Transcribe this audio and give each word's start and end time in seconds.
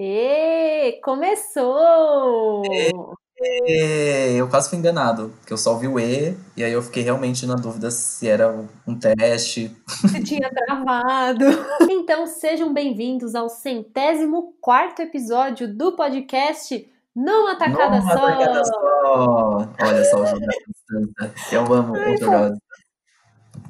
E 0.00 1.00
começou! 1.02 2.62
E 2.70 4.36
eu 4.36 4.48
quase 4.48 4.70
fui 4.70 4.78
enganado, 4.78 5.30
porque 5.40 5.52
eu 5.52 5.58
só 5.58 5.72
ouvi 5.72 5.88
o 5.88 5.98
E, 5.98 6.36
e 6.56 6.62
aí 6.62 6.72
eu 6.72 6.80
fiquei 6.80 7.02
realmente 7.02 7.44
na 7.44 7.56
dúvida 7.56 7.90
se 7.90 8.28
era 8.28 8.64
um 8.86 8.96
teste. 8.96 9.76
Se 10.08 10.22
tinha 10.22 10.48
travado. 10.50 11.46
Então 11.90 12.28
sejam 12.28 12.72
bem-vindos 12.72 13.34
ao 13.34 13.48
centésimo 13.48 14.54
quarto 14.60 15.02
episódio 15.02 15.66
do 15.66 15.96
podcast 15.96 16.88
Numa 17.12 17.56
Tacada 17.56 17.98
Numa 17.98 18.12
Só. 18.12 18.26
tacada 18.26 18.64
só! 18.64 19.68
Olha 19.82 20.04
só 20.04 20.20
o 20.22 20.26
jogo 20.26 20.46
da 20.46 20.52
distância. 20.68 21.56
Eu 21.56 21.74
amo 21.74 21.96
Ai, 21.96 22.14
o 22.14 22.18
Jogos. 22.18 22.58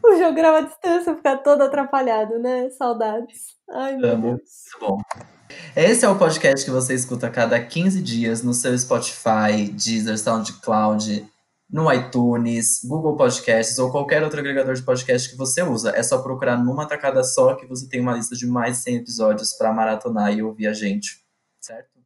O 0.05 0.17
jogo 0.17 0.41
à 0.41 0.61
distância 0.61 1.17
fica 1.17 1.39
todo 1.39 1.63
atrapalhado, 1.63 2.39
né? 2.39 2.69
Saudades. 2.69 3.57
Ai, 3.71 3.97
meu 3.97 4.11
Amo. 4.11 4.23
Deus. 4.37 4.41
Muito 4.83 4.97
bom. 4.97 5.38
Esse 5.77 6.05
é 6.05 6.09
o 6.09 6.19
podcast 6.19 6.65
que 6.65 6.71
você 6.71 6.95
escuta 6.95 7.27
a 7.27 7.31
cada 7.31 7.59
15 7.63 8.03
dias 8.03 8.43
no 8.43 8.53
seu 8.53 8.77
Spotify, 8.77 9.69
Deezer, 9.73 10.19
SoundCloud, 10.19 11.27
no 11.71 11.93
iTunes, 11.93 12.81
Google 12.85 13.17
Podcasts 13.17 13.79
ou 13.79 13.91
qualquer 13.91 14.23
outro 14.23 14.41
agregador 14.41 14.75
de 14.75 14.83
podcast 14.83 15.29
que 15.29 15.37
você 15.37 15.63
usa. 15.63 15.91
É 15.95 16.03
só 16.03 16.19
procurar 16.19 16.57
numa 16.57 16.87
tacada 16.87 17.23
só 17.23 17.55
que 17.55 17.67
você 17.67 17.89
tem 17.89 18.01
uma 18.01 18.15
lista 18.15 18.35
de 18.35 18.47
mais 18.47 18.79
de 18.79 18.83
100 18.85 18.97
episódios 18.97 19.53
para 19.53 19.73
maratonar 19.73 20.33
e 20.33 20.43
ouvir 20.43 20.67
a 20.67 20.73
gente. 20.73 21.21
Certo? 21.61 21.98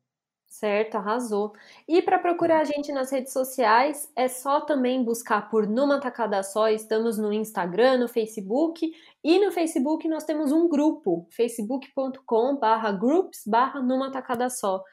Certo, 0.63 0.95
arrasou. 0.95 1.55
E 1.89 2.01
para 2.01 2.21
procurar 2.21 2.61
a 2.61 2.65
gente 2.65 2.93
nas 2.93 3.11
redes 3.11 3.33
sociais, 3.33 4.09
é 4.15 4.29
só 4.29 4.61
também 4.61 5.03
buscar 5.03 5.51
por 5.51 5.67
Numa 5.67 5.99
Tacada 5.99 6.41
Só. 6.45 6.69
Estamos 6.69 7.19
no 7.19 7.33
Instagram, 7.33 7.99
no 7.99 8.07
Facebook. 8.07 8.95
E 9.25 9.45
no 9.45 9.51
Facebook 9.51 10.07
nós 10.07 10.23
temos 10.23 10.53
um 10.53 10.69
grupo, 10.69 11.27
facebook.com 11.31 12.59
barra 12.61 12.93
groups 12.93 13.43
barra 13.45 13.83
Numa 13.83 14.13
Tacada 14.13 14.49
Só. 14.49 14.85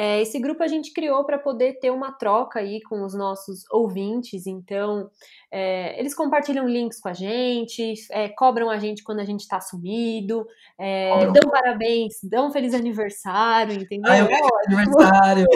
É, 0.00 0.22
esse 0.22 0.38
grupo 0.38 0.62
a 0.62 0.68
gente 0.68 0.92
criou 0.92 1.24
para 1.24 1.40
poder 1.40 1.80
ter 1.80 1.90
uma 1.90 2.12
troca 2.12 2.60
aí 2.60 2.80
com 2.82 3.04
os 3.04 3.14
nossos 3.14 3.64
ouvintes. 3.68 4.46
Então, 4.46 5.10
é, 5.50 5.98
eles 5.98 6.14
compartilham 6.14 6.68
links 6.68 7.00
com 7.00 7.08
a 7.08 7.12
gente, 7.12 7.94
é, 8.12 8.28
cobram 8.28 8.70
a 8.70 8.78
gente 8.78 9.02
quando 9.02 9.18
a 9.18 9.24
gente 9.24 9.40
está 9.40 9.60
sumido, 9.60 10.46
é, 10.78 11.26
dão 11.32 11.50
parabéns, 11.50 12.14
dão 12.22 12.52
feliz 12.52 12.74
aniversário, 12.74 13.74
entendeu? 13.74 14.12
Ah, 14.12 14.18
eu 14.18 14.26
É 14.26 14.28
ganhei 14.28 14.50
aniversário! 14.68 15.46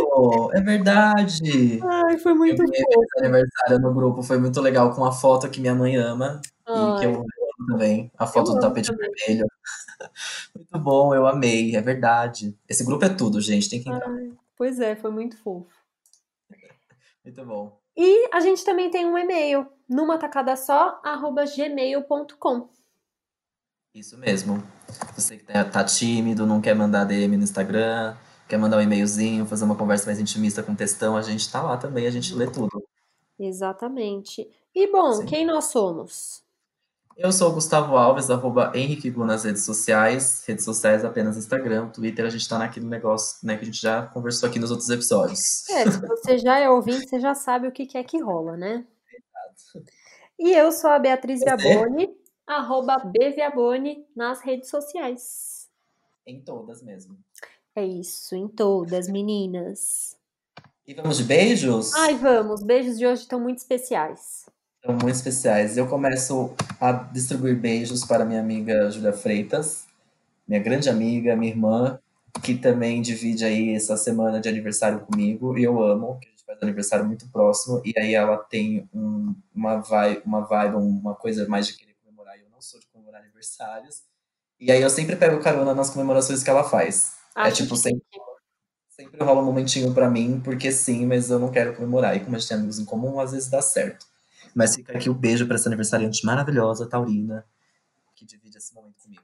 É 0.54 0.60
verdade! 0.60 1.80
Ai, 1.80 2.18
foi 2.18 2.34
muito 2.34 2.64
esse 2.64 2.84
aniversário 3.20 3.78
no 3.78 3.94
grupo, 3.94 4.24
foi 4.24 4.38
muito 4.38 4.60
legal, 4.60 4.92
com 4.92 5.04
a 5.04 5.12
foto 5.12 5.48
que 5.48 5.60
minha 5.60 5.74
mãe 5.74 5.94
ama 5.94 6.40
e 6.66 6.98
que 6.98 7.06
eu 7.06 7.24
também. 7.66 8.10
A 8.18 8.26
foto 8.26 8.50
eu 8.50 8.54
do 8.54 8.60
tapete 8.60 8.90
também. 8.90 9.10
vermelho. 9.26 9.46
Muito 10.54 10.78
bom, 10.78 11.14
eu 11.14 11.26
amei, 11.26 11.76
é 11.76 11.80
verdade. 11.80 12.56
Esse 12.68 12.84
grupo 12.84 13.04
é 13.04 13.08
tudo, 13.08 13.40
gente, 13.40 13.68
tem 13.68 13.82
que 13.82 13.88
entrar. 13.88 14.08
Ai, 14.08 14.32
pois 14.56 14.80
é, 14.80 14.96
foi 14.96 15.10
muito 15.10 15.36
fofo. 15.36 15.70
Muito 17.24 17.44
bom. 17.44 17.80
E 17.96 18.28
a 18.32 18.40
gente 18.40 18.64
também 18.64 18.90
tem 18.90 19.06
um 19.06 19.18
e-mail, 19.18 19.66
numa 19.88 20.18
tacada 20.18 20.56
só, 20.56 21.00
arroba 21.04 21.44
gmail.com. 21.44 22.68
Isso 23.94 24.16
mesmo. 24.16 24.62
Você 25.14 25.36
que 25.36 25.44
tá, 25.44 25.64
tá 25.64 25.84
tímido, 25.84 26.46
não 26.46 26.60
quer 26.60 26.74
mandar 26.74 27.04
DM 27.04 27.36
no 27.36 27.44
Instagram, 27.44 28.16
quer 28.48 28.56
mandar 28.56 28.78
um 28.78 28.80
e-mailzinho, 28.80 29.44
fazer 29.44 29.64
uma 29.64 29.76
conversa 29.76 30.06
mais 30.06 30.18
intimista 30.18 30.62
com 30.62 30.74
textão, 30.74 31.16
a 31.16 31.22
gente 31.22 31.50
tá 31.50 31.62
lá 31.62 31.76
também, 31.76 32.06
a 32.06 32.10
gente 32.10 32.34
lê 32.34 32.50
tudo. 32.50 32.82
Exatamente. 33.38 34.48
E 34.74 34.90
bom, 34.90 35.12
Sim. 35.12 35.26
quem 35.26 35.44
nós 35.44 35.66
somos? 35.66 36.42
Eu 37.16 37.30
sou 37.30 37.50
o 37.50 37.54
Gustavo 37.54 37.96
Alves, 37.96 38.30
arroba 38.30 38.72
Henrique 38.74 39.10
Gu 39.10 39.24
nas 39.24 39.44
redes 39.44 39.64
sociais. 39.64 40.44
Redes 40.46 40.64
sociais 40.64 41.04
apenas 41.04 41.36
Instagram, 41.36 41.88
Twitter, 41.88 42.24
a 42.24 42.30
gente 42.30 42.48
tá 42.48 42.58
naquele 42.58 42.86
negócio 42.86 43.46
né, 43.46 43.56
que 43.56 43.62
a 43.62 43.66
gente 43.66 43.80
já 43.80 44.06
conversou 44.06 44.48
aqui 44.48 44.58
nos 44.58 44.70
outros 44.70 44.88
episódios. 44.88 45.68
É, 45.68 45.90
se 45.90 46.00
você 46.00 46.38
já 46.38 46.58
é 46.58 46.68
ouvinte, 46.70 47.08
você 47.08 47.20
já 47.20 47.34
sabe 47.34 47.68
o 47.68 47.72
que 47.72 47.86
que 47.86 47.98
é 47.98 48.04
que 48.04 48.20
rola, 48.20 48.56
né? 48.56 48.86
E 50.38 50.52
eu 50.52 50.72
sou 50.72 50.90
a 50.90 50.98
Beatriz 50.98 51.40
Você? 51.40 51.56
Viaboni, 51.56 52.08
arroba 52.46 52.96
bviaboni 52.98 54.06
nas 54.16 54.40
redes 54.40 54.70
sociais. 54.70 55.68
Em 56.26 56.42
todas 56.42 56.82
mesmo. 56.82 57.18
É 57.74 57.84
isso, 57.84 58.34
em 58.34 58.48
todas, 58.48 59.08
meninas. 59.08 60.16
E 60.86 60.94
vamos 60.94 61.18
de 61.18 61.24
beijos? 61.24 61.94
Ai, 61.94 62.14
vamos, 62.16 62.62
beijos 62.62 62.98
de 62.98 63.06
hoje 63.06 63.22
estão 63.22 63.38
muito 63.38 63.58
especiais. 63.58 64.46
São 64.84 64.94
muito 64.94 65.14
especiais. 65.14 65.76
Eu 65.76 65.86
começo 65.86 66.54
a 66.80 66.90
distribuir 66.90 67.56
beijos 67.56 68.04
para 68.04 68.24
minha 68.24 68.40
amiga 68.40 68.90
Júlia 68.90 69.12
Freitas, 69.12 69.86
minha 70.46 70.60
grande 70.60 70.88
amiga, 70.90 71.36
minha 71.36 71.52
irmã, 71.52 72.00
que 72.42 72.56
também 72.56 73.00
divide 73.00 73.44
aí 73.44 73.74
essa 73.74 73.96
semana 73.96 74.40
de 74.40 74.48
aniversário 74.48 75.00
comigo, 75.00 75.56
e 75.56 75.62
eu 75.62 75.80
amo, 75.80 76.18
que 76.18 76.26
a 76.26 76.30
gente 76.30 76.44
faz 76.44 76.58
aniversário 76.62 77.06
muito 77.06 77.28
próximo, 77.28 77.80
e 77.84 77.92
aí 77.96 78.14
ela 78.14 78.36
tem 78.36 78.88
um, 78.92 79.32
uma 79.54 79.76
vibe, 79.76 80.22
uma 80.26 80.40
vibe, 80.40 80.74
uma 80.76 81.14
coisa 81.14 81.46
mais 81.46 81.68
de 81.68 81.76
querer 81.76 81.94
comemorar, 82.04 82.36
e 82.36 82.42
eu 82.42 82.50
não 82.50 82.60
sou 82.60 82.80
de 82.80 82.86
comemorar 82.88 83.20
aniversários, 83.20 84.02
e 84.58 84.72
aí 84.72 84.82
eu 84.82 84.90
sempre 84.90 85.14
pego 85.14 85.40
carona 85.40 85.74
nas 85.74 85.90
comemorações 85.90 86.42
que 86.42 86.50
ela 86.50 86.64
faz. 86.64 87.14
É 87.36 87.42
Acho 87.42 87.62
tipo, 87.62 87.74
que 87.74 87.80
sempre, 87.80 88.02
sempre 88.88 89.24
rola 89.24 89.42
um 89.42 89.44
momentinho 89.44 89.94
pra 89.94 90.10
mim, 90.10 90.40
porque 90.42 90.72
sim, 90.72 91.06
mas 91.06 91.30
eu 91.30 91.38
não 91.38 91.50
quero 91.50 91.74
comemorar. 91.74 92.16
E 92.16 92.20
como 92.20 92.36
a 92.36 92.38
gente 92.38 92.48
tem 92.48 92.56
amigos 92.56 92.78
em 92.78 92.84
comum, 92.84 93.18
às 93.20 93.32
vezes 93.32 93.48
dá 93.48 93.60
certo. 93.62 94.06
Mas 94.54 94.74
fica 94.74 94.92
aqui 94.96 95.08
o 95.08 95.14
beijo 95.14 95.46
pra 95.46 95.54
essa 95.56 95.68
aniversariante 95.68 96.24
maravilhosa, 96.24 96.88
Taurina, 96.88 97.44
que 98.14 98.24
divide 98.24 98.58
esse 98.58 98.74
momento 98.74 98.96
comigo. 99.02 99.22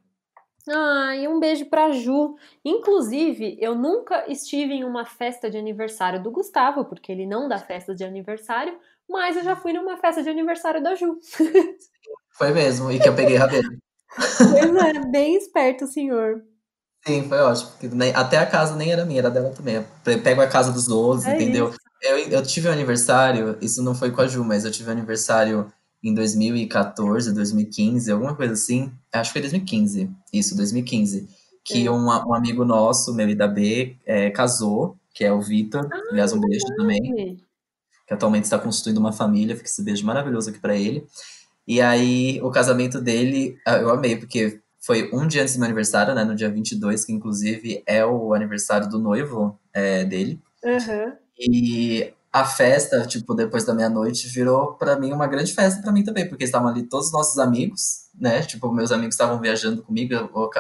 Ai, 0.70 1.26
um 1.26 1.40
beijo 1.40 1.66
pra 1.66 1.90
Ju. 1.92 2.36
Inclusive, 2.64 3.56
eu 3.60 3.74
nunca 3.74 4.30
estive 4.30 4.74
em 4.74 4.84
uma 4.84 5.04
festa 5.06 5.50
de 5.50 5.56
aniversário 5.56 6.22
do 6.22 6.30
Gustavo, 6.30 6.84
porque 6.84 7.10
ele 7.10 7.26
não 7.26 7.48
dá 7.48 7.58
festa 7.58 7.94
de 7.94 8.04
aniversário, 8.04 8.78
mas 9.08 9.36
eu 9.36 9.44
já 9.44 9.56
fui 9.56 9.72
numa 9.72 9.96
festa 9.96 10.22
de 10.22 10.28
aniversário 10.28 10.82
da 10.82 10.94
Ju. 10.94 11.18
Foi 12.30 12.52
mesmo, 12.52 12.90
e 12.92 13.00
que 13.00 13.08
eu 13.08 13.14
peguei 13.14 13.36
rabeira. 13.36 13.66
Pois 14.16 14.76
é, 14.76 15.06
bem 15.10 15.36
esperto 15.36 15.84
o 15.84 15.88
senhor. 15.88 16.42
Sim, 17.06 17.28
foi 17.28 17.38
ótimo. 17.38 17.70
até 18.14 18.38
a 18.38 18.46
casa 18.46 18.76
nem 18.76 18.92
era 18.92 19.04
minha, 19.04 19.20
era 19.20 19.30
dela 19.30 19.50
também. 19.50 19.76
Eu 19.76 20.22
pego 20.22 20.40
a 20.40 20.46
casa 20.46 20.72
dos 20.72 20.88
outros, 20.88 21.26
É 21.26 21.34
entendeu? 21.34 21.70
isso. 21.70 21.78
Eu, 22.03 22.19
eu 22.19 22.42
tive 22.42 22.69
um 22.69 22.72
aniversário, 22.72 23.56
isso 23.60 23.82
não 23.82 23.94
foi 23.94 24.10
com 24.10 24.20
a 24.20 24.26
Ju, 24.28 24.44
mas 24.44 24.64
eu 24.64 24.70
tive 24.70 24.88
um 24.88 24.92
aniversário 24.92 25.72
em 26.03 26.14
2014, 26.14 27.32
2015, 27.34 28.10
alguma 28.10 28.34
coisa 28.36 28.53
assim. 28.53 28.92
Acho 29.12 29.31
que 29.31 29.32
foi 29.34 29.42
2015. 29.42 30.10
Isso, 30.32 30.56
2015. 30.56 31.28
Que 31.64 31.87
É. 31.87 31.91
uma- 31.91 32.26
um 32.26 32.32
amigo 32.34 32.64
nosso, 32.64 33.12
meu 33.12 33.28
e 33.28 33.34
da 33.34 33.48
B, 33.48 33.97
é, 34.06 34.31
casou, 34.31 34.97
que 35.12 35.25
é 35.25 35.32
o 35.32 35.41
Vitor. 35.41 35.88
Aliás, 36.10 36.32
um 36.32 36.41
beijo 36.41 36.64
também. 36.76 37.37
Que 38.06 38.14
atualmente 38.14 38.44
está 38.44 38.58
constituindo 38.58 39.00
uma 39.00 39.12
família. 39.12 39.56
Fica 39.56 39.69
esse 39.69 39.82
beijo 39.82 40.06
maravilhoso 40.06 40.50
aqui 40.50 40.58
pra 40.60 40.76
ele. 40.76 41.04
E 41.66 41.81
aí, 41.81 42.41
o 42.42 42.50
casamento 42.50 43.00
dele, 43.00 43.58
ah, 43.66 43.76
eu 43.76 43.91
amei, 43.91 44.16
porque 44.16 44.60
foi 44.81 45.10
um 45.12 45.26
dia 45.26 45.42
antes 45.42 45.54
do 45.54 45.58
meu 45.58 45.66
aniversário, 45.66 46.14
né? 46.14 46.25
No 46.25 46.34
dia 46.34 46.48
22, 46.48 47.04
que 47.04 47.12
inclusive 47.12 47.82
é 47.87 48.06
o 48.06 48.32
aniversário 48.32 48.88
do 48.88 48.98
noivo 48.98 49.58
é, 49.75 50.04
dele. 50.04 50.41
Aham. 50.64 51.12
E 51.38 52.12
a 52.32 52.44
festa, 52.44 53.06
tipo, 53.06 53.34
depois 53.34 53.65
da 53.65 53.75
meia-noite, 53.75 54.28
virou 54.28 54.75
pra 54.75 54.99
mim 54.99 55.12
uma 55.12 55.26
grande 55.26 55.53
festa 55.54 55.81
pra 55.82 55.91
mim 55.93 56.04
também, 56.04 56.28
porque 56.28 56.44
estavam 56.44 56.69
ali 56.69 56.82
todos 56.84 57.06
os 57.06 57.12
nossos 57.12 57.38
amigos, 57.38 58.09
né? 58.15 58.43
Tipo, 58.43 58.71
meus 58.72 58.93
amigos 58.93 59.15
estavam 59.15 59.41
viajando 59.41 59.82
comigo, 59.82 60.15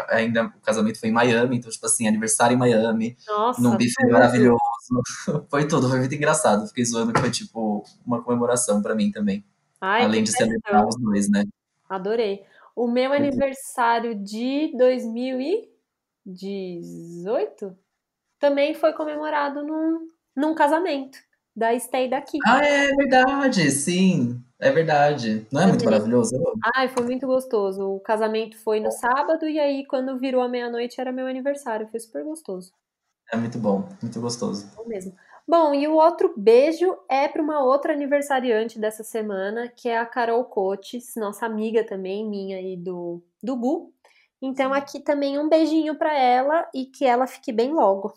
ainda 0.08 0.46
o 0.46 0.60
casamento 0.60 0.98
foi 0.98 1.10
em 1.10 1.12
Miami, 1.12 1.58
então, 1.58 1.70
tipo 1.70 1.84
assim, 1.86 2.08
aniversário 2.08 2.54
em 2.54 2.58
Miami, 2.58 3.16
Nossa, 3.26 3.60
num 3.60 3.72
buffet 3.72 3.92
tudo. 4.00 4.12
maravilhoso. 4.12 4.58
Foi 5.50 5.68
tudo, 5.68 5.86
foi 5.90 5.98
muito 5.98 6.14
engraçado. 6.14 6.66
Fiquei 6.68 6.82
zoando 6.84 7.12
que 7.12 7.20
foi, 7.20 7.30
tipo, 7.30 7.84
uma 8.06 8.22
comemoração 8.22 8.80
pra 8.80 8.94
mim 8.94 9.10
também. 9.10 9.44
Ai, 9.80 10.02
Além 10.04 10.22
de 10.24 10.32
celebrar 10.32 10.86
os 10.86 10.96
dois, 10.96 11.28
né? 11.30 11.44
Adorei. 11.90 12.42
O 12.74 12.88
meu 12.88 13.10
Foi 13.10 13.18
tudo. 13.18 13.26
aniversário 13.28 14.14
de 14.14 14.72
2018 14.78 17.76
também 18.38 18.72
foi 18.74 18.94
comemorado 18.94 19.62
num, 19.62 20.08
num 20.38 20.54
casamento 20.54 21.18
da 21.54 21.76
Stay 21.76 22.08
daqui. 22.08 22.38
Ah, 22.46 22.64
é 22.64 22.94
verdade, 22.94 23.68
sim. 23.72 24.40
É 24.60 24.70
verdade. 24.70 25.44
Não 25.52 25.62
é 25.62 25.66
muito 25.66 25.84
maravilhoso? 25.84 26.32
Ai, 26.76 26.88
foi 26.88 27.04
muito 27.04 27.26
gostoso. 27.26 27.84
O 27.84 28.00
casamento 28.00 28.56
foi 28.58 28.78
no 28.78 28.92
sábado 28.92 29.48
e 29.48 29.58
aí 29.58 29.84
quando 29.84 30.16
virou 30.16 30.40
a 30.40 30.48
meia-noite 30.48 31.00
era 31.00 31.10
meu 31.10 31.26
aniversário. 31.26 31.88
Foi 31.88 31.98
super 31.98 32.22
gostoso. 32.22 32.72
É 33.32 33.36
muito 33.36 33.58
bom, 33.58 33.88
muito 34.00 34.20
gostoso. 34.20 34.70
Bom 34.76 34.86
mesmo. 34.86 35.12
Bom, 35.46 35.74
e 35.74 35.88
o 35.88 35.94
outro 35.94 36.32
beijo 36.36 36.96
é 37.08 37.26
para 37.26 37.42
uma 37.42 37.64
outra 37.64 37.92
aniversariante 37.92 38.78
dessa 38.78 39.02
semana, 39.02 39.68
que 39.68 39.88
é 39.88 39.98
a 39.98 40.06
Carol 40.06 40.44
Cotes, 40.44 41.14
nossa 41.16 41.46
amiga 41.46 41.84
também, 41.84 42.24
minha 42.28 42.60
e 42.60 42.76
do, 42.76 43.22
do 43.42 43.56
Gu. 43.56 43.92
Então 44.40 44.72
aqui 44.72 45.00
também 45.00 45.38
um 45.38 45.48
beijinho 45.48 45.96
para 45.96 46.16
ela 46.16 46.68
e 46.72 46.86
que 46.86 47.04
ela 47.04 47.26
fique 47.26 47.50
bem 47.50 47.72
logo. 47.72 48.12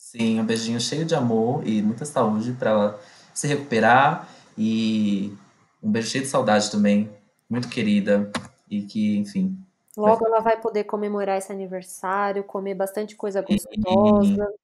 Sim, 0.00 0.40
um 0.40 0.46
beijinho 0.46 0.80
cheio 0.80 1.04
de 1.04 1.14
amor 1.14 1.64
e 1.64 1.82
muita 1.82 2.06
saúde 2.06 2.52
pra 2.54 2.70
ela 2.70 3.00
se 3.34 3.46
recuperar. 3.46 4.26
E 4.56 5.36
um 5.82 5.92
beijo 5.92 6.08
cheio 6.08 6.24
de 6.24 6.30
saudade 6.30 6.70
também. 6.70 7.10
Muito 7.48 7.68
querida. 7.68 8.32
E 8.68 8.82
que, 8.82 9.18
enfim, 9.18 9.56
Logo 9.96 10.26
ela 10.26 10.40
vai 10.40 10.58
poder 10.58 10.84
comemorar 10.84 11.36
esse 11.36 11.52
aniversário, 11.52 12.42
comer 12.42 12.74
bastante 12.74 13.14
coisa 13.14 13.42
gostosa. 13.42 14.54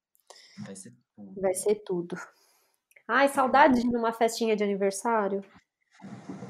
Vai 0.64 0.74
ser 0.74 0.92
tudo. 1.16 1.40
Vai 1.40 1.54
ser 1.54 1.74
tudo. 1.84 2.16
Ai, 3.06 3.28
saudade 3.28 3.80
de 3.80 3.86
ir 3.86 3.90
numa 3.90 4.12
festinha 4.12 4.56
de 4.56 4.64
aniversário. 4.64 5.44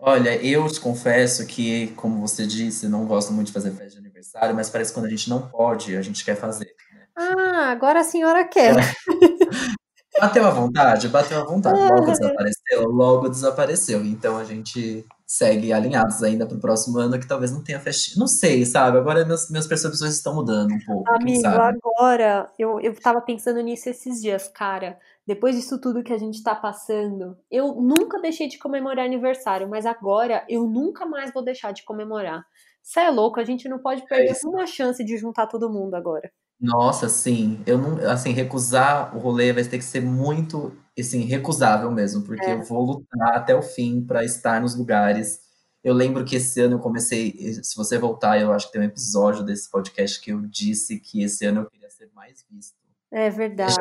Olha, 0.01 0.41
eu 0.43 0.67
te 0.69 0.81
confesso 0.81 1.45
que, 1.47 1.89
como 1.97 2.21
você 2.21 2.47
disse, 2.47 2.89
não 2.89 3.05
gosto 3.05 3.33
muito 3.33 3.49
de 3.49 3.53
fazer 3.53 3.73
festa 3.73 3.91
de 3.91 3.99
aniversário, 3.99 4.55
mas 4.55 4.71
parece 4.71 4.93
que 4.93 4.95
quando 4.95 5.07
a 5.07 5.11
gente 5.11 5.29
não 5.29 5.49
pode, 5.49 5.97
a 5.97 6.03
gente 6.03 6.25
quer 6.25 6.37
fazer. 6.37 6.73
Ah, 7.17 7.71
agora 7.71 8.01
a 8.01 8.05
senhora 8.05 8.47
quer. 8.47 8.75
Bateu 10.21 10.47
à 10.47 10.51
vontade? 10.51 11.09
Bateu 11.09 11.41
à 11.41 11.45
vontade. 11.45 11.79
Logo 11.79 12.11
desapareceu, 12.11 12.83
logo 12.89 13.29
desapareceu. 13.29 14.05
Então 14.05 14.37
a 14.37 14.45
gente 14.45 15.05
segue 15.27 15.73
alinhados 15.73 16.23
ainda 16.23 16.47
para 16.47 16.57
o 16.57 16.61
próximo 16.61 16.99
ano, 16.99 17.19
que 17.19 17.27
talvez 17.27 17.53
não 17.53 17.63
tenha 17.63 17.81
festinha. 17.81 18.19
Não 18.19 18.27
sei, 18.27 18.65
sabe? 18.65 18.97
Agora 18.97 19.25
meus, 19.25 19.51
minhas 19.51 19.67
percepções 19.67 20.15
estão 20.15 20.35
mudando 20.35 20.73
um 20.73 20.79
pouco. 20.87 21.11
Amigo, 21.11 21.47
agora 21.47 22.51
eu, 22.59 22.81
eu 22.81 22.95
tava 23.01 23.21
pensando 23.21 23.61
nisso 23.61 23.91
esses 23.91 24.21
dias, 24.23 24.49
cara. 24.49 24.99
Depois 25.27 25.57
disso 25.57 25.81
tudo 25.81 26.05
que 26.05 26.13
a 26.13 26.19
gente 26.19 26.43
tá 26.43 26.55
passando, 26.55 27.37
eu 27.51 27.75
nunca 27.75 28.21
deixei 28.21 28.47
de 28.49 28.59
comemorar 28.59 29.05
aniversário, 29.05 29.69
mas 29.69 29.85
agora 29.85 30.45
eu 30.49 30.67
nunca 30.67 31.05
mais 31.05 31.33
vou 31.33 31.43
deixar 31.43 31.73
de 31.73 31.85
comemorar. 31.85 32.45
Você 32.81 33.01
é 33.01 33.11
louco, 33.11 33.41
a 33.41 33.45
gente 33.45 33.69
não 33.69 33.81
pode 33.81 34.07
perder 34.07 34.31
é 34.31 34.49
uma 34.49 34.67
chance 34.67 35.05
de 35.05 35.19
juntar 35.19 35.49
todo 35.49 35.69
mundo 35.69 35.95
agora. 35.95 36.31
Nossa, 36.61 37.09
sim. 37.09 37.63
Eu 37.67 37.79
não, 37.79 38.11
assim, 38.11 38.33
recusar 38.33 39.15
o 39.15 39.19
rolê 39.19 39.53
vai 39.53 39.65
ter 39.65 39.79
que 39.79 39.85
ser 39.85 40.01
muito, 40.01 40.73
assim, 40.99 41.21
recusável 41.25 41.91
mesmo, 41.91 42.23
porque 42.23 42.45
é. 42.45 42.55
eu 42.55 42.63
vou 42.63 42.85
lutar 42.85 43.37
até 43.37 43.55
o 43.55 43.63
fim 43.63 44.01
para 44.01 44.25
estar 44.25 44.61
nos 44.61 44.75
lugares. 44.75 45.41
Eu 45.85 45.95
lembro 45.95 46.25
que 46.25 46.37
esse 46.37 46.61
ano 46.61 46.77
eu 46.77 46.81
comecei, 46.81 47.33
se 47.63 47.77
você 47.77 47.99
voltar, 47.99 48.41
eu 48.41 48.53
acho 48.53 48.67
que 48.67 48.73
tem 48.73 48.81
um 48.81 48.87
episódio 48.87 49.45
desse 49.45 49.71
podcast 49.71 50.21
que 50.21 50.33
eu 50.33 50.41
disse 50.43 50.99
que 50.99 51.23
esse 51.23 51.45
ano 51.45 51.61
eu 51.61 51.71
queria 51.71 51.91
ser 51.91 52.11
mais 52.15 52.45
visto. 52.51 52.75
É 53.11 53.31
verdade. 53.31 53.75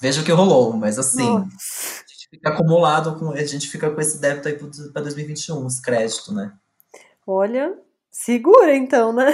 Veja 0.00 0.22
o 0.22 0.24
que 0.24 0.32
rolou, 0.32 0.72
mas 0.72 0.98
assim, 0.98 1.28
Nossa. 1.28 2.02
a 2.04 2.08
gente 2.08 2.28
fica 2.30 2.48
acumulado 2.48 3.18
com, 3.18 3.30
a 3.30 3.44
gente 3.44 3.68
fica 3.68 3.90
com 3.90 4.00
esse 4.00 4.20
débito 4.20 4.48
aí 4.48 4.58
para 4.90 5.02
2021, 5.02 5.66
esse 5.66 5.82
crédito, 5.82 6.32
né? 6.32 6.52
Olha, 7.26 7.78
segura 8.10 8.74
então, 8.74 9.12
né? 9.12 9.26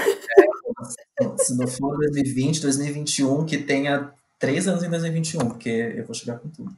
Se 1.38 1.56
não 1.56 1.66
for 1.66 1.96
2020, 1.98 2.60
2021, 2.60 3.44
que 3.44 3.58
tenha 3.58 4.12
três 4.38 4.68
anos 4.68 4.82
em 4.82 4.90
2021, 4.90 5.48
porque 5.48 5.68
eu 5.68 6.04
vou 6.04 6.14
chegar 6.14 6.38
com 6.38 6.48
tudo. 6.48 6.74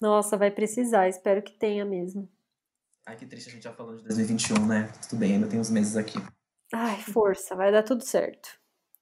Nossa, 0.00 0.36
vai 0.36 0.50
precisar, 0.50 1.08
espero 1.08 1.42
que 1.42 1.52
tenha 1.52 1.84
mesmo. 1.84 2.28
Ai, 3.06 3.16
que 3.16 3.26
triste 3.26 3.48
a 3.48 3.52
gente 3.52 3.62
já 3.62 3.72
falando 3.72 3.98
de 3.98 4.04
2021, 4.04 4.66
né? 4.66 4.90
Tudo 5.08 5.18
bem, 5.18 5.34
ainda 5.34 5.46
tem 5.46 5.60
uns 5.60 5.70
meses 5.70 5.96
aqui. 5.96 6.18
Ai, 6.72 7.00
força, 7.00 7.54
vai 7.54 7.70
dar 7.70 7.82
tudo 7.82 8.02
certo. 8.02 8.48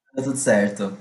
Vai 0.07 0.17
dar 0.17 0.31
tudo 0.31 0.37
certo. 0.37 0.99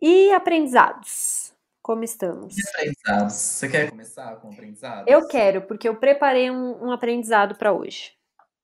E 0.00 0.30
aprendizados? 0.32 1.52
Como 1.80 2.04
estamos? 2.04 2.56
E 2.56 2.68
aprendizados? 2.68 3.34
Você 3.34 3.68
quer 3.68 3.90
começar 3.90 4.36
com 4.36 4.50
aprendizados? 4.50 5.04
Eu 5.10 5.26
quero, 5.26 5.62
porque 5.62 5.88
eu 5.88 5.96
preparei 5.96 6.50
um, 6.50 6.86
um 6.86 6.92
aprendizado 6.92 7.54
para 7.56 7.72
hoje. 7.72 8.12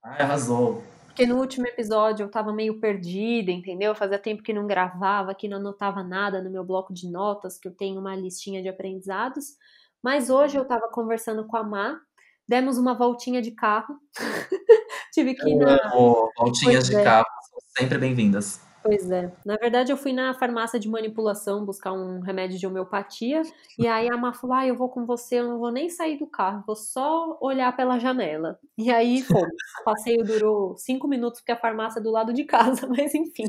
Ai, 0.02 0.20
arrasou. 0.20 0.84
Porque 1.14 1.26
no 1.26 1.38
último 1.38 1.64
episódio 1.68 2.24
eu 2.24 2.28
tava 2.28 2.52
meio 2.52 2.80
perdida, 2.80 3.52
entendeu? 3.52 3.94
Fazia 3.94 4.18
tempo 4.18 4.42
que 4.42 4.52
não 4.52 4.66
gravava, 4.66 5.32
que 5.32 5.46
não 5.46 5.58
anotava 5.58 6.02
nada 6.02 6.42
no 6.42 6.50
meu 6.50 6.64
bloco 6.64 6.92
de 6.92 7.08
notas, 7.08 7.56
que 7.56 7.68
eu 7.68 7.72
tenho 7.72 8.00
uma 8.00 8.16
listinha 8.16 8.60
de 8.60 8.68
aprendizados. 8.68 9.56
Mas 10.02 10.28
hoje 10.28 10.58
eu 10.58 10.64
tava 10.64 10.88
conversando 10.88 11.46
com 11.46 11.56
a 11.56 11.62
Má, 11.62 12.00
demos 12.48 12.78
uma 12.78 12.94
voltinha 12.94 13.40
de 13.40 13.52
carro. 13.52 13.96
Tive 15.14 15.36
que 15.36 15.50
ir 15.50 15.54
na. 15.54 15.88
voltinhas 16.36 16.88
de 16.88 16.96
é. 16.96 17.04
carro 17.04 17.26
são 17.48 17.60
sempre 17.78 17.96
bem-vindas. 17.96 18.60
Pois 18.84 19.10
é. 19.10 19.32
Na 19.46 19.56
verdade, 19.56 19.90
eu 19.90 19.96
fui 19.96 20.12
na 20.12 20.34
farmácia 20.34 20.78
de 20.78 20.90
manipulação 20.90 21.64
buscar 21.64 21.94
um 21.94 22.20
remédio 22.20 22.58
de 22.58 22.66
homeopatia. 22.66 23.40
E 23.78 23.88
aí 23.88 24.10
a 24.12 24.16
Má 24.16 24.34
falou: 24.34 24.54
Ah, 24.54 24.66
eu 24.66 24.76
vou 24.76 24.90
com 24.90 25.06
você, 25.06 25.36
eu 25.36 25.48
não 25.48 25.58
vou 25.58 25.72
nem 25.72 25.88
sair 25.88 26.18
do 26.18 26.26
carro, 26.26 26.62
vou 26.66 26.76
só 26.76 27.38
olhar 27.40 27.74
pela 27.74 27.98
janela. 27.98 28.60
E 28.76 28.90
aí, 28.90 29.24
pô, 29.24 29.40
o 29.40 29.84
passeio 29.84 30.22
durou 30.22 30.76
cinco 30.76 31.08
minutos, 31.08 31.40
porque 31.40 31.52
a 31.52 31.56
farmácia 31.58 31.98
é 31.98 32.02
do 32.02 32.10
lado 32.10 32.34
de 32.34 32.44
casa, 32.44 32.86
mas 32.86 33.14
enfim. 33.14 33.44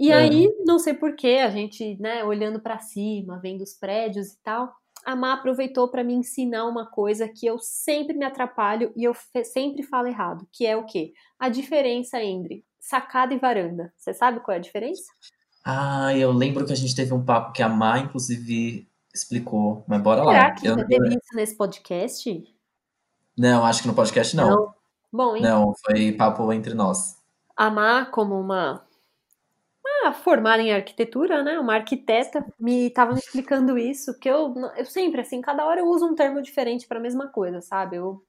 E 0.00 0.10
é. 0.10 0.14
aí, 0.14 0.52
não 0.66 0.80
sei 0.80 0.94
porquê, 0.94 1.38
a 1.40 1.48
gente, 1.48 1.96
né, 2.00 2.24
olhando 2.24 2.58
para 2.58 2.80
cima, 2.80 3.38
vendo 3.38 3.62
os 3.62 3.72
prédios 3.72 4.32
e 4.32 4.38
tal, 4.42 4.74
a 5.04 5.14
Má 5.14 5.34
aproveitou 5.34 5.88
para 5.88 6.02
me 6.02 6.12
ensinar 6.12 6.66
uma 6.66 6.86
coisa 6.86 7.28
que 7.28 7.46
eu 7.46 7.56
sempre 7.60 8.16
me 8.16 8.24
atrapalho 8.24 8.92
e 8.96 9.04
eu 9.04 9.14
sempre 9.44 9.84
falo 9.84 10.08
errado, 10.08 10.44
que 10.52 10.66
é 10.66 10.76
o 10.76 10.84
quê? 10.84 11.12
A 11.38 11.48
diferença 11.48 12.20
entre 12.20 12.64
sacada 12.88 13.34
e 13.34 13.38
varanda. 13.38 13.92
Você 13.96 14.14
sabe 14.14 14.40
qual 14.40 14.54
é 14.54 14.58
a 14.58 14.62
diferença? 14.62 15.12
Ah, 15.62 16.16
eu 16.16 16.32
lembro 16.32 16.64
que 16.64 16.72
a 16.72 16.76
gente 16.76 16.96
teve 16.96 17.12
um 17.12 17.22
papo 17.22 17.52
que 17.52 17.62
a 17.62 17.68
Má, 17.68 17.98
inclusive, 17.98 18.88
explicou. 19.14 19.84
Mas 19.86 20.00
bora 20.00 20.20
Será 20.20 20.32
lá. 20.32 20.32
Será 20.32 20.54
que 20.54 20.66
eu 20.66 20.86
teve 20.86 21.08
isso 21.08 21.36
nesse 21.36 21.54
podcast? 21.54 22.54
Não, 23.36 23.64
acho 23.64 23.82
que 23.82 23.88
no 23.88 23.94
podcast 23.94 24.34
não. 24.34 24.50
Não, 24.50 24.74
Bom, 25.12 25.36
então... 25.36 25.66
não 25.66 25.74
foi 25.74 26.12
papo 26.12 26.50
entre 26.52 26.72
nós. 26.72 27.18
A 27.54 27.70
Má, 27.70 28.06
como 28.06 28.40
uma 28.40 28.82
uma 30.04 30.12
formada 30.12 30.62
em 30.62 30.72
arquitetura, 30.72 31.42
né, 31.42 31.58
uma 31.58 31.74
arquiteta, 31.74 32.44
me 32.58 32.86
estava 32.86 33.12
me 33.12 33.18
explicando 33.18 33.76
isso, 33.76 34.16
que 34.18 34.28
eu, 34.28 34.54
eu 34.76 34.84
sempre, 34.84 35.22
assim, 35.22 35.40
cada 35.40 35.66
hora 35.66 35.80
eu 35.80 35.88
uso 35.88 36.06
um 36.06 36.14
termo 36.14 36.40
diferente 36.40 36.86
para 36.86 36.98
a 36.98 37.02
mesma 37.02 37.26
coisa, 37.26 37.60
sabe? 37.60 37.96
Eu, 37.96 38.22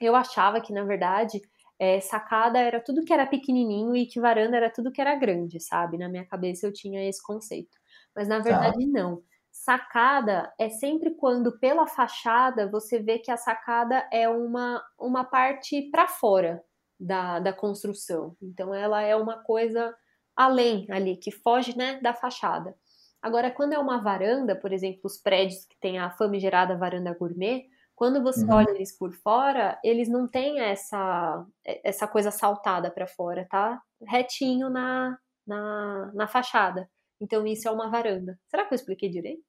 eu 0.00 0.14
achava 0.14 0.60
que, 0.60 0.72
na 0.72 0.84
verdade, 0.84 1.42
é, 1.82 2.00
sacada 2.00 2.60
era 2.60 2.78
tudo 2.78 3.02
que 3.04 3.12
era 3.12 3.26
pequenininho 3.26 3.96
e 3.96 4.06
que 4.06 4.20
varanda 4.20 4.56
era 4.56 4.70
tudo 4.70 4.92
que 4.92 5.00
era 5.00 5.16
grande, 5.16 5.58
sabe? 5.58 5.98
Na 5.98 6.08
minha 6.08 6.24
cabeça 6.24 6.64
eu 6.64 6.72
tinha 6.72 7.04
esse 7.08 7.20
conceito. 7.20 7.76
Mas 8.14 8.28
na 8.28 8.36
tá. 8.36 8.42
verdade 8.44 8.86
tá. 8.86 9.00
não. 9.00 9.20
Sacada 9.50 10.54
é 10.60 10.68
sempre 10.68 11.10
quando 11.10 11.58
pela 11.58 11.84
fachada 11.88 12.70
você 12.70 13.00
vê 13.00 13.18
que 13.18 13.32
a 13.32 13.36
sacada 13.36 14.08
é 14.12 14.28
uma, 14.28 14.80
uma 14.96 15.24
parte 15.24 15.90
para 15.90 16.06
fora 16.06 16.62
da, 17.00 17.40
da 17.40 17.52
construção. 17.52 18.36
Então 18.40 18.72
ela 18.72 19.02
é 19.02 19.16
uma 19.16 19.42
coisa 19.42 19.92
além 20.36 20.86
ali, 20.88 21.16
que 21.16 21.32
foge 21.32 21.76
né, 21.76 21.98
da 22.00 22.14
fachada. 22.14 22.76
Agora, 23.20 23.50
quando 23.50 23.72
é 23.72 23.78
uma 23.78 24.00
varanda, 24.00 24.54
por 24.54 24.72
exemplo, 24.72 25.00
os 25.02 25.18
prédios 25.18 25.64
que 25.64 25.76
tem 25.80 25.98
a 25.98 26.10
famigerada 26.10 26.76
varanda 26.76 27.12
gourmet, 27.12 27.66
quando 27.94 28.22
você 28.22 28.44
uhum. 28.44 28.52
olha 28.52 28.70
eles 28.70 28.96
por 28.96 29.12
fora, 29.12 29.78
eles 29.84 30.08
não 30.08 30.26
têm 30.26 30.60
essa, 30.60 31.44
essa 31.84 32.06
coisa 32.06 32.30
saltada 32.30 32.90
para 32.90 33.06
fora, 33.06 33.46
tá? 33.50 33.80
Retinho 34.06 34.68
na, 34.68 35.16
na, 35.46 36.10
na 36.14 36.26
fachada. 36.26 36.88
Então 37.20 37.46
isso 37.46 37.68
é 37.68 37.70
uma 37.70 37.88
varanda. 37.88 38.38
Será 38.48 38.64
que 38.64 38.74
eu 38.74 38.76
expliquei 38.76 39.08
direito? 39.08 39.44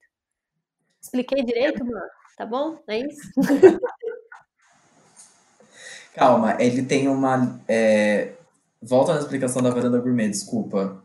Expliquei 1.02 1.44
direito, 1.44 1.84
mano? 1.84 2.06
Tá 2.36 2.46
bom? 2.46 2.78
É 2.88 2.98
isso? 3.00 3.30
Calma, 6.14 6.56
ele 6.62 6.84
tem 6.84 7.08
uma. 7.08 7.60
É... 7.68 8.34
Volta 8.80 9.14
na 9.14 9.20
explicação 9.20 9.60
da 9.62 9.70
varanda 9.70 9.98
gourmet, 9.98 10.28
desculpa. 10.28 11.03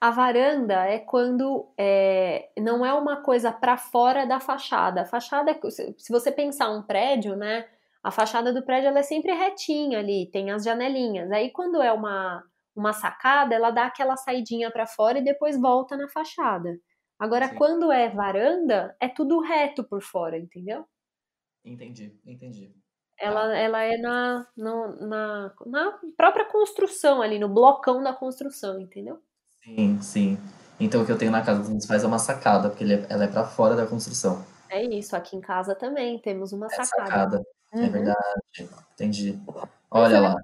A 0.00 0.10
varanda 0.10 0.84
é 0.84 0.98
quando 0.98 1.72
é, 1.76 2.50
não 2.56 2.86
é 2.86 2.92
uma 2.92 3.22
coisa 3.22 3.50
para 3.50 3.76
fora 3.76 4.24
da 4.24 4.38
fachada. 4.38 5.02
A 5.02 5.04
fachada, 5.04 5.58
se 5.70 6.12
você 6.12 6.30
pensar 6.30 6.70
um 6.70 6.82
prédio, 6.82 7.34
né? 7.34 7.68
A 8.02 8.12
fachada 8.12 8.52
do 8.52 8.64
prédio 8.64 8.88
ela 8.88 9.00
é 9.00 9.02
sempre 9.02 9.32
retinha 9.32 9.98
ali, 9.98 10.30
tem 10.30 10.52
as 10.52 10.62
janelinhas. 10.62 11.30
Aí 11.32 11.50
quando 11.50 11.82
é 11.82 11.92
uma, 11.92 12.44
uma 12.76 12.92
sacada, 12.92 13.54
ela 13.54 13.70
dá 13.70 13.86
aquela 13.86 14.16
saidinha 14.16 14.70
para 14.70 14.86
fora 14.86 15.18
e 15.18 15.24
depois 15.24 15.60
volta 15.60 15.96
na 15.96 16.08
fachada. 16.08 16.78
Agora, 17.18 17.48
Sim. 17.48 17.56
quando 17.56 17.90
é 17.90 18.08
varanda, 18.08 18.96
é 19.00 19.08
tudo 19.08 19.40
reto 19.40 19.82
por 19.82 20.00
fora, 20.00 20.38
entendeu? 20.38 20.86
Entendi, 21.64 22.16
entendi. 22.24 22.72
Ela, 23.18 23.48
tá. 23.48 23.56
ela 23.56 23.82
é 23.82 23.96
na, 23.96 24.46
no, 24.56 25.08
na, 25.08 25.54
na 25.66 25.98
própria 26.16 26.44
construção 26.44 27.20
ali, 27.20 27.38
no 27.40 27.48
blocão 27.48 28.00
da 28.00 28.12
construção, 28.12 28.78
entendeu? 28.78 29.20
Sim, 29.74 30.00
sim. 30.00 30.38
Então 30.80 31.02
o 31.02 31.06
que 31.06 31.12
eu 31.12 31.18
tenho 31.18 31.30
na 31.30 31.42
casa 31.42 31.60
dos 31.60 31.70
meus 31.70 31.86
pais 31.86 32.04
é 32.04 32.06
uma 32.06 32.18
sacada, 32.18 32.68
porque 32.70 32.84
é, 32.84 33.06
ela 33.08 33.24
é 33.24 33.28
para 33.28 33.44
fora 33.44 33.74
da 33.74 33.86
construção. 33.86 34.44
É 34.70 34.82
isso, 34.82 35.16
aqui 35.16 35.36
em 35.36 35.40
casa 35.40 35.74
também 35.74 36.18
temos 36.20 36.52
uma 36.52 36.66
é 36.66 36.70
sacada. 36.70 37.06
sacada. 37.06 37.46
É 37.72 37.76
uhum. 37.76 37.84
É 37.84 37.88
verdade. 37.88 38.40
Entendi. 38.94 39.38
Olha 39.90 40.20
lá. 40.20 40.36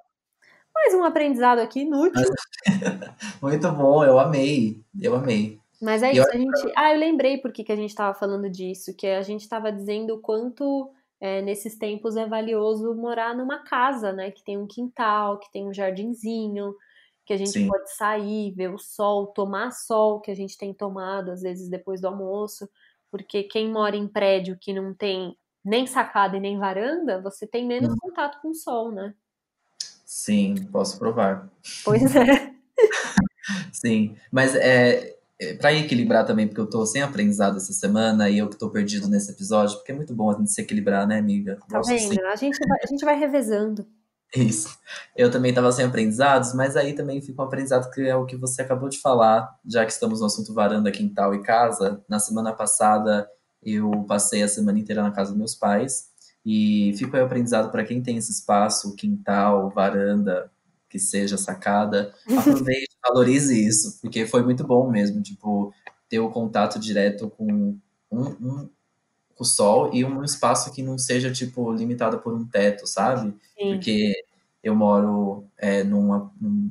Mais 0.73 0.93
um 0.93 1.03
aprendizado 1.03 1.59
aqui 1.59 1.81
inútil. 1.81 2.29
Muito 3.41 3.71
bom, 3.71 4.03
eu 4.03 4.19
amei. 4.19 4.83
Eu 4.99 5.15
amei. 5.15 5.59
Mas 5.81 6.03
é 6.03 6.11
isso, 6.11 6.29
a 6.29 6.37
gente. 6.37 6.73
Ah, 6.75 6.93
eu 6.93 6.99
lembrei 6.99 7.37
por 7.37 7.51
que, 7.51 7.63
que 7.63 7.71
a 7.71 7.75
gente 7.75 7.89
estava 7.89 8.13
falando 8.13 8.49
disso, 8.49 8.95
que 8.95 9.07
a 9.07 9.21
gente 9.21 9.41
estava 9.41 9.71
dizendo 9.71 10.15
o 10.15 10.21
quanto 10.21 10.91
é, 11.19 11.41
nesses 11.41 11.77
tempos 11.77 12.15
é 12.15 12.25
valioso 12.25 12.93
morar 12.95 13.35
numa 13.35 13.63
casa, 13.63 14.11
né? 14.11 14.31
Que 14.31 14.43
tem 14.43 14.57
um 14.57 14.67
quintal, 14.67 15.39
que 15.39 15.51
tem 15.51 15.67
um 15.67 15.73
jardinzinho, 15.73 16.75
que 17.25 17.33
a 17.33 17.37
gente 17.37 17.51
Sim. 17.51 17.67
pode 17.67 17.93
sair, 17.95 18.51
ver 18.51 18.73
o 18.73 18.77
sol, 18.77 19.27
tomar 19.27 19.71
sol, 19.71 20.21
que 20.21 20.29
a 20.29 20.35
gente 20.35 20.57
tem 20.57 20.73
tomado 20.73 21.31
às 21.31 21.41
vezes 21.41 21.69
depois 21.69 21.99
do 21.99 22.07
almoço, 22.07 22.69
porque 23.09 23.43
quem 23.43 23.71
mora 23.71 23.95
em 23.95 24.07
prédio 24.07 24.57
que 24.59 24.71
não 24.71 24.93
tem 24.93 25.35
nem 25.63 25.87
sacada 25.87 26.37
e 26.37 26.39
nem 26.39 26.59
varanda, 26.59 27.19
você 27.21 27.47
tem 27.47 27.65
menos 27.65 27.89
uhum. 27.89 27.97
contato 27.99 28.39
com 28.41 28.49
o 28.49 28.55
sol, 28.55 28.91
né? 28.91 29.15
Sim, 30.05 30.55
posso 30.71 30.99
provar. 30.99 31.49
Pois 31.83 32.03
é. 32.15 32.53
Sim, 33.71 34.15
mas 34.31 34.55
é, 34.55 35.15
é 35.39 35.53
para 35.55 35.73
equilibrar 35.73 36.25
também, 36.25 36.47
porque 36.47 36.61
eu 36.61 36.69
tô 36.69 36.85
sem 36.85 37.01
aprendizado 37.01 37.57
essa 37.57 37.73
semana 37.73 38.29
e 38.29 38.37
eu 38.37 38.47
que 38.47 38.57
tô 38.57 38.69
perdido 38.69 39.07
nesse 39.07 39.31
episódio, 39.31 39.77
porque 39.77 39.91
é 39.91 39.95
muito 39.95 40.13
bom 40.13 40.29
a 40.29 40.37
gente 40.37 40.51
se 40.51 40.61
equilibrar, 40.61 41.07
né, 41.07 41.17
amiga? 41.17 41.57
Tá 41.67 41.77
Gosto 41.77 41.89
vendo? 41.89 42.25
A 42.27 42.35
gente, 42.35 42.57
vai, 42.67 42.79
a 42.83 42.87
gente 42.87 43.05
vai 43.05 43.19
revezando. 43.19 43.87
Isso. 44.35 44.77
Eu 45.15 45.31
também 45.31 45.49
estava 45.49 45.71
sem 45.71 45.85
aprendizados, 45.85 46.53
mas 46.53 46.75
aí 46.75 46.93
também 46.93 47.21
fica 47.21 47.41
um 47.41 47.45
aprendizado 47.45 47.89
que 47.91 48.01
é 48.01 48.15
o 48.15 48.25
que 48.25 48.35
você 48.35 48.61
acabou 48.61 48.89
de 48.89 48.99
falar, 48.99 49.57
já 49.65 49.85
que 49.85 49.91
estamos 49.91 50.19
no 50.19 50.25
assunto 50.25 50.53
varanda, 50.53 50.91
quintal 50.91 51.33
e 51.33 51.41
casa. 51.41 52.03
Na 52.07 52.19
semana 52.19 52.53
passada 52.53 53.29
eu 53.63 54.05
passei 54.07 54.43
a 54.43 54.47
semana 54.47 54.77
inteira 54.79 55.01
na 55.01 55.11
casa 55.11 55.31
dos 55.31 55.39
meus 55.39 55.55
pais 55.55 56.09
e 56.45 56.93
fica 56.97 57.17
aí 57.17 57.23
o 57.23 57.25
aprendizado 57.25 57.71
para 57.71 57.83
quem 57.83 58.01
tem 58.01 58.17
esse 58.17 58.31
espaço, 58.31 58.95
quintal, 58.95 59.69
varanda, 59.71 60.51
que 60.89 60.99
seja 60.99 61.37
sacada, 61.37 62.13
aproveite, 62.37 62.95
valorize 63.03 63.67
isso, 63.67 63.99
porque 64.01 64.25
foi 64.27 64.43
muito 64.43 64.63
bom 64.63 64.89
mesmo, 64.89 65.21
tipo, 65.21 65.73
ter 66.07 66.19
o 66.19 66.29
contato 66.29 66.79
direto 66.79 67.29
com 67.29 67.79
um, 68.11 68.23
um 68.39 68.69
com 69.35 69.43
o 69.43 69.45
sol 69.45 69.93
e 69.93 70.03
um 70.03 70.23
espaço 70.23 70.71
que 70.71 70.81
não 70.81 70.97
seja, 70.97 71.31
tipo, 71.31 71.71
limitado 71.73 72.19
por 72.19 72.33
um 72.33 72.47
teto, 72.47 72.87
sabe? 72.87 73.35
Sim. 73.57 73.73
Porque 73.73 74.13
eu 74.65 74.75
moro 74.75 75.47
é, 75.57 75.83
num, 75.83 76.29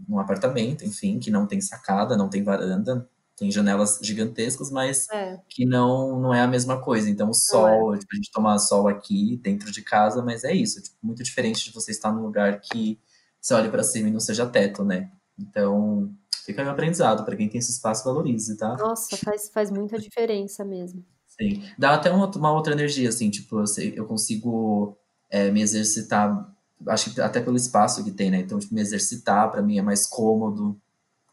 num, 0.08 0.18
apartamento, 0.18 0.84
enfim, 0.84 1.20
que 1.20 1.30
não 1.30 1.46
tem 1.46 1.60
sacada, 1.60 2.16
não 2.16 2.28
tem 2.28 2.42
varanda, 2.42 3.08
tem 3.36 3.50
janelas 3.50 4.00
gigantescas, 4.02 4.68
mas 4.68 5.08
é. 5.10 5.38
que 5.48 5.64
não, 5.64 6.18
não 6.18 6.34
é 6.34 6.40
a 6.40 6.48
mesma 6.48 6.80
coisa. 6.80 7.08
Então, 7.08 7.30
o 7.30 7.34
sol, 7.34 7.94
é. 7.94 7.98
tipo, 7.98 8.12
a 8.12 8.16
gente 8.16 8.32
toma 8.32 8.58
sol 8.58 8.88
aqui 8.88 9.38
dentro 9.42 9.70
de 9.70 9.80
casa, 9.80 10.22
mas 10.22 10.42
é 10.42 10.52
isso, 10.52 10.82
tipo, 10.82 10.96
muito 11.00 11.22
diferente 11.22 11.64
de 11.64 11.72
você 11.72 11.92
estar 11.92 12.12
num 12.12 12.22
lugar 12.22 12.60
que 12.60 12.98
você 13.40 13.54
olha 13.54 13.70
para 13.70 13.84
cima 13.84 14.08
e 14.08 14.12
não 14.12 14.20
seja 14.20 14.44
teto, 14.44 14.82
né? 14.82 15.12
Então, 15.38 16.12
fica 16.44 16.62
aí 16.62 16.66
um 16.66 16.72
aprendizado, 16.72 17.24
para 17.24 17.36
quem 17.36 17.48
tem 17.48 17.60
esse 17.60 17.70
espaço, 17.70 18.04
valorize, 18.04 18.56
tá? 18.56 18.76
Nossa, 18.76 19.16
faz, 19.18 19.50
faz 19.50 19.70
muita 19.70 19.98
diferença 20.00 20.64
mesmo. 20.64 21.04
Sim. 21.28 21.62
Dá 21.78 21.94
até 21.94 22.10
uma, 22.10 22.26
uma 22.26 22.52
outra 22.52 22.72
energia, 22.72 23.08
assim, 23.08 23.30
tipo, 23.30 23.60
eu, 23.60 23.66
sei, 23.66 23.92
eu 23.96 24.04
consigo 24.04 24.98
é, 25.30 25.50
me 25.50 25.62
exercitar, 25.62 26.53
acho 26.88 27.14
que 27.14 27.20
até 27.20 27.40
pelo 27.40 27.56
espaço 27.56 28.04
que 28.04 28.10
tem, 28.10 28.30
né? 28.30 28.38
Então, 28.38 28.58
tipo, 28.58 28.74
me 28.74 28.80
exercitar 28.80 29.50
para 29.50 29.62
mim 29.62 29.78
é 29.78 29.82
mais 29.82 30.06
cômodo. 30.06 30.80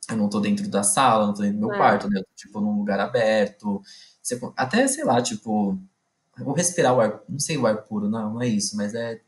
Eu 0.09 0.17
não 0.17 0.29
tô 0.29 0.39
dentro 0.39 0.67
da 0.67 0.83
sala, 0.83 1.27
não 1.27 1.33
tô 1.33 1.41
dentro 1.41 1.59
do 1.59 1.67
meu 1.67 1.73
é. 1.73 1.77
quarto, 1.77 2.09
né? 2.09 2.19
Eu 2.19 2.23
tô, 2.23 2.29
tipo, 2.35 2.59
num 2.59 2.77
lugar 2.77 2.99
aberto. 2.99 3.81
Até, 4.55 4.87
sei 4.87 5.03
lá, 5.03 5.21
tipo, 5.21 5.77
vou 6.37 6.53
respirar 6.53 6.95
o 6.95 7.01
ar, 7.01 7.21
não 7.27 7.39
sei 7.39 7.57
o 7.57 7.65
ar 7.65 7.77
puro, 7.83 8.09
não, 8.09 8.33
não 8.33 8.41
é 8.41 8.47
isso, 8.47 8.75
mas 8.75 8.93
é, 8.93 9.21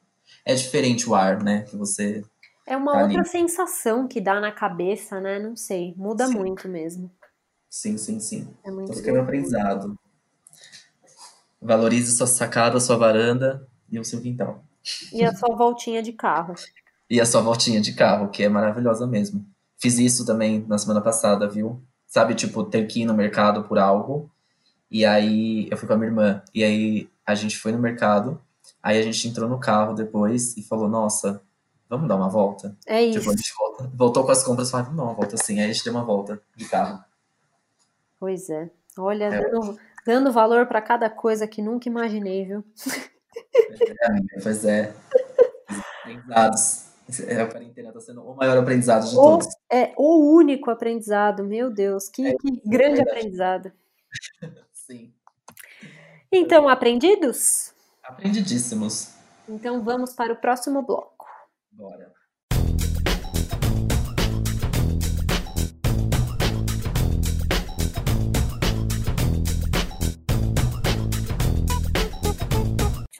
é 0.46 0.56
diferente 0.56 1.10
o 1.10 1.16
ar, 1.16 1.42
né? 1.42 1.64
Que 1.64 1.76
você. 1.76 2.24
É 2.66 2.78
uma 2.78 2.94
tá 2.94 3.04
outra 3.04 3.20
ali. 3.20 3.30
sensação 3.30 4.08
que 4.08 4.22
dá 4.22 4.40
na 4.40 4.52
cabeça, 4.52 5.20
né? 5.20 5.40
Não 5.40 5.56
sei, 5.56 5.94
muda 5.98 6.28
sim. 6.28 6.36
muito 6.36 6.68
mesmo. 6.70 7.12
Sim, 7.70 7.98
sim, 7.98 8.20
sim. 8.20 8.48
É 8.64 8.72
muito 8.72 8.92
então, 8.92 9.04
fica 9.04 9.22
aprendizado. 9.22 9.98
Valorize 11.62 12.16
sua 12.16 12.28
sacada, 12.28 12.80
sua 12.80 12.98
varanda 12.98 13.68
e 13.90 14.00
o 14.00 14.06
seu 14.06 14.22
quintal. 14.22 14.64
E 15.12 15.24
a 15.24 15.34
sua 15.36 15.56
voltinha 15.56 16.02
de 16.02 16.12
carro. 16.14 16.56
e 17.10 17.22
a 17.22 17.26
sua 17.26 17.42
voltinha 17.42 17.80
de 17.80 17.94
carro, 17.94 18.30
que 18.30 18.44
é 18.44 18.50
maravilhosa 18.50 19.06
mesmo. 19.06 19.46
Fiz 19.78 19.98
isso 20.00 20.26
também 20.26 20.66
na 20.68 20.78
semana 20.78 21.02
passada, 21.02 21.48
viu? 21.48 21.82
Sabe, 22.08 22.36
tipo, 22.36 22.64
ter 22.64 22.86
que 22.88 23.02
ir 23.02 23.06
no 23.06 23.14
mercado 23.14 23.64
por 23.64 23.78
algo. 23.78 24.30
E 24.90 25.06
aí 25.06 25.68
eu 25.72 25.78
fui 25.78 25.88
com 25.88 25.94
a 25.94 25.98
minha 25.98 26.10
irmã. 26.10 26.42
E 26.54 26.64
aí 26.64 27.10
a 27.26 27.36
gente 27.36 27.58
foi 27.58 27.72
no 27.72 27.80
mercado. 27.80 28.40
Aí 28.82 29.00
a 29.00 29.02
gente 29.02 29.28
entrou 29.28 29.50
no 29.50 29.60
carro 29.60 29.94
depois 29.94 30.56
e 30.56 30.64
falou: 30.64 30.88
Nossa, 30.88 31.42
vamos 31.90 32.08
dar 32.08 32.16
uma 32.16 32.30
volta? 32.30 32.78
É 32.86 33.02
isso. 33.02 33.20
Tipo, 33.20 33.32
a 33.32 33.36
gente 33.36 33.54
volta, 33.58 33.92
voltou 33.96 34.24
com 34.26 34.32
as 34.32 34.44
compras 34.44 34.68
e 34.68 34.72
falou: 34.72 34.86
Vamos 34.86 34.98
dar 34.98 35.04
uma 35.04 35.14
volta 35.14 35.36
assim. 35.36 35.60
Aí 35.60 35.66
a 35.66 35.74
gente 35.74 35.84
deu 35.84 35.94
uma 35.94 36.04
volta 36.04 36.42
de 36.56 36.66
carro. 36.66 37.04
Pois 38.20 38.50
é. 38.50 38.70
Olha, 38.98 39.26
é. 39.26 39.50
Dando, 39.50 39.80
dando 40.06 40.32
valor 40.32 40.66
para 40.68 40.82
cada 40.82 41.10
coisa 41.10 41.48
que 41.48 41.62
nunca 41.62 41.90
imaginei, 41.90 42.46
viu? 42.46 42.64
É, 43.56 44.42
pois 44.42 44.66
é. 44.66 44.94
Aprendizados. 46.02 46.94
É, 47.28 47.42
a 47.42 47.48
quarentena 47.48 47.90
está 47.90 48.00
sendo 48.00 48.22
o 48.24 48.36
maior 48.36 48.58
aprendizado 48.58 49.10
de 49.10 49.16
o, 49.16 49.22
todos. 49.22 49.48
É 49.72 49.94
o 49.98 50.36
único 50.36 50.72
aprendizado, 50.72 51.44
meu 51.44 51.70
Deus, 51.70 52.08
que, 52.08 52.26
é, 52.26 52.36
que 52.36 52.62
grande 52.66 53.00
é 53.00 53.04
aprendizado. 53.04 53.72
Sim. 54.72 55.14
Então, 56.32 56.68
aprendidos? 56.70 57.74
Aprendidíssimos. 58.02 59.14
Então 59.48 59.84
vamos 59.84 60.14
para 60.14 60.34
o 60.34 60.38
próximo 60.38 60.82
bloco. 60.82 61.28
Bora. 61.72 62.14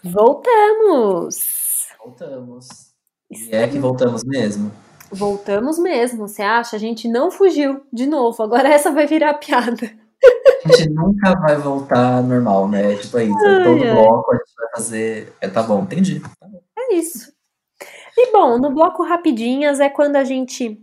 Voltamos! 0.04 1.88
Voltamos. 1.98 2.68
E 3.32 3.56
é 3.56 3.68
que 3.70 3.80
voltamos 3.80 4.24
mesmo? 4.26 4.70
Voltamos 5.10 5.80
mesmo, 5.80 6.28
você 6.28 6.42
acha? 6.42 6.76
A 6.76 6.80
gente 6.80 7.08
não 7.08 7.32
fugiu 7.32 7.86
de 7.92 8.06
novo, 8.06 8.44
agora 8.44 8.68
essa 8.68 8.92
vai 8.92 9.08
virar 9.08 9.36
piada. 9.36 9.90
A 10.66 10.76
gente 10.76 10.90
nunca 10.90 11.34
vai 11.40 11.56
voltar 11.56 12.22
normal, 12.22 12.68
né? 12.68 12.96
Tipo, 12.96 13.18
é 13.18 13.24
isso. 13.26 13.46
Ai, 13.46 13.64
todo 13.64 13.84
ai. 13.84 13.92
bloco 13.94 14.32
a 14.32 14.36
gente 14.36 14.54
vai 14.58 14.70
fazer. 14.76 15.34
É, 15.40 15.48
tá 15.48 15.64
bom, 15.64 15.84
entendi. 15.84 16.20
Tá 16.20 16.48
bom. 16.48 16.62
É 16.78 16.96
isso. 16.96 17.32
E 18.18 18.32
bom, 18.32 18.58
no 18.58 18.72
bloco 18.72 19.04
Rapidinhas 19.04 19.80
é 19.80 19.90
quando 19.90 20.18
a 20.18 20.24
gente 20.26 20.82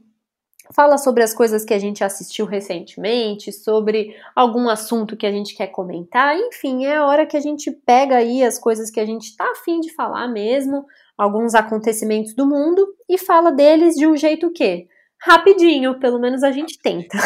fala 0.72 0.96
sobre 0.98 1.22
as 1.22 1.34
coisas 1.34 1.64
que 1.64 1.74
a 1.74 1.78
gente 1.78 2.02
assistiu 2.04 2.46
recentemente, 2.46 3.52
sobre 3.52 4.14
algum 4.34 4.68
assunto 4.68 5.16
que 5.16 5.26
a 5.26 5.32
gente 5.32 5.54
quer 5.54 5.68
comentar, 5.68 6.36
enfim, 6.36 6.84
é 6.84 6.96
a 6.96 7.06
hora 7.06 7.26
que 7.26 7.36
a 7.36 7.40
gente 7.40 7.70
pega 7.70 8.16
aí 8.16 8.42
as 8.42 8.58
coisas 8.58 8.90
que 8.90 9.00
a 9.00 9.06
gente 9.06 9.36
tá 9.36 9.50
afim 9.50 9.80
de 9.80 9.92
falar 9.92 10.28
mesmo, 10.28 10.86
alguns 11.16 11.54
acontecimentos 11.54 12.34
do 12.34 12.46
mundo 12.46 12.86
e 13.08 13.18
fala 13.18 13.52
deles 13.52 13.94
de 13.94 14.06
um 14.06 14.16
jeito 14.16 14.50
que 14.50 14.86
rapidinho, 15.18 15.98
pelo 15.98 16.18
menos 16.18 16.42
a 16.42 16.50
gente 16.50 16.78
tenta. 16.78 17.18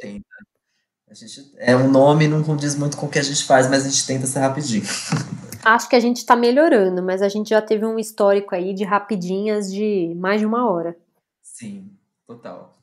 Tenta. 0.00 0.26
A 1.08 1.14
gente, 1.14 1.52
é 1.56 1.76
um 1.76 1.88
nome 1.88 2.26
não 2.26 2.42
condiz 2.42 2.74
muito 2.74 2.96
com 2.96 3.06
o 3.06 3.08
que 3.08 3.18
a 3.18 3.22
gente 3.22 3.44
faz, 3.44 3.70
mas 3.70 3.86
a 3.86 3.88
gente 3.88 4.04
tenta 4.06 4.26
ser 4.26 4.40
rapidinho. 4.40 4.82
Acho 5.64 5.88
que 5.88 5.96
a 5.96 6.00
gente 6.00 6.26
tá 6.26 6.34
melhorando, 6.34 7.02
mas 7.02 7.22
a 7.22 7.28
gente 7.28 7.50
já 7.50 7.62
teve 7.62 7.86
um 7.86 7.98
histórico 7.98 8.54
aí 8.54 8.74
de 8.74 8.84
rapidinhas 8.84 9.72
de 9.72 10.14
mais 10.16 10.40
de 10.40 10.46
uma 10.46 10.68
hora. 10.70 10.96
Sim, 11.42 11.95
Total. 12.26 12.74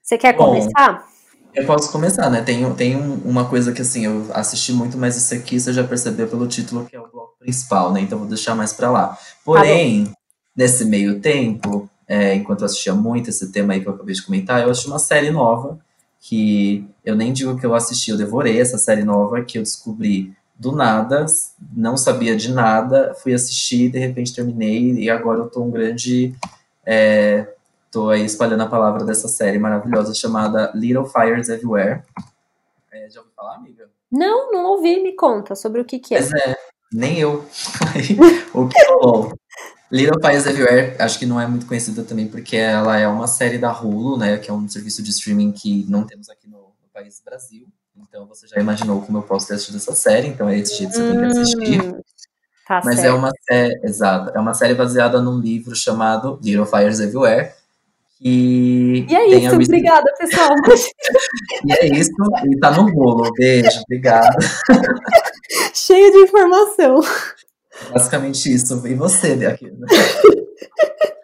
Você 0.00 0.16
quer 0.16 0.36
Bom, 0.36 0.46
começar? 0.46 1.08
Eu 1.52 1.66
posso 1.66 1.90
começar, 1.90 2.30
né? 2.30 2.40
Tem, 2.42 2.72
tem 2.74 2.96
uma 2.96 3.48
coisa 3.48 3.72
que, 3.72 3.82
assim, 3.82 4.04
eu 4.04 4.28
assisti 4.32 4.72
muito, 4.72 4.96
mas 4.96 5.16
isso 5.16 5.34
aqui 5.34 5.58
você 5.58 5.72
já 5.72 5.82
percebeu 5.82 6.28
pelo 6.28 6.46
título, 6.46 6.84
que 6.84 6.94
é 6.94 7.00
o 7.00 7.08
bloco 7.08 7.36
principal, 7.40 7.92
né? 7.92 8.00
Então 8.00 8.18
vou 8.18 8.28
deixar 8.28 8.54
mais 8.54 8.72
pra 8.72 8.90
lá. 8.90 9.18
Porém, 9.44 10.04
tá 10.06 10.12
nesse 10.54 10.84
meio 10.84 11.18
tempo, 11.18 11.90
é, 12.06 12.34
enquanto 12.34 12.60
eu 12.60 12.66
assistia 12.66 12.94
muito 12.94 13.30
esse 13.30 13.50
tema 13.50 13.72
aí 13.72 13.80
que 13.80 13.88
eu 13.88 13.94
acabei 13.94 14.14
de 14.14 14.22
comentar, 14.22 14.62
eu 14.62 14.70
assisti 14.70 14.88
uma 14.88 15.00
série 15.00 15.30
nova, 15.30 15.78
que 16.20 16.86
eu 17.04 17.16
nem 17.16 17.32
digo 17.32 17.58
que 17.58 17.66
eu 17.66 17.74
assisti, 17.74 18.10
eu 18.10 18.16
devorei 18.16 18.60
essa 18.60 18.78
série 18.78 19.02
nova, 19.02 19.42
que 19.42 19.58
eu 19.58 19.62
descobri 19.62 20.32
do 20.54 20.72
nada, 20.72 21.26
não 21.74 21.96
sabia 21.96 22.36
de 22.36 22.52
nada, 22.52 23.14
fui 23.20 23.34
assistir, 23.34 23.90
de 23.90 23.98
repente 23.98 24.34
terminei, 24.34 24.92
e 24.92 25.10
agora 25.10 25.40
eu 25.40 25.50
tô 25.50 25.62
um 25.62 25.70
grande... 25.70 26.34
É, 26.84 27.48
Estou 27.96 28.10
aí 28.10 28.26
espalhando 28.26 28.62
a 28.62 28.66
palavra 28.66 29.06
dessa 29.06 29.26
série 29.26 29.58
maravilhosa 29.58 30.12
chamada 30.12 30.70
Little 30.74 31.06
Fires 31.06 31.48
Everywhere. 31.48 32.02
É, 32.92 33.08
já 33.08 33.20
ouviu 33.20 33.32
falar, 33.34 33.54
amiga? 33.54 33.88
Não, 34.12 34.52
não 34.52 34.66
ouvi. 34.66 35.02
Me 35.02 35.14
conta 35.16 35.54
sobre 35.54 35.80
o 35.80 35.84
que, 35.86 35.98
que 35.98 36.14
é. 36.14 36.18
Pois 36.18 36.30
é, 36.34 36.58
nem 36.92 37.18
eu. 37.18 37.46
o 38.52 38.68
que 38.68 38.84
rolou? 38.86 39.32
Little 39.90 40.20
Fires 40.20 40.44
Everywhere, 40.44 40.94
acho 40.98 41.18
que 41.18 41.24
não 41.24 41.40
é 41.40 41.46
muito 41.46 41.64
conhecida 41.64 42.02
também 42.02 42.28
porque 42.28 42.58
ela 42.58 42.98
é 42.98 43.08
uma 43.08 43.26
série 43.26 43.56
da 43.56 43.72
Hulu, 43.72 44.18
né? 44.18 44.36
Que 44.36 44.50
é 44.50 44.52
um 44.52 44.68
serviço 44.68 45.02
de 45.02 45.08
streaming 45.08 45.52
que 45.52 45.86
não 45.88 46.04
temos 46.04 46.28
aqui 46.28 46.46
no, 46.46 46.58
no 46.58 46.88
país 46.92 47.22
Brasil. 47.24 47.66
Então 47.96 48.26
você 48.26 48.46
já 48.46 48.60
imaginou 48.60 49.00
como 49.00 49.16
eu 49.16 49.22
posso 49.22 49.48
ter 49.48 49.54
assistido 49.54 49.76
essa 49.76 49.94
série, 49.94 50.28
então 50.28 50.50
é 50.50 50.58
esse 50.58 50.76
jeito 50.76 50.92
que 50.92 50.98
você 50.98 51.10
tem 51.10 51.18
que 51.18 51.24
assistir. 51.24 51.82
Hum, 51.82 52.00
tá 52.68 52.82
Mas 52.84 52.98
é 52.98 53.00
certo. 53.00 53.14
é 53.14 53.18
uma 53.18 53.32
série, 53.48 53.80
exato, 53.84 54.36
é 54.36 54.38
uma 54.38 54.52
série 54.52 54.74
baseada 54.74 55.18
num 55.22 55.38
livro 55.38 55.74
chamado 55.74 56.38
Little 56.42 56.66
Fires 56.66 57.00
Everywhere, 57.00 57.54
e, 58.20 59.06
e 59.08 59.14
é 59.14 59.26
isso, 59.26 59.54
obrigada, 59.54 60.12
pessoal. 60.18 60.50
e 61.66 61.72
é 61.72 61.86
isso, 61.98 62.10
e 62.50 62.58
tá 62.58 62.70
no 62.70 62.90
bolo. 62.92 63.30
Beijo, 63.36 63.80
obrigada. 63.82 64.36
Cheio 65.74 66.10
de 66.12 66.18
informação. 66.18 67.00
Basicamente 67.92 68.52
isso. 68.52 68.86
E 68.86 68.94
você, 68.94 69.36
daqui, 69.36 69.70
né? 69.70 69.86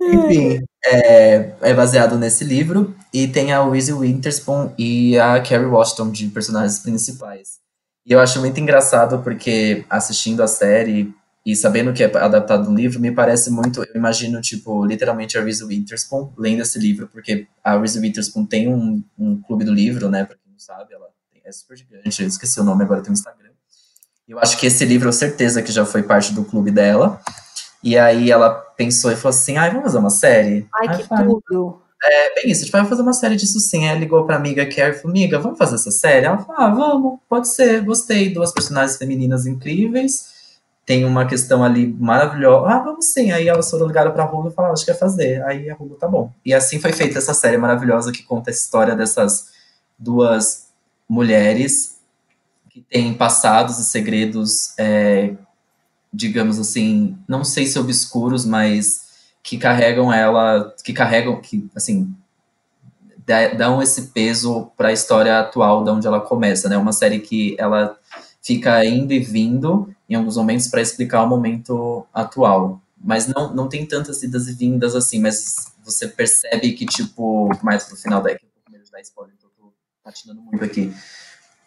Enfim, 0.00 0.62
é, 0.84 1.52
é, 1.62 1.74
baseado 1.74 2.16
nesse 2.16 2.44
livro 2.44 2.94
e 3.12 3.26
tem 3.26 3.52
a 3.52 3.68
Reese 3.68 3.92
Witherspoon 3.92 4.72
e 4.78 5.18
a 5.18 5.40
Kerry 5.40 5.64
Washington 5.64 6.10
de 6.10 6.28
personagens 6.28 6.78
principais. 6.78 7.58
E 8.04 8.12
eu 8.12 8.20
acho 8.20 8.38
muito 8.38 8.60
engraçado 8.60 9.20
porque 9.24 9.84
assistindo 9.90 10.42
a 10.42 10.46
série 10.46 11.12
e 11.46 11.54
sabendo 11.54 11.92
que 11.92 12.02
é 12.02 12.06
adaptado 12.18 12.66
do 12.66 12.74
livro, 12.74 12.98
me 12.98 13.12
parece 13.12 13.52
muito. 13.52 13.80
Eu 13.84 13.94
imagino, 13.94 14.40
tipo, 14.40 14.84
literalmente 14.84 15.38
a 15.38 15.44
Reese 15.44 15.62
Witherspoon 15.62 16.32
lendo 16.36 16.62
esse 16.62 16.76
livro, 16.76 17.06
porque 17.06 17.46
a 17.62 17.78
Reese 17.78 18.00
Witherspoon 18.00 18.44
tem 18.44 18.66
um, 18.66 19.00
um 19.16 19.40
clube 19.40 19.64
do 19.64 19.72
livro, 19.72 20.10
né? 20.10 20.24
Pra 20.24 20.34
quem 20.34 20.50
não 20.50 20.58
sabe, 20.58 20.92
ela 20.92 21.06
é 21.44 21.52
super 21.52 21.76
gigante. 21.76 22.20
Eu 22.20 22.26
esqueci 22.26 22.58
o 22.58 22.64
nome, 22.64 22.82
agora 22.82 23.00
tem 23.00 23.10
um 23.10 23.12
Instagram. 23.12 23.50
Eu 24.28 24.40
acho 24.40 24.58
que 24.58 24.66
esse 24.66 24.84
livro, 24.84 25.12
certeza 25.12 25.62
que 25.62 25.70
já 25.70 25.86
foi 25.86 26.02
parte 26.02 26.34
do 26.34 26.44
clube 26.44 26.72
dela. 26.72 27.20
E 27.80 27.96
aí 27.96 28.28
ela 28.32 28.50
pensou 28.50 29.12
e 29.12 29.14
falou 29.14 29.30
assim: 29.30 29.56
ai, 29.56 29.68
vamos 29.70 29.84
fazer 29.84 29.98
uma 29.98 30.10
série? 30.10 30.66
Ai, 30.74 30.96
que 30.96 31.08
tudo! 31.08 31.80
É, 32.02 32.34
bem 32.34 32.50
isso, 32.50 32.64
tipo, 32.64 32.76
vai 32.76 32.86
fazer 32.86 33.02
uma 33.02 33.12
série 33.12 33.36
disso 33.36 33.60
sim. 33.60 33.84
Aí 33.84 33.90
ela 33.90 34.00
ligou 34.00 34.26
pra 34.26 34.34
amiga 34.34 34.66
Carrie 34.66 34.96
e 34.96 35.00
falou: 35.00 35.10
amiga, 35.10 35.38
vamos 35.38 35.58
fazer 35.58 35.76
essa 35.76 35.92
série? 35.92 36.26
Ela 36.26 36.38
falou: 36.38 36.60
ah, 36.60 36.68
vamos, 36.70 37.20
pode 37.28 37.46
ser, 37.46 37.84
gostei. 37.84 38.34
Duas 38.34 38.50
personagens 38.50 38.98
femininas 38.98 39.46
incríveis 39.46 40.34
tem 40.86 41.04
uma 41.04 41.26
questão 41.26 41.64
ali 41.64 41.92
maravilhosa. 41.98 42.68
Ah, 42.68 42.78
vamos 42.78 43.06
sim. 43.12 43.32
Aí 43.32 43.48
elas 43.48 43.68
foram 43.68 43.88
ligadas 43.88 44.12
pra 44.12 44.24
Hulu 44.24 44.48
e 44.48 44.52
falaram, 44.52 44.72
acho 44.72 44.86
que 44.86 44.92
quer 44.92 44.98
fazer. 44.98 45.42
Aí 45.42 45.68
a 45.68 45.74
Hulu 45.74 45.96
tá 45.96 46.06
bom. 46.06 46.32
E 46.44 46.54
assim 46.54 46.78
foi 46.78 46.92
feita 46.92 47.18
essa 47.18 47.34
série 47.34 47.58
maravilhosa 47.58 48.12
que 48.12 48.22
conta 48.22 48.50
a 48.50 48.52
história 48.52 48.94
dessas 48.94 49.50
duas 49.98 50.68
mulheres 51.08 51.98
que 52.70 52.80
têm 52.82 53.12
passados 53.12 53.78
e 53.80 53.84
segredos, 53.84 54.78
é, 54.78 55.34
digamos 56.12 56.58
assim, 56.58 57.18
não 57.26 57.42
sei 57.42 57.66
se 57.66 57.78
obscuros, 57.78 58.44
mas 58.44 59.06
que 59.42 59.58
carregam 59.58 60.12
ela, 60.12 60.72
que 60.84 60.92
carregam, 60.92 61.40
que 61.40 61.68
assim, 61.74 62.14
dão 63.56 63.82
esse 63.82 64.02
peso 64.08 64.70
para 64.76 64.88
a 64.88 64.92
história 64.92 65.40
atual, 65.40 65.82
de 65.82 65.90
onde 65.90 66.06
ela 66.06 66.20
começa, 66.20 66.68
né? 66.68 66.76
Uma 66.76 66.92
série 66.92 67.18
que 67.18 67.56
ela 67.58 67.98
fica 68.40 68.84
indo 68.84 69.12
e 69.12 69.18
vindo 69.18 69.95
em 70.08 70.14
alguns 70.14 70.36
momentos 70.36 70.68
para 70.68 70.80
explicar 70.80 71.22
o 71.22 71.28
momento 71.28 72.06
atual. 72.12 72.80
Mas 72.98 73.26
não, 73.26 73.54
não 73.54 73.68
tem 73.68 73.86
tantas 73.86 74.22
idas 74.22 74.48
e 74.48 74.52
vindas 74.52 74.94
assim, 74.94 75.20
mas 75.20 75.72
você 75.84 76.08
percebe 76.08 76.72
que, 76.72 76.86
tipo, 76.86 77.50
mais 77.62 77.84
pro 77.84 77.96
final 77.96 78.22
da. 78.22 78.30
Dar 78.30 79.00
spoiler, 79.02 79.36
tô 79.36 79.72
patinando 80.02 80.40
muito 80.40 80.64
aqui. 80.64 80.92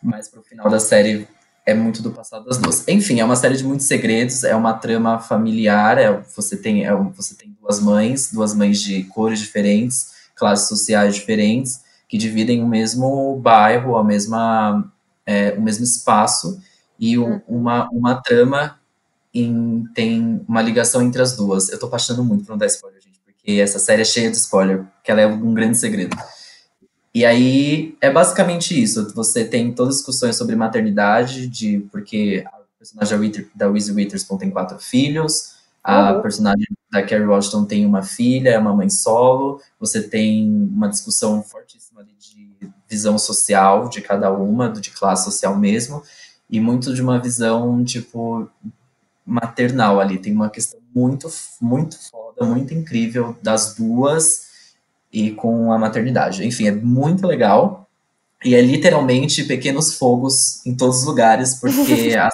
Mas 0.01 0.27
pro 0.27 0.41
final 0.41 0.69
da 0.69 0.79
série 0.79 1.27
é 1.65 1.73
muito 1.73 2.01
do 2.01 2.11
passado 2.11 2.45
das 2.45 2.57
duas. 2.57 2.87
Enfim, 2.87 3.19
é 3.19 3.25
uma 3.25 3.35
série 3.35 3.55
de 3.55 3.63
muitos 3.63 3.85
segredos, 3.85 4.43
é 4.43 4.55
uma 4.55 4.73
trama 4.73 5.19
familiar, 5.19 5.97
é, 5.97 6.11
você, 6.35 6.57
tem, 6.57 6.85
é, 6.85 6.95
você 6.95 7.35
tem 7.35 7.55
duas 7.61 7.79
mães, 7.79 8.31
duas 8.31 8.55
mães 8.55 8.81
de 8.81 9.03
cores 9.03 9.39
diferentes, 9.39 10.13
classes 10.35 10.67
sociais 10.67 11.15
diferentes, 11.15 11.81
que 12.07 12.17
dividem 12.17 12.63
o 12.63 12.67
mesmo 12.67 13.39
bairro, 13.39 13.97
a 13.97 14.03
mesma, 14.03 14.91
é, 15.25 15.51
o 15.51 15.61
mesmo 15.61 15.83
espaço, 15.83 16.59
e 16.99 17.17
um, 17.17 17.23
uhum. 17.23 17.41
uma, 17.47 17.89
uma 17.91 18.21
trama 18.21 18.79
em, 19.33 19.85
tem 19.93 20.43
uma 20.47 20.61
ligação 20.61 21.01
entre 21.01 21.21
as 21.21 21.35
duas. 21.35 21.69
Eu 21.69 21.79
tô 21.79 21.85
apaixonando 21.85 22.23
muito 22.23 22.43
por 22.43 22.51
não 22.51 22.57
dar 22.57 22.65
spoiler, 22.65 23.01
gente, 23.01 23.19
porque 23.23 23.53
essa 23.53 23.79
série 23.79 24.01
é 24.01 24.05
cheia 24.05 24.29
de 24.29 24.37
spoiler, 24.37 24.85
que 25.03 25.11
ela 25.11 25.21
é 25.21 25.27
um 25.27 25.53
grande 25.53 25.77
segredo. 25.77 26.15
E 27.13 27.25
aí 27.25 27.97
é 28.01 28.11
basicamente 28.11 28.79
isso. 28.79 29.13
Você 29.15 29.45
tem 29.45 29.73
todas 29.73 29.95
as 29.95 29.99
discussões 29.99 30.35
sobre 30.35 30.55
maternidade, 30.55 31.47
de 31.47 31.79
porque 31.91 32.43
a 32.45 32.59
personagem 32.77 33.47
da 33.55 33.71
Reese 33.71 33.91
Witherspoon 33.91 34.37
tem 34.37 34.51
quatro 34.51 34.77
filhos, 34.79 35.55
a 35.83 36.13
uhum. 36.13 36.21
personagem 36.21 36.67
da 36.91 37.01
Kerry 37.03 37.25
Washington 37.25 37.65
tem 37.65 37.85
uma 37.85 38.01
filha, 38.01 38.49
é 38.49 38.59
uma 38.59 38.75
mãe 38.75 38.89
solo. 38.89 39.61
Você 39.79 40.03
tem 40.03 40.45
uma 40.73 40.89
discussão 40.89 41.41
fortíssima 41.41 42.03
de 42.03 42.49
visão 42.87 43.17
social 43.17 43.87
de 43.87 44.01
cada 44.01 44.31
uma, 44.31 44.69
de 44.69 44.89
classe 44.89 45.23
social 45.23 45.55
mesmo 45.55 46.03
e 46.49 46.59
muito 46.59 46.93
de 46.93 47.01
uma 47.01 47.19
visão, 47.19 47.83
tipo, 47.83 48.49
maternal 49.25 49.99
ali. 49.99 50.17
Tem 50.17 50.33
uma 50.33 50.49
questão 50.49 50.79
muito, 50.93 51.29
muito 51.61 51.97
foda, 52.09 52.45
muito 52.45 52.73
incrível 52.73 53.37
das 53.41 53.75
duas 53.75 54.49
e 55.13 55.31
com 55.31 55.71
a 55.71 55.77
maternidade. 55.77 56.45
Enfim, 56.45 56.67
é 56.67 56.71
muito 56.71 57.27
legal. 57.27 57.87
E 58.43 58.55
é 58.55 58.61
literalmente 58.61 59.43
pequenos 59.43 59.95
fogos 59.95 60.65
em 60.65 60.75
todos 60.75 60.99
os 60.99 61.05
lugares, 61.05 61.55
porque 61.55 62.15
a, 62.17 62.29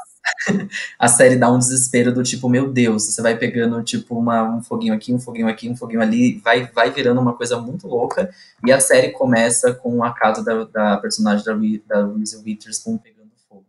a 1.00 1.08
série 1.08 1.36
dá 1.36 1.52
um 1.52 1.58
desespero 1.58 2.13
do 2.13 2.24
tipo, 2.24 2.48
meu 2.48 2.72
Deus, 2.72 3.06
você 3.06 3.22
vai 3.22 3.38
pegando 3.38 3.84
tipo 3.84 4.18
uma, 4.18 4.44
um 4.44 4.62
foguinho 4.62 4.94
aqui, 4.94 5.13
um 5.13 5.20
foguinho 5.20 5.48
aqui, 5.48 5.70
um 5.70 5.76
foguinho 5.76 6.02
ali, 6.02 6.39
vai, 6.44 6.70
vai 6.74 6.92
virando 6.92 7.20
uma 7.20 7.34
coisa 7.34 7.60
muito 7.60 7.88
louca. 7.88 8.30
E 8.66 8.72
a 8.72 8.80
série 8.80 9.12
começa 9.12 9.74
com 9.74 10.04
a 10.04 10.13
casa 10.13 10.44
da, 10.44 10.63
da 10.63 10.98
personagem 10.98 11.44
da, 11.44 11.54
da 11.54 12.08
Reese 12.13 12.38
Witherspoon 12.38 12.98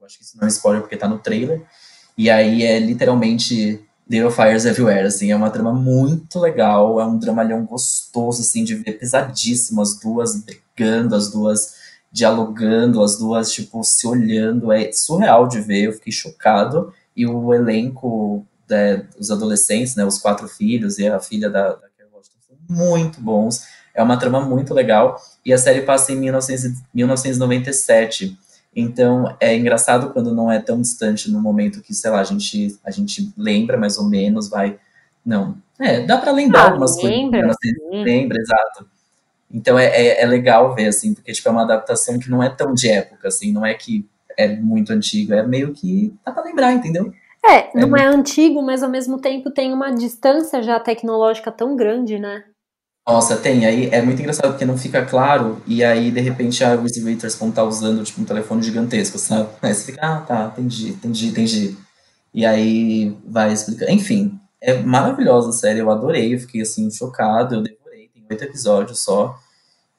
acho 0.07 0.19
que 0.19 0.25
isso 0.25 0.37
não 0.39 0.47
é 0.47 0.49
spoiler 0.49 0.81
porque 0.81 0.97
tá 0.97 1.09
no 1.09 1.19
trailer. 1.19 1.63
E 2.17 2.31
aí 2.31 2.63
é 2.63 2.79
literalmente 2.79 3.85
Little 4.09 4.31
Fires 4.31 4.65
Everywhere, 4.65 5.07
assim, 5.07 5.33
é 5.33 5.37
uma 5.37 5.51
trama 5.51 5.73
muito 5.73 6.39
legal, 6.39 7.01
é 7.01 7.05
um 7.05 7.19
dramalhão 7.19 7.65
gostoso, 7.65 8.41
assim, 8.41 8.63
de 8.63 8.77
ver 8.77 8.93
pesadíssimo, 8.93 9.83
as 9.83 9.99
duas 9.99 10.43
brigando, 10.43 11.15
as 11.15 11.31
duas 11.31 11.75
dialogando, 12.13 13.03
as 13.03 13.19
duas, 13.19 13.53
tipo, 13.53 13.83
se 13.83 14.07
olhando, 14.07 14.73
é 14.73 14.93
surreal 14.93 15.49
de 15.49 15.61
ver, 15.61 15.83
eu 15.83 15.93
fiquei 15.93 16.13
chocado, 16.13 16.93
e 17.17 17.27
o 17.27 17.53
elenco 17.53 18.47
né, 18.69 19.07
os 19.19 19.31
adolescentes, 19.31 19.97
né, 19.97 20.05
os 20.05 20.19
quatro 20.19 20.49
filhos 20.49 20.99
e 20.99 21.07
a 21.07 21.21
filha 21.21 21.51
da, 21.51 21.71
da 21.71 21.89
Washington 22.13 22.39
são 22.47 22.57
muito 22.69 23.21
bons, 23.21 23.65
é 23.95 24.03
uma 24.03 24.17
trama 24.17 24.41
muito 24.41 24.73
legal, 24.73 25.21
e 25.45 25.53
a 25.53 25.59
série 25.59 25.83
passa 25.83 26.13
em 26.13 26.17
1900, 26.17 26.81
1997, 26.95 28.39
então, 28.79 29.35
é 29.41 29.57
engraçado 29.57 30.13
quando 30.13 30.35
não 30.35 30.53
é 30.53 30.61
tão 30.61 30.83
distante 30.83 31.31
no 31.31 31.41
momento 31.41 31.81
que, 31.81 31.95
sei 31.95 32.11
lá, 32.11 32.21
a 32.21 32.25
gente, 32.25 32.79
a 32.85 32.91
gente 32.91 33.33
lembra 33.35 33.79
mais 33.79 33.97
ou 33.97 34.05
menos, 34.05 34.51
vai. 34.51 34.79
Não. 35.25 35.57
É, 35.81 36.01
dá 36.05 36.19
para 36.19 36.31
lembrar 36.31 36.61
ah, 36.61 36.71
algumas 36.73 37.03
lembra, 37.03 37.41
coisas. 37.41 37.57
Né? 37.91 38.03
Lembra, 38.05 38.39
exato. 38.39 38.87
Então 39.51 39.79
é, 39.79 39.87
é, 39.87 40.23
é, 40.23 40.27
legal 40.27 40.75
ver, 40.75 40.89
assim, 40.89 41.15
porque 41.15 41.33
tipo, 41.33 41.49
é 41.49 41.53
uma 41.53 41.63
adaptação 41.63 42.19
que 42.19 42.29
não 42.29 42.43
é 42.43 42.51
tão 42.51 42.75
de 42.75 42.91
época, 42.91 43.29
assim, 43.29 43.51
não 43.51 43.65
é 43.65 43.73
que 43.73 44.07
é 44.37 44.55
muito 44.55 44.93
antigo, 44.93 45.33
é 45.33 45.47
meio 45.47 45.73
que 45.73 46.15
dá 46.25 46.31
pra 46.31 46.45
lembrar, 46.45 46.73
entendeu? 46.73 47.11
É, 47.49 47.71
não 47.75 47.97
é, 47.97 48.03
é 48.03 48.07
antigo, 48.07 48.61
mas 48.61 48.83
ao 48.83 48.91
mesmo 48.91 49.19
tempo 49.19 49.51
tem 49.51 49.73
uma 49.73 49.91
distância 49.91 50.63
já 50.63 50.79
tecnológica 50.79 51.51
tão 51.51 51.77
grande, 51.77 52.19
né? 52.19 52.45
Nossa, 53.07 53.37
tem. 53.37 53.65
Aí 53.65 53.89
é 53.91 54.03
muito 54.03 54.21
engraçado 54.21 54.51
porque 54.51 54.65
não 54.65 54.77
fica 54.77 55.05
claro, 55.05 55.63
e 55.67 55.85
aí 55.85 56.11
de 56.11 56.21
repente 56.21 56.65
a 56.65 56.75
Reese 56.75 57.03
Witherspoon 57.05 57.53
tá 57.53 57.63
usando 57.63 58.03
tipo 58.03 58.21
um 58.21 58.25
telefone 58.25 58.63
gigantesco, 58.63 59.17
sabe? 59.19 59.49
Aí 59.63 59.73
você 59.73 59.93
fica, 59.93 60.01
ah, 60.05 60.21
tá, 60.21 60.53
entendi, 60.57 60.89
entendi, 60.91 61.27
entendi. 61.29 61.77
E 62.35 62.47
aí 62.47 63.17
vai 63.27 63.53
explicar. 63.53 63.91
Enfim, 63.91 64.41
é 64.61 64.75
maravilhosa 64.83 65.51
a 65.51 65.53
série, 65.53 65.81
eu 65.81 65.91
adorei, 65.91 66.35
eu 66.35 66.41
fiquei 66.41 66.63
assim, 66.63 66.91
chocado, 66.91 67.57
eu 67.57 67.63
devorei, 67.63 68.09
tem 68.15 68.25
oito 68.31 68.45
episódios 68.45 69.01
só. 69.05 69.39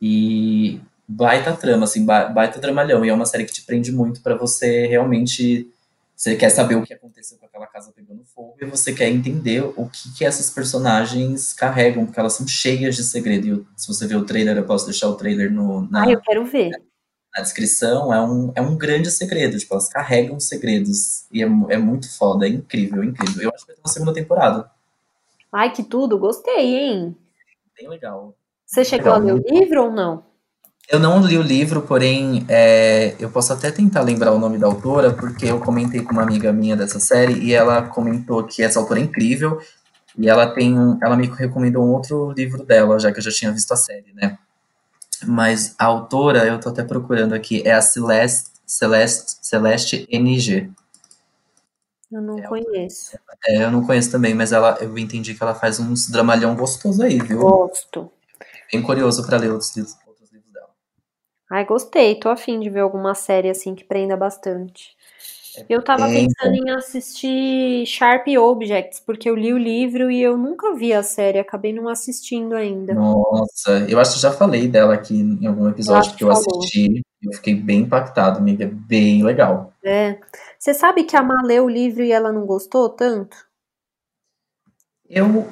E 0.01 0.81
baita 1.07 1.53
trama, 1.53 1.85
assim, 1.85 2.05
baita 2.05 2.59
tramalhão. 2.59 3.05
E 3.05 3.09
é 3.09 3.13
uma 3.13 3.25
série 3.25 3.45
que 3.45 3.53
te 3.53 3.63
prende 3.65 3.91
muito 3.91 4.21
para 4.21 4.35
você 4.37 4.87
realmente 4.87 5.67
você 6.17 6.35
quer 6.35 6.49
saber 6.49 6.73
o 6.73 6.81
que 6.81 6.95
aconteceu 6.95 7.37
com 7.37 7.45
aquela 7.45 7.67
casa 7.67 7.93
pegando 7.95 8.23
fogo 8.25 8.55
e 8.59 8.65
você 8.65 8.91
quer 8.91 9.07
entender 9.07 9.63
o 9.63 9.87
que, 9.87 10.11
que 10.17 10.25
essas 10.25 10.49
personagens 10.49 11.53
carregam, 11.53 12.07
porque 12.07 12.19
elas 12.19 12.33
são 12.33 12.47
cheias 12.47 12.95
de 12.95 13.03
segredo. 13.03 13.67
E 13.77 13.81
se 13.81 13.87
você 13.87 14.07
ver 14.07 14.15
o 14.15 14.25
trailer, 14.25 14.57
eu 14.57 14.65
posso 14.65 14.85
deixar 14.85 15.09
o 15.09 15.15
trailer 15.15 15.51
no, 15.51 15.87
na, 15.91 16.05
ah, 16.05 16.09
eu 16.09 16.19
quero 16.19 16.43
ver. 16.43 16.71
Na, 17.35 17.43
descrição. 17.43 18.11
É 18.11 18.19
um, 18.19 18.51
é 18.55 18.61
um 18.63 18.75
grande 18.75 19.11
segredo. 19.11 19.59
Tipo, 19.59 19.75
elas 19.75 19.89
carregam 19.89 20.39
segredos. 20.39 21.27
E 21.31 21.43
é, 21.43 21.45
é 21.45 21.77
muito 21.77 22.11
foda, 22.17 22.47
é 22.47 22.49
incrível, 22.49 23.03
é 23.03 23.05
incrível. 23.05 23.43
Eu 23.43 23.51
acho 23.53 23.63
que 23.63 23.67
vai 23.67 23.75
ter 23.75 23.81
uma 23.83 23.93
segunda 23.93 24.13
temporada. 24.13 24.71
Ai, 25.53 25.71
que 25.71 25.83
tudo, 25.83 26.17
gostei, 26.17 26.77
hein? 26.77 27.15
Bem 27.79 27.89
legal. 27.89 28.35
Você 28.65 28.83
chegou 28.83 29.13
legal. 29.13 29.21
a 29.21 29.33
ler 29.33 29.39
o 29.39 29.53
livro 29.53 29.83
ou 29.83 29.91
não? 29.91 30.23
Eu 30.89 30.99
não 30.99 31.19
li 31.19 31.37
o 31.37 31.41
livro, 31.41 31.81
porém, 31.81 32.45
é, 32.47 33.13
eu 33.19 33.29
posso 33.29 33.51
até 33.51 33.69
tentar 33.69 34.01
lembrar 34.01 34.31
o 34.31 34.39
nome 34.39 34.57
da 34.57 34.67
autora, 34.67 35.13
porque 35.13 35.45
eu 35.45 35.59
comentei 35.59 36.01
com 36.01 36.13
uma 36.13 36.23
amiga 36.23 36.53
minha 36.53 36.77
dessa 36.77 36.97
série 36.97 37.33
e 37.39 37.53
ela 37.53 37.81
comentou 37.81 38.41
que 38.45 38.63
essa 38.63 38.79
autora 38.79 39.01
é 39.01 39.03
incrível 39.03 39.59
e 40.17 40.29
ela 40.29 40.47
tem 40.47 40.79
um, 40.79 40.97
ela 41.03 41.17
me 41.17 41.27
recomendou 41.27 41.83
um 41.83 41.91
outro 41.91 42.31
livro 42.31 42.63
dela, 42.63 42.97
já 42.99 43.11
que 43.11 43.19
eu 43.19 43.23
já 43.23 43.31
tinha 43.31 43.51
visto 43.51 43.73
a 43.73 43.75
série, 43.75 44.13
né? 44.13 44.37
Mas 45.25 45.75
a 45.77 45.85
autora, 45.85 46.45
eu 46.45 46.57
tô 46.57 46.69
até 46.69 46.83
procurando 46.83 47.33
aqui, 47.33 47.61
é 47.65 47.73
a 47.73 47.81
Celeste, 47.81 48.51
Celeste, 48.65 49.37
Celeste 49.41 50.07
NG. 50.09 50.71
Eu 52.09 52.21
não 52.21 52.39
é, 52.39 52.43
conheço. 52.43 53.17
É, 53.45 53.65
eu 53.65 53.71
não 53.71 53.85
conheço 53.85 54.09
também, 54.09 54.33
mas 54.33 54.53
ela, 54.53 54.77
eu 54.79 54.97
entendi 54.97 55.33
que 55.33 55.43
ela 55.43 55.53
faz 55.53 55.81
uns 55.81 56.09
dramalhão 56.09 56.55
gostoso 56.55 57.03
aí, 57.03 57.19
viu? 57.19 57.39
Gosto. 57.39 58.09
Bem 58.71 58.81
curioso 58.81 59.25
para 59.25 59.37
ler 59.37 59.51
outros 59.51 59.75
livros. 59.75 60.06
Ai, 61.49 61.65
gostei, 61.65 62.15
tô 62.15 62.29
afim 62.29 62.59
de 62.59 62.69
ver 62.69 62.81
alguma 62.81 63.15
série 63.15 63.49
assim 63.49 63.73
que 63.73 63.83
prenda 63.83 64.17
bastante. 64.17 64.95
É 65.57 65.65
eu 65.69 65.83
tava 65.83 66.07
pensando 66.07 66.53
em 66.53 66.69
assistir 66.69 67.85
Sharp 67.87 68.27
Objects, 68.27 68.99
porque 68.99 69.29
eu 69.29 69.35
li 69.35 69.51
o 69.53 69.57
livro 69.57 70.11
e 70.11 70.21
eu 70.21 70.37
nunca 70.37 70.75
vi 70.75 70.93
a 70.93 71.01
série, 71.01 71.39
acabei 71.39 71.73
não 71.73 71.87
assistindo 71.87 72.53
ainda. 72.53 72.93
Nossa, 72.93 73.85
eu 73.89 73.99
acho 73.99 74.15
que 74.15 74.19
já 74.19 74.31
falei 74.31 74.67
dela 74.67 74.93
aqui 74.93 75.15
em 75.15 75.47
algum 75.47 75.67
episódio 75.69 76.11
eu 76.11 76.15
que 76.15 76.23
eu 76.23 76.27
falou. 76.27 76.59
assisti. 76.59 77.01
Eu 77.23 77.33
fiquei 77.33 77.55
bem 77.55 77.79
impactado, 77.79 78.37
amiga. 78.37 78.69
Bem 78.71 79.23
legal. 79.23 79.73
É. 79.83 80.19
Você 80.59 80.73
sabe 80.73 81.03
que 81.03 81.15
a 81.15 81.23
Má 81.23 81.41
leu 81.43 81.65
o 81.65 81.69
livro 81.69 82.03
e 82.03 82.11
ela 82.11 82.31
não 82.31 82.45
gostou 82.45 82.89
tanto? 82.89 83.47
Eu, 85.09 85.47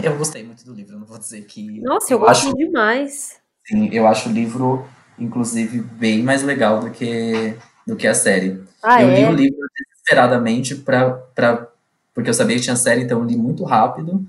eu 0.00 0.16
gostei 0.18 0.44
muito 0.44 0.64
do 0.64 0.72
livro, 0.72 0.98
não 0.98 1.06
vou 1.06 1.18
dizer 1.18 1.44
que. 1.46 1.80
Nossa, 1.80 2.12
eu, 2.12 2.18
eu 2.18 2.24
gostei 2.24 2.50
acho, 2.50 2.56
demais. 2.56 3.40
Sim, 3.66 3.88
eu 3.92 4.06
acho 4.06 4.28
o 4.28 4.32
livro, 4.32 4.86
inclusive, 5.18 5.80
bem 5.80 6.22
mais 6.22 6.42
legal 6.42 6.80
do 6.80 6.90
que, 6.90 7.54
do 7.86 7.96
que 7.96 8.06
a 8.06 8.14
série. 8.14 8.62
Ah, 8.82 9.02
eu 9.02 9.10
é? 9.10 9.14
li 9.16 9.24
o 9.24 9.32
livro 9.32 9.60
desesperadamente 9.76 10.74
pra, 10.76 11.10
pra, 11.34 11.68
porque 12.14 12.30
eu 12.30 12.34
sabia 12.34 12.56
que 12.56 12.62
tinha 12.62 12.76
série, 12.76 13.02
então 13.02 13.20
eu 13.20 13.24
li 13.24 13.36
muito 13.36 13.64
rápido 13.64 14.24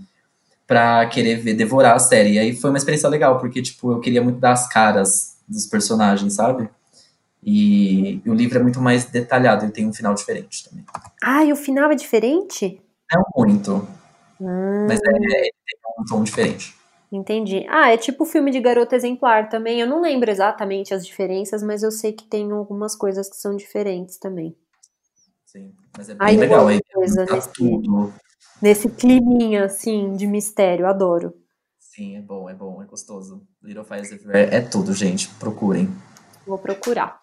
pra 0.67 1.06
querer 1.08 1.38
ver, 1.38 1.54
devorar 1.54 1.96
a 1.96 2.00
série. 2.00 2.34
E 2.34 2.39
aí 2.39 2.56
foi 2.56 2.69
uma 2.69 2.78
experiência 2.78 3.10
legal, 3.10 3.39
porque, 3.39 3.62
tipo, 3.62 3.91
eu 3.91 4.00
queria 4.00 4.22
muito 4.22 4.39
dar 4.39 4.54
as 4.54 4.67
caras 4.67 5.38
dos 5.48 5.65
personagens, 5.65 6.34
sabe? 6.34 6.69
E, 7.43 8.22
e 8.26 8.30
o 8.30 8.34
livro 8.34 8.58
é 8.58 8.62
muito 8.62 8.80
mais 8.80 9.06
detalhado, 9.06 9.65
ele 9.65 9.72
tem 9.72 9.86
um 9.86 9.93
final 9.93 10.13
diferente 10.13 10.69
também. 10.69 10.86
Ah, 11.22 11.43
e 11.43 11.52
o 11.52 11.56
final 11.56 11.91
é 11.91 11.96
diferente? 11.96 12.82
Não 13.12 13.24
muito. 13.36 13.88
Hum. 14.39 14.86
Mas 14.88 15.00
é, 15.02 15.10
ele 15.10 15.30
tem 15.30 15.80
um 16.00 16.06
tom 16.06 16.24
diferente. 16.24 16.74
Entendi. 17.15 17.63
Ah, 17.69 17.91
é 17.91 17.97
tipo 17.97 18.23
o 18.23 18.26
filme 18.26 18.49
de 18.49 18.60
Garota 18.60 18.95
Exemplar 18.95 19.47
também. 19.47 19.80
Eu 19.80 19.86
não 19.86 20.02
lembro 20.02 20.32
exatamente 20.32 20.95
as 20.95 21.06
diferenças, 21.06 21.62
mas 21.62 21.84
eu 21.84 21.91
sei 21.91 22.12
que 22.12 22.23
tem 22.23 22.52
algumas 22.52 22.95
coisas 22.95 23.30
que 23.30 23.36
são 23.36 23.56
diferentes 23.56 24.17
também. 24.17 24.58
Sim, 25.45 25.71
mas 25.95 26.10
é 26.10 26.15
bem 26.15 26.38
legal. 26.38 26.67
Aí, 26.67 26.82
coisa 26.91 27.23
tá 27.28 27.36
nesse, 27.36 27.54
tudo. 27.54 28.12
nesse 28.60 28.89
climinha, 28.89 29.65
assim, 29.65 30.13
de 30.13 30.26
mistério. 30.26 30.88
Adoro. 30.88 31.36
Sim, 31.78 32.17
é 32.17 32.21
bom, 32.21 32.49
é 32.49 32.56
bom, 32.56 32.82
é 32.82 32.86
gostoso. 32.88 33.47
Little 33.62 33.84
Fires 33.84 34.12
Everywhere 34.12 34.49
é 34.52 34.62
tudo, 34.62 34.91
gente. 34.91 35.30
Procurem. 35.36 35.88
Vou 36.47 36.58
procurar. 36.58 37.21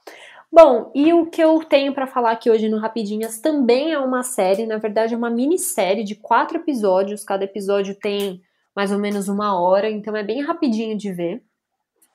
Bom, 0.52 0.92
e 0.94 1.12
o 1.12 1.26
que 1.26 1.42
eu 1.42 1.64
tenho 1.64 1.92
para 1.92 2.06
falar 2.06 2.30
aqui 2.30 2.48
hoje 2.48 2.68
no 2.68 2.78
Rapidinhas 2.78 3.40
também 3.40 3.92
é 3.92 3.98
uma 3.98 4.22
série, 4.22 4.66
na 4.66 4.78
verdade 4.78 5.14
é 5.14 5.16
uma 5.16 5.30
minissérie 5.30 6.04
de 6.04 6.14
quatro 6.14 6.58
episódios, 6.58 7.24
cada 7.24 7.44
episódio 7.44 7.96
tem 7.96 8.40
mais 8.74 8.92
ou 8.92 8.98
menos 8.98 9.28
uma 9.28 9.58
hora, 9.60 9.90
então 9.90 10.16
é 10.16 10.22
bem 10.22 10.42
rapidinho 10.42 10.96
de 10.96 11.12
ver. 11.12 11.42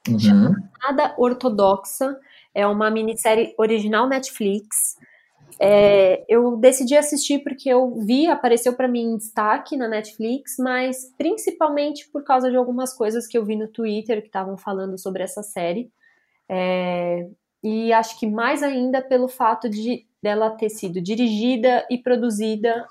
Uhum. 0.08 0.20
Chamada 0.20 1.16
Ortodoxa, 1.18 2.18
é 2.54 2.66
uma 2.66 2.90
minissérie 2.90 3.54
original 3.58 4.08
Netflix. 4.08 4.96
É, 5.60 6.26
eu 6.28 6.58
decidi 6.58 6.98
assistir 6.98 7.40
porque 7.40 7.70
eu 7.70 7.96
vi, 8.06 8.28
apareceu 8.28 8.74
para 8.74 8.88
mim 8.88 9.14
em 9.14 9.18
destaque 9.18 9.78
na 9.78 9.88
Netflix, 9.88 10.58
mas 10.60 11.12
principalmente 11.18 12.10
por 12.10 12.24
causa 12.24 12.52
de 12.52 12.58
algumas 12.58 12.94
coisas 12.94 13.26
que 13.26 13.38
eu 13.38 13.46
vi 13.46 13.56
no 13.56 13.68
Twitter 13.68 14.22
que 14.22 14.28
estavam 14.28 14.58
falando 14.58 14.98
sobre 14.98 15.24
essa 15.24 15.42
série. 15.42 15.90
É, 16.50 17.28
e 17.64 17.92
acho 17.94 18.20
que 18.20 18.28
mais 18.28 18.62
ainda 18.62 19.02
pelo 19.02 19.28
fato 19.28 19.70
de 19.70 20.06
dela 20.22 20.50
ter 20.52 20.70
sido 20.70 21.02
dirigida 21.02 21.86
e 21.90 21.98
produzida, 21.98 22.86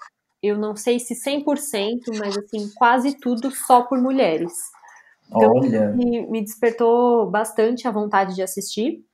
eu 0.46 0.58
não 0.58 0.76
sei 0.76 0.98
se 0.98 1.14
100%, 1.14 2.18
mas 2.18 2.36
assim, 2.36 2.70
quase 2.74 3.18
tudo 3.18 3.50
só 3.50 3.82
por 3.82 3.98
mulheres. 4.00 4.52
Então, 5.28 5.54
Olha. 5.54 5.88
Me, 5.92 6.26
me 6.26 6.42
despertou 6.42 7.30
bastante 7.30 7.88
a 7.88 7.90
vontade 7.90 8.34
de 8.34 8.42
assistir. 8.42 9.04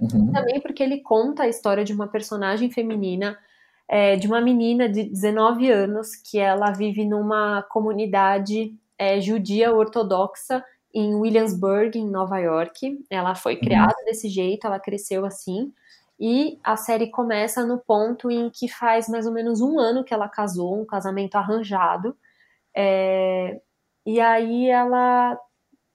Uhum. 0.00 0.32
Também 0.32 0.60
porque 0.60 0.82
ele 0.82 1.00
conta 1.02 1.42
a 1.42 1.48
história 1.48 1.84
de 1.84 1.92
uma 1.92 2.08
personagem 2.08 2.70
feminina, 2.70 3.38
é, 3.86 4.16
de 4.16 4.26
uma 4.26 4.40
menina 4.40 4.88
de 4.88 5.04
19 5.04 5.70
anos, 5.70 6.16
que 6.16 6.38
ela 6.38 6.72
vive 6.72 7.04
numa 7.04 7.62
comunidade 7.70 8.74
é, 8.98 9.20
judia 9.20 9.74
ortodoxa 9.74 10.64
em 10.94 11.14
Williamsburg, 11.14 11.98
em 11.98 12.08
Nova 12.08 12.38
York. 12.38 13.04
Ela 13.10 13.34
foi 13.34 13.54
uhum. 13.54 13.60
criada 13.60 13.94
uhum. 13.98 14.04
desse 14.06 14.28
jeito, 14.28 14.66
ela 14.66 14.80
cresceu 14.80 15.24
assim. 15.24 15.72
E 16.20 16.58
a 16.62 16.76
série 16.76 17.06
começa 17.06 17.64
no 17.64 17.78
ponto 17.78 18.30
em 18.30 18.50
que 18.50 18.68
faz 18.68 19.08
mais 19.08 19.26
ou 19.26 19.32
menos 19.32 19.62
um 19.62 19.78
ano 19.78 20.04
que 20.04 20.12
ela 20.12 20.28
casou, 20.28 20.78
um 20.78 20.84
casamento 20.84 21.36
arranjado. 21.36 22.14
É, 22.76 23.58
e 24.04 24.20
aí 24.20 24.68
ela. 24.68 25.38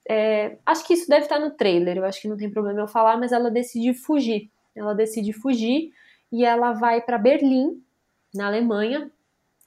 É, 0.09 0.57
acho 0.65 0.85
que 0.85 0.93
isso 0.93 1.07
deve 1.07 1.23
estar 1.23 1.39
no 1.39 1.51
trailer, 1.51 1.97
eu 1.97 2.05
acho 2.05 2.21
que 2.21 2.27
não 2.27 2.37
tem 2.37 2.49
problema 2.49 2.79
eu 2.79 2.87
falar, 2.87 3.17
mas 3.17 3.31
ela 3.31 3.51
decide 3.51 3.93
fugir. 3.93 4.49
Ela 4.75 4.93
decide 4.93 5.31
fugir 5.31 5.91
e 6.31 6.43
ela 6.43 6.73
vai 6.73 7.01
para 7.01 7.17
Berlim, 7.17 7.81
na 8.33 8.47
Alemanha, 8.47 9.09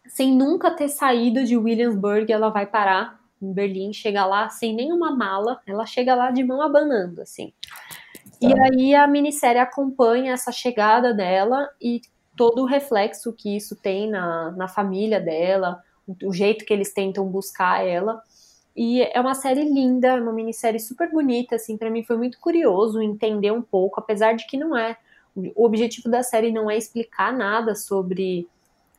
sem 0.07 0.35
nunca 0.35 0.71
ter 0.71 0.88
saído 0.88 1.44
de 1.44 1.57
Williamsburg. 1.57 2.33
Ela 2.33 2.51
vai 2.51 2.66
parar 2.66 3.21
em 3.40 3.53
Berlim, 3.53 3.92
chega 3.92 4.27
lá 4.27 4.49
sem 4.49 4.75
nenhuma 4.75 5.14
mala, 5.14 5.61
ela 5.66 5.87
chega 5.87 6.14
lá 6.14 6.31
de 6.31 6.42
mão 6.42 6.61
abanando, 6.61 7.23
assim. 7.23 7.53
Tá. 8.31 8.49
E 8.49 8.55
aí 8.61 8.95
a 8.95 9.07
minissérie 9.07 9.61
acompanha 9.61 10.33
essa 10.33 10.53
chegada 10.53 11.12
dela 11.12 11.69
e 11.81 12.01
todo 12.37 12.62
o 12.62 12.67
reflexo 12.67 13.33
que 13.33 13.57
isso 13.57 13.75
tem 13.75 14.09
na, 14.09 14.53
na 14.53 14.69
família 14.69 15.21
dela, 15.21 15.83
o, 16.07 16.29
o 16.29 16.33
jeito 16.33 16.64
que 16.64 16.73
eles 16.73 16.93
tentam 16.93 17.27
buscar 17.27 17.85
ela. 17.85 18.23
E 18.77 19.03
é 19.03 19.21
uma 19.21 19.35
série 19.35 19.64
linda, 19.64 20.07
é 20.07 20.21
uma 20.21 20.33
minissérie 20.33 20.79
super 20.79 21.11
bonita, 21.11 21.57
assim, 21.57 21.77
para 21.77 21.91
mim 21.91 22.05
foi 22.05 22.17
muito 22.17 22.38
curioso 22.38 23.03
entender 23.03 23.51
um 23.51 23.61
pouco, 23.61 23.99
apesar 23.99 24.35
de 24.35 24.47
que 24.47 24.57
não 24.57 24.77
é. 24.77 24.97
O 25.57 25.64
objetivo 25.67 26.09
da 26.09 26.23
série 26.23 26.53
não 26.53 26.71
é 26.71 26.77
explicar 26.77 27.33
nada 27.33 27.75
sobre, 27.75 28.47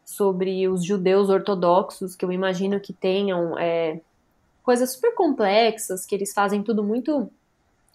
sobre 0.04 0.68
os 0.68 0.84
judeus 0.84 1.30
ortodoxos, 1.30 2.14
que 2.14 2.26
eu 2.26 2.32
imagino 2.32 2.78
que 2.80 2.92
tenham 2.92 3.58
é, 3.58 4.02
coisas 4.64 4.94
super 4.94 5.16
complexas, 5.16 6.06
que 6.06 6.14
eles 6.14 6.34
fazem 6.34 6.62
tudo 6.62 6.84
muito 6.84 7.32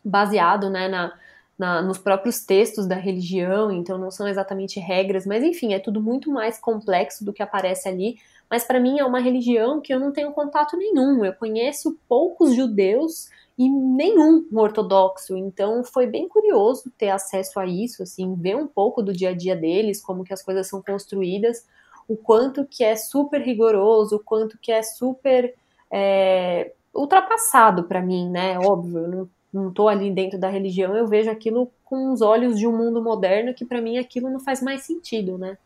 baseado 0.04 0.68
né, 0.68 0.88
na, 0.88 1.12
na, 1.58 1.82
nos 1.82 1.98
próprios 1.98 2.40
textos 2.40 2.86
da 2.86 2.96
religião, 2.96 3.70
então 3.70 3.96
não 3.96 4.10
são 4.10 4.28
exatamente 4.28 4.78
regras, 4.78 5.26
mas 5.26 5.42
enfim, 5.42 5.72
é 5.72 5.78
tudo 5.78 6.02
muito 6.02 6.30
mais 6.30 6.58
complexo 6.58 7.24
do 7.24 7.32
que 7.32 7.42
aparece 7.42 7.88
ali. 7.88 8.16
Mas 8.50 8.64
para 8.64 8.78
mim 8.78 8.98
é 8.98 9.04
uma 9.04 9.20
religião 9.20 9.80
que 9.80 9.92
eu 9.92 9.98
não 9.98 10.12
tenho 10.12 10.32
contato 10.32 10.76
nenhum. 10.76 11.24
Eu 11.24 11.32
conheço 11.32 11.98
poucos 12.08 12.54
judeus 12.54 13.28
e 13.56 13.68
nenhum 13.68 14.46
ortodoxo. 14.52 15.36
Então 15.36 15.82
foi 15.84 16.06
bem 16.06 16.28
curioso 16.28 16.92
ter 16.98 17.10
acesso 17.10 17.58
a 17.58 17.66
isso, 17.66 18.02
assim, 18.02 18.34
ver 18.34 18.56
um 18.56 18.66
pouco 18.66 19.02
do 19.02 19.12
dia 19.12 19.30
a 19.30 19.34
dia 19.34 19.56
deles, 19.56 20.02
como 20.02 20.24
que 20.24 20.34
as 20.34 20.42
coisas 20.42 20.68
são 20.68 20.82
construídas, 20.82 21.66
o 22.08 22.16
quanto 22.16 22.66
que 22.66 22.84
é 22.84 22.96
super 22.96 23.40
rigoroso, 23.40 24.16
o 24.16 24.20
quanto 24.20 24.58
que 24.58 24.70
é 24.70 24.82
super 24.82 25.54
é, 25.90 26.72
ultrapassado 26.92 27.84
para 27.84 28.02
mim, 28.02 28.28
né? 28.28 28.58
Óbvio, 28.58 28.98
eu 28.98 29.08
não, 29.08 29.30
não 29.54 29.72
tô 29.72 29.88
ali 29.88 30.10
dentro 30.10 30.38
da 30.38 30.48
religião, 30.48 30.96
eu 30.96 31.06
vejo 31.06 31.30
aquilo 31.30 31.70
com 31.84 32.12
os 32.12 32.20
olhos 32.20 32.58
de 32.58 32.66
um 32.66 32.76
mundo 32.76 33.02
moderno 33.02 33.54
que 33.54 33.64
para 33.64 33.80
mim 33.80 33.98
aquilo 33.98 34.28
não 34.28 34.40
faz 34.40 34.60
mais 34.60 34.82
sentido, 34.82 35.38
né? 35.38 35.56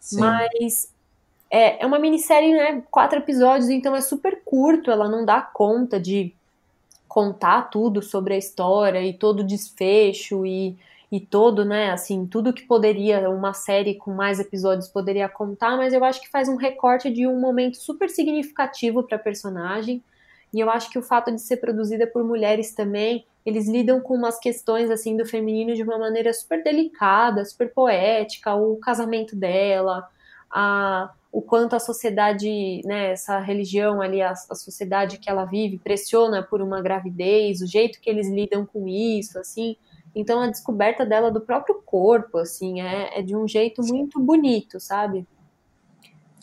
Sim. 0.00 0.20
Mas 0.20 0.92
é, 1.50 1.82
é 1.82 1.86
uma 1.86 1.98
minissérie, 1.98 2.52
né? 2.52 2.82
Quatro 2.90 3.18
episódios, 3.18 3.70
então 3.70 3.94
é 3.94 4.00
super 4.00 4.42
curto, 4.44 4.90
ela 4.90 5.08
não 5.08 5.24
dá 5.24 5.40
conta 5.40 6.00
de 6.00 6.34
contar 7.06 7.62
tudo 7.70 8.02
sobre 8.02 8.34
a 8.34 8.38
história 8.38 9.02
e 9.02 9.12
todo 9.12 9.40
o 9.40 9.46
desfecho 9.46 10.44
e 10.44 10.76
e 11.10 11.18
todo, 11.18 11.64
né, 11.64 11.90
assim, 11.90 12.26
tudo 12.26 12.52
que 12.52 12.66
poderia 12.66 13.30
uma 13.30 13.54
série 13.54 13.94
com 13.94 14.12
mais 14.12 14.38
episódios 14.38 14.88
poderia 14.88 15.26
contar, 15.28 15.76
mas 15.76 15.94
eu 15.94 16.04
acho 16.04 16.20
que 16.20 16.28
faz 16.28 16.48
um 16.48 16.56
recorte 16.56 17.10
de 17.10 17.26
um 17.26 17.40
momento 17.40 17.78
super 17.78 18.10
significativo 18.10 19.02
para 19.02 19.16
a 19.16 19.20
personagem. 19.20 20.02
E 20.52 20.60
eu 20.60 20.70
acho 20.70 20.90
que 20.90 20.98
o 20.98 21.02
fato 21.02 21.30
de 21.30 21.40
ser 21.40 21.58
produzida 21.58 22.06
por 22.06 22.24
mulheres 22.24 22.72
também, 22.72 23.26
eles 23.44 23.68
lidam 23.68 24.00
com 24.00 24.14
umas 24.14 24.38
questões 24.38 24.90
assim 24.90 25.16
do 25.16 25.26
feminino 25.26 25.74
de 25.74 25.82
uma 25.82 25.98
maneira 25.98 26.32
super 26.32 26.62
delicada, 26.62 27.44
super 27.44 27.72
poética, 27.72 28.54
o 28.54 28.76
casamento 28.76 29.36
dela, 29.36 30.08
a, 30.50 31.10
o 31.30 31.42
quanto 31.42 31.76
a 31.76 31.80
sociedade, 31.80 32.80
né, 32.84 33.12
essa 33.12 33.38
religião 33.38 34.00
ali, 34.00 34.22
a, 34.22 34.30
a 34.32 34.54
sociedade 34.54 35.18
que 35.18 35.28
ela 35.28 35.44
vive 35.44 35.78
pressiona 35.78 36.42
por 36.42 36.62
uma 36.62 36.80
gravidez, 36.80 37.60
o 37.60 37.66
jeito 37.66 38.00
que 38.00 38.08
eles 38.08 38.28
lidam 38.28 38.64
com 38.64 38.88
isso, 38.88 39.38
assim. 39.38 39.76
Então 40.14 40.40
a 40.40 40.46
descoberta 40.48 41.04
dela 41.04 41.30
do 41.30 41.40
próprio 41.40 41.82
corpo, 41.84 42.38
assim, 42.38 42.80
é, 42.80 43.18
é 43.18 43.22
de 43.22 43.36
um 43.36 43.46
jeito 43.46 43.82
muito 43.82 44.18
bonito, 44.18 44.80
sabe? 44.80 45.26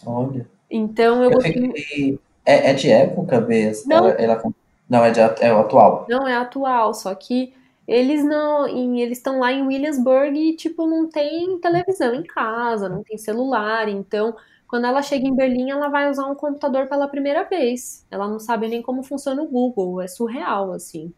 Olha. 0.05 0.47
Então 0.69 1.23
eu, 1.23 1.31
eu 1.31 1.35
gostei... 1.35 2.19
é, 2.45 2.71
é, 2.71 2.73
de 2.73 2.89
época, 2.89 3.41
Bê? 3.41 3.71
Não. 3.85 3.97
Ela, 3.97 4.09
ela, 4.11 4.43
não, 4.89 5.03
é, 5.03 5.11
de, 5.11 5.19
é 5.19 5.49
atual. 5.49 6.05
Não, 6.09 6.27
é 6.27 6.35
atual, 6.35 6.93
só 6.93 7.13
que 7.15 7.53
eles 7.87 8.23
não. 8.23 8.67
Em, 8.67 9.01
eles 9.01 9.17
estão 9.17 9.39
lá 9.39 9.51
em 9.51 9.65
Williamsburg 9.65 10.37
e, 10.37 10.55
tipo, 10.55 10.87
não 10.87 11.07
tem 11.07 11.59
televisão 11.59 12.13
em 12.13 12.23
casa, 12.23 12.89
não 12.89 13.03
tem 13.03 13.17
celular. 13.17 13.87
Então, 13.87 14.35
quando 14.67 14.85
ela 14.85 15.01
chega 15.01 15.27
em 15.27 15.35
Berlim, 15.35 15.69
ela 15.71 15.89
vai 15.89 16.09
usar 16.09 16.25
um 16.25 16.35
computador 16.35 16.87
pela 16.87 17.07
primeira 17.07 17.43
vez. 17.43 18.05
Ela 18.09 18.27
não 18.27 18.39
sabe 18.39 18.67
nem 18.67 18.81
como 18.81 19.03
funciona 19.03 19.41
o 19.41 19.47
Google. 19.47 20.01
É 20.01 20.07
surreal, 20.07 20.71
assim. 20.71 21.13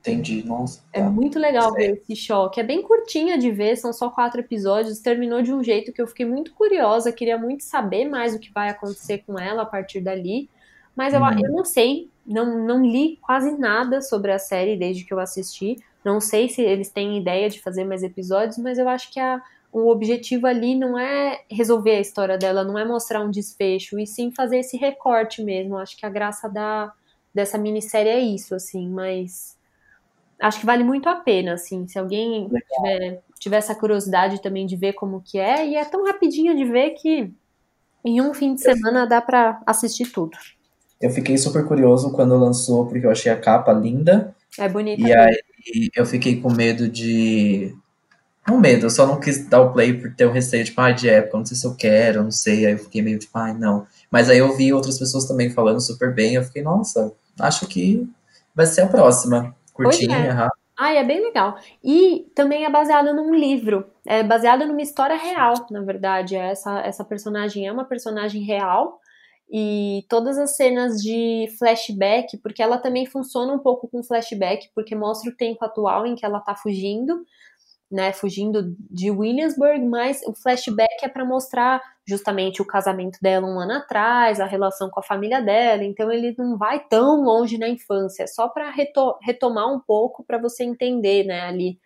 Entendi, 0.00 0.44
nossa. 0.44 0.82
É 0.92 1.00
tá. 1.00 1.10
muito 1.10 1.38
legal 1.38 1.72
Sei. 1.72 1.88
ver 1.88 2.02
esse 2.02 2.16
choque. 2.16 2.60
É 2.60 2.62
bem 2.62 2.82
curtinha 2.82 3.36
de 3.36 3.50
ver, 3.50 3.76
são 3.76 3.92
só 3.92 4.08
quatro 4.08 4.40
episódios. 4.40 5.00
Terminou 5.00 5.42
de 5.42 5.52
um 5.52 5.62
jeito 5.62 5.92
que 5.92 6.00
eu 6.00 6.06
fiquei 6.06 6.24
muito 6.24 6.52
curiosa, 6.54 7.12
queria 7.12 7.36
muito 7.36 7.64
saber 7.64 8.08
mais 8.08 8.34
o 8.34 8.38
que 8.38 8.52
vai 8.52 8.68
acontecer 8.68 9.18
com 9.26 9.38
ela 9.38 9.62
a 9.62 9.66
partir 9.66 10.00
dali. 10.00 10.48
Mas 10.98 11.14
eu, 11.14 11.22
hum. 11.22 11.30
eu 11.44 11.52
não 11.52 11.64
sei, 11.64 12.10
não, 12.26 12.66
não 12.66 12.84
li 12.84 13.18
quase 13.22 13.56
nada 13.56 14.02
sobre 14.02 14.32
a 14.32 14.38
série 14.38 14.76
desde 14.76 15.04
que 15.04 15.14
eu 15.14 15.20
assisti. 15.20 15.76
Não 16.04 16.20
sei 16.20 16.48
se 16.48 16.60
eles 16.60 16.90
têm 16.90 17.16
ideia 17.16 17.48
de 17.48 17.62
fazer 17.62 17.84
mais 17.84 18.02
episódios, 18.02 18.58
mas 18.58 18.78
eu 18.78 18.88
acho 18.88 19.12
que 19.12 19.20
a, 19.20 19.40
o 19.72 19.88
objetivo 19.90 20.48
ali 20.48 20.74
não 20.74 20.98
é 20.98 21.44
resolver 21.48 21.92
a 21.92 22.00
história 22.00 22.36
dela, 22.36 22.64
não 22.64 22.76
é 22.76 22.84
mostrar 22.84 23.20
um 23.20 23.30
desfecho, 23.30 23.96
e 23.96 24.08
sim 24.08 24.32
fazer 24.32 24.58
esse 24.58 24.76
recorte 24.76 25.40
mesmo. 25.40 25.78
Acho 25.78 25.96
que 25.96 26.04
a 26.04 26.10
graça 26.10 26.48
da, 26.48 26.92
dessa 27.32 27.56
minissérie 27.56 28.10
é 28.10 28.18
isso, 28.18 28.52
assim, 28.52 28.88
mas 28.88 29.56
acho 30.40 30.58
que 30.58 30.66
vale 30.66 30.82
muito 30.82 31.08
a 31.08 31.14
pena, 31.14 31.52
assim, 31.52 31.86
se 31.86 31.96
alguém 31.96 32.48
tiver, 32.48 33.22
tiver 33.38 33.56
essa 33.58 33.74
curiosidade 33.74 34.42
também 34.42 34.66
de 34.66 34.74
ver 34.74 34.94
como 34.94 35.22
que 35.22 35.38
é, 35.38 35.64
e 35.64 35.76
é 35.76 35.84
tão 35.84 36.04
rapidinho 36.04 36.56
de 36.56 36.64
ver 36.64 36.90
que 36.90 37.32
em 38.04 38.20
um 38.20 38.34
fim 38.34 38.54
de 38.54 38.62
semana 38.62 39.06
dá 39.06 39.20
para 39.22 39.62
assistir 39.64 40.10
tudo. 40.10 40.36
Eu 41.00 41.10
fiquei 41.10 41.38
super 41.38 41.64
curioso 41.64 42.12
quando 42.12 42.36
lançou, 42.36 42.86
porque 42.86 43.06
eu 43.06 43.10
achei 43.10 43.30
a 43.30 43.40
capa 43.40 43.72
linda. 43.72 44.34
É 44.58 44.68
bonita. 44.68 45.00
E 45.00 45.12
aí 45.12 45.90
eu 45.94 46.04
fiquei 46.04 46.40
com 46.40 46.52
medo 46.52 46.88
de. 46.88 47.74
Não 48.46 48.58
medo, 48.58 48.86
eu 48.86 48.90
só 48.90 49.06
não 49.06 49.20
quis 49.20 49.46
dar 49.46 49.60
o 49.60 49.72
play 49.72 49.92
por 49.92 50.14
ter 50.14 50.26
um 50.26 50.32
receio, 50.32 50.64
tipo, 50.64 50.80
ah, 50.80 50.90
de 50.90 51.08
época, 51.08 51.36
não 51.36 51.44
sei 51.44 51.56
se 51.56 51.66
eu 51.66 51.74
quero, 51.74 52.24
não 52.24 52.30
sei. 52.30 52.66
Aí 52.66 52.72
eu 52.72 52.78
fiquei 52.78 53.02
meio 53.02 53.18
tipo, 53.18 53.36
ai, 53.36 53.52
não. 53.52 53.86
Mas 54.10 54.30
aí 54.30 54.38
eu 54.38 54.56
vi 54.56 54.72
outras 54.72 54.98
pessoas 54.98 55.26
também 55.26 55.50
falando 55.50 55.80
super 55.80 56.14
bem, 56.14 56.34
eu 56.34 56.42
fiquei, 56.42 56.62
nossa, 56.62 57.12
acho 57.38 57.66
que 57.66 58.08
vai 58.54 58.66
ser 58.66 58.80
a 58.82 58.86
próxima. 58.86 59.54
Curtinha, 59.74 60.16
é. 60.16 60.30
rápida. 60.30 60.58
Ah, 60.78 60.92
é 60.94 61.04
bem 61.04 61.20
legal. 61.20 61.58
E 61.82 62.30
também 62.36 62.64
é 62.64 62.70
baseado 62.70 63.12
num 63.12 63.34
livro. 63.34 63.84
É 64.06 64.22
baseado 64.22 64.64
numa 64.64 64.80
história 64.80 65.16
real, 65.16 65.66
na 65.70 65.80
verdade. 65.82 66.36
Essa, 66.36 66.78
essa 66.80 67.04
personagem 67.04 67.66
é 67.66 67.72
uma 67.72 67.84
personagem 67.84 68.42
real. 68.42 69.00
E 69.50 70.04
todas 70.08 70.36
as 70.38 70.56
cenas 70.56 71.00
de 71.02 71.46
flashback, 71.58 72.36
porque 72.38 72.62
ela 72.62 72.78
também 72.78 73.06
funciona 73.06 73.52
um 73.52 73.58
pouco 73.58 73.88
com 73.88 74.02
flashback, 74.02 74.68
porque 74.74 74.94
mostra 74.94 75.30
o 75.30 75.36
tempo 75.36 75.64
atual 75.64 76.06
em 76.06 76.14
que 76.14 76.24
ela 76.24 76.40
tá 76.40 76.54
fugindo 76.54 77.24
né, 77.90 78.12
fugindo 78.12 78.76
de 78.90 79.10
Williamsburg, 79.10 79.84
mas 79.86 80.20
o 80.26 80.34
flashback 80.34 81.02
é 81.02 81.08
para 81.08 81.24
mostrar 81.24 81.80
justamente 82.06 82.60
o 82.60 82.66
casamento 82.66 83.18
dela 83.20 83.46
um 83.46 83.58
ano 83.58 83.72
atrás, 83.72 84.40
a 84.40 84.46
relação 84.46 84.90
com 84.90 85.00
a 85.00 85.02
família 85.02 85.40
dela, 85.40 85.82
então 85.84 86.10
ele 86.12 86.34
não 86.36 86.58
vai 86.58 86.86
tão 86.86 87.22
longe 87.22 87.56
na 87.56 87.68
infância, 87.68 88.24
é 88.24 88.26
só 88.26 88.48
para 88.48 88.70
reto 88.70 89.16
retomar 89.22 89.72
um 89.72 89.80
pouco 89.80 90.22
para 90.22 90.38
você 90.38 90.64
entender, 90.64 91.24
né, 91.24 91.40
ali 91.42 91.78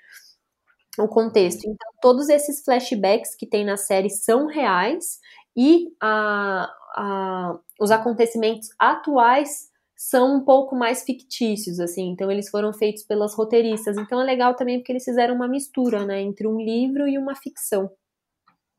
o 0.99 1.09
contexto. 1.09 1.65
Então, 1.65 1.91
todos 2.03 2.29
esses 2.29 2.63
flashbacks 2.65 3.35
que 3.35 3.47
tem 3.47 3.65
na 3.65 3.77
série 3.77 4.11
são 4.11 4.47
reais 4.47 5.21
e 5.57 5.95
a, 6.01 6.73
a, 6.95 7.59
os 7.81 7.91
acontecimentos 7.91 8.71
atuais 8.79 9.71
são 9.97 10.37
um 10.37 10.45
pouco 10.45 10.75
mais 10.75 11.05
fictícios, 11.05 11.79
assim, 11.79 12.11
então 12.11 12.31
eles 12.31 12.51
foram 12.51 12.73
feitos 12.73 13.05
pelas 13.05 13.35
roteiristas. 13.35 13.97
Então 13.97 14.21
é 14.21 14.25
legal 14.25 14.55
também 14.55 14.79
porque 14.79 14.91
eles 14.91 15.05
fizeram 15.05 15.35
uma 15.35 15.47
mistura, 15.47 16.05
né, 16.05 16.21
entre 16.21 16.47
um 16.47 16.59
livro 16.59 17.07
e 17.07 17.17
uma 17.17 17.37
ficção. 17.37 17.91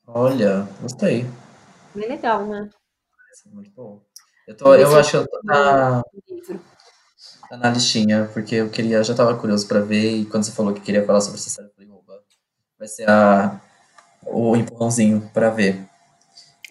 Olha, 0.06 0.68
gostei. 0.82 1.26
Bem 1.96 2.10
legal, 2.10 2.46
né? 2.46 2.70
Muito 3.46 3.72
bom. 3.72 4.02
Eu, 4.46 4.58
tô, 4.58 4.76
eu 4.76 4.96
acho 4.98 5.12
que 5.12 5.18
eu 5.18 5.28
tô 5.28 5.40
na, 5.44 6.04
tá 7.50 7.58
na 7.58 7.70
listinha, 7.70 8.30
porque 8.34 8.56
eu 8.56 8.70
queria, 8.70 9.02
já 9.04 9.16
tava 9.16 9.38
curioso 9.38 9.66
para 9.68 9.80
ver, 9.80 10.18
e 10.18 10.26
quando 10.26 10.44
você 10.44 10.52
falou 10.52 10.74
que 10.74 10.82
queria 10.82 11.06
falar 11.06 11.22
sobre 11.22 11.40
essa 11.40 11.50
série, 11.50 11.70
eu 11.70 11.74
falei, 11.74 11.90
vai 12.78 12.88
ser 12.88 13.10
a, 13.10 13.62
o 14.26 14.58
empurrãozinho 14.58 15.30
para 15.34 15.50
ver. 15.50 15.93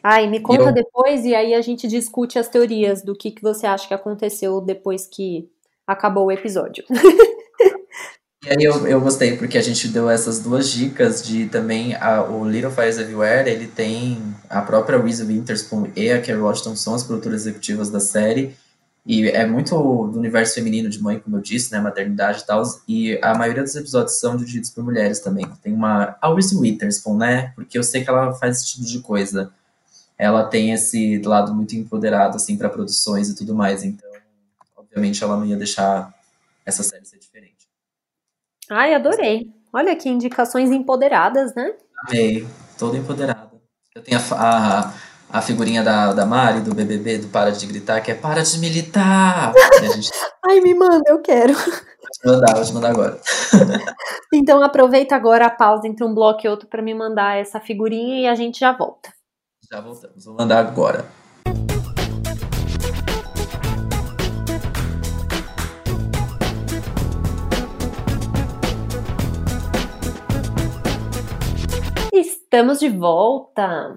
Ai, 0.03 0.27
me 0.29 0.41
conta 0.41 0.65
eu... 0.65 0.73
depois 0.73 1.25
e 1.25 1.35
aí 1.35 1.55
a 1.55 1.61
gente 1.61 1.87
discute 1.87 2.38
as 2.38 2.49
teorias 2.49 3.03
do 3.03 3.15
que, 3.15 3.31
que 3.31 3.43
você 3.43 3.67
acha 3.67 3.87
que 3.87 3.95
aconteceu 3.95 4.61
depois 4.61 5.07
que 5.07 5.49
acabou 5.87 6.27
o 6.27 6.33
episódio. 6.33 6.85
E 8.45 8.51
aí 8.51 8.65
eu, 8.65 8.88
eu 8.88 9.01
gostei, 9.01 9.37
porque 9.37 9.57
a 9.57 9.62
gente 9.62 9.87
deu 9.87 10.11
essas 10.11 10.41
duas 10.41 10.69
dicas 10.69 11.23
de 11.23 11.47
também 11.47 11.95
a, 11.95 12.25
o 12.25 12.45
Little 12.45 12.73
Fires 12.73 12.99
Everywhere, 12.99 13.49
ele 13.49 13.69
tem 13.69 14.21
a 14.51 14.61
própria 14.61 15.01
Reese 15.01 15.23
Witherspoon 15.23 15.93
e 15.95 16.11
a 16.11 16.21
Kerry 16.21 16.41
Washington 16.41 16.75
são 16.75 16.93
as 16.93 17.05
produtoras 17.05 17.43
executivas 17.43 17.88
da 17.88 18.01
série, 18.01 18.57
e 19.07 19.29
é 19.29 19.47
muito 19.47 19.77
do 19.77 20.19
universo 20.19 20.57
feminino 20.57 20.91
de 20.91 21.01
mãe, 21.01 21.21
como 21.21 21.37
eu 21.37 21.41
disse, 21.41 21.71
né, 21.71 21.81
maternidade 21.81 22.41
e 22.41 22.47
tal, 22.47 22.62
e 22.88 23.17
a 23.23 23.33
maioria 23.38 23.62
dos 23.62 23.77
episódios 23.77 24.19
são 24.19 24.37
dirigidos 24.37 24.71
por 24.71 24.83
mulheres 24.83 25.21
também. 25.21 25.47
Tem 25.62 25.73
uma... 25.73 26.17
a 26.21 26.35
Reese 26.35 26.57
Witherspoon, 26.57 27.19
né, 27.19 27.53
porque 27.55 27.79
eu 27.79 27.85
sei 27.85 28.03
que 28.03 28.11
ela 28.11 28.33
faz 28.35 28.57
esse 28.57 28.73
tipo 28.73 28.85
de 28.85 28.99
coisa 28.99 29.53
ela 30.18 30.44
tem 30.44 30.72
esse 30.72 31.20
lado 31.22 31.55
muito 31.55 31.75
empoderado 31.75 32.37
assim 32.37 32.57
para 32.57 32.68
produções 32.68 33.29
e 33.29 33.37
tudo 33.37 33.55
mais. 33.55 33.83
Então, 33.83 34.09
obviamente, 34.77 35.22
ela 35.22 35.37
não 35.37 35.44
ia 35.44 35.57
deixar 35.57 36.12
essa 36.64 36.83
série 36.83 37.05
ser 37.05 37.18
diferente. 37.18 37.68
Ai, 38.70 38.94
adorei. 38.94 39.51
Olha 39.72 39.96
que 39.96 40.09
indicações 40.09 40.70
empoderadas, 40.70 41.55
né? 41.55 41.75
Amei, 42.07 42.46
toda 42.79 42.96
empoderada. 42.96 43.51
Eu 43.94 44.03
tenho 44.03 44.18
a, 44.18 44.22
a, 44.33 44.94
a, 45.31 45.42
figurinha 45.42 45.83
da, 45.83 46.12
da 46.12 46.25
Mari, 46.25 46.61
do 46.61 46.75
BBB, 46.75 47.18
do 47.18 47.29
Para 47.29 47.51
de 47.51 47.66
Gritar, 47.66 48.01
que 48.01 48.11
é 48.11 48.14
Para 48.14 48.42
de 48.42 48.59
Militar! 48.59 49.53
Gente... 49.81 50.11
Ai, 50.44 50.61
me 50.61 50.75
manda, 50.75 51.05
eu 51.09 51.20
quero. 51.20 51.55
Vou 51.55 51.62
te 51.62 52.27
mandar, 52.27 52.55
vou 52.55 52.64
te 52.64 52.72
mandar 52.72 52.90
agora. 52.90 53.20
então 54.33 54.62
aproveita 54.62 55.14
agora 55.16 55.46
a 55.46 55.51
pausa 55.51 55.87
entre 55.87 56.05
um 56.05 56.14
bloco 56.14 56.40
e 56.44 56.48
outro 56.48 56.68
para 56.68 56.83
me 56.83 56.94
mandar 56.94 57.37
essa 57.37 57.61
figurinha 57.61 58.20
e 58.20 58.27
a 58.27 58.35
gente 58.35 58.61
já 58.61 58.72
volta. 58.72 59.12
Já 59.73 59.81
voltamos. 59.81 60.23
Vou 60.27 60.35
mandar 60.35 60.67
agora. 60.67 61.07
Estamos 72.13 72.81
de 72.81 72.91
volta. 72.91 73.97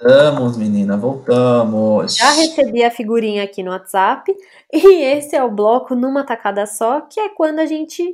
Voltamos, 0.00 0.56
menina, 0.56 0.96
voltamos. 0.96 2.14
Já 2.14 2.30
recebi 2.30 2.84
a 2.84 2.90
figurinha 2.92 3.42
aqui 3.42 3.64
no 3.64 3.72
WhatsApp 3.72 4.32
e 4.72 5.02
esse 5.02 5.34
é 5.34 5.42
o 5.42 5.50
bloco 5.50 5.96
numa 5.96 6.24
tacada 6.24 6.64
só, 6.64 7.00
que 7.00 7.18
é 7.18 7.28
quando 7.30 7.58
a 7.58 7.66
gente 7.66 8.04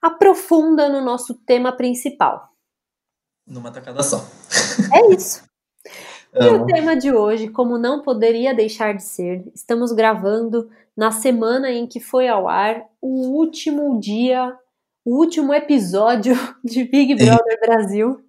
aprofunda 0.00 0.88
no 0.88 1.02
nosso 1.04 1.34
tema 1.34 1.72
principal. 1.72 2.48
Numa 3.46 3.70
tacada 3.70 4.02
só. 4.02 4.26
É 4.94 5.14
isso. 5.14 5.47
E 6.34 6.46
o 6.46 6.66
tema 6.66 6.94
de 6.94 7.12
hoje, 7.12 7.48
como 7.48 7.78
não 7.78 8.02
poderia 8.02 8.54
deixar 8.54 8.94
de 8.94 9.02
ser, 9.02 9.44
estamos 9.54 9.92
gravando 9.92 10.70
na 10.96 11.10
semana 11.10 11.70
em 11.70 11.86
que 11.86 12.00
foi 12.00 12.28
ao 12.28 12.48
ar 12.48 12.84
o 13.00 13.28
último 13.28 13.98
dia, 13.98 14.54
o 15.04 15.16
último 15.16 15.54
episódio 15.54 16.34
de 16.62 16.84
Big 16.84 17.14
Brother 17.14 17.60
Brasil. 17.60 18.20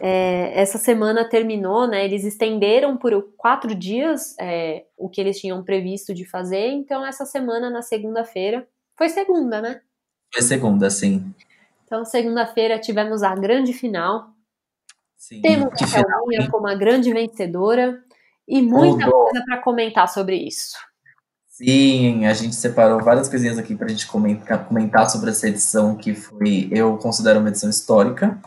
É, 0.00 0.60
essa 0.60 0.76
semana 0.76 1.26
terminou, 1.26 1.86
né? 1.86 2.04
Eles 2.04 2.24
estenderam 2.24 2.96
por 2.96 3.30
quatro 3.36 3.74
dias 3.74 4.36
é, 4.38 4.84
o 4.98 5.08
que 5.08 5.20
eles 5.20 5.40
tinham 5.40 5.62
previsto 5.62 6.12
de 6.12 6.26
fazer. 6.26 6.72
Então, 6.72 7.06
essa 7.06 7.24
semana, 7.24 7.70
na 7.70 7.80
segunda-feira, 7.80 8.68
foi 8.98 9.08
segunda, 9.08 9.62
né? 9.62 9.80
Foi 10.32 10.42
segunda, 10.42 10.90
sim. 10.90 11.32
Então, 11.84 12.04
segunda-feira 12.04 12.78
tivemos 12.78 13.22
a 13.22 13.34
grande 13.34 13.72
final 13.72 14.33
Sim, 15.26 15.40
Temos 15.40 15.72
a 15.72 16.02
Thelminha 16.02 16.50
como 16.50 16.68
a 16.68 16.74
grande 16.74 17.10
vencedora 17.10 17.98
e 18.46 18.60
muita 18.60 19.10
coisa 19.10 19.42
para 19.46 19.62
comentar 19.62 20.06
sobre 20.06 20.36
isso. 20.36 20.76
Sim, 21.48 22.26
a 22.26 22.34
gente 22.34 22.54
separou 22.54 23.02
várias 23.02 23.26
coisinhas 23.26 23.56
aqui 23.56 23.74
para 23.74 23.86
a 23.86 23.88
gente 23.88 24.06
comentar, 24.06 24.66
comentar 24.66 25.08
sobre 25.08 25.30
essa 25.30 25.48
edição 25.48 25.96
que 25.96 26.14
foi, 26.14 26.68
eu 26.70 26.98
considero 26.98 27.40
uma 27.40 27.48
edição 27.48 27.70
histórica. 27.70 28.38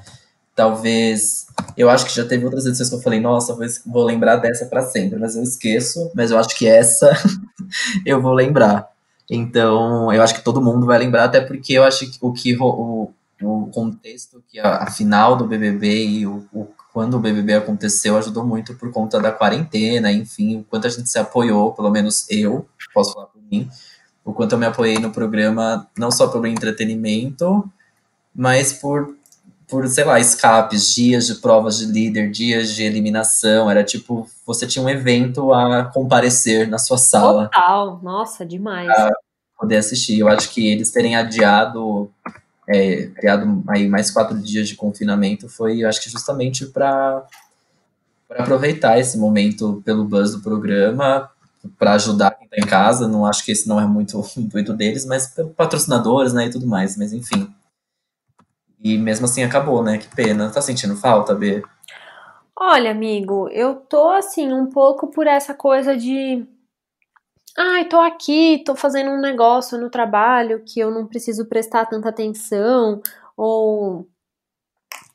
Talvez, 0.53 1.47
eu 1.75 1.89
acho 1.89 2.05
que 2.05 2.15
já 2.15 2.23
teve 2.23 2.45
outras 2.45 2.67
edições 2.67 2.89
que 2.89 2.95
eu 2.95 3.01
falei, 3.01 3.19
nossa, 3.19 3.55
vou, 3.55 3.65
vou 3.87 4.03
lembrar 4.03 4.35
dessa 4.35 4.67
para 4.67 4.83
sempre, 4.83 5.17
mas 5.17 5.35
eu 5.35 5.41
esqueço. 5.41 6.11
Mas 6.13 6.29
eu 6.29 6.37
acho 6.37 6.55
que 6.55 6.67
essa 6.67 7.11
eu 8.05 8.21
vou 8.21 8.33
lembrar. 8.33 8.87
Então, 9.27 10.13
eu 10.13 10.21
acho 10.21 10.35
que 10.35 10.43
todo 10.43 10.61
mundo 10.61 10.85
vai 10.85 10.99
lembrar, 10.99 11.23
até 11.23 11.41
porque 11.41 11.73
eu 11.73 11.83
acho 11.83 12.05
que 12.11 12.17
o 12.21 12.31
que 12.31 12.55
o, 12.55 13.11
o 13.41 13.67
contexto 13.67 14.43
que 14.47 14.59
a, 14.59 14.83
a 14.83 14.91
final 14.91 15.35
do 15.35 15.45
BBB 15.45 16.05
e 16.05 16.27
o, 16.27 16.47
o, 16.51 16.67
quando 16.91 17.15
o 17.15 17.19
BBB 17.19 17.53
aconteceu 17.53 18.17
ajudou 18.17 18.45
muito 18.45 18.75
por 18.75 18.91
conta 18.91 19.19
da 19.19 19.31
quarentena, 19.31 20.11
enfim, 20.11 20.57
o 20.57 20.63
quanto 20.63 20.87
a 20.87 20.89
gente 20.89 21.09
se 21.09 21.19
apoiou, 21.19 21.73
pelo 21.73 21.91
menos 21.91 22.25
eu, 22.29 22.67
posso 22.93 23.13
falar 23.13 23.27
por 23.27 23.41
mim, 23.51 23.69
o 24.25 24.33
quanto 24.33 24.53
eu 24.53 24.57
me 24.57 24.65
apoiei 24.65 24.97
no 24.97 25.11
programa, 25.11 25.87
não 25.97 26.11
só 26.11 26.27
pelo 26.27 26.47
entretenimento, 26.47 27.69
mas 28.33 28.73
por, 28.73 29.15
por 29.67 29.87
sei 29.87 30.03
lá, 30.03 30.19
escapes, 30.19 30.93
dias 30.93 31.27
de 31.27 31.35
provas 31.35 31.77
de 31.77 31.85
líder, 31.85 32.31
dias 32.31 32.73
de 32.73 32.83
eliminação, 32.83 33.69
era 33.69 33.83
tipo, 33.83 34.27
você 34.45 34.65
tinha 34.65 34.83
um 34.83 34.89
evento 34.89 35.53
a 35.53 35.85
comparecer 35.85 36.67
na 36.67 36.77
sua 36.77 36.97
sala. 36.97 37.49
Total, 37.49 37.99
nossa, 38.01 38.45
demais. 38.45 38.89
poder 39.57 39.77
assistir. 39.77 40.19
Eu 40.19 40.27
acho 40.27 40.49
que 40.49 40.67
eles 40.67 40.91
terem 40.91 41.15
adiado 41.15 42.11
é, 42.67 43.07
criado 43.07 43.63
aí 43.67 43.87
mais 43.87 44.11
quatro 44.11 44.37
dias 44.37 44.67
de 44.67 44.75
confinamento 44.75 45.47
foi, 45.47 45.83
acho 45.83 46.01
que 46.01 46.09
justamente 46.09 46.65
para 46.65 47.25
aproveitar 48.29 48.99
esse 48.99 49.17
momento 49.17 49.81
pelo 49.85 50.03
buzz 50.03 50.31
do 50.33 50.41
programa, 50.41 51.29
para 51.77 51.93
ajudar 51.93 52.31
quem 52.31 52.45
está 52.45 52.57
em 52.57 52.69
casa. 52.69 53.07
Não 53.07 53.25
acho 53.25 53.43
que 53.43 53.51
esse 53.51 53.67
não 53.67 53.79
é 53.79 53.85
muito 53.85 54.19
o 54.19 54.39
intuito 54.39 54.73
deles, 54.73 55.05
mas 55.05 55.33
patrocinadores, 55.55 56.33
né, 56.33 56.47
e 56.47 56.49
tudo 56.49 56.67
mais. 56.67 56.97
Mas 56.97 57.13
enfim. 57.13 57.49
E 58.83 58.97
mesmo 58.97 59.25
assim 59.25 59.43
acabou, 59.43 59.83
né? 59.83 59.97
Que 59.97 60.07
pena. 60.15 60.49
Tá 60.49 60.61
sentindo 60.61 60.95
falta, 60.95 61.33
B? 61.33 61.63
Olha, 62.55 62.91
amigo, 62.91 63.47
eu 63.49 63.75
tô 63.75 64.09
assim 64.09 64.51
um 64.51 64.67
pouco 64.67 65.07
por 65.07 65.27
essa 65.27 65.53
coisa 65.53 65.95
de 65.95 66.45
ai, 67.57 67.87
tô 67.89 67.99
aqui, 67.99 68.63
tô 68.65 68.75
fazendo 68.75 69.11
um 69.11 69.19
negócio 69.21 69.77
no 69.79 69.89
trabalho 69.89 70.63
que 70.65 70.79
eu 70.79 70.91
não 70.91 71.07
preciso 71.07 71.47
prestar 71.47 71.85
tanta 71.87 72.09
atenção, 72.09 73.01
ou 73.35 74.07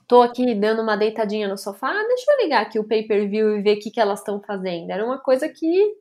tô 0.07 0.23
aqui 0.23 0.55
dando 0.55 0.83
uma 0.83 0.97
deitadinha 0.97 1.49
no 1.49 1.57
sofá, 1.57 1.89
ah, 1.91 2.07
deixa 2.09 2.31
eu 2.33 2.43
ligar 2.43 2.63
aqui 2.63 2.79
o 2.79 2.85
pay-per-view 2.87 3.57
e 3.59 3.63
ver 3.63 3.77
o 3.79 3.81
que, 3.81 3.91
que 3.91 4.01
elas 4.01 4.21
estão 4.21 4.41
fazendo. 4.43 4.91
Era 4.91 5.05
uma 5.05 5.19
coisa 5.19 5.49
que 5.49 5.95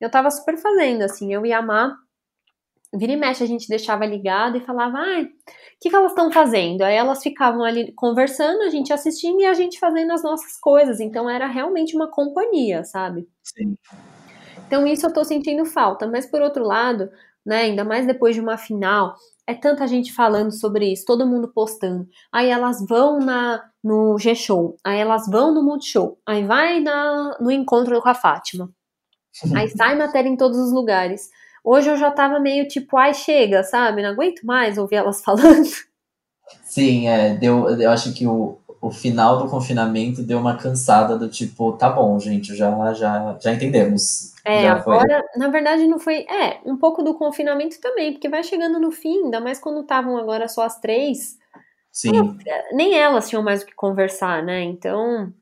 eu 0.00 0.10
tava 0.10 0.30
super 0.30 0.58
fazendo, 0.58 1.02
assim, 1.02 1.32
eu 1.34 1.46
ia 1.46 1.58
amar. 1.58 1.94
Vira 2.94 3.12
e 3.12 3.16
mexe, 3.16 3.42
a 3.44 3.46
gente 3.46 3.68
deixava 3.68 4.06
ligado 4.06 4.56
e 4.56 4.60
falava, 4.60 4.98
ai, 4.98 5.24
o 5.24 5.28
que, 5.80 5.90
que 5.90 5.96
elas 5.96 6.12
estão 6.12 6.30
fazendo? 6.32 6.82
Aí 6.82 6.94
elas 6.94 7.22
ficavam 7.22 7.62
ali 7.64 7.92
conversando, 7.92 8.62
a 8.62 8.70
gente 8.70 8.92
assistindo 8.92 9.40
e 9.40 9.44
a 9.46 9.54
gente 9.54 9.78
fazendo 9.78 10.12
as 10.12 10.22
nossas 10.22 10.58
coisas. 10.58 11.00
Então 11.00 11.28
era 11.28 11.46
realmente 11.46 11.94
uma 11.96 12.08
companhia, 12.10 12.84
sabe? 12.84 13.28
Sim. 13.42 13.76
Então 14.66 14.86
isso 14.86 15.06
eu 15.06 15.12
tô 15.12 15.24
sentindo 15.24 15.64
falta. 15.64 16.06
Mas 16.06 16.26
por 16.26 16.42
outro 16.42 16.64
lado, 16.64 17.10
né, 17.44 17.62
ainda 17.62 17.84
mais 17.84 18.06
depois 18.06 18.34
de 18.34 18.40
uma 18.40 18.56
final, 18.56 19.14
é 19.46 19.54
tanta 19.54 19.86
gente 19.86 20.12
falando 20.12 20.50
sobre 20.50 20.92
isso, 20.92 21.04
todo 21.06 21.26
mundo 21.26 21.48
postando. 21.48 22.08
Aí 22.32 22.50
elas 22.50 22.84
vão 22.86 23.20
na 23.20 23.62
no 23.82 24.18
G-Show, 24.18 24.76
aí 24.84 24.98
elas 24.98 25.28
vão 25.28 25.54
no 25.54 25.62
Multishow, 25.62 26.18
aí 26.26 26.44
vai 26.44 26.80
na, 26.80 27.38
no 27.40 27.52
encontro 27.52 28.02
com 28.02 28.08
a 28.08 28.14
Fátima. 28.14 28.68
Aí 29.54 29.68
sai 29.68 29.94
matéria 29.94 30.30
em 30.30 30.36
todos 30.36 30.58
os 30.58 30.72
lugares. 30.72 31.28
Hoje 31.62 31.90
eu 31.90 31.96
já 31.98 32.10
tava 32.10 32.40
meio 32.40 32.66
tipo, 32.66 32.96
ai, 32.96 33.12
chega, 33.12 33.62
sabe? 33.62 34.02
Não 34.02 34.08
aguento 34.08 34.46
mais 34.46 34.78
ouvir 34.78 34.96
elas 34.96 35.20
falando. 35.22 35.68
Sim, 36.62 37.06
é, 37.06 37.36
deu, 37.36 37.68
eu 37.78 37.90
acho 37.90 38.14
que 38.14 38.26
o, 38.26 38.58
o 38.86 38.90
final 38.90 39.38
do 39.38 39.48
confinamento 39.48 40.22
deu 40.22 40.38
uma 40.38 40.56
cansada 40.56 41.18
do 41.18 41.28
tipo, 41.28 41.72
tá 41.72 41.90
bom, 41.90 42.18
gente, 42.18 42.54
já, 42.54 42.92
já, 42.94 43.36
já 43.40 43.52
entendemos. 43.52 44.32
É, 44.44 44.62
já 44.62 44.74
agora, 44.74 45.24
foi. 45.32 45.40
na 45.40 45.48
verdade, 45.48 45.86
não 45.86 45.98
foi. 45.98 46.20
É, 46.20 46.60
um 46.64 46.76
pouco 46.76 47.02
do 47.02 47.14
confinamento 47.14 47.80
também, 47.80 48.12
porque 48.12 48.28
vai 48.28 48.44
chegando 48.44 48.78
no 48.78 48.92
fim, 48.92 49.24
ainda 49.24 49.40
mais 49.40 49.58
quando 49.58 49.80
estavam 49.80 50.16
agora 50.16 50.46
só 50.46 50.62
as 50.62 50.78
três. 50.78 51.36
Sim. 51.90 52.16
Elas, 52.16 52.36
nem 52.72 52.98
elas 52.98 53.28
tinham 53.28 53.42
mais 53.42 53.62
o 53.62 53.66
que 53.66 53.74
conversar, 53.74 54.42
né? 54.42 54.62
Então. 54.62 55.32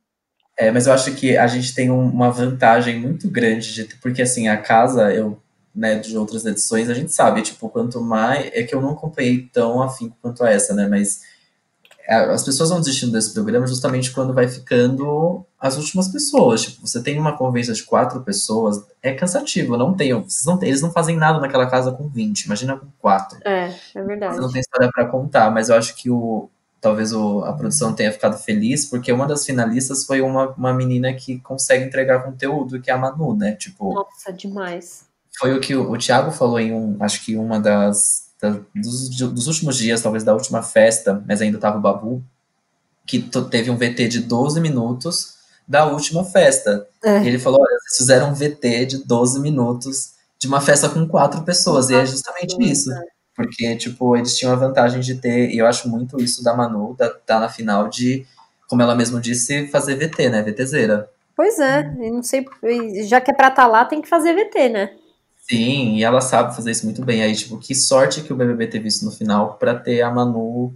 É, 0.57 0.71
mas 0.71 0.87
eu 0.87 0.93
acho 0.93 1.15
que 1.15 1.37
a 1.37 1.47
gente 1.47 1.75
tem 1.75 1.91
uma 1.91 2.31
vantagem 2.31 2.99
muito 2.99 3.29
grande, 3.29 3.75
de, 3.75 3.85
porque 3.97 4.23
assim, 4.23 4.49
a 4.49 4.57
casa, 4.57 5.13
eu 5.13 5.39
né, 5.75 5.99
de 5.99 6.17
outras 6.17 6.47
edições, 6.47 6.89
a 6.89 6.95
gente 6.95 7.13
sabe, 7.13 7.43
tipo, 7.43 7.69
quanto 7.69 8.01
mais. 8.01 8.49
É 8.55 8.63
que 8.63 8.75
eu 8.75 8.81
não 8.81 8.91
acompanhei 8.91 9.49
tão 9.53 9.83
afim 9.83 10.13
quanto 10.23 10.47
essa, 10.47 10.73
né? 10.73 10.87
Mas 10.87 11.23
as 12.09 12.45
pessoas 12.45 12.71
vão 12.71 12.81
desistindo 12.81 13.13
desse 13.13 13.33
programa 13.33 13.67
justamente 13.67 14.11
quando 14.11 14.35
vai 14.35 14.47
ficando 14.47 15.45
as 15.59 15.77
últimas 15.77 16.09
pessoas. 16.09 16.63
Tipo, 16.63 16.87
você 16.87 17.03
tem 17.03 17.19
uma 17.19 17.37
convivência 17.37 17.73
de 17.73 17.83
quatro 17.83 18.21
pessoas, 18.23 18.85
é 19.03 19.13
cansativo, 19.13 19.77
não 19.77 19.95
tem, 19.95 20.13
não 20.45 20.59
tem, 20.59 20.69
eles 20.69 20.83
não 20.83 20.93
fazem 20.93 21.17
nada 21.17 21.41
naquela 21.41 21.67
casa 21.67 21.93
com 21.93 22.09
20, 22.09 22.43
imagina 22.43 22.77
com 22.77 22.87
quatro. 22.99 23.39
É, 23.45 23.75
é 23.95 24.03
verdade. 24.03 24.35
Você 24.35 24.41
não 24.41 24.53
tem 24.53 24.61
história 24.61 24.91
para 24.93 25.07
contar, 25.07 25.51
mas 25.51 25.69
eu 25.69 25.77
acho 25.77 25.97
que 25.97 26.11
o 26.11 26.49
talvez 26.81 27.15
o, 27.15 27.41
a 27.45 27.55
produção 27.55 27.95
tenha 27.95 28.13
ficado 28.13 28.37
feliz, 28.37 28.85
porque 28.85 29.11
uma 29.11 29.27
das 29.27 29.47
finalistas 29.47 30.05
foi 30.05 30.21
uma, 30.21 30.51
uma 30.51 30.75
menina 30.75 31.15
que 31.15 31.39
consegue 31.39 31.83
entregar 31.83 32.23
conteúdo, 32.23 32.79
que 32.79 32.91
é 32.91 32.93
a 32.93 32.99
Manu, 32.99 33.35
né? 33.35 33.53
Tipo, 33.53 33.95
Nossa, 33.95 34.31
demais 34.31 35.07
foi 35.39 35.57
o 35.57 35.61
que 35.61 35.75
o, 35.75 35.91
o 35.91 35.99
Thiago 35.99 36.31
falou 36.31 36.59
em 36.59 36.73
um, 36.73 36.97
acho 37.01 37.25
que 37.25 37.37
uma 37.37 37.61
das, 37.61 38.24
das 38.24 38.24
dos, 38.75 39.09
dos, 39.09 39.47
últimos 39.47 39.77
dias, 39.77 40.01
talvez 40.01 40.25
da 40.25 40.35
última 40.35 40.63
festa, 40.63 41.23
mas 41.27 41.41
ainda 41.41 41.59
tava 41.59 41.79
o 41.79 41.81
Babu, 41.81 42.23
que 43.07 43.21
teve 43.51 43.71
um 43.71 43.77
VT 43.77 44.09
de 44.09 44.21
12 44.21 44.61
minutos 44.61 45.35
da 45.67 45.87
última 45.87 46.25
festa. 46.25 46.87
É. 47.03 47.23
E 47.23 47.29
ele 47.29 47.39
falou: 47.39 47.61
olha, 47.61 47.79
vocês 47.81 47.99
fizeram 47.99 48.31
um 48.31 48.35
VT 48.35 48.87
de 48.87 49.05
12 49.05 49.41
minutos 49.41 50.15
de 50.39 50.47
uma 50.47 50.61
festa 50.61 50.89
com 50.89 51.07
quatro 51.07 51.43
pessoas. 51.43 51.91
e 51.91 51.95
é 51.95 52.05
justamente 52.05 52.57
isso. 52.61 52.91
Porque, 53.35 53.75
tipo, 53.77 54.17
eles 54.17 54.37
tinham 54.37 54.53
a 54.53 54.57
vantagem 54.57 55.01
de 55.01 55.17
ter, 55.17 55.51
e 55.51 55.59
eu 55.59 55.67
acho 55.67 55.89
muito 55.89 56.23
isso 56.23 56.43
da 56.45 56.55
Manu, 56.55 56.95
da, 56.97 57.11
tá 57.11 57.41
na 57.41 57.49
final 57.49 57.89
de, 57.89 58.25
como 58.69 58.81
ela 58.81 58.95
mesmo 58.95 59.21
disse, 59.21 59.67
fazer 59.69 59.97
VT, 59.97 60.29
né? 60.29 60.43
VTzeira. 60.43 61.11
Pois 61.37 61.59
é, 61.59 61.83
não 62.11 62.23
sei, 62.23 62.47
já 63.09 63.21
que 63.21 63.33
é 63.33 63.35
pra 63.35 63.49
estar 63.49 63.63
tá 63.65 63.67
lá, 63.67 63.85
tem 63.85 64.01
que 64.01 64.09
fazer 64.09 64.35
VT, 64.35 64.69
né? 64.69 64.91
Sim, 65.49 65.97
e 65.97 66.05
ela 66.05 66.23
sabe 66.23 66.57
fazer 66.57 66.71
isso 66.71 66.87
muito 66.87 67.05
bem. 67.05 67.23
Aí, 67.23 67.35
tipo, 67.35 67.59
que 67.59 67.75
sorte 67.75 68.23
que 68.23 68.33
o 68.33 68.37
BBB 68.37 68.67
teve 68.67 68.89
isso 68.89 69.05
no 69.05 69.11
final 69.11 69.55
para 69.59 69.75
ter 69.79 70.01
a 70.01 70.11
Manu 70.11 70.75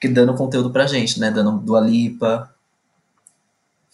que 0.00 0.08
dando 0.08 0.34
conteúdo 0.34 0.72
pra 0.72 0.86
gente, 0.86 1.20
né? 1.20 1.30
Dando 1.30 1.58
do 1.58 1.76
Alipa. 1.76 2.52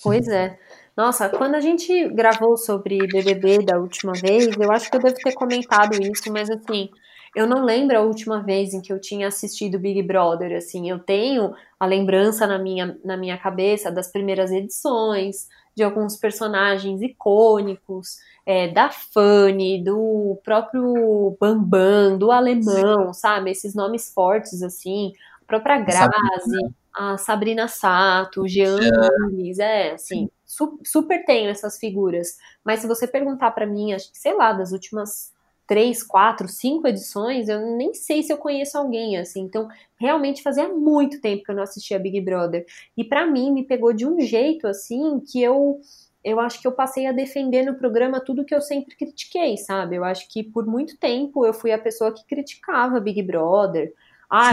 Pois 0.03 0.27
é. 0.29 0.59
Nossa, 0.97 1.29
quando 1.29 1.57
a 1.57 1.61
gente 1.61 2.09
gravou 2.11 2.57
sobre 2.57 2.99
BBB 3.07 3.65
da 3.65 3.79
última 3.79 4.13
vez, 4.13 4.57
eu 4.57 4.73
acho 4.73 4.91
que 4.91 4.97
eu 4.97 5.03
devo 5.03 5.17
ter 5.17 5.35
comentado 5.35 6.01
isso, 6.01 6.33
mas 6.33 6.49
assim, 6.49 6.89
eu 7.35 7.47
não 7.47 7.63
lembro 7.63 7.99
a 7.99 8.01
última 8.01 8.43
vez 8.43 8.73
em 8.73 8.81
que 8.81 8.91
eu 8.91 8.99
tinha 8.99 9.29
assistido 9.29 9.79
Big 9.79 10.03
Brother, 10.03 10.57
assim, 10.57 10.89
eu 10.89 10.99
tenho 10.99 11.53
a 11.79 11.85
lembrança 11.85 12.47
na 12.47 12.59
minha, 12.59 12.99
na 13.05 13.19
minha 13.19 13.37
cabeça 13.37 13.91
das 13.91 14.11
primeiras 14.11 14.51
edições, 14.51 15.49
de 15.77 15.83
alguns 15.83 16.17
personagens 16.17 17.03
icônicos, 17.03 18.17
é, 18.47 18.69
da 18.69 18.91
Fanny, 18.91 19.83
do 19.85 20.41
próprio 20.43 21.37
Bambam, 21.39 22.17
do 22.17 22.31
Alemão, 22.31 23.13
sabe? 23.13 23.51
Esses 23.51 23.75
nomes 23.75 24.11
fortes, 24.13 24.63
assim, 24.63 25.13
a 25.43 25.45
própria 25.45 25.79
Grazi, 25.79 26.75
a 26.95 27.19
Sabrina 27.19 27.69
Sato, 27.69 28.43
o 28.43 28.49
Jean 28.49 28.79
Nunes, 28.79 29.59
é, 29.59 29.93
assim, 29.93 30.31
su 30.47 30.81
super 30.83 31.25
tenho 31.27 31.51
essas 31.51 31.79
figuras. 31.79 32.39
Mas 32.65 32.81
se 32.81 32.87
você 32.87 33.07
perguntar 33.07 33.51
para 33.51 33.67
mim, 33.67 33.93
acho 33.93 34.11
que, 34.11 34.19
sei 34.19 34.35
lá, 34.35 34.55
das 34.55 34.73
últimas 34.73 35.31
três, 35.67 36.03
quatro, 36.03 36.49
cinco 36.49 36.87
edições, 36.87 37.49
eu 37.49 37.61
nem 37.77 37.93
sei 37.93 38.23
se 38.23 38.33
eu 38.33 38.39
conheço 38.39 38.79
alguém, 38.79 39.17
assim. 39.17 39.41
Então, 39.41 39.69
realmente 39.97 40.43
fazia 40.43 40.69
muito 40.69 41.21
tempo 41.21 41.43
que 41.45 41.51
eu 41.51 41.57
não 41.57 41.63
assistia 41.63 41.99
Big 41.99 42.21
Brother. 42.21 42.65
E 42.97 43.05
para 43.05 43.27
mim, 43.27 43.53
me 43.53 43.65
pegou 43.65 43.93
de 43.93 44.07
um 44.07 44.21
jeito, 44.21 44.67
assim, 44.67 45.21
que 45.21 45.43
eu 45.43 45.81
eu 46.25 46.41
acho 46.41 46.61
que 46.61 46.67
eu 46.67 46.73
passei 46.73 47.07
a 47.07 47.13
defender 47.13 47.65
no 47.65 47.77
programa 47.77 48.19
tudo 48.19 48.45
que 48.45 48.53
eu 48.53 48.61
sempre 48.61 48.97
critiquei, 48.97 49.57
sabe? 49.57 49.95
Eu 49.95 50.03
acho 50.03 50.29
que 50.29 50.43
por 50.43 50.67
muito 50.67 50.99
tempo 50.99 51.47
eu 51.47 51.55
fui 51.55 51.71
a 51.71 51.79
pessoa 51.79 52.13
que 52.13 52.27
criticava 52.27 52.99
Big 52.99 53.23
Brother. 53.23 53.95
Ah, 54.29 54.51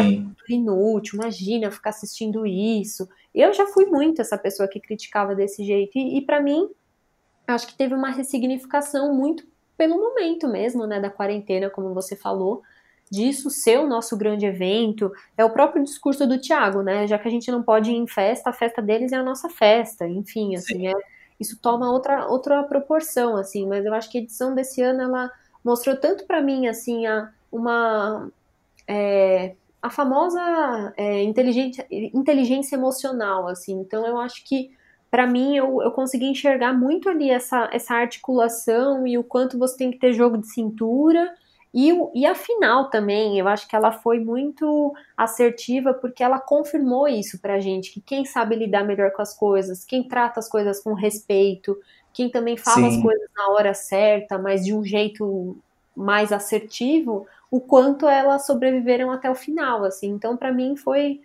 inútil, 0.47 1.19
imagina 1.19 1.71
ficar 1.71 1.89
assistindo 1.89 2.45
isso. 2.45 3.09
Eu 3.33 3.51
já 3.55 3.65
fui 3.65 3.87
muito 3.87 4.21
essa 4.21 4.37
pessoa 4.37 4.69
que 4.69 4.79
criticava 4.79 5.33
desse 5.33 5.65
jeito. 5.65 5.97
E, 5.97 6.19
e 6.19 6.21
para 6.21 6.39
mim, 6.39 6.69
acho 7.47 7.65
que 7.65 7.75
teve 7.75 7.95
uma 7.95 8.11
ressignificação 8.11 9.11
muito 9.15 9.43
pelo 9.83 9.99
momento 9.99 10.47
mesmo, 10.47 10.87
né, 10.87 10.97
da 10.97 11.09
quarentena, 11.09 11.69
como 11.69 11.93
você 11.93 12.15
falou, 12.15 12.63
disso 13.11 13.49
ser 13.49 13.79
o 13.79 13.85
nosso 13.85 14.15
grande 14.15 14.45
evento. 14.45 15.11
É 15.37 15.43
o 15.43 15.49
próprio 15.49 15.83
discurso 15.83 16.25
do 16.25 16.39
Tiago, 16.39 16.81
né? 16.81 17.05
Já 17.05 17.19
que 17.19 17.27
a 17.27 17.31
gente 17.31 17.51
não 17.51 17.61
pode 17.61 17.91
ir 17.91 17.95
em 17.95 18.07
festa, 18.07 18.49
a 18.49 18.53
festa 18.53 18.81
deles 18.81 19.11
é 19.11 19.17
a 19.17 19.23
nossa 19.23 19.49
festa. 19.49 20.07
Enfim, 20.07 20.55
assim, 20.55 20.77
Sim. 20.77 20.87
é 20.87 20.93
isso 21.37 21.59
toma 21.61 21.91
outra, 21.91 22.27
outra 22.27 22.63
proporção, 22.63 23.35
assim, 23.35 23.67
mas 23.67 23.85
eu 23.85 23.93
acho 23.93 24.09
que 24.09 24.19
a 24.19 24.21
edição 24.21 24.55
desse 24.55 24.81
ano, 24.81 25.01
ela 25.01 25.29
mostrou 25.61 25.97
tanto 25.97 26.25
para 26.25 26.41
mim, 26.41 26.67
assim, 26.67 27.05
a, 27.05 27.29
uma... 27.51 28.31
É, 28.87 29.53
a 29.81 29.89
famosa 29.89 30.93
é, 30.95 31.23
inteligência, 31.23 31.85
inteligência 31.91 32.77
emocional, 32.77 33.49
assim, 33.49 33.73
então 33.81 34.07
eu 34.07 34.17
acho 34.17 34.45
que 34.45 34.71
para 35.13 35.27
mim 35.27 35.55
eu, 35.55 35.79
eu 35.83 35.91
consegui 35.91 36.25
enxergar 36.25 36.73
muito 36.73 37.07
ali 37.07 37.29
essa, 37.29 37.69
essa 37.71 37.93
articulação 37.93 39.05
e 39.05 39.15
o 39.15 39.23
quanto 39.23 39.59
você 39.59 39.77
tem 39.77 39.91
que 39.91 39.99
ter 39.99 40.11
jogo 40.11 40.39
de 40.39 40.51
cintura 40.51 41.31
e, 41.71 41.91
e 42.15 42.25
a 42.25 42.33
final 42.33 42.89
também, 42.89 43.37
eu 43.37 43.47
acho 43.47 43.67
que 43.67 43.75
ela 43.75 43.91
foi 43.91 44.19
muito 44.19 44.91
assertiva 45.15 45.93
porque 45.93 46.23
ela 46.23 46.39
confirmou 46.39 47.07
isso 47.07 47.39
pra 47.39 47.59
gente, 47.59 47.91
que 47.91 48.01
quem 48.01 48.25
sabe 48.25 48.55
lidar 48.55 48.83
melhor 48.85 49.11
com 49.11 49.21
as 49.21 49.37
coisas, 49.37 49.85
quem 49.85 50.01
trata 50.01 50.39
as 50.39 50.49
coisas 50.49 50.81
com 50.81 50.95
respeito, 50.95 51.77
quem 52.11 52.27
também 52.27 52.57
fala 52.57 52.89
Sim. 52.89 52.97
as 52.97 53.03
coisas 53.03 53.29
na 53.37 53.49
hora 53.49 53.73
certa, 53.75 54.39
mas 54.39 54.65
de 54.65 54.73
um 54.73 54.83
jeito 54.83 55.55
mais 55.95 56.31
assertivo, 56.31 57.27
o 57.51 57.59
quanto 57.59 58.07
elas 58.07 58.47
sobreviveram 58.47 59.11
até 59.11 59.29
o 59.29 59.35
final, 59.35 59.83
assim. 59.83 60.07
Então, 60.07 60.35
para 60.35 60.51
mim 60.51 60.75
foi 60.75 61.21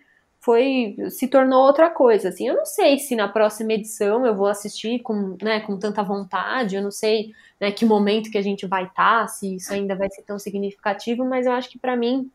foi 0.49 0.95
se 1.11 1.27
tornou 1.27 1.63
outra 1.63 1.91
coisa, 1.91 2.29
assim. 2.29 2.47
Eu 2.47 2.55
não 2.55 2.65
sei 2.65 2.97
se 2.97 3.15
na 3.15 3.27
próxima 3.27 3.73
edição 3.73 4.25
eu 4.25 4.33
vou 4.33 4.47
assistir 4.47 4.97
com, 4.97 5.37
né, 5.39 5.59
com 5.59 5.77
tanta 5.77 6.01
vontade, 6.01 6.75
eu 6.75 6.81
não 6.81 6.89
sei 6.89 7.35
né, 7.61 7.71
que 7.71 7.85
momento 7.85 8.31
que 8.31 8.37
a 8.37 8.41
gente 8.41 8.65
vai 8.65 8.85
estar, 8.85 9.21
tá, 9.21 9.27
se 9.27 9.57
isso 9.57 9.71
ainda 9.71 9.95
vai 9.95 10.09
ser 10.09 10.23
tão 10.23 10.39
significativo, 10.39 11.23
mas 11.23 11.45
eu 11.45 11.51
acho 11.51 11.69
que 11.69 11.77
para 11.77 11.95
mim 11.95 12.31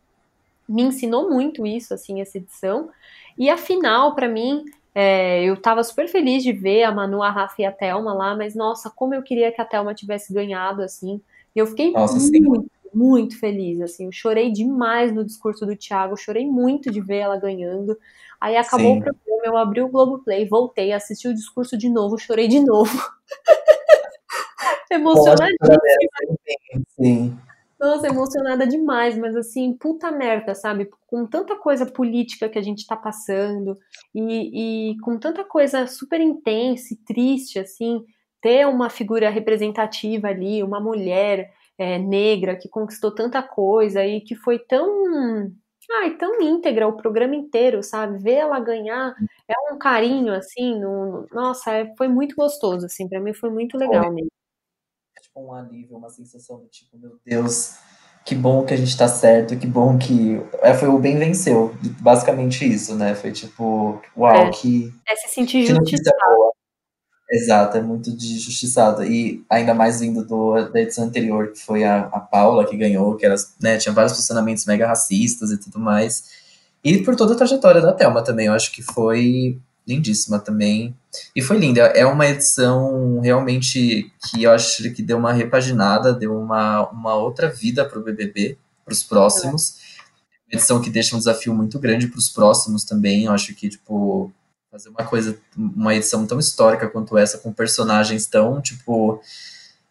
me 0.65 0.83
ensinou 0.83 1.29
muito 1.29 1.67
isso, 1.67 1.93
assim, 1.93 2.21
essa 2.21 2.37
edição. 2.37 2.89
E 3.37 3.49
afinal, 3.49 4.15
para 4.15 4.29
mim, 4.29 4.63
é, 4.93 5.43
eu 5.43 5.55
estava 5.55 5.83
super 5.83 6.07
feliz 6.07 6.41
de 6.41 6.53
ver 6.53 6.83
a 6.83 6.93
Manu, 6.93 7.21
a 7.21 7.29
Rafa 7.29 7.63
e 7.63 7.65
a 7.65 7.71
Thelma 7.73 8.13
lá, 8.13 8.33
mas 8.33 8.55
nossa, 8.55 8.89
como 8.89 9.13
eu 9.13 9.23
queria 9.23 9.51
que 9.51 9.59
a 9.59 9.65
Thelma 9.65 9.93
tivesse 9.93 10.33
ganhado, 10.33 10.81
assim. 10.81 11.19
Eu 11.53 11.67
fiquei 11.67 11.91
nossa, 11.91 12.17
muito, 12.17 12.61
sim. 12.61 12.69
Muito 12.95 13.37
feliz, 13.39 13.81
assim, 13.81 14.05
eu 14.05 14.11
chorei 14.11 14.51
demais 14.51 15.13
no 15.13 15.25
discurso 15.25 15.65
do 15.65 15.75
Thiago, 15.75 16.15
chorei 16.15 16.45
muito 16.45 16.89
de 16.89 17.01
ver 17.01 17.17
ela 17.17 17.37
ganhando. 17.37 17.97
Aí 18.39 18.55
acabou 18.55 18.93
Sim. 18.93 18.99
o 18.99 19.03
programa, 19.03 19.41
eu 19.45 19.57
abri 19.57 19.81
o 19.81 19.89
Globoplay, 19.89 20.47
voltei, 20.47 20.93
assisti 20.93 21.27
o 21.27 21.33
discurso 21.33 21.77
de 21.77 21.89
novo, 21.89 22.17
chorei 22.17 22.47
de 22.47 22.59
novo. 22.59 22.91
Emocionadíssima. 24.89 25.77
Sim. 26.87 27.37
Nossa, 27.77 28.07
emocionada 28.07 28.65
demais, 28.65 29.17
mas 29.17 29.35
assim, 29.35 29.73
puta 29.73 30.09
merda, 30.09 30.55
sabe? 30.55 30.89
Com 31.05 31.27
tanta 31.27 31.57
coisa 31.57 31.85
política 31.85 32.47
que 32.47 32.57
a 32.57 32.61
gente 32.61 32.87
tá 32.87 32.95
passando 32.95 33.77
e, 34.13 34.91
e 34.93 34.99
com 35.01 35.19
tanta 35.19 35.43
coisa 35.43 35.85
super 35.85 36.21
intensa 36.21 36.93
e 36.93 36.97
triste, 36.97 37.59
assim, 37.59 38.03
ter 38.41 38.65
uma 38.65 38.89
figura 38.89 39.29
representativa 39.29 40.29
ali, 40.29 40.63
uma 40.63 40.79
mulher 40.79 41.51
é, 41.77 41.97
negra 41.97 42.55
que 42.55 42.69
conquistou 42.69 43.13
tanta 43.13 43.41
coisa 43.43 44.05
e 44.05 44.21
que 44.21 44.35
foi 44.35 44.59
tão 44.59 45.51
ai, 46.01 46.17
tão 46.17 46.41
íntegra 46.41 46.87
o 46.87 46.97
programa 46.97 47.35
inteiro, 47.35 47.83
sabe? 47.83 48.17
Ver 48.17 48.35
ela 48.35 48.59
ganhar 48.59 49.15
é 49.47 49.73
um 49.73 49.77
carinho, 49.77 50.33
assim, 50.33 50.79
no, 50.79 51.27
nossa, 51.31 51.71
é, 51.71 51.93
foi 51.95 52.07
muito 52.07 52.35
gostoso, 52.35 52.87
assim, 52.87 53.07
para 53.07 53.19
mim 53.19 53.33
foi 53.33 53.51
muito 53.51 53.77
legal 53.77 54.11
mesmo 54.11 54.29
um 55.35 55.53
alívio, 55.53 55.97
uma 55.97 56.09
sensação 56.09 56.59
do 56.59 56.67
tipo, 56.67 56.97
meu 56.97 57.19
Deus, 57.25 57.77
que 58.23 58.33
bom 58.33 58.65
que 58.65 58.73
a 58.73 58.77
gente 58.77 58.97
tá 58.97 59.07
certo, 59.07 59.57
que 59.57 59.67
bom 59.67 59.97
que. 59.97 60.41
É, 60.61 60.73
foi 60.73 60.87
o 60.87 60.97
bem 60.97 61.19
venceu. 61.19 61.75
Basicamente 61.99 62.65
isso, 62.65 62.95
né? 62.95 63.13
Foi 63.15 63.31
tipo, 63.31 64.01
uau, 64.17 64.33
é. 64.33 64.49
que. 64.49 64.93
É 65.07 65.15
se 65.15 65.29
sentir 65.29 65.65
justiçado. 65.65 66.54
Exato, 67.35 67.75
é 67.75 67.81
muito 67.81 68.15
de 68.15 68.39
justiçado. 68.39 69.03
E 69.03 69.43
ainda 69.49 69.73
mais 69.73 69.99
vindo 69.99 70.23
do, 70.23 70.69
da 70.69 70.81
edição 70.81 71.03
anterior, 71.03 71.51
que 71.51 71.59
foi 71.59 71.83
a, 71.83 72.03
a 72.03 72.19
Paula 72.19 72.65
que 72.65 72.77
ganhou, 72.77 73.15
que 73.17 73.25
era, 73.25 73.35
né, 73.59 73.77
tinha 73.77 73.93
vários 73.93 74.13
posicionamentos 74.13 74.65
mega 74.65 74.87
racistas 74.87 75.51
e 75.51 75.57
tudo 75.57 75.77
mais. 75.77 76.31
E 76.81 76.99
por 77.03 77.13
toda 77.15 77.33
a 77.33 77.37
trajetória 77.37 77.81
da 77.81 77.91
Thelma 77.91 78.23
também, 78.23 78.45
eu 78.45 78.53
acho 78.53 78.71
que 78.71 78.81
foi 78.81 79.59
lindíssima 79.85 80.39
também. 80.39 80.95
E 81.35 81.41
foi 81.41 81.57
linda. 81.57 81.81
É 81.81 82.05
uma 82.05 82.25
edição 82.25 83.19
realmente 83.19 84.09
que 84.29 84.43
eu 84.43 84.51
acho 84.51 84.89
que 84.91 85.03
deu 85.03 85.17
uma 85.17 85.33
repaginada, 85.33 86.13
deu 86.13 86.39
uma, 86.39 86.89
uma 86.89 87.15
outra 87.15 87.49
vida 87.49 87.83
para 87.83 87.99
o 87.99 88.03
BBB, 88.03 88.57
para 88.85 88.93
os 88.93 89.03
próximos. 89.03 89.75
Uma 90.47 90.57
edição 90.57 90.81
que 90.81 90.89
deixa 90.89 91.15
um 91.15 91.19
desafio 91.19 91.53
muito 91.53 91.77
grande 91.79 92.07
para 92.07 92.19
os 92.19 92.29
próximos 92.29 92.85
também. 92.85 93.25
Eu 93.25 93.33
acho 93.33 93.53
que, 93.55 93.67
tipo, 93.67 94.31
fazer 94.75 94.89
uma 94.89 95.05
coisa, 95.05 95.39
uma 95.57 95.95
edição 95.95 96.27
tão 96.27 96.37
histórica 96.37 96.89
quanto 96.89 97.17
essa, 97.17 97.37
com 97.37 97.53
personagens 97.53 98.25
tão, 98.25 98.61
tipo, 98.61 99.21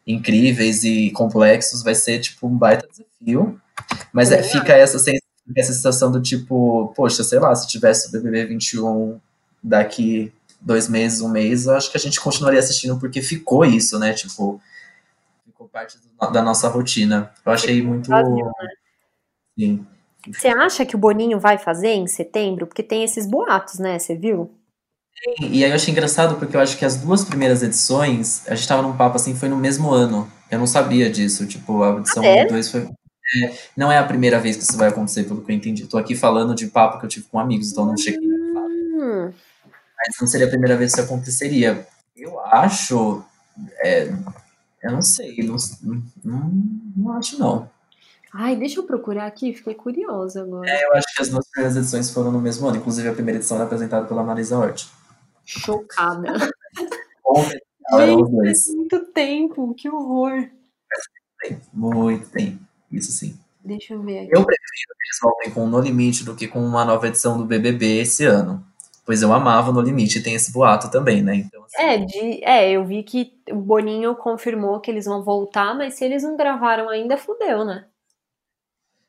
incríveis 0.06 0.84
e 0.84 1.10
complexos, 1.10 1.82
vai 1.82 1.94
ser, 1.94 2.20
tipo, 2.20 2.46
um 2.46 2.56
baita 2.56 2.86
desafio. 2.86 3.58
Mas 4.12 4.30
é, 4.30 4.42
fica 4.42 4.74
essa, 4.74 4.98
essa 5.56 5.72
sensação 5.72 6.12
do 6.12 6.20
tipo, 6.20 6.92
poxa, 6.94 7.24
sei 7.24 7.38
lá, 7.38 7.54
se 7.54 7.66
tivesse 7.66 8.08
o 8.08 8.12
BBB 8.12 8.44
21 8.44 9.18
daqui 9.62 10.30
dois 10.60 10.86
meses, 10.86 11.22
um 11.22 11.28
mês, 11.28 11.64
eu 11.64 11.74
acho 11.74 11.90
que 11.90 11.96
a 11.96 12.00
gente 12.00 12.20
continuaria 12.20 12.60
assistindo 12.60 12.98
porque 12.98 13.22
ficou 13.22 13.64
isso, 13.64 13.98
né? 13.98 14.12
Tipo, 14.12 14.60
ficou 15.46 15.66
parte 15.66 15.98
do, 15.98 16.30
da 16.30 16.42
nossa 16.42 16.68
rotina. 16.68 17.32
Eu 17.44 17.52
achei 17.52 17.82
muito. 17.82 18.10
Né? 18.10 18.22
Sim. 19.58 19.86
Você 20.30 20.48
acha 20.48 20.86
que 20.86 20.94
o 20.94 20.98
Boninho 20.98 21.38
vai 21.38 21.58
fazer 21.58 21.88
em 21.88 22.06
setembro? 22.06 22.66
Porque 22.66 22.82
tem 22.82 23.02
esses 23.02 23.26
boatos, 23.26 23.78
né? 23.78 23.98
Você 23.98 24.14
viu? 24.14 24.50
E 25.40 25.64
aí 25.64 25.70
eu 25.70 25.74
achei 25.74 25.92
engraçado 25.92 26.36
porque 26.36 26.56
eu 26.56 26.60
acho 26.60 26.76
que 26.76 26.84
as 26.84 26.96
duas 26.96 27.24
primeiras 27.24 27.62
edições, 27.62 28.42
a 28.46 28.54
gente 28.54 28.68
tava 28.68 28.82
num 28.82 28.96
papo 28.96 29.16
assim, 29.16 29.34
foi 29.34 29.48
no 29.48 29.56
mesmo 29.56 29.90
ano. 29.90 30.30
Eu 30.50 30.58
não 30.58 30.66
sabia 30.66 31.10
disso. 31.10 31.46
Tipo, 31.46 31.82
a 31.82 31.96
edição 31.98 32.22
1 32.22 32.26
ah, 32.26 32.28
é? 32.28 32.46
2 32.46 32.70
foi. 32.70 32.88
É, 33.42 33.54
não 33.76 33.90
é 33.90 33.98
a 33.98 34.04
primeira 34.04 34.38
vez 34.38 34.56
que 34.56 34.62
isso 34.62 34.76
vai 34.76 34.88
acontecer, 34.88 35.24
pelo 35.24 35.42
que 35.42 35.50
eu 35.50 35.56
entendi. 35.56 35.86
Tô 35.86 35.96
aqui 35.96 36.14
falando 36.14 36.54
de 36.54 36.66
papo 36.66 36.98
que 36.98 37.06
eu 37.06 37.08
tive 37.08 37.26
com 37.26 37.38
amigos, 37.38 37.72
então 37.72 37.86
não 37.86 37.96
cheguei. 37.96 38.28
Hum 38.28 39.32
mas 40.06 40.16
não 40.20 40.28
seria 40.28 40.46
a 40.46 40.50
primeira 40.50 40.76
vez 40.76 40.92
que 40.92 41.00
isso 41.00 41.10
aconteceria. 41.10 41.86
Eu 42.16 42.38
acho. 42.40 43.24
É, 43.82 44.12
eu 44.82 44.92
não 44.92 45.02
sei, 45.02 45.36
não, 45.42 45.56
não, 46.22 46.52
não 46.96 47.12
acho 47.12 47.38
não. 47.38 47.70
Ai, 48.32 48.56
deixa 48.56 48.80
eu 48.80 48.84
procurar 48.84 49.26
aqui, 49.26 49.54
fiquei 49.54 49.74
curiosa 49.74 50.42
agora. 50.42 50.68
É, 50.68 50.84
eu 50.84 50.92
acho 50.94 51.06
que 51.14 51.22
as 51.22 51.28
duas 51.28 51.48
primeiras 51.48 51.76
edições 51.76 52.10
foram 52.10 52.32
no 52.32 52.40
mesmo 52.40 52.66
ano, 52.66 52.78
inclusive 52.78 53.08
a 53.08 53.12
primeira 53.12 53.38
edição 53.38 53.56
era 53.56 53.64
apresentada 53.64 54.06
pela 54.06 54.24
Marisa 54.24 54.58
Hort. 54.58 54.88
Chocada. 55.44 56.34
Gente, 57.96 58.76
muito 58.76 59.04
tempo, 59.12 59.74
que 59.74 59.88
horror. 59.88 60.48
Muito 61.72 62.28
tempo, 62.30 62.58
isso 62.90 63.12
sim. 63.12 63.38
Deixa 63.62 63.94
eu 63.94 64.02
ver 64.02 64.20
aqui. 64.20 64.30
Eu 64.32 64.44
prefiro 64.44 64.94
que 64.98 65.04
eles 65.06 65.18
voltem 65.22 65.50
com 65.52 65.66
No 65.66 65.80
Limite 65.80 66.24
do 66.24 66.34
que 66.34 66.48
com 66.48 66.64
uma 66.64 66.84
nova 66.84 67.06
edição 67.08 67.38
do 67.38 67.44
BBB 67.44 68.00
esse 68.00 68.24
ano 68.24 68.64
pois 69.04 69.22
eu 69.22 69.32
amava 69.32 69.72
No 69.72 69.80
Limite, 69.80 70.22
tem 70.22 70.34
esse 70.34 70.52
boato 70.52 70.90
também, 70.90 71.22
né? 71.22 71.36
Então, 71.36 71.62
assim... 71.64 71.82
é, 71.82 71.98
de, 71.98 72.44
é, 72.44 72.70
eu 72.70 72.84
vi 72.84 73.02
que 73.02 73.32
o 73.50 73.56
Boninho 73.56 74.14
confirmou 74.14 74.80
que 74.80 74.90
eles 74.90 75.04
vão 75.04 75.22
voltar, 75.22 75.74
mas 75.76 75.94
se 75.94 76.04
eles 76.04 76.22
não 76.22 76.36
gravaram 76.36 76.88
ainda, 76.88 77.16
fudeu, 77.16 77.64
né? 77.64 77.84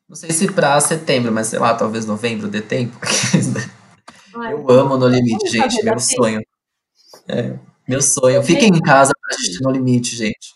Não 0.07 0.15
sei 0.15 0.31
se 0.31 0.51
pra 0.51 0.79
setembro, 0.79 1.31
mas 1.31 1.47
sei 1.47 1.57
lá, 1.57 1.73
talvez 1.73 2.05
novembro 2.05 2.47
dê 2.47 2.61
tempo. 2.61 2.95
Ai, 4.35 4.53
eu 4.53 4.69
amo 4.69 4.97
No 4.97 5.07
Limite, 5.07 5.47
gente, 5.47 5.83
meu 5.83 5.99
sonho. 5.99 6.41
É, 7.27 7.57
meu 7.87 8.01
sonho. 8.01 8.43
Fiquem 8.43 8.69
em 8.69 8.81
casa 8.81 9.13
pra 9.19 9.35
assistir 9.35 9.63
No 9.63 9.71
Limite, 9.71 10.15
gente. 10.15 10.55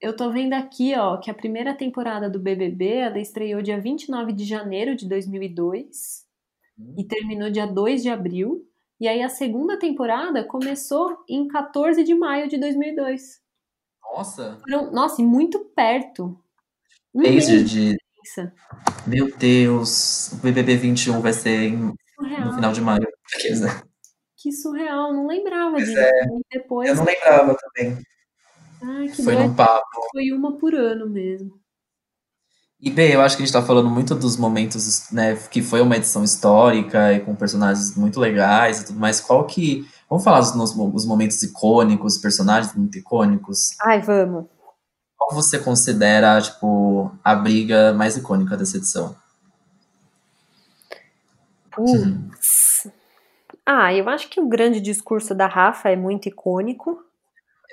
Eu 0.00 0.14
tô 0.14 0.30
vendo 0.30 0.52
aqui, 0.52 0.94
ó, 0.96 1.16
que 1.16 1.30
a 1.30 1.34
primeira 1.34 1.74
temporada 1.74 2.30
do 2.30 2.38
BBB, 2.38 2.86
ela 2.94 3.18
estreou 3.18 3.60
dia 3.60 3.80
29 3.80 4.32
de 4.32 4.44
janeiro 4.44 4.94
de 4.94 5.08
2002 5.08 6.24
e 6.96 7.04
terminou 7.04 7.50
dia 7.50 7.66
2 7.66 8.02
de 8.02 8.10
abril. 8.10 8.64
E 9.00 9.08
aí 9.08 9.22
a 9.22 9.28
segunda 9.28 9.78
temporada 9.78 10.44
começou 10.44 11.18
em 11.28 11.48
14 11.48 12.04
de 12.04 12.14
maio 12.14 12.48
de 12.48 12.58
2002. 12.58 13.40
Nossa! 14.14 14.58
Foram, 14.62 14.92
nossa, 14.92 15.20
e 15.20 15.24
muito 15.24 15.58
perto. 15.74 16.38
Um 17.14 17.20
mês 17.20 17.46
de... 17.46 17.96
Meu 19.06 19.34
Deus, 19.36 20.32
o 20.32 20.36
BBB 20.36 20.76
21 20.76 21.20
vai 21.20 21.32
ser 21.32 21.68
em... 21.68 21.94
no 22.18 22.54
final 22.54 22.72
de 22.72 22.80
maio. 22.80 23.06
Que 24.36 24.52
surreal, 24.52 25.12
não 25.12 25.26
lembrava 25.26 25.76
disso. 25.78 25.98
É. 25.98 26.10
Depois... 26.52 26.90
Eu 26.90 26.96
não 26.96 27.04
lembrava 27.04 27.56
também. 27.56 27.98
Ai, 28.82 29.08
Foi 29.08 29.34
no 29.34 29.54
papo. 29.54 29.86
Foi 30.12 30.30
uma 30.32 30.56
por 30.56 30.74
ano 30.74 31.08
mesmo. 31.08 31.58
E 32.78 32.90
bem, 32.90 33.12
eu 33.12 33.22
acho 33.22 33.36
que 33.36 33.42
a 33.42 33.46
gente 33.46 33.54
está 33.54 33.66
falando 33.66 33.88
muito 33.88 34.14
dos 34.14 34.36
momentos, 34.36 35.10
né, 35.10 35.34
que 35.50 35.62
foi 35.62 35.80
uma 35.80 35.96
edição 35.96 36.22
histórica 36.22 37.12
e 37.14 37.20
com 37.20 37.34
personagens 37.34 37.96
muito 37.96 38.20
legais 38.20 38.80
e 38.80 38.86
tudo 38.86 39.00
mais. 39.00 39.20
Qual 39.20 39.44
que. 39.46 39.86
Vamos 40.08 40.22
falar 40.22 40.40
dos 40.40 40.54
os 40.54 41.06
momentos 41.06 41.42
icônicos, 41.42 42.18
personagens 42.18 42.74
muito 42.74 42.98
icônicos? 42.98 43.70
Ai, 43.82 44.00
vamos. 44.02 44.44
Qual 45.16 45.34
você 45.34 45.58
considera, 45.58 46.40
tipo, 46.40 47.10
a 47.24 47.34
briga 47.34 47.92
mais 47.94 48.16
icônica 48.16 48.56
dessa 48.56 48.76
edição? 48.76 49.16
Putz. 51.76 52.90
Ah, 53.64 53.92
eu 53.92 54.08
acho 54.08 54.28
que 54.28 54.40
o 54.40 54.48
grande 54.48 54.80
discurso 54.80 55.34
da 55.34 55.46
Rafa 55.46 55.90
é 55.90 55.96
muito 55.96 56.28
icônico. 56.28 57.04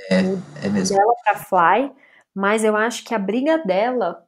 É, 0.09 0.19
é 0.65 0.69
mesmo. 0.69 0.97
Dela 0.97 1.13
pra 1.23 1.35
Fly, 1.35 1.91
mas 2.35 2.63
eu 2.63 2.75
acho 2.75 3.03
que 3.03 3.13
a 3.13 3.19
briga 3.19 3.57
dela 3.59 4.25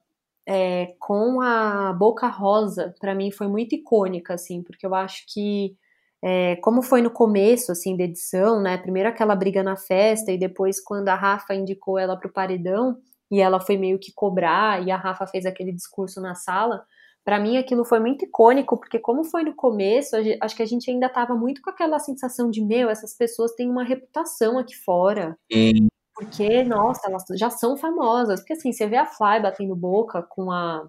é, 0.48 0.94
com 1.00 1.42
a 1.42 1.92
Boca 1.94 2.28
Rosa, 2.28 2.94
para 3.00 3.16
mim 3.16 3.32
foi 3.32 3.48
muito 3.48 3.74
icônica, 3.76 4.34
assim, 4.36 4.62
porque 4.62 4.86
eu 4.86 4.94
acho 4.94 5.26
que, 5.28 5.76
é, 6.22 6.56
como 6.58 6.82
foi 6.82 7.02
no 7.02 7.10
começo, 7.10 7.72
assim, 7.72 7.98
da 7.98 8.04
edição, 8.04 8.62
né, 8.62 8.78
primeiro 8.78 9.10
aquela 9.10 9.36
briga 9.36 9.64
na 9.64 9.76
festa 9.76 10.32
e 10.32 10.38
depois 10.38 10.80
quando 10.80 11.10
a 11.10 11.16
Rafa 11.16 11.56
indicou 11.56 11.98
ela 11.98 12.16
pro 12.16 12.32
paredão 12.32 12.98
e 13.32 13.42
ela 13.42 13.60
foi 13.60 13.76
meio 13.78 13.98
que 13.98 14.14
cobrar 14.14 14.86
e 14.86 14.92
a 14.92 14.98
Rafa 14.98 15.26
fez 15.26 15.46
aquele 15.46 15.72
discurso 15.72 16.22
na 16.22 16.36
sala, 16.36 16.86
para 17.26 17.40
mim 17.40 17.58
aquilo 17.58 17.84
foi 17.84 18.00
muito 18.00 18.24
icônico, 18.24 18.78
porque 18.78 19.00
como 19.00 19.24
foi 19.24 19.44
no 19.44 19.56
começo, 19.56 20.16
acho 20.40 20.56
que 20.56 20.62
a 20.64 20.66
gente 20.66 20.90
ainda 20.92 21.10
tava 21.10 21.36
muito 21.36 21.62
com 21.62 21.72
aquela 21.72 21.98
sensação 22.00 22.52
de, 22.52 22.64
meu, 22.64 22.90
essas 22.90 23.18
pessoas 23.18 23.54
têm 23.54 23.70
uma 23.70 23.84
reputação 23.84 24.60
aqui 24.60 24.76
fora. 24.76 25.36
Sim. 25.52 25.88
Porque, 26.14 26.64
nossa, 26.64 27.10
elas 27.10 27.26
já 27.32 27.50
são 27.50 27.76
famosas. 27.76 28.40
Porque 28.40 28.54
assim, 28.54 28.72
você 28.72 28.88
vê 28.88 28.96
a 28.98 29.06
Fly 29.08 29.42
batendo 29.42 29.76
boca 29.76 30.24
com 30.24 30.52
a 30.52 30.88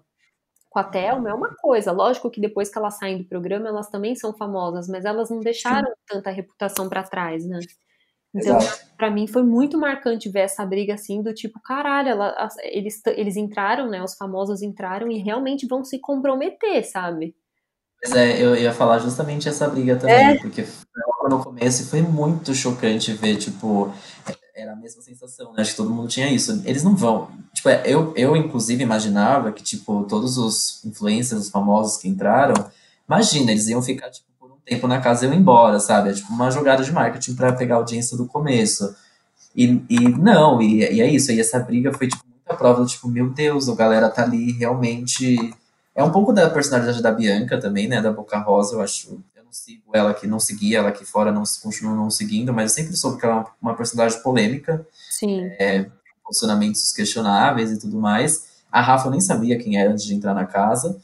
com 0.69 0.79
a 0.79 0.83
Thelma 0.83 1.29
é 1.29 1.33
uma 1.33 1.55
coisa. 1.55 1.91
Lógico 1.91 2.29
que 2.29 2.41
depois 2.41 2.69
que 2.69 2.77
elas 2.77 2.97
saem 2.97 3.17
do 3.17 3.25
programa, 3.25 3.67
elas 3.67 3.89
também 3.89 4.15
são 4.15 4.33
famosas, 4.33 4.87
mas 4.87 5.05
elas 5.05 5.29
não 5.29 5.39
deixaram 5.39 5.87
Sim. 5.89 5.95
tanta 6.07 6.29
reputação 6.29 6.87
para 6.89 7.03
trás, 7.03 7.47
né? 7.47 7.59
Então, 8.35 8.59
para 8.97 9.09
mim 9.09 9.25
foi 9.27 9.43
muito 9.43 9.77
marcante 9.77 10.29
ver 10.29 10.41
essa 10.41 10.65
briga 10.65 10.93
assim 10.93 11.21
do 11.21 11.33
tipo, 11.33 11.59
caralho, 11.61 12.09
ela, 12.09 12.49
eles, 12.63 13.01
eles 13.07 13.35
entraram, 13.35 13.89
né? 13.89 14.03
Os 14.03 14.15
famosos 14.15 14.61
entraram 14.61 15.09
e 15.11 15.17
realmente 15.17 15.65
vão 15.67 15.83
se 15.83 15.99
comprometer, 15.99 16.83
sabe? 16.83 17.35
Pois 18.01 18.15
é, 18.15 18.43
eu 18.43 18.55
ia 18.55 18.71
falar 18.73 18.99
justamente 18.99 19.49
essa 19.49 19.67
briga 19.67 19.95
também, 19.95 20.15
é. 20.15 20.39
porque 20.39 20.65
no 21.29 21.43
começo 21.43 21.89
foi 21.89 22.01
muito 22.01 22.53
chocante 22.53 23.11
ver, 23.13 23.37
tipo, 23.37 23.91
era 24.55 24.73
a 24.73 24.75
mesma 24.75 25.01
sensação, 25.01 25.53
né? 25.53 25.61
Acho 25.61 25.71
que 25.71 25.77
todo 25.77 25.89
mundo 25.89 26.07
tinha 26.07 26.31
isso. 26.31 26.61
Eles 26.65 26.83
não 26.83 26.95
vão. 26.95 27.29
Tipo, 27.53 27.69
é, 27.69 27.83
eu, 27.85 28.13
eu 28.15 28.35
inclusive 28.35 28.81
imaginava 28.81 29.51
que, 29.51 29.63
tipo, 29.63 30.03
todos 30.05 30.37
os 30.37 30.83
influencers, 30.83 31.43
os 31.43 31.49
famosos 31.49 31.97
que 31.97 32.07
entraram, 32.07 32.55
imagina, 33.07 33.51
eles 33.51 33.67
iam 33.67 33.81
ficar, 33.81 34.09
tipo, 34.09 34.27
tempo 34.67 34.87
na 34.87 34.99
casa 34.99 35.25
e 35.25 35.29
iam 35.29 35.37
embora, 35.37 35.79
sabe? 35.79 36.09
É 36.09 36.13
tipo 36.13 36.31
uma 36.31 36.51
jogada 36.51 36.83
de 36.83 36.91
marketing 36.91 37.35
para 37.35 37.53
pegar 37.53 37.75
a 37.75 37.77
audiência 37.77 38.17
do 38.17 38.25
começo. 38.25 38.95
E, 39.55 39.81
e 39.89 40.09
não, 40.09 40.61
e, 40.61 40.79
e 40.79 41.01
é 41.01 41.07
isso. 41.07 41.31
E 41.31 41.39
essa 41.39 41.59
briga 41.59 41.93
foi, 41.93 42.07
tipo, 42.07 42.23
muita 42.27 42.53
prova 42.55 42.81
do 42.81 42.87
tipo, 42.87 43.07
meu 43.07 43.29
Deus, 43.29 43.69
a 43.69 43.75
galera 43.75 44.09
tá 44.09 44.23
ali 44.23 44.51
realmente. 44.51 45.53
É 45.95 46.03
um 46.03 46.11
pouco 46.11 46.31
da 46.31 46.49
personalidade 46.49 47.01
da 47.01 47.11
Bianca 47.11 47.59
também, 47.59 47.87
né? 47.87 48.01
Da 48.01 48.11
Boca 48.11 48.37
Rosa, 48.37 48.75
eu 48.75 48.81
acho 48.81 49.19
não 49.47 49.53
sigo 49.53 49.83
ela 49.93 50.11
aqui, 50.11 50.27
não 50.27 50.39
seguia 50.39 50.79
ela 50.79 50.89
aqui 50.89 51.05
fora, 51.05 51.31
não 51.31 51.43
continuo 51.63 51.95
não 51.95 52.11
seguindo, 52.11 52.53
mas 52.53 52.71
eu 52.71 52.75
sempre 52.75 52.97
soube 52.97 53.17
que 53.17 53.25
ela 53.25 53.35
é 53.35 53.37
uma, 53.39 53.47
uma 53.61 53.75
personagem 53.75 54.21
polêmica. 54.21 54.85
Sim. 55.09 55.45
É, 55.57 55.89
posicionamentos 56.23 56.91
questionáveis 56.91 57.71
e 57.71 57.79
tudo 57.79 57.97
mais. 57.97 58.45
A 58.69 58.81
Rafa 58.81 59.07
eu 59.07 59.11
nem 59.11 59.21
sabia 59.21 59.57
quem 59.57 59.79
era 59.79 59.91
antes 59.91 60.03
de 60.03 60.13
entrar 60.13 60.33
na 60.33 60.45
casa. 60.45 61.01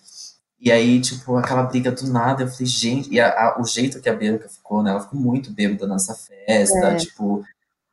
E 0.64 0.72
aí, 0.72 1.02
tipo, 1.02 1.36
aquela 1.36 1.64
briga 1.64 1.92
do 1.92 2.08
nada, 2.08 2.44
eu 2.44 2.48
falei, 2.48 2.66
gente, 2.66 3.14
e 3.14 3.20
a, 3.20 3.28
a, 3.28 3.62
o 3.62 3.66
jeito 3.66 4.00
que 4.00 4.08
a 4.08 4.16
Bianca 4.16 4.48
ficou, 4.48 4.82
né? 4.82 4.92
Ela 4.92 5.02
ficou 5.02 5.20
muito 5.20 5.52
bêbada 5.52 5.86
nessa 5.86 6.16
festa, 6.16 6.88
é. 6.88 6.96
tipo, 6.96 7.44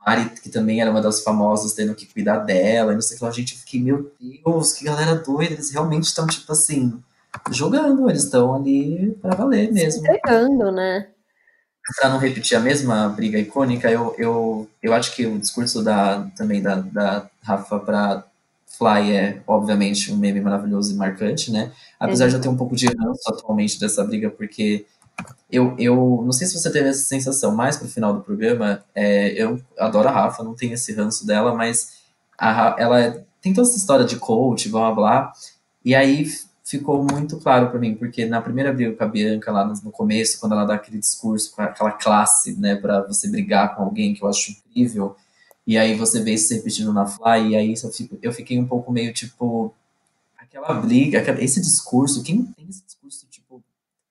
Mari, 0.06 0.30
que 0.40 0.48
também 0.48 0.80
era 0.80 0.88
uma 0.88 1.02
das 1.02 1.24
famosas, 1.24 1.72
tendo 1.72 1.96
que 1.96 2.06
cuidar 2.06 2.38
dela, 2.38 2.92
e 2.92 2.94
não 2.94 3.02
sei 3.02 3.16
o 3.16 3.18
que 3.18 3.24
lá, 3.24 3.30
gente, 3.32 3.54
eu 3.54 3.58
fiquei, 3.58 3.82
meu 3.82 4.12
Deus, 4.20 4.72
que 4.72 4.84
galera 4.84 5.16
doida, 5.16 5.54
eles 5.54 5.72
realmente 5.72 6.04
estão, 6.04 6.28
tipo 6.28 6.52
assim, 6.52 7.02
jogando, 7.50 8.08
eles 8.08 8.22
estão 8.22 8.54
ali 8.54 9.18
para 9.20 9.34
valer 9.34 9.72
mesmo. 9.72 10.04
Pegando, 10.04 10.70
né? 10.70 11.08
Para 11.98 12.10
não 12.10 12.18
repetir 12.18 12.56
a 12.56 12.60
mesma 12.60 13.08
briga 13.08 13.36
icônica, 13.36 13.90
eu, 13.90 14.14
eu, 14.16 14.70
eu 14.80 14.94
acho 14.94 15.16
que 15.16 15.26
o 15.26 15.40
discurso 15.40 15.82
da, 15.82 16.20
também 16.36 16.62
da, 16.62 16.76
da 16.76 17.28
Rafa 17.42 17.80
para 17.80 18.30
Fly 18.81 19.14
é, 19.14 19.43
obviamente, 19.47 20.11
um 20.11 20.16
meme 20.16 20.41
maravilhoso 20.41 20.95
e 20.95 20.97
marcante, 20.97 21.53
né? 21.53 21.70
Apesar 21.99 22.24
é. 22.24 22.28
de 22.28 22.37
eu 22.37 22.41
ter 22.41 22.49
um 22.49 22.57
pouco 22.57 22.74
de 22.74 22.87
ranço 22.87 23.20
atualmente 23.28 23.78
dessa 23.78 24.03
briga, 24.03 24.31
porque 24.31 24.87
eu, 25.53 25.76
eu 25.78 26.22
não 26.24 26.33
sei 26.33 26.47
se 26.47 26.59
você 26.59 26.72
teve 26.72 26.89
essa 26.89 27.03
sensação, 27.03 27.55
mais 27.55 27.76
pro 27.76 27.87
final 27.87 28.14
do 28.14 28.22
programa, 28.22 28.83
é, 28.95 29.33
eu 29.33 29.61
adoro 29.78 30.09
a 30.09 30.11
Rafa, 30.11 30.43
não 30.43 30.55
tenho 30.55 30.72
esse 30.72 30.95
ranço 30.95 31.26
dela, 31.26 31.55
mas 31.55 31.99
a, 32.39 32.74
ela 32.78 33.22
tem 33.43 33.53
toda 33.53 33.68
essa 33.68 33.76
história 33.76 34.07
de 34.07 34.16
coach, 34.16 34.70
blá 34.70 34.87
blá 34.87 34.95
blá, 34.95 35.33
e 35.85 35.95
aí 35.95 36.26
ficou 36.64 37.05
muito 37.05 37.37
claro 37.39 37.68
para 37.68 37.78
mim, 37.78 37.95
porque 37.95 38.24
na 38.24 38.41
primeira 38.41 38.72
briga 38.72 38.97
com 38.97 39.05
a 39.05 39.09
Bianca, 39.09 39.53
lá 39.53 39.66
no 39.66 39.91
começo, 39.91 40.41
quando 40.41 40.53
ela 40.53 40.64
dá 40.64 40.74
aquele 40.74 40.99
discurso 40.99 41.53
aquela 41.59 41.93
classe, 41.93 42.59
né, 42.59 42.76
para 42.76 43.03
você 43.03 43.28
brigar 43.28 43.76
com 43.76 43.83
alguém, 43.83 44.14
que 44.14 44.24
eu 44.24 44.28
acho 44.28 44.53
incrível, 44.53 45.16
e 45.70 45.78
aí 45.78 45.94
você 45.94 46.20
vê 46.20 46.32
isso 46.32 46.48
se 46.48 46.56
repetindo 46.56 46.92
na 46.92 47.06
Fly, 47.06 47.50
e 47.50 47.56
aí 47.56 47.74
eu, 47.80 47.92
fico, 47.92 48.18
eu 48.20 48.32
fiquei 48.32 48.58
um 48.58 48.66
pouco 48.66 48.90
meio 48.90 49.14
tipo. 49.14 49.72
Aquela 50.36 50.74
briga, 50.74 51.20
esse 51.40 51.60
discurso, 51.60 52.24
quem 52.24 52.44
tem 52.44 52.66
esse 52.68 52.84
discurso, 52.84 53.24
tipo, 53.30 53.62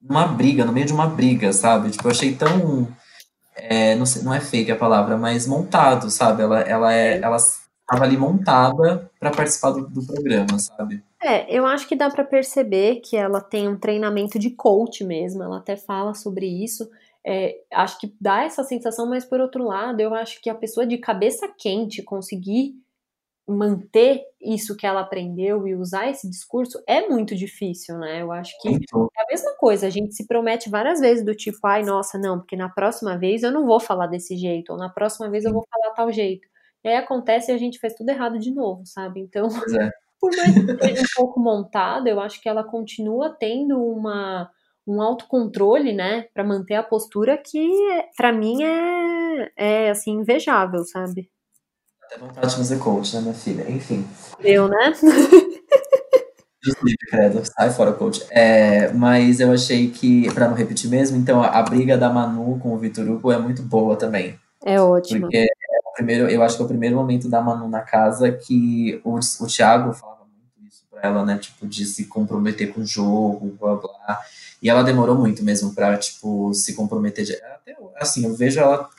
numa 0.02 0.26
briga, 0.26 0.64
no 0.64 0.72
meio 0.72 0.86
de 0.86 0.94
uma 0.94 1.06
briga, 1.06 1.52
sabe? 1.52 1.90
Tipo, 1.90 2.08
eu 2.08 2.12
achei 2.12 2.34
tão. 2.34 2.88
É, 3.54 3.94
não, 3.96 4.06
sei, 4.06 4.22
não 4.22 4.34
é 4.34 4.40
fake 4.40 4.72
a 4.72 4.76
palavra, 4.78 5.18
mas 5.18 5.46
montado, 5.46 6.10
sabe? 6.10 6.44
Ela, 6.44 6.62
ela, 6.62 6.94
é, 6.94 7.20
ela 7.20 7.36
estava 7.36 8.06
ali 8.06 8.16
montada 8.16 9.12
para 9.20 9.30
participar 9.30 9.72
do, 9.72 9.86
do 9.86 10.02
programa, 10.08 10.58
sabe? 10.60 11.04
É, 11.22 11.54
eu 11.54 11.66
acho 11.66 11.90
que 11.90 11.96
dá 11.98 12.10
para 12.10 12.24
perceber 12.24 13.02
que 13.02 13.18
ela 13.18 13.42
tem 13.42 13.68
um 13.68 13.78
treinamento 13.78 14.40
de 14.40 14.52
coach 14.52 15.04
mesmo, 15.04 15.44
ela 15.44 15.58
até 15.58 15.76
fala 15.76 16.14
sobre 16.14 16.46
isso. 16.46 16.90
É, 17.26 17.56
acho 17.74 18.00
que 18.00 18.16
dá 18.20 18.44
essa 18.44 18.64
sensação, 18.64 19.08
mas 19.08 19.26
por 19.26 19.40
outro 19.42 19.66
lado, 19.66 20.00
eu 20.00 20.14
acho 20.14 20.42
que 20.42 20.50
a 20.50 20.56
pessoa 20.56 20.86
de 20.86 20.98
cabeça 20.98 21.48
quente 21.58 22.02
conseguir 22.02 22.76
manter 23.50 24.24
isso 24.40 24.78
que 24.78 24.86
ela 24.86 25.02
aprendeu 25.02 25.68
e 25.68 25.76
usar 25.76 26.10
esse 26.10 26.30
discurso 26.30 26.82
é 26.88 27.08
muito 27.08 27.36
difícil, 27.36 27.98
né? 27.98 28.22
Eu 28.22 28.32
acho 28.32 28.54
que 28.62 28.70
é 28.70 28.74
a 28.74 29.28
mesma 29.28 29.56
coisa, 29.58 29.88
a 29.88 29.90
gente 29.90 30.14
se 30.14 30.28
promete 30.28 30.70
várias 30.70 31.00
vezes 31.00 31.26
do 31.26 31.34
tipo, 31.36 31.60
ai, 31.66 31.84
nossa, 31.84 32.18
não, 32.18 32.38
porque 32.40 32.56
na 32.56 32.70
próxima 32.70 33.18
vez 33.18 33.42
eu 33.42 33.52
não 33.52 33.66
vou 33.66 33.80
falar 33.80 34.08
desse 34.08 34.38
jeito, 34.38 34.72
ou 34.72 34.78
na 34.78 34.90
próxima 34.90 35.30
vez 35.30 35.46
eu 35.46 35.52
vou 35.52 35.66
falar 35.70 35.94
tal 35.96 36.12
jeito. 36.12 36.48
E 36.84 36.90
aí 36.90 36.96
acontece 36.96 37.52
e 37.52 37.56
a 37.56 37.58
gente 37.58 37.80
faz 37.80 37.96
tudo 37.96 38.10
errado 38.10 38.38
de 38.40 38.52
novo, 38.52 38.86
sabe? 38.86 39.20
Então, 39.20 39.48
é. 39.48 39.90
por 40.22 40.36
mais 40.36 40.54
que 40.54 40.78
seja 40.78 41.02
um 41.02 41.24
pouco 41.24 41.40
montada, 41.40 42.10
eu 42.10 42.20
acho 42.20 42.40
que 42.42 42.48
ela 42.48 42.64
continua 42.64 43.32
tendo 43.32 43.82
uma, 43.84 44.50
um 44.90 45.02
autocontrole, 45.02 45.94
né, 45.94 46.26
para 46.34 46.44
manter 46.44 46.76
a 46.76 46.84
postura 46.84 47.38
que, 47.38 47.70
para 48.18 48.34
mim, 48.34 48.64
é, 48.64 49.52
é, 49.58 49.90
assim, 49.90 50.12
invejável, 50.12 50.84
sabe? 50.84 51.30
Até 52.06 52.18
vontade 52.18 52.50
de 52.50 52.56
fazer 52.56 52.80
coach, 52.80 53.16
né, 53.16 53.22
minha 53.22 53.34
filha? 53.34 53.70
Enfim. 53.70 54.06
Eu, 54.40 54.68
né? 54.68 54.94
Credo, 57.10 57.42
sai 57.46 57.70
fora, 57.72 57.94
coach. 57.94 58.26
É, 58.30 58.92
mas 58.92 59.40
eu 59.40 59.52
achei 59.52 59.90
que, 59.90 60.32
para 60.34 60.48
não 60.48 60.56
repetir 60.56 60.90
mesmo, 60.90 61.18
então 61.18 61.42
a, 61.42 61.48
a, 61.48 61.64
briga 61.64 61.98
da 61.98 62.10
Manu 62.10 62.60
com 62.60 62.74
o 62.74 62.78
Vitor 62.78 63.10
Hugo 63.10 63.32
é 63.32 63.38
muito 63.38 63.62
boa 63.62 63.96
também. 63.96 64.38
É 64.66 64.80
ótimo. 64.80 65.22
Porque 65.22 65.48
primeiro, 66.00 66.30
eu 66.30 66.42
acho 66.42 66.56
que 66.56 66.62
é 66.62 66.66
o 66.66 66.68
primeiro 66.68 66.96
momento 66.96 67.30
da 67.30 67.42
Manu 67.42 67.68
na 67.68 67.82
casa 67.82 68.32
que 68.32 69.02
o, 69.04 69.16
o 69.16 69.48
Thiago 69.48 69.94
falava 69.94 70.26
muito 70.26 70.70
isso 70.70 70.86
pra 70.90 71.02
ela, 71.04 71.26
né? 71.26 71.38
Tipo, 71.38 71.68
de 71.68 71.86
se 71.86 72.06
comprometer 72.06 72.74
com 72.74 72.82
o 72.82 72.86
jogo, 72.86 73.56
blá 73.60 73.76
blá. 73.76 74.20
E 74.62 74.70
ela 74.70 74.84
demorou 74.84 75.18
muito 75.18 75.44
mesmo 75.44 75.74
pra, 75.74 75.98
tipo, 75.98 76.54
se 76.54 76.74
comprometer. 76.74 77.26
De, 77.26 77.34
até, 77.36 77.78
assim, 77.96 78.26
eu 78.26 78.36
vejo 78.36 78.60
ela 78.60 78.90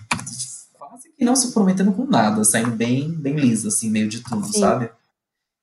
quase 0.72 1.10
que 1.10 1.24
não 1.24 1.36
se 1.36 1.48
comprometendo 1.48 1.92
com 1.92 2.04
nada, 2.04 2.42
saindo 2.44 2.70
bem, 2.70 3.12
bem 3.12 3.36
lisa, 3.36 3.68
assim, 3.68 3.90
meio 3.90 4.08
de 4.08 4.20
tudo, 4.22 4.46
Sim. 4.46 4.60
sabe? 4.60 4.90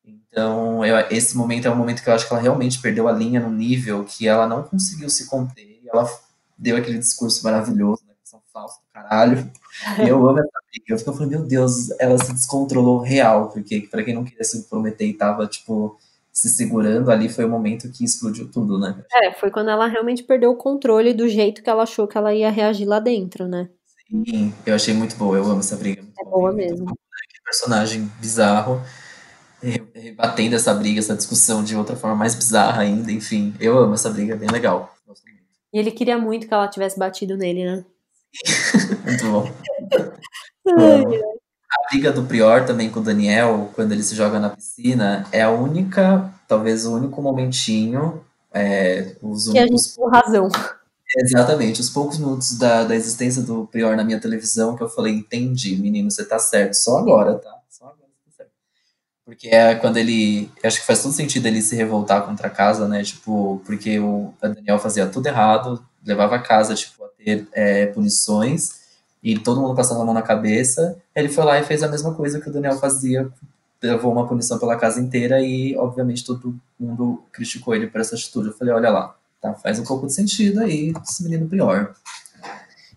Então, 0.05 0.85
eu, 0.85 0.95
esse 1.09 1.35
momento 1.35 1.67
é 1.67 1.71
um 1.71 1.75
momento 1.75 2.03
que 2.03 2.09
eu 2.09 2.13
acho 2.13 2.27
que 2.27 2.33
ela 2.33 2.41
realmente 2.41 2.79
perdeu 2.79 3.07
a 3.07 3.11
linha 3.11 3.39
no 3.39 3.49
nível 3.49 4.05
que 4.05 4.27
ela 4.27 4.47
não 4.47 4.61
conseguiu 4.61 5.09
se 5.09 5.25
conter. 5.25 5.79
E 5.83 5.89
ela 5.89 6.07
deu 6.55 6.77
aquele 6.77 6.99
discurso 6.99 7.43
maravilhoso, 7.43 8.03
né? 8.07 8.13
Que 8.21 8.29
são 8.29 8.39
falsos 8.53 8.77
do 8.77 8.93
caralho. 8.93 9.51
E 9.97 10.07
eu 10.07 10.17
amo 10.29 10.37
essa 10.39 10.59
briga. 10.71 10.85
Eu 10.89 10.99
fico 10.99 11.13
falando, 11.13 11.31
meu 11.31 11.43
Deus, 11.43 11.89
ela 11.99 12.17
se 12.23 12.31
descontrolou 12.31 12.99
real, 12.99 13.49
porque 13.49 13.81
para 13.89 14.03
quem 14.03 14.13
não 14.13 14.23
queria 14.23 14.43
se 14.43 14.61
prometer 14.63 15.07
e 15.07 15.13
tava, 15.13 15.47
tipo, 15.47 15.97
se 16.38 16.49
segurando 16.49 17.09
ali, 17.09 17.27
foi 17.27 17.45
o 17.45 17.49
momento 17.49 17.91
que 17.91 18.03
explodiu 18.03 18.47
tudo, 18.51 18.77
né? 18.77 19.03
É, 19.11 19.33
foi 19.33 19.49
quando 19.49 19.71
ela 19.71 19.88
realmente 19.88 20.21
perdeu 20.21 20.51
o 20.51 20.55
controle 20.55 21.11
do 21.11 21.27
jeito 21.27 21.63
que 21.63 21.69
ela 21.69 21.81
achou 21.81 22.07
que 22.07 22.15
ela 22.15 22.31
ia 22.31 22.51
reagir 22.51 22.88
lá 22.88 22.99
dentro, 22.99 23.47
né? 23.47 23.67
Sim, 24.07 24.53
eu 24.63 24.75
achei 24.75 24.93
muito 24.93 25.15
boa, 25.15 25.35
eu 25.35 25.43
amo 25.45 25.61
essa 25.61 25.75
briga. 25.75 26.03
é 26.03 26.23
boa 26.25 26.53
mesmo. 26.53 26.85
Né? 26.85 26.91
Que 27.27 27.43
personagem 27.43 28.07
bizarro, 28.21 28.79
rebatendo 29.95 30.55
essa 30.55 30.75
briga, 30.75 30.99
essa 30.99 31.15
discussão 31.15 31.63
de 31.63 31.75
outra 31.75 31.95
forma 31.95 32.15
mais 32.15 32.35
bizarra 32.35 32.83
ainda, 32.83 33.11
enfim. 33.11 33.55
Eu 33.59 33.75
amo 33.79 33.95
essa 33.95 34.11
briga, 34.11 34.35
é 34.35 34.38
bem 34.38 34.49
legal. 34.51 34.95
E 35.73 35.79
ele 35.79 35.89
queria 35.89 36.19
muito 36.19 36.47
que 36.47 36.53
ela 36.53 36.67
tivesse 36.67 36.99
batido 36.99 37.35
nele, 37.35 37.65
né? 37.65 37.85
Muito 39.03 39.31
bom. 39.31 39.51
a 41.70 41.89
briga 41.89 42.11
do 42.11 42.24
Prior 42.24 42.65
também 42.65 42.89
com 42.89 42.99
o 42.99 43.03
Daniel, 43.03 43.70
quando 43.76 43.91
ele 43.91 44.03
se 44.03 44.15
joga 44.15 44.39
na 44.39 44.49
piscina, 44.49 45.26
é 45.32 45.41
a 45.41 45.51
única, 45.51 46.34
talvez 46.47 46.86
o 46.86 46.95
único 46.95 47.22
momentinho. 47.22 48.24
É, 48.53 49.15
os 49.22 49.49
que 49.49 49.59
a 49.59 49.68
gente 49.68 49.95
tem 49.95 50.09
razão. 50.09 50.49
Exatamente, 51.18 51.82
os 51.82 51.89
poucos 51.89 52.18
minutos 52.18 52.57
da, 52.57 52.84
da 52.84 52.95
existência 52.95 53.41
do 53.41 53.68
Prior 53.68 53.95
na 53.95 54.03
minha 54.03 54.20
televisão 54.20 54.76
que 54.76 54.84
eu 54.84 54.89
falei, 54.89 55.13
entendi, 55.13 55.76
menino, 55.76 56.09
você 56.09 56.26
tá 56.26 56.39
certo, 56.39 56.74
só 56.74 56.97
agora, 56.97 57.36
tá? 57.36 57.53
Só 57.70 57.86
agora 57.86 58.09
você 58.26 58.32
tá 58.32 58.38
certo. 58.38 58.51
Porque 59.26 59.49
é 59.49 59.76
quando 59.76 59.97
ele. 59.97 60.49
Acho 60.63 60.80
que 60.80 60.86
faz 60.86 61.01
todo 61.01 61.13
sentido 61.13 61.45
ele 61.45 61.61
se 61.61 61.76
revoltar 61.76 62.26
contra 62.26 62.47
a 62.47 62.51
casa, 62.51 62.88
né? 62.88 63.03
Tipo, 63.03 63.61
porque 63.65 63.99
o 63.99 64.34
Daniel 64.41 64.80
fazia 64.80 65.07
tudo 65.07 65.28
errado, 65.28 65.84
levava 66.05 66.36
a 66.36 66.41
casa, 66.41 66.76
tipo, 66.76 67.03
a 67.03 67.09
ter 67.09 67.47
é, 67.53 67.88
punições 67.88 68.86
e 69.28 69.38
todo 69.38 69.59
mundo 69.59 69.75
passando 69.75 70.01
a 70.01 70.05
mão 70.05 70.13
na 70.13 70.21
cabeça. 70.21 70.97
Ele 71.13 71.28
foi 71.28 71.43
lá 71.43 71.59
e 71.59 71.63
fez 71.63 71.84
a 71.84 71.89
mesma 71.89 72.13
coisa 72.15 72.39
que 72.39 72.49
o 72.49 72.53
Daniel 72.53 72.78
fazia, 72.78 73.30
levou 73.84 74.13
uma 74.13 74.25
punição 74.25 74.57
pela 74.57 74.78
casa 74.78 75.01
inteira 75.01 75.41
e, 75.41 75.75
obviamente, 75.75 76.25
todo 76.25 76.57
mundo 76.80 77.21
criticou 77.34 77.75
ele 77.75 77.88
por 77.88 77.99
essa 77.99 78.15
atitude. 78.15 78.47
Eu 78.47 78.53
falei, 78.53 78.73
olha 78.73 78.89
lá, 78.89 79.15
tá, 79.41 79.53
faz 79.55 79.80
um 79.80 79.84
pouco 79.84 80.07
de 80.07 80.13
sentido 80.13 80.61
aí 80.61 80.93
esse 81.03 81.21
menino 81.23 81.45
pior. 81.49 81.93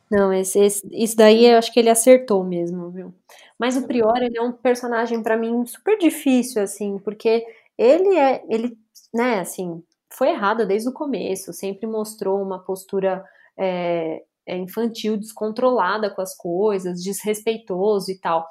Não, 0.09 0.33
esse, 0.33 0.61
esse, 0.61 0.89
isso 0.93 1.17
daí 1.17 1.47
eu 1.47 1.59
acho 1.59 1.73
que 1.73 1.81
ele 1.81 1.91
acertou 1.91 2.45
mesmo, 2.45 2.91
viu? 2.91 3.13
Mas 3.59 3.77
o 3.77 3.83
Prior, 3.83 4.17
ele 4.17 4.39
é 4.39 4.43
um 4.43 4.53
personagem 4.53 5.23
para 5.23 5.37
mim 5.37 5.67
super 5.67 5.99
difícil, 5.99 6.63
assim, 6.63 6.99
porque 6.99 7.45
ele 7.77 8.17
é, 8.17 8.43
ele, 8.49 8.79
né, 9.13 9.41
assim, 9.41 9.83
foi 10.09 10.31
errado 10.31 10.65
desde 10.65 10.89
o 10.89 10.93
começo, 10.93 11.53
sempre 11.53 11.87
mostrou 11.89 12.41
uma 12.41 12.59
postura 12.61 13.25
é, 13.57 14.23
infantil, 14.49 15.17
descontrolada 15.17 16.11
com 16.11 16.21
as 16.21 16.37
coisas, 16.37 17.03
desrespeitoso 17.03 18.11
e 18.11 18.19
tal. 18.19 18.47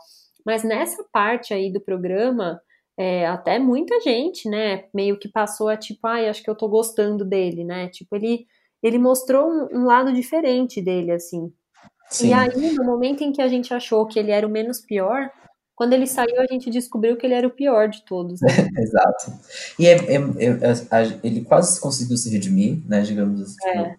Mas 0.46 0.64
nessa 0.64 1.04
parte 1.12 1.54
aí 1.54 1.72
do 1.72 1.82
programa, 1.82 2.62
é, 2.98 3.28
até 3.28 3.60
muita 3.60 4.00
gente, 4.02 4.50
né, 4.50 4.86
meio 4.94 5.18
que 5.18 5.30
passou 5.30 5.70
a 5.70 5.78
tipo, 5.78 6.06
ai, 6.08 6.28
acho 6.28 6.44
que 6.44 6.50
eu 6.50 6.56
tô 6.56 6.68
gostando 6.68 7.24
dele, 7.24 7.64
né? 7.64 7.88
Tipo, 7.90 8.16
ele, 8.16 8.46
ele 8.84 8.98
mostrou 8.98 9.48
um, 9.48 9.68
um 9.72 9.86
lado 9.86 10.12
diferente 10.14 10.82
dele, 10.82 11.12
assim. 11.12 11.52
Sim. 12.10 12.30
E 12.30 12.34
aí, 12.34 12.74
no 12.74 12.84
momento 12.84 13.24
em 13.24 13.32
que 13.32 13.42
a 13.42 13.48
gente 13.48 13.74
achou 13.74 14.06
que 14.08 14.18
ele 14.18 14.32
era 14.32 14.46
o 14.46 14.50
menos 14.50 14.82
pior, 14.82 15.30
quando 15.80 15.94
ele 15.94 16.08
saiu, 16.08 16.42
a 16.42 16.46
gente 16.52 16.70
descobriu 16.70 17.16
que 17.16 17.26
ele 17.26 17.36
era 17.36 17.48
o 17.48 17.52
pior 17.52 17.88
de 17.88 18.04
todos. 18.04 18.42
Né? 18.42 18.50
Exato. 18.78 19.32
E 19.80 19.88
é, 19.88 19.94
é, 19.94 20.16
é, 20.16 21.20
ele 21.24 21.46
quase 21.46 21.80
conseguiu 21.80 22.18
se 22.18 22.30
redimir, 22.30 22.82
né? 22.86 23.02
Digamos 23.02 23.42
assim, 23.42 23.70
é. 23.70 23.96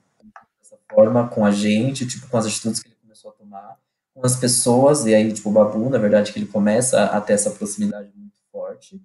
Forma, 0.94 1.28
com 1.28 1.44
a 1.44 1.50
gente, 1.50 2.06
tipo, 2.06 2.28
com 2.28 2.36
as 2.36 2.46
atitudes 2.46 2.80
que 2.80 2.88
ele 2.88 2.96
começou 3.00 3.30
a 3.30 3.34
tomar, 3.34 3.78
com 4.14 4.26
as 4.26 4.36
pessoas, 4.36 5.06
e 5.06 5.14
aí, 5.14 5.32
tipo, 5.32 5.48
o 5.48 5.52
Babu, 5.52 5.88
na 5.88 5.98
verdade, 5.98 6.32
que 6.32 6.38
ele 6.38 6.46
começa 6.46 7.04
a 7.04 7.20
ter 7.20 7.34
essa 7.34 7.50
proximidade 7.50 8.10
muito 8.14 8.36
forte. 8.52 9.00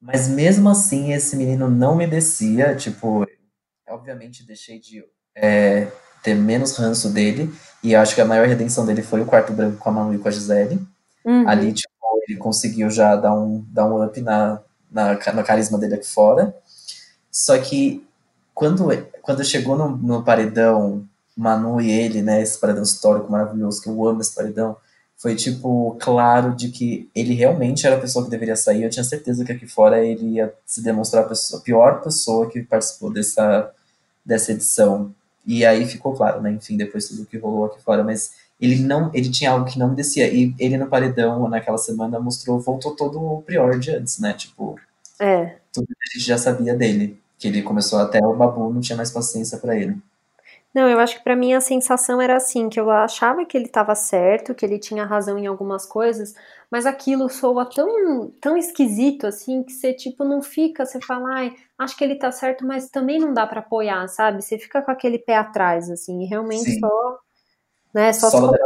Mas 0.00 0.28
mesmo 0.28 0.68
assim, 0.68 1.12
esse 1.12 1.36
menino 1.36 1.68
não 1.68 1.94
me 1.94 2.06
descia, 2.06 2.74
tipo, 2.74 3.26
obviamente 3.88 4.46
deixei 4.46 4.78
de 4.78 5.04
é, 5.34 5.88
ter 6.22 6.34
menos 6.34 6.76
ranço 6.76 7.10
dele, 7.10 7.52
e 7.82 7.94
acho 7.94 8.14
que 8.14 8.20
a 8.20 8.24
maior 8.24 8.46
redenção 8.46 8.86
dele 8.86 9.02
foi 9.02 9.20
o 9.20 9.26
quarto 9.26 9.52
branco 9.52 9.78
com 9.78 9.88
a 9.88 9.92
Manu 9.92 10.14
e 10.14 10.18
com 10.18 10.28
a 10.28 10.30
Gisele. 10.30 10.80
Uhum. 11.24 11.48
Ali, 11.48 11.72
tipo, 11.72 11.90
ele 12.28 12.38
conseguiu 12.38 12.90
já 12.90 13.16
dar 13.16 13.34
um, 13.34 13.64
dar 13.68 13.86
um 13.86 14.04
up 14.04 14.20
na, 14.20 14.60
na, 14.90 15.14
no 15.14 15.44
carisma 15.44 15.78
dele 15.78 15.94
aqui 15.94 16.06
fora. 16.06 16.54
Só 17.30 17.58
que 17.58 18.06
quando, 18.54 18.88
quando 19.22 19.44
chegou 19.44 19.76
no, 19.76 19.96
no 19.96 20.22
paredão, 20.22 21.08
Manu 21.40 21.80
e 21.80 21.90
ele, 21.90 22.22
né, 22.22 22.42
esse 22.42 22.58
paredão 22.58 22.82
histórico 22.82 23.30
maravilhoso, 23.30 23.82
que 23.82 23.88
eu 23.88 24.06
amo 24.06 24.20
esse 24.20 24.34
paredão, 24.34 24.76
foi, 25.16 25.34
tipo, 25.36 25.96
claro 26.00 26.54
de 26.54 26.70
que 26.70 27.10
ele 27.14 27.34
realmente 27.34 27.86
era 27.86 27.96
a 27.96 28.00
pessoa 28.00 28.24
que 28.24 28.30
deveria 28.30 28.56
sair. 28.56 28.84
Eu 28.84 28.90
tinha 28.90 29.04
certeza 29.04 29.44
que 29.44 29.52
aqui 29.52 29.66
fora 29.66 30.04
ele 30.04 30.36
ia 30.36 30.52
se 30.64 30.82
demonstrar 30.82 31.24
a, 31.24 31.28
pessoa, 31.28 31.60
a 31.60 31.62
pior 31.62 32.00
pessoa 32.00 32.48
que 32.48 32.62
participou 32.62 33.12
dessa, 33.12 33.70
dessa 34.24 34.52
edição. 34.52 35.14
E 35.46 35.64
aí 35.64 35.84
ficou 35.86 36.14
claro, 36.14 36.40
né, 36.40 36.50
enfim, 36.52 36.76
depois 36.76 37.08
tudo 37.08 37.26
que 37.26 37.36
rolou 37.38 37.66
aqui 37.66 37.82
fora, 37.82 38.02
mas 38.02 38.32
ele 38.60 38.82
não, 38.82 39.10
ele 39.14 39.30
tinha 39.30 39.50
algo 39.50 39.64
que 39.64 39.78
não 39.78 39.90
me 39.90 39.96
descia. 39.96 40.26
E 40.32 40.54
ele 40.58 40.76
no 40.76 40.86
paredão, 40.86 41.48
naquela 41.48 41.78
semana, 41.78 42.20
mostrou, 42.20 42.60
voltou 42.60 42.94
todo 42.94 43.18
o 43.22 43.42
Prior 43.42 43.78
de 43.78 43.90
antes, 43.90 44.18
né? 44.18 44.32
Tipo, 44.34 44.78
é. 45.18 45.56
tudo 45.72 45.86
que 45.86 45.92
a 45.92 46.18
gente 46.18 46.26
já 46.26 46.38
sabia 46.38 46.74
dele. 46.74 47.18
Que 47.38 47.48
ele 47.48 47.62
começou 47.62 47.98
até 47.98 48.18
o 48.24 48.36
Babu, 48.36 48.72
não 48.72 48.82
tinha 48.82 48.96
mais 48.96 49.10
paciência 49.10 49.56
para 49.58 49.76
ele. 49.76 49.96
Não, 50.72 50.88
eu 50.88 51.00
acho 51.00 51.18
que 51.18 51.24
para 51.24 51.34
mim 51.34 51.52
a 51.52 51.60
sensação 51.60 52.20
era 52.20 52.36
assim, 52.36 52.68
que 52.68 52.78
eu 52.78 52.88
achava 52.90 53.44
que 53.44 53.56
ele 53.56 53.66
estava 53.66 53.92
certo, 53.96 54.54
que 54.54 54.64
ele 54.64 54.78
tinha 54.78 55.04
razão 55.04 55.36
em 55.36 55.46
algumas 55.46 55.84
coisas, 55.84 56.32
mas 56.70 56.86
aquilo 56.86 57.28
soa 57.28 57.66
tão, 57.66 58.30
tão 58.40 58.56
esquisito 58.56 59.26
assim 59.26 59.64
que 59.64 59.72
você 59.72 59.92
tipo 59.92 60.24
não 60.24 60.40
fica, 60.40 60.86
você 60.86 61.00
fala, 61.00 61.28
ai, 61.34 61.56
acho 61.76 61.96
que 61.96 62.04
ele 62.04 62.14
tá 62.14 62.30
certo, 62.30 62.64
mas 62.64 62.88
também 62.88 63.18
não 63.18 63.34
dá 63.34 63.48
para 63.48 63.60
apoiar, 63.60 64.06
sabe? 64.06 64.42
Você 64.42 64.58
fica 64.58 64.80
com 64.80 64.92
aquele 64.92 65.18
pé 65.18 65.36
atrás 65.36 65.90
assim, 65.90 66.22
e 66.22 66.26
realmente 66.26 66.70
Sim. 66.70 66.78
só 66.78 67.18
né? 67.94 68.12
Só, 68.12 68.30
só 68.30 68.52
se 68.52 68.58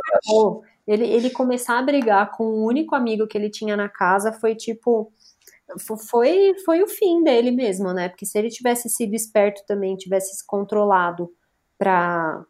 ele, 0.86 1.06
ele 1.06 1.30
começar 1.30 1.78
a 1.78 1.82
brigar 1.82 2.30
com 2.32 2.44
o 2.44 2.66
único 2.66 2.94
amigo 2.94 3.26
que 3.26 3.38
ele 3.38 3.50
tinha 3.50 3.76
na 3.76 3.88
casa 3.88 4.32
foi 4.32 4.54
tipo 4.54 5.10
foi 6.08 6.54
foi 6.64 6.82
o 6.82 6.86
fim 6.86 7.22
dele 7.22 7.50
mesmo, 7.50 7.92
né? 7.92 8.08
Porque 8.10 8.26
se 8.26 8.38
ele 8.38 8.50
tivesse 8.50 8.88
sido 8.90 9.14
esperto 9.14 9.64
também, 9.66 9.96
tivesse 9.96 10.36
se 10.36 10.46
controlado 10.46 11.30
para 11.78 12.44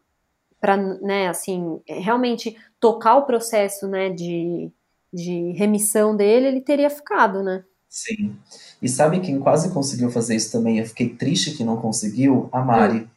para 0.59 0.77
né, 0.77 1.27
assim, 1.27 1.79
realmente 1.87 2.57
tocar 2.79 3.17
o 3.17 3.25
processo, 3.27 3.87
né, 3.87 4.09
de, 4.09 4.71
de 5.13 5.51
remissão 5.51 6.15
dele, 6.15 6.47
ele 6.47 6.61
teria 6.61 6.89
ficado, 6.89 7.43
né? 7.43 7.63
Sim. 7.87 8.35
E 8.81 8.89
sabe 8.89 9.19
quem 9.19 9.39
quase 9.39 9.71
conseguiu 9.71 10.09
fazer 10.09 10.35
isso 10.35 10.51
também? 10.51 10.79
Eu 10.79 10.85
fiquei 10.87 11.09
triste 11.09 11.55
que 11.55 11.63
não 11.63 11.77
conseguiu, 11.77 12.49
a 12.51 12.61
Mari. 12.61 13.01
Hum. 13.01 13.07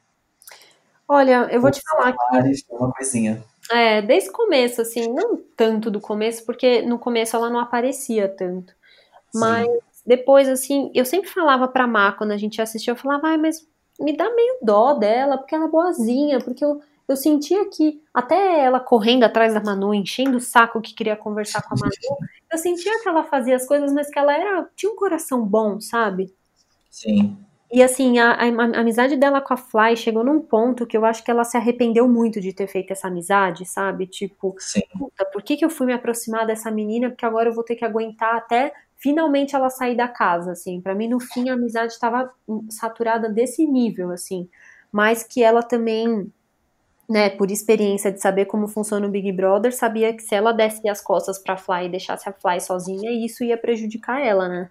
Olha, 1.08 1.48
eu 1.50 1.60
vou 1.60 1.70
te 1.70 1.80
falar 1.80 2.12
que. 2.12 2.64
Uma 2.70 2.92
coisinha. 2.92 3.42
É, 3.70 4.02
desde 4.02 4.28
o 4.28 4.32
começo, 4.32 4.82
assim, 4.82 5.12
não 5.12 5.38
tanto 5.56 5.90
do 5.90 6.00
começo, 6.00 6.44
porque 6.44 6.82
no 6.82 6.98
começo 6.98 7.34
ela 7.34 7.48
não 7.48 7.60
aparecia 7.60 8.28
tanto. 8.28 8.72
Sim. 9.32 9.40
Mas 9.40 9.68
depois, 10.06 10.48
assim, 10.48 10.90
eu 10.94 11.04
sempre 11.04 11.30
falava 11.30 11.66
pra 11.66 11.86
Má, 11.86 12.12
quando 12.12 12.32
a 12.32 12.36
gente 12.36 12.60
assistia, 12.60 12.92
eu 12.92 12.96
falava, 12.96 13.28
ai, 13.28 13.38
mas 13.38 13.66
me 13.98 14.16
dá 14.16 14.32
meio 14.34 14.58
dó 14.62 14.94
dela, 14.94 15.38
porque 15.38 15.54
ela 15.54 15.64
é 15.64 15.68
boazinha, 15.68 16.38
porque 16.40 16.64
eu, 16.64 16.80
eu 17.08 17.16
sentia 17.16 17.68
que 17.68 18.00
até 18.12 18.60
ela 18.60 18.78
correndo 18.78 19.24
atrás 19.24 19.54
da 19.54 19.60
Manu, 19.62 19.92
enchendo 19.92 20.36
o 20.36 20.40
saco 20.40 20.80
que 20.80 20.94
queria 20.94 21.16
conversar 21.16 21.62
com 21.62 21.74
a 21.74 21.78
Manu, 21.78 21.90
eu 22.52 22.58
sentia 22.58 23.00
que 23.02 23.08
ela 23.08 23.24
fazia 23.24 23.56
as 23.56 23.66
coisas, 23.66 23.92
mas 23.92 24.08
que 24.10 24.18
ela 24.18 24.32
era 24.34 24.68
tinha 24.76 24.92
um 24.92 24.96
coração 24.96 25.44
bom, 25.44 25.80
sabe? 25.80 26.32
Sim. 26.90 27.36
E 27.70 27.82
assim, 27.82 28.18
a, 28.18 28.32
a, 28.32 28.44
a, 28.44 28.80
amizade 28.80 29.14
dela 29.16 29.42
com 29.42 29.52
a 29.52 29.56
Fly 29.56 29.94
chegou 29.94 30.24
num 30.24 30.40
ponto 30.40 30.86
que 30.86 30.96
eu 30.96 31.04
acho 31.04 31.22
que 31.22 31.30
ela 31.30 31.44
se 31.44 31.56
arrependeu 31.56 32.08
muito 32.08 32.40
de 32.40 32.52
ter 32.52 32.66
feito 32.66 32.92
essa 32.92 33.08
amizade, 33.08 33.66
sabe? 33.66 34.06
Tipo, 34.06 34.54
Sim. 34.58 34.80
puta, 34.98 35.24
por 35.26 35.42
que, 35.42 35.56
que 35.56 35.64
eu 35.64 35.70
fui 35.70 35.86
me 35.86 35.92
aproximar 35.92 36.46
dessa 36.46 36.70
menina? 36.70 37.10
Porque 37.10 37.26
agora 37.26 37.50
eu 37.50 37.54
vou 37.54 37.62
ter 37.62 37.76
que 37.76 37.84
aguentar 37.84 38.36
até 38.36 38.72
finalmente 38.98 39.54
ela 39.54 39.70
sair 39.70 39.96
da 39.96 40.08
casa, 40.08 40.52
assim. 40.52 40.80
para 40.80 40.94
mim, 40.94 41.08
no 41.08 41.20
fim, 41.20 41.48
a 41.48 41.54
amizade 41.54 41.92
estava 41.92 42.30
saturada 42.68 43.28
desse 43.28 43.64
nível, 43.66 44.10
assim. 44.10 44.48
Mas 44.92 45.22
que 45.22 45.42
ela 45.42 45.62
também, 45.62 46.30
né, 47.08 47.30
por 47.30 47.50
experiência 47.50 48.12
de 48.12 48.20
saber 48.20 48.46
como 48.46 48.66
funciona 48.66 49.06
o 49.06 49.10
Big 49.10 49.30
Brother, 49.32 49.74
sabia 49.74 50.12
que 50.12 50.22
se 50.22 50.34
ela 50.34 50.52
desse 50.52 50.86
as 50.88 51.00
costas 51.00 51.38
pra 51.38 51.56
Fly 51.56 51.86
e 51.86 51.90
deixasse 51.90 52.28
a 52.28 52.32
Fly 52.32 52.60
sozinha, 52.60 53.10
isso 53.24 53.44
ia 53.44 53.56
prejudicar 53.56 54.20
ela, 54.20 54.48
né? 54.48 54.70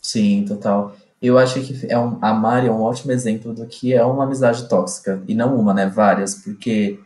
Sim, 0.00 0.44
total. 0.46 0.94
Eu 1.22 1.38
acho 1.38 1.60
que 1.60 1.86
é 1.86 1.98
um, 1.98 2.18
a 2.22 2.32
Mari 2.32 2.66
é 2.66 2.72
um 2.72 2.80
ótimo 2.80 3.12
exemplo 3.12 3.52
do 3.52 3.66
que 3.66 3.92
é 3.92 4.02
uma 4.04 4.24
amizade 4.24 4.68
tóxica. 4.68 5.22
E 5.28 5.34
não 5.34 5.54
uma, 5.54 5.74
né? 5.74 5.86
Várias, 5.86 6.34
porque 6.34 6.98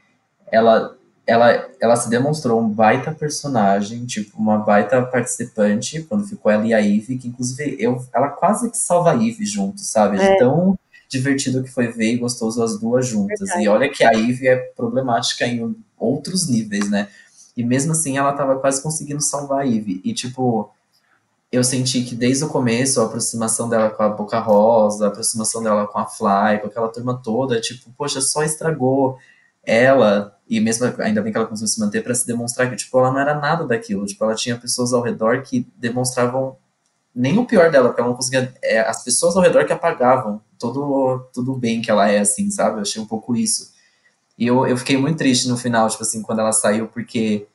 ela, 0.51 0.97
ela, 1.27 1.69
ela 1.81 1.97
se 1.97 2.11
demonstrou 2.11 2.61
um 2.61 2.69
baita 2.69 3.13
personagem, 3.13 4.05
tipo, 4.05 4.37
uma 4.37 4.59
baita 4.59 5.03
participante, 5.03 6.03
quando 6.03 6.27
ficou 6.27 6.53
ela 6.53 6.67
e 6.67 6.75
a 6.75 6.79
Ivy, 6.79 7.19
que 7.19 7.29
inclusive 7.29 7.77
eu, 7.79 8.05
ela 8.13 8.29
quase 8.29 8.71
que 8.71 8.77
salva 8.77 9.13
a 9.13 9.15
Ivy 9.15 9.47
junto, 9.47 9.81
sabe? 9.81 10.19
De 10.19 10.25
é. 10.25 10.37
tão 10.37 10.79
divertido 11.09 11.63
que 11.63 11.71
foi 11.71 11.89
ver 11.89 12.13
e 12.13 12.19
gostoso 12.19 12.63
as 12.63 12.79
duas 12.79 13.07
juntas. 13.07 13.39
Verdade. 13.41 13.65
E 13.65 13.69
olha 13.69 13.89
que 13.89 14.05
a 14.05 14.13
Ivy 14.13 14.49
é 14.49 14.57
problemática 14.77 15.47
em 15.47 15.75
outros 15.99 16.49
níveis, 16.49 16.91
né? 16.91 17.09
E 17.57 17.65
mesmo 17.65 17.93
assim 17.93 18.19
ela 18.19 18.33
tava 18.33 18.59
quase 18.59 18.83
conseguindo 18.83 19.23
salvar 19.23 19.61
a 19.61 19.65
Ivy. 19.65 20.01
E 20.05 20.13
tipo 20.13 20.71
eu 21.55 21.63
senti 21.63 22.03
que 22.03 22.17
desde 22.17 22.45
o 22.45 22.49
começo, 22.49 23.01
a 23.01 23.05
aproximação 23.05 23.69
dela 23.69 23.89
com 23.89 24.03
a 24.03 24.09
Boca 24.09 24.41
Rosa, 24.41 25.05
a 25.05 25.09
aproximação 25.09 25.63
dela 25.63 25.87
com 25.87 25.99
a 26.01 26.05
Fly, 26.05 26.59
com 26.61 26.67
aquela 26.67 26.89
turma 26.89 27.21
toda, 27.23 27.61
tipo, 27.61 27.91
poxa, 27.97 28.21
só 28.21 28.43
estragou 28.43 29.17
ela, 29.67 30.39
e 30.49 30.61
mesmo 30.61 30.93
ainda 30.99 31.23
bem 31.23 31.33
que 31.33 31.39
ela 31.39 31.47
conseguiu 31.47 31.69
se 31.69 31.81
manter 31.81 32.03
para 32.03 32.15
se 32.15 32.27
demonstrar 32.27 32.69
que, 32.69 32.77
tipo, 32.77 32.99
ela 32.99 33.13
não 33.13 33.21
era 33.21 33.35
nada 33.35 33.67
daquilo, 33.67 34.07
tipo, 34.07 34.23
ela 34.25 34.35
tinha 34.35 34.57
pessoas 34.57 34.93
ao 34.93 35.03
redor 35.03 35.43
que 35.43 35.67
demonstravam 35.77 36.57
nem 37.15 37.39
o 37.39 37.47
pior 37.47 37.71
dela, 37.71 37.89
porque 37.89 38.01
ela 38.01 38.11
não 38.11 38.17
conseguia, 38.17 38.53
é, 38.63 38.81
as 38.81 39.05
pessoas 39.05 39.37
ao 39.37 39.43
redor 39.43 39.65
que 39.65 39.73
apagavam 39.73 40.41
todo, 40.59 41.29
todo 41.33 41.53
o 41.53 41.57
bem 41.57 41.81
que 41.81 41.91
ela 41.91 42.11
é, 42.11 42.19
assim, 42.19 42.51
sabe, 42.51 42.79
eu 42.79 42.83
achei 42.83 43.01
um 43.01 43.07
pouco 43.07 43.37
isso. 43.37 43.73
E 44.37 44.47
eu, 44.47 44.67
eu 44.67 44.77
fiquei 44.77 44.97
muito 44.97 45.19
triste 45.19 45.49
no 45.49 45.57
final, 45.57 45.89
tipo 45.89 46.03
assim, 46.03 46.23
quando 46.23 46.41
ela 46.41 46.53
saiu, 46.53 46.89
porque 46.89 47.47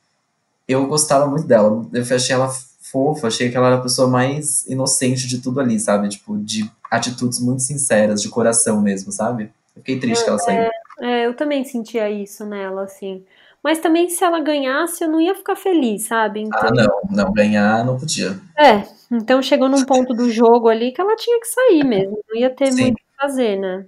eu 0.66 0.86
gostava 0.86 1.26
muito 1.26 1.46
dela, 1.46 1.86
eu 1.92 2.16
achei 2.16 2.34
ela 2.34 2.50
fofa, 2.80 3.28
achei 3.28 3.50
que 3.50 3.56
ela 3.56 3.68
era 3.68 3.76
a 3.76 3.82
pessoa 3.82 4.08
mais 4.08 4.66
inocente 4.66 5.28
de 5.28 5.38
tudo 5.38 5.60
ali, 5.60 5.78
sabe? 5.78 6.08
Tipo, 6.08 6.38
de 6.38 6.70
atitudes 6.90 7.38
muito 7.38 7.62
sinceras, 7.62 8.20
de 8.20 8.28
coração 8.28 8.80
mesmo, 8.80 9.12
sabe? 9.12 9.52
Eu 9.76 9.82
fiquei 9.82 10.00
triste 10.00 10.22
é, 10.22 10.24
que 10.24 10.30
ela 10.30 10.38
saiu. 10.38 10.60
É, 10.62 10.70
é, 11.00 11.26
eu 11.26 11.34
também 11.34 11.64
sentia 11.64 12.10
isso 12.10 12.44
nela, 12.44 12.84
assim. 12.84 13.24
Mas 13.62 13.78
também 13.78 14.08
se 14.08 14.24
ela 14.24 14.40
ganhasse, 14.40 15.04
eu 15.04 15.08
não 15.08 15.20
ia 15.20 15.34
ficar 15.34 15.54
feliz, 15.54 16.04
sabe? 16.04 16.40
Então... 16.40 16.60
Ah, 16.60 16.70
não, 16.72 17.00
não, 17.10 17.32
ganhar 17.32 17.84
não 17.84 17.98
podia. 17.98 18.38
É, 18.58 18.84
então 19.10 19.42
chegou 19.42 19.68
num 19.68 19.84
ponto 19.84 20.14
do 20.14 20.30
jogo 20.30 20.68
ali 20.68 20.92
que 20.92 21.00
ela 21.00 21.16
tinha 21.16 21.38
que 21.40 21.46
sair 21.46 21.84
mesmo, 21.84 22.18
não 22.28 22.36
ia 22.36 22.50
ter 22.50 22.72
Sim. 22.72 22.82
muito 22.82 22.94
o 22.94 22.96
que 22.98 23.20
fazer, 23.20 23.56
né? 23.56 23.84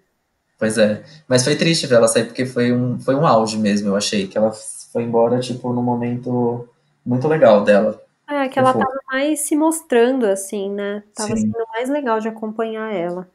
Pois 0.58 0.78
é, 0.78 1.02
mas 1.26 1.42
foi 1.42 1.56
triste 1.56 1.86
ver 1.86 1.96
ela 1.96 2.06
sair 2.06 2.24
porque 2.24 2.46
foi 2.46 2.72
um, 2.72 3.00
foi 3.00 3.14
um 3.14 3.26
auge 3.26 3.58
mesmo, 3.58 3.88
eu 3.88 3.96
achei, 3.96 4.28
que 4.28 4.36
ela 4.36 4.52
foi 4.92 5.02
embora, 5.02 5.40
tipo, 5.40 5.72
num 5.72 5.82
momento 5.82 6.68
muito 7.04 7.26
legal 7.26 7.64
dela. 7.64 8.00
É, 8.28 8.48
que 8.48 8.58
ela 8.58 8.72
tava 8.72 9.00
mais 9.10 9.40
se 9.40 9.56
mostrando, 9.56 10.24
assim, 10.26 10.70
né? 10.70 11.02
Tava 11.14 11.34
Sim. 11.34 11.42
sendo 11.42 11.66
mais 11.72 11.88
legal 11.88 12.20
de 12.20 12.28
acompanhar 12.28 12.94
ela. 12.94 13.28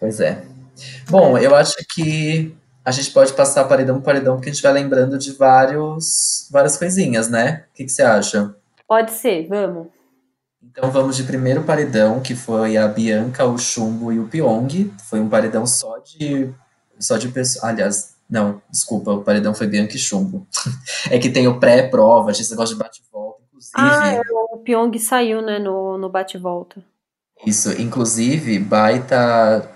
Pois 0.00 0.20
é. 0.20 0.44
Bom, 1.08 1.38
é. 1.38 1.46
eu 1.46 1.54
acho 1.54 1.76
que 1.94 2.54
a 2.84 2.90
gente 2.90 3.10
pode 3.10 3.32
passar 3.32 3.64
paredão 3.64 3.96
por 3.96 4.04
paredão, 4.04 4.36
porque 4.36 4.50
a 4.50 4.52
gente 4.52 4.62
vai 4.62 4.72
lembrando 4.72 5.18
de 5.18 5.32
vários, 5.32 6.48
várias 6.50 6.76
coisinhas, 6.76 7.28
né? 7.28 7.64
O 7.70 7.76
que, 7.76 7.84
que 7.84 7.90
você 7.92 8.02
acha? 8.02 8.54
Pode 8.86 9.12
ser, 9.12 9.46
vamos. 9.48 9.88
Então 10.62 10.90
vamos 10.90 11.16
de 11.16 11.24
primeiro 11.24 11.62
paredão, 11.64 12.20
que 12.20 12.34
foi 12.34 12.76
a 12.76 12.88
Bianca, 12.88 13.44
o 13.44 13.58
Chumbo 13.58 14.12
e 14.12 14.18
o 14.18 14.28
Pyong. 14.28 14.92
Foi 15.08 15.20
um 15.20 15.28
paredão 15.28 15.66
só 15.66 15.98
de. 15.98 16.52
Só 16.98 17.16
de 17.16 17.28
pessoas. 17.28 17.64
Aliás, 17.64 18.16
não, 18.30 18.62
desculpa, 18.70 19.12
o 19.12 19.22
paredão 19.22 19.54
foi 19.54 19.66
Bianca 19.66 19.96
e 19.96 19.98
Chumbo. 19.98 20.46
é 21.10 21.18
que 21.18 21.30
tem 21.30 21.48
o 21.48 21.58
pré-prova, 21.58 22.30
a 22.30 22.32
gente 22.32 22.54
gosta 22.54 22.74
de 22.74 22.80
bate-volta 22.80 23.42
Inclusive. 23.52 23.74
Ah, 23.74 24.14
é, 24.14 24.20
o 24.52 24.58
Pyong 24.58 24.98
saiu, 24.98 25.40
né, 25.40 25.58
no, 25.58 25.96
no 25.96 26.08
bate-volta. 26.08 26.82
Isso, 27.46 27.72
inclusive, 27.80 28.58
baita 28.58 29.68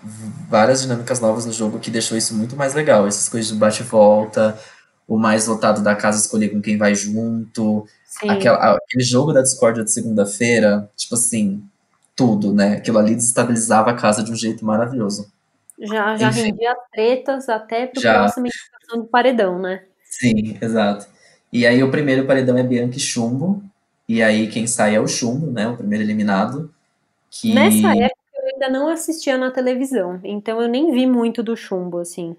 várias 0.49 0.83
dinâmicas 0.83 1.21
novas 1.21 1.45
no 1.45 1.53
jogo 1.53 1.81
que 1.81 1.91
deixou 1.91 2.17
isso 2.17 2.35
muito 2.35 2.55
mais 2.57 2.75
legal. 2.75 3.07
Essas 3.07 3.29
coisas 3.29 3.51
de 3.51 3.59
bate-volta, 3.59 4.59
o 5.07 5.19
mais 5.19 5.47
votado 5.47 5.83
da 5.83 5.95
casa 5.95 6.21
escolher 6.21 6.51
com 6.51 6.61
quem 6.61 6.79
vai 6.79 6.95
junto. 6.95 7.87
Aquela, 8.29 8.77
aquele 8.77 9.05
jogo 9.05 9.33
da 9.33 9.43
discórdia 9.43 9.85
de 9.85 9.91
segunda-feira, 9.91 10.89
tipo 10.97 11.15
assim, 11.15 11.63
tudo, 12.15 12.55
né? 12.55 12.77
Aquilo 12.77 12.99
ali 12.99 13.15
desestabilizava 13.15 13.91
a 13.91 13.95
casa 13.95 14.23
de 14.23 14.33
um 14.33 14.37
jeito 14.37 14.65
maravilhoso. 14.65 15.31
Já, 15.79 16.17
já 16.17 16.31
rendia 16.31 16.75
tretas 16.93 17.49
até 17.49 17.87
para 17.87 18.11
a 18.11 18.15
próxima 18.21 18.47
indicação 18.47 19.01
do 19.01 19.05
paredão, 19.05 19.59
né? 19.59 19.83
Sim, 20.05 20.57
exato. 20.61 21.07
E 21.53 21.67
aí 21.67 21.83
o 21.83 21.91
primeiro 21.91 22.27
paredão 22.27 22.57
é 22.57 22.63
Bianca 22.63 22.97
e 22.97 23.01
Chumbo. 23.01 23.63
E 24.09 24.23
aí 24.23 24.49
quem 24.49 24.67
sai 24.67 24.95
é 24.95 25.01
o 25.01 25.07
Chumbo, 25.07 25.51
né? 25.51 25.69
O 25.69 25.77
primeiro 25.77 26.03
eliminado. 26.05 26.73
Que... 27.41 27.53
Nessa 27.55 27.89
época 27.89 28.17
eu 28.35 28.53
ainda 28.53 28.69
não 28.71 28.89
assistia 28.89 29.37
na 29.37 29.51
televisão, 29.51 30.21
então 30.23 30.61
eu 30.61 30.69
nem 30.69 30.93
vi 30.93 31.07
muito 31.07 31.43
do 31.43 31.57
Chumbo, 31.57 31.99
assim. 31.99 32.37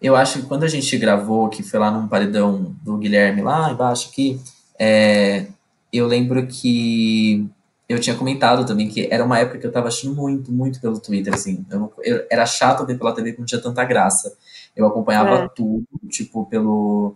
Eu 0.00 0.16
acho 0.16 0.40
que 0.40 0.46
quando 0.46 0.64
a 0.64 0.68
gente 0.68 0.98
gravou, 0.98 1.48
que 1.48 1.62
foi 1.62 1.78
lá 1.78 1.90
num 1.90 2.08
paredão 2.08 2.74
do 2.82 2.96
Guilherme, 2.98 3.40
lá 3.40 3.70
embaixo 3.70 4.08
aqui, 4.10 4.40
é, 4.78 5.46
eu 5.92 6.06
lembro 6.06 6.44
que 6.46 7.48
eu 7.88 8.00
tinha 8.00 8.16
comentado 8.16 8.66
também 8.66 8.88
que 8.88 9.06
era 9.10 9.24
uma 9.24 9.38
época 9.38 9.58
que 9.58 9.66
eu 9.66 9.72
tava 9.72 9.88
achando 9.88 10.14
muito, 10.14 10.50
muito 10.50 10.80
pelo 10.80 10.98
Twitter, 10.98 11.32
assim. 11.34 11.64
Eu, 11.70 11.92
eu 12.02 12.26
era 12.30 12.46
chato 12.46 12.86
ver 12.86 12.98
pela 12.98 13.14
TV 13.14 13.30
porque 13.30 13.42
não 13.42 13.46
tinha 13.46 13.60
tanta 13.60 13.84
graça. 13.84 14.36
Eu 14.74 14.86
acompanhava 14.86 15.44
é. 15.44 15.48
tudo, 15.48 15.86
tipo, 16.08 16.46
pelo, 16.46 17.14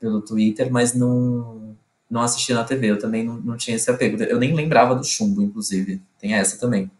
pelo 0.00 0.20
Twitter, 0.20 0.70
mas 0.70 0.94
não, 0.94 1.76
não 2.10 2.22
assistia 2.22 2.54
na 2.54 2.64
TV. 2.64 2.90
Eu 2.90 2.98
também 2.98 3.24
não, 3.24 3.34
não 3.34 3.56
tinha 3.56 3.76
esse 3.76 3.90
apego. 3.90 4.22
Eu 4.22 4.38
nem 4.38 4.54
lembrava 4.54 4.94
do 4.94 5.04
chumbo, 5.04 5.42
inclusive. 5.42 6.00
Tem 6.18 6.34
essa 6.34 6.58
também. 6.58 6.90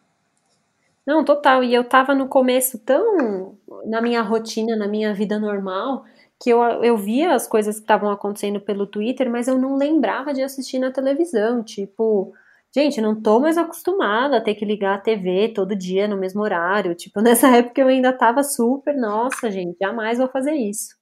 Não, 1.06 1.24
total. 1.24 1.64
E 1.64 1.74
eu 1.74 1.84
tava 1.84 2.14
no 2.14 2.28
começo 2.28 2.78
tão 2.78 3.56
na 3.86 4.02
minha 4.02 4.20
rotina, 4.20 4.76
na 4.76 4.86
minha 4.86 5.14
vida 5.14 5.38
normal, 5.38 6.04
que 6.40 6.50
eu, 6.50 6.60
eu 6.84 6.96
via 6.96 7.34
as 7.34 7.48
coisas 7.48 7.76
que 7.76 7.82
estavam 7.82 8.10
acontecendo 8.10 8.60
pelo 8.60 8.86
Twitter, 8.86 9.30
mas 9.30 9.48
eu 9.48 9.58
não 9.58 9.76
lembrava 9.76 10.34
de 10.34 10.42
assistir 10.42 10.78
na 10.78 10.92
televisão. 10.92 11.62
Tipo, 11.64 12.32
gente, 12.74 13.00
não 13.00 13.20
tô 13.20 13.40
mais 13.40 13.56
acostumada 13.56 14.36
a 14.36 14.40
ter 14.40 14.54
que 14.54 14.64
ligar 14.64 14.94
a 14.96 15.00
TV 15.00 15.48
todo 15.48 15.74
dia 15.74 16.06
no 16.06 16.16
mesmo 16.18 16.42
horário. 16.42 16.94
Tipo, 16.94 17.20
nessa 17.22 17.48
época 17.56 17.80
eu 17.80 17.88
ainda 17.88 18.12
tava 18.12 18.42
super, 18.42 18.94
nossa, 18.94 19.50
gente, 19.50 19.76
jamais 19.80 20.18
vou 20.18 20.28
fazer 20.28 20.54
isso. 20.54 20.96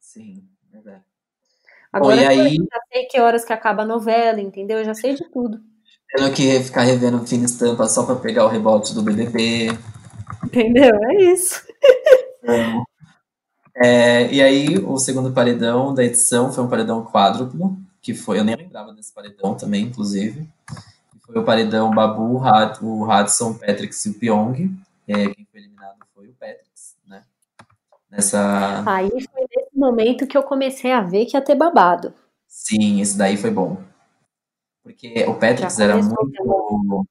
Sim. 0.00 0.51
Agora 1.92 2.16
Bom, 2.16 2.28
aí... 2.28 2.56
eu 2.56 2.64
já 2.64 2.80
sei 2.90 3.04
que 3.04 3.20
horas 3.20 3.44
que 3.44 3.52
acaba 3.52 3.82
a 3.82 3.86
novela, 3.86 4.40
entendeu? 4.40 4.78
Eu 4.78 4.84
já 4.84 4.94
sei 4.94 5.14
de 5.14 5.28
tudo. 5.30 5.60
Tendo 6.14 6.32
que 6.32 6.60
ficar 6.60 6.82
revendo 6.82 7.26
fina 7.26 7.44
estampa 7.44 7.86
só 7.86 8.04
pra 8.04 8.16
pegar 8.16 8.44
o 8.44 8.48
rebote 8.48 8.94
do 8.94 9.02
BBB. 9.02 9.68
Entendeu? 10.44 10.90
É 11.10 11.24
isso. 11.24 11.62
É, 13.74 14.30
e 14.32 14.42
aí, 14.42 14.78
o 14.78 14.98
segundo 14.98 15.32
paredão 15.32 15.94
da 15.94 16.04
edição 16.04 16.52
foi 16.52 16.62
um 16.62 16.68
paredão 16.68 17.04
quádruplo, 17.04 17.78
que 18.02 18.12
foi, 18.14 18.38
eu 18.38 18.44
nem 18.44 18.54
lembrava 18.54 18.92
desse 18.92 19.12
paredão 19.12 19.54
também, 19.54 19.84
inclusive. 19.84 20.46
Foi 21.24 21.38
o 21.40 21.44
paredão 21.44 21.90
Babu, 21.90 22.42
o 22.82 23.08
Hudson, 23.08 23.52
o 23.52 23.58
Patrick 23.58 23.94
e 24.06 24.10
o 24.10 24.14
Pyong. 24.14 24.76
É, 25.08 25.28
quem 25.28 25.46
foi 25.50 25.60
eliminado 25.60 25.96
foi 26.14 26.28
o 26.28 26.34
Patrick, 26.34 26.68
né? 27.06 27.22
Nessa... 28.10 28.82
Aí 28.86 29.08
foi 29.08 29.46
nesse 29.56 29.71
momento 29.82 30.26
que 30.26 30.36
eu 30.36 30.42
comecei 30.42 30.92
a 30.92 31.00
ver 31.00 31.26
que 31.26 31.36
ia 31.36 31.42
ter 31.42 31.54
babado. 31.54 32.14
Sim, 32.46 33.00
esse 33.00 33.16
daí 33.16 33.36
foi 33.36 33.50
bom. 33.50 33.76
Porque 34.82 35.24
o 35.26 35.34
Patrick 35.34 35.80
era 35.80 35.96
muito. 35.96 37.06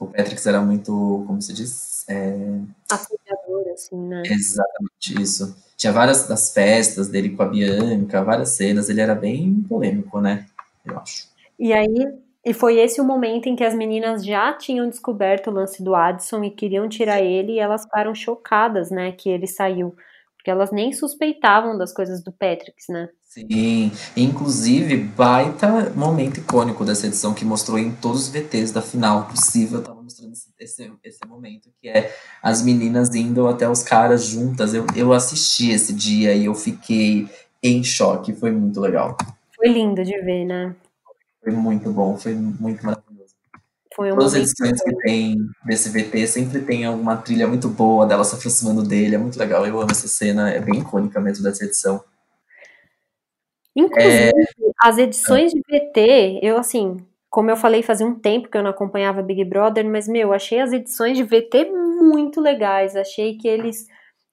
O 0.00 0.06
Patrick 0.06 0.48
era 0.48 0.60
muito, 0.60 1.24
como 1.26 1.42
se 1.42 1.52
diz? 1.52 2.08
É... 2.08 2.60
Assediador, 2.90 3.72
assim, 3.72 3.96
né? 3.96 4.22
Exatamente 4.24 5.20
isso. 5.20 5.56
Tinha 5.76 5.92
várias 5.92 6.26
das 6.26 6.52
festas 6.52 7.08
dele 7.08 7.30
com 7.30 7.42
a 7.42 7.46
Bianca, 7.46 8.22
várias 8.22 8.50
cenas. 8.50 8.88
Ele 8.88 9.00
era 9.00 9.14
bem 9.14 9.62
polêmico, 9.68 10.20
né? 10.20 10.46
Eu 10.84 10.98
acho. 10.98 11.28
E 11.58 11.72
aí, 11.72 12.06
e 12.44 12.54
foi 12.54 12.78
esse 12.78 13.00
o 13.00 13.04
momento 13.04 13.46
em 13.46 13.56
que 13.56 13.64
as 13.64 13.74
meninas 13.74 14.24
já 14.24 14.52
tinham 14.52 14.88
descoberto 14.88 15.48
o 15.48 15.52
lance 15.52 15.82
do 15.82 15.94
Addison 15.94 16.42
e 16.44 16.50
queriam 16.50 16.88
tirar 16.88 17.20
ele, 17.20 17.52
e 17.52 17.58
elas 17.58 17.82
ficaram 17.82 18.14
chocadas, 18.14 18.90
né, 18.90 19.12
que 19.12 19.28
ele 19.28 19.46
saiu. 19.46 19.94
Porque 20.48 20.52
elas 20.52 20.72
nem 20.72 20.94
suspeitavam 20.94 21.76
das 21.76 21.92
coisas 21.92 22.22
do 22.22 22.32
Patrick, 22.32 22.74
né? 22.88 23.10
Sim, 23.22 23.92
inclusive, 24.16 24.96
baita 24.96 25.92
momento 25.94 26.38
icônico 26.40 26.86
dessa 26.86 27.06
edição 27.06 27.34
que 27.34 27.44
mostrou 27.44 27.78
em 27.78 27.94
todos 27.94 28.22
os 28.22 28.28
VTs 28.30 28.72
da 28.72 28.80
final 28.80 29.26
possível, 29.26 29.82
tava 29.82 30.02
mostrando 30.02 30.32
esse, 30.32 30.48
esse, 30.58 30.90
esse 31.04 31.26
momento, 31.26 31.68
que 31.78 31.90
é 31.90 32.16
as 32.42 32.62
meninas 32.62 33.14
indo 33.14 33.46
até 33.46 33.68
os 33.68 33.82
caras 33.82 34.24
juntas. 34.24 34.72
Eu, 34.72 34.86
eu 34.96 35.12
assisti 35.12 35.70
esse 35.70 35.92
dia 35.92 36.32
e 36.32 36.46
eu 36.46 36.54
fiquei 36.54 37.28
em 37.62 37.84
choque, 37.84 38.32
foi 38.32 38.50
muito 38.50 38.80
legal. 38.80 39.18
Foi 39.54 39.68
lindo 39.68 40.02
de 40.02 40.18
ver, 40.22 40.46
né? 40.46 40.74
Foi 41.42 41.52
muito 41.52 41.92
bom, 41.92 42.16
foi 42.16 42.34
muito 42.34 42.86
maravilhoso. 42.86 43.07
Foi 43.98 44.10
Todas 44.10 44.32
as 44.32 44.42
edições 44.42 44.80
que 44.80 44.94
tem 44.98 45.36
desse 45.64 45.88
VT 45.90 46.24
sempre 46.28 46.60
tem 46.60 46.84
alguma 46.84 47.16
trilha 47.16 47.48
muito 47.48 47.68
boa 47.68 48.06
dela 48.06 48.22
se 48.22 48.32
aproximando 48.32 48.84
dele, 48.84 49.16
é 49.16 49.18
muito 49.18 49.36
legal. 49.36 49.66
Eu 49.66 49.80
amo 49.80 49.90
essa 49.90 50.06
cena, 50.06 50.50
é 50.50 50.60
bem 50.60 50.78
icônica 50.78 51.20
mesmo 51.20 51.42
dessa 51.42 51.64
edição. 51.64 52.04
Inclusive, 53.74 54.28
é... 54.28 54.32
as 54.80 54.98
edições 54.98 55.50
de 55.50 55.58
VT, 55.58 56.38
eu 56.40 56.56
assim, 56.58 56.98
como 57.28 57.50
eu 57.50 57.56
falei, 57.56 57.82
fazia 57.82 58.06
um 58.06 58.14
tempo 58.14 58.48
que 58.48 58.56
eu 58.56 58.62
não 58.62 58.70
acompanhava 58.70 59.20
Big 59.20 59.44
Brother, 59.44 59.84
mas 59.84 60.06
meu, 60.06 60.32
achei 60.32 60.60
as 60.60 60.72
edições 60.72 61.16
de 61.16 61.24
VT 61.24 61.64
muito 61.64 62.40
legais. 62.40 62.94
Achei 62.94 63.36
que 63.36 63.48
eles 63.48 63.88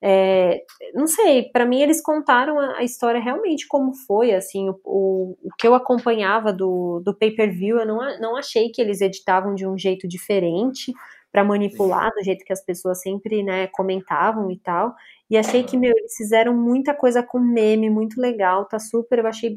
é, 0.08 0.64
não 0.94 1.08
sei, 1.08 1.50
para 1.52 1.66
mim 1.66 1.82
eles 1.82 2.00
contaram 2.00 2.60
a, 2.60 2.78
a, 2.78 2.84
história 2.84 3.20
realmente 3.20 3.68
como 3.68 3.92
foi, 4.06 4.36
assim, 4.36 4.70
o, 4.70 4.80
o, 4.86 5.38
o 5.42 5.50
que 5.58 5.68
eu 5.68 5.74
acompanhava 5.74 6.54
do, 6.54 7.02
do 7.04 7.12
pay-per-view, 7.12 7.80
eu 7.80 7.88
não, 7.88 8.20
não 8.20 8.36
achei 8.38 8.70
que 8.70 8.80
eles 8.80 9.02
editavam 9.02 9.56
de 9.56 9.66
um 9.66 9.76
jeito 9.76 10.08
diferente 10.08 10.94
para 11.32 11.44
manipular 11.44 12.12
do 12.14 12.24
jeito 12.24 12.46
que 12.46 12.54
as 12.54 12.64
pessoas 12.64 13.02
sempre, 13.02 13.42
né, 13.42 13.66
comentavam 13.66 14.52
e 14.52 14.60
tal, 14.60 14.94
e 15.28 15.36
achei 15.36 15.64
que, 15.64 15.76
meu, 15.76 15.92
eles 15.98 16.16
fizeram 16.16 16.54
muita 16.54 16.94
coisa 16.94 17.24
com 17.24 17.40
meme, 17.40 17.90
muito 17.90 18.22
legal, 18.22 18.66
tá 18.66 18.78
super, 18.78 19.18
eu 19.18 19.28
achei 19.28 19.56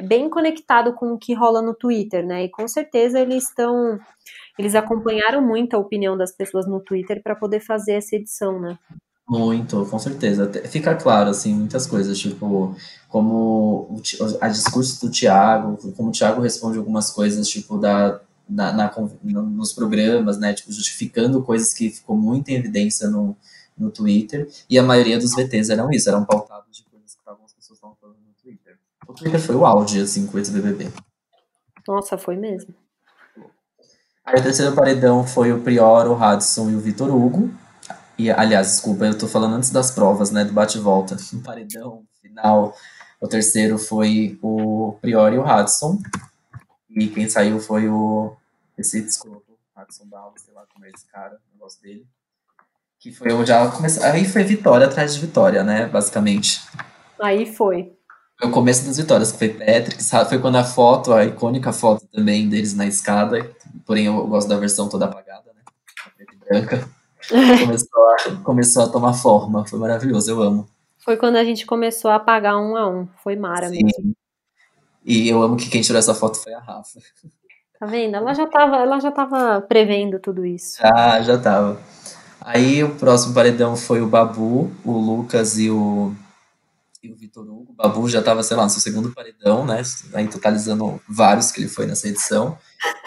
bem 0.00 0.30
conectado 0.30 0.94
com 0.94 1.12
o 1.12 1.18
que 1.18 1.34
rola 1.34 1.60
no 1.60 1.74
Twitter, 1.74 2.24
né, 2.24 2.44
e 2.44 2.48
com 2.48 2.68
certeza 2.68 3.18
eles 3.18 3.48
estão, 3.48 3.98
eles 4.56 4.76
acompanharam 4.76 5.42
muito 5.42 5.74
a 5.74 5.80
opinião 5.80 6.16
das 6.16 6.30
pessoas 6.30 6.68
no 6.68 6.78
Twitter 6.78 7.20
para 7.20 7.34
poder 7.34 7.58
fazer 7.58 7.94
essa 7.94 8.14
edição, 8.14 8.60
né. 8.60 8.78
Muito, 9.28 9.84
com 9.84 9.98
certeza. 9.98 10.50
Fica 10.68 10.94
claro, 10.94 11.28
assim, 11.28 11.52
muitas 11.54 11.86
coisas, 11.86 12.18
tipo, 12.18 12.74
como 13.10 14.00
a 14.40 14.48
discurso 14.48 15.04
do 15.04 15.12
Tiago, 15.12 15.76
como 15.94 16.08
o 16.08 16.12
Tiago 16.12 16.40
responde 16.40 16.78
algumas 16.78 17.10
coisas, 17.10 17.46
tipo, 17.46 17.76
da, 17.76 18.20
na, 18.48 18.72
na, 18.72 18.94
nos 19.22 19.74
programas, 19.74 20.38
né, 20.38 20.54
tipo, 20.54 20.72
justificando 20.72 21.42
coisas 21.42 21.74
que 21.74 21.90
ficou 21.90 22.16
muito 22.16 22.48
em 22.48 22.54
evidência 22.54 23.08
no, 23.08 23.36
no 23.76 23.90
Twitter, 23.90 24.48
e 24.68 24.78
a 24.78 24.82
maioria 24.82 25.18
dos 25.18 25.34
VTs 25.34 25.68
eram 25.68 25.90
isso, 25.90 26.08
eram 26.08 26.24
pautados 26.24 26.78
de 26.78 26.84
coisas 26.84 27.14
que 27.14 27.30
as 27.30 27.52
pessoas 27.52 27.76
estavam 27.76 27.96
falando 28.00 28.16
no 28.26 28.32
Twitter. 28.42 28.78
O 29.06 29.12
Twitter 29.12 29.40
foi 29.40 29.56
o 29.56 29.66
auge, 29.66 30.00
assim, 30.00 30.26
com 30.26 30.38
esse 30.38 30.50
BBB. 30.50 30.90
Nossa, 31.86 32.16
foi 32.16 32.36
mesmo. 32.36 32.74
Aí 34.24 34.40
o 34.40 34.42
terceiro 34.42 34.74
paredão 34.74 35.26
foi 35.26 35.52
o 35.52 35.60
Prior, 35.60 36.06
o 36.06 36.14
Hudson 36.14 36.70
e 36.70 36.74
o 36.74 36.80
Vitor 36.80 37.14
Hugo, 37.14 37.50
e, 38.18 38.32
aliás, 38.32 38.66
desculpa, 38.72 39.06
eu 39.06 39.16
tô 39.16 39.28
falando 39.28 39.54
antes 39.54 39.70
das 39.70 39.92
provas, 39.92 40.32
né? 40.32 40.44
Do 40.44 40.52
bate-volta. 40.52 41.16
No 41.32 41.40
paredão 41.42 42.02
final, 42.20 42.74
o 43.20 43.28
terceiro 43.28 43.78
foi 43.78 44.36
o 44.42 44.98
Priori 45.00 45.36
e 45.36 45.38
o 45.38 45.44
Hudson. 45.44 46.00
E 46.90 47.06
quem 47.06 47.28
saiu 47.28 47.60
foi 47.60 47.88
o. 47.88 48.34
Esse 48.76 49.00
desculpa, 49.00 49.52
Hudson 49.76 50.08
Dalva, 50.08 50.34
sei 50.36 50.52
lá 50.52 50.64
como 50.72 50.84
é 50.84 50.90
esse 50.90 51.06
cara, 51.06 51.34
o 51.34 51.54
negócio 51.54 51.80
dele. 51.80 52.04
Que 52.98 53.12
foi 53.12 53.30
eu 53.30 53.46
já 53.46 53.70
comecei. 53.70 54.02
Aí 54.02 54.24
foi 54.24 54.42
vitória 54.42 54.88
atrás 54.88 55.14
de 55.14 55.20
vitória, 55.20 55.62
né? 55.62 55.86
Basicamente. 55.86 56.60
Aí 57.20 57.46
foi. 57.46 57.96
Foi 58.36 58.48
o 58.48 58.52
começo 58.52 58.84
das 58.84 58.96
vitórias, 58.96 59.30
que 59.30 59.38
foi 59.38 59.48
Patrick, 59.50 60.02
foi 60.28 60.38
quando 60.40 60.56
a 60.56 60.64
foto, 60.64 61.12
a 61.12 61.24
icônica 61.24 61.72
foto 61.72 62.06
também 62.06 62.48
deles 62.48 62.74
na 62.74 62.86
escada, 62.86 63.48
porém 63.84 64.06
eu 64.06 64.26
gosto 64.26 64.48
da 64.48 64.56
versão 64.56 64.88
toda 64.88 65.06
apagada, 65.06 65.52
né? 65.52 65.62
A 66.06 66.10
preta 66.10 66.34
e 66.34 66.36
branca 66.36 66.97
começou, 67.60 68.10
a, 68.10 68.44
começou 68.44 68.82
a 68.82 68.88
tomar 68.88 69.12
forma. 69.12 69.66
Foi 69.66 69.78
maravilhoso, 69.78 70.30
eu 70.30 70.42
amo. 70.42 70.68
Foi 70.98 71.16
quando 71.16 71.36
a 71.36 71.44
gente 71.44 71.66
começou 71.66 72.10
a 72.10 72.18
pagar 72.18 72.58
um 72.58 72.76
a 72.76 72.88
um. 72.88 73.06
Foi 73.22 73.36
maravilhoso. 73.36 74.14
E 75.04 75.28
eu 75.28 75.42
amo 75.42 75.56
que 75.56 75.70
quem 75.70 75.80
tirou 75.80 75.98
essa 75.98 76.14
foto 76.14 76.38
foi 76.38 76.52
a 76.52 76.60
Rafa. 76.60 77.00
Tá 77.78 77.86
vendo? 77.86 78.16
Ela 78.16 78.34
já 78.34 78.46
tava, 78.46 78.76
ela 78.76 78.98
já 78.98 79.10
tava 79.10 79.60
prevendo 79.62 80.18
tudo 80.18 80.44
isso. 80.44 80.78
Já, 80.78 81.22
já 81.22 81.38
tava. 81.38 81.80
Aí 82.40 82.82
o 82.82 82.94
próximo 82.96 83.34
paredão 83.34 83.76
foi 83.76 84.00
o 84.00 84.06
Babu, 84.06 84.70
o 84.84 84.92
Lucas 84.92 85.58
e 85.58 85.70
o, 85.70 86.14
e 87.02 87.10
o 87.10 87.16
Vitor 87.16 87.44
Hugo. 87.44 87.72
O 87.72 87.74
Babu 87.74 88.08
já 88.08 88.22
tava, 88.22 88.42
sei 88.42 88.56
lá, 88.56 88.64
no 88.64 88.70
seu 88.70 88.80
segundo 88.80 89.12
paredão, 89.12 89.64
né? 89.64 89.82
Aí 90.12 90.26
totalizando 90.28 91.00
vários 91.08 91.52
que 91.52 91.60
ele 91.60 91.68
foi 91.68 91.86
nessa 91.86 92.08
edição. 92.08 92.58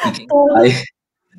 E 0.08 0.12
quem 0.12 0.28
sai. 0.28 0.84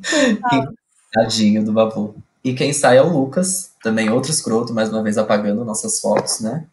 Tadinho 1.13 1.65
do 1.65 1.73
Babu. 1.73 2.15
E 2.45 2.55
quem 2.55 2.73
sai 2.73 2.99
é 2.99 3.03
o 3.03 3.09
Lucas, 3.09 3.75
também 3.83 4.11
outro 4.11 4.31
escroto, 4.31 4.73
mais 4.75 4.89
uma 4.89 5.03
vez 5.03 5.17
apagando 5.17 5.65
nossas 5.65 6.01
fotos, 6.01 6.41
né? 6.41 6.67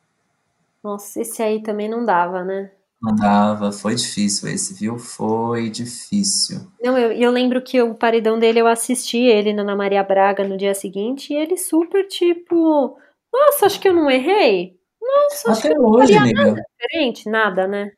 Nossa, 0.83 1.21
esse 1.21 1.43
aí 1.43 1.61
também 1.61 1.89
não 1.89 2.03
dava, 2.05 2.43
né? 2.43 2.71
Não 3.01 3.15
dava, 3.15 3.71
foi 3.71 3.95
difícil 3.95 4.49
esse, 4.49 4.73
viu? 4.73 4.97
Foi 4.97 5.69
difícil. 5.69 6.67
Não, 6.83 6.97
eu, 6.97 7.11
eu 7.13 7.31
lembro 7.31 7.61
que 7.61 7.81
o 7.81 7.95
paredão 7.95 8.37
dele 8.37 8.59
eu 8.59 8.67
assisti 8.67 9.19
ele 9.19 9.53
na 9.53 9.61
Ana 9.61 9.75
Maria 9.75 10.03
Braga 10.03 10.45
no 10.45 10.57
dia 10.57 10.73
seguinte 10.73 11.33
e 11.33 11.37
ele 11.37 11.55
super 11.55 12.05
tipo, 12.07 12.97
nossa, 13.31 13.67
acho 13.67 13.79
que 13.79 13.87
eu 13.87 13.93
não 13.93 14.09
errei. 14.11 14.77
Nossa, 15.01 15.51
acho 15.51 15.59
Até 15.59 15.69
que 15.69 15.77
eu 15.77 15.81
não 15.81 15.89
hoje, 15.91 16.13
faria 16.13 16.19
amiga. 16.21 16.45
nada 16.45 16.61
diferente, 16.77 17.29
nada, 17.29 17.67
né? 17.67 17.91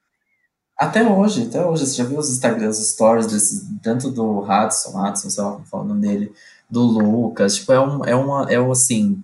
Até 0.77 1.03
hoje, 1.03 1.47
até 1.47 1.65
hoje. 1.65 1.85
Você 1.85 1.97
já 1.97 2.03
viu 2.03 2.17
os 2.19 2.29
Instagrams, 2.29 2.79
os 2.79 2.89
stories 2.91 3.27
desse, 3.27 3.79
tanto 3.81 4.09
do 4.11 4.39
Hudson, 4.39 4.89
Hudson, 4.99 5.29
sei 5.29 5.43
lá 5.43 5.51
como 5.53 5.65
fala 5.65 5.83
o 5.83 5.87
nome 5.87 6.01
dele, 6.01 6.33
do 6.71 6.81
Lucas. 6.81 7.55
Tipo, 7.55 7.73
é 7.73 7.79
um, 7.79 8.05
é 8.05 8.15
uma, 8.15 8.51
é 8.51 8.59
um 8.59 8.71
assim, 8.71 9.21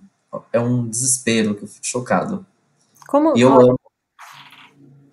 é 0.52 0.60
um 0.60 0.86
desespero 0.86 1.54
que 1.54 1.64
eu 1.64 1.68
fico 1.68 1.86
chocado. 1.86 2.46
Como, 3.08 3.36
E 3.36 3.40
eu 3.40 3.52
amo. 3.52 3.80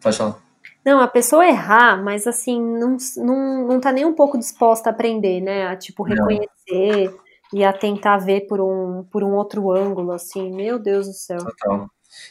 Pode 0.02 0.18
falar. 0.18 0.38
Não, 0.86 1.00
a 1.00 1.08
pessoa 1.08 1.48
errar, 1.48 2.04
mas 2.04 2.28
assim, 2.28 2.62
não, 2.62 2.98
não, 3.18 3.68
não 3.68 3.80
tá 3.80 3.92
nem 3.92 4.06
um 4.06 4.14
pouco 4.14 4.38
disposta 4.38 4.90
a 4.90 4.94
aprender, 4.94 5.42
né? 5.42 5.66
A 5.66 5.76
tipo, 5.76 6.08
Não. 6.08 6.14
reconhecer 6.14 7.16
e 7.52 7.64
a 7.64 7.74
tentar 7.74 8.18
ver 8.18 8.42
por 8.42 8.62
um, 8.62 9.04
por 9.06 9.24
um 9.24 9.34
outro 9.34 9.72
ângulo, 9.72 10.12
assim, 10.12 10.54
meu 10.54 10.78
Deus 10.78 11.08
do 11.08 11.14
céu. 11.14 11.40
Total. 11.40 11.90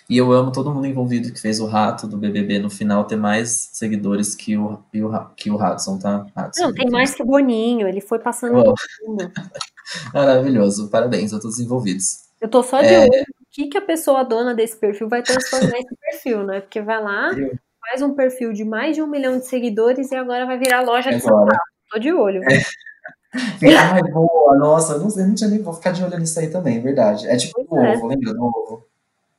E 0.09 0.17
eu 0.17 0.31
amo 0.33 0.53
todo 0.53 0.73
mundo 0.73 0.87
envolvido 0.87 1.33
que 1.33 1.41
fez 1.41 1.61
o 1.61 1.67
rato 1.67 2.07
do 2.07 2.17
BBB 2.17 2.59
no 2.59 2.69
final 2.69 3.05
ter 3.05 3.17
mais 3.17 3.71
seguidores 3.73 4.35
que 4.35 4.57
o, 4.57 4.79
que 4.93 5.03
o, 5.03 5.25
que 5.37 5.51
o 5.51 5.57
Hudson, 5.57 5.99
tá? 5.99 6.27
Hudson, 6.37 6.63
Não, 6.63 6.75
tem 6.75 6.91
mais 6.91 7.15
que 7.15 7.23
o 7.23 7.27
Boninho, 7.27 7.89
ele 7.89 8.01
foi 8.01 8.19
passando 8.19 8.75
mundo. 9.07 9.33
Maravilhoso. 10.13 10.89
Parabéns 10.91 11.33
a 11.33 11.39
todos 11.41 11.57
os 11.59 11.61
envolvidos. 11.65 12.25
Eu 12.41 12.49
tô 12.49 12.63
só 12.63 12.81
de 12.81 12.89
É. 12.89 13.01
olho 13.01 13.25
no 13.29 13.47
que, 13.51 13.67
que 13.69 13.79
a 13.79 13.83
pessoa 13.83 14.25
dona 14.25 14.55
desse 14.55 14.77
perfil 14.77 15.09
vai 15.09 15.23
transformar 15.23 15.79
esse 15.79 15.97
perfil, 16.01 16.45
né? 16.45 16.61
Porque 16.61 16.81
vai 16.83 17.03
lá, 17.03 17.33
Eu- 17.33 17.57
faz 17.81 18.03
um 18.03 18.15
perfil 18.15 18.53
de 18.53 18.65
mais 18.65 18.97
de 18.97 19.03
um 19.03 19.07
milhão 19.07 19.39
de 19.39 19.47
seguidores 19.47 20.11
e 20.11 20.17
agora 20.17 20.45
vai 20.47 20.59
virar 20.59 20.83
loja 20.83 21.11
de 21.11 21.17
Agora. 21.17 21.53
sapato. 21.53 21.65
Tô 21.91 21.99
de 21.99 22.13
olho. 22.13 22.41
Ai, 23.35 24.03
boa, 24.13 24.57
nossa, 24.57 24.95
eu 24.95 25.01
não, 25.01 25.09
eu 25.09 25.27
não 25.29 25.35
tinha 25.35 25.51
nem. 25.51 25.61
Vou 25.61 25.75
ficar 25.75 25.91
de 25.93 26.03
olho 26.05 26.19
nisso 26.19 26.39
aí 26.39 26.49
também, 26.51 26.81
verdade. 26.81 27.27
É 27.29 27.37
tipo 27.37 27.65
o 27.69 27.79
é. 27.79 27.97
ovo, 27.97 28.07
lembra 28.07 28.33
do 28.33 28.45
ovo? 28.45 28.87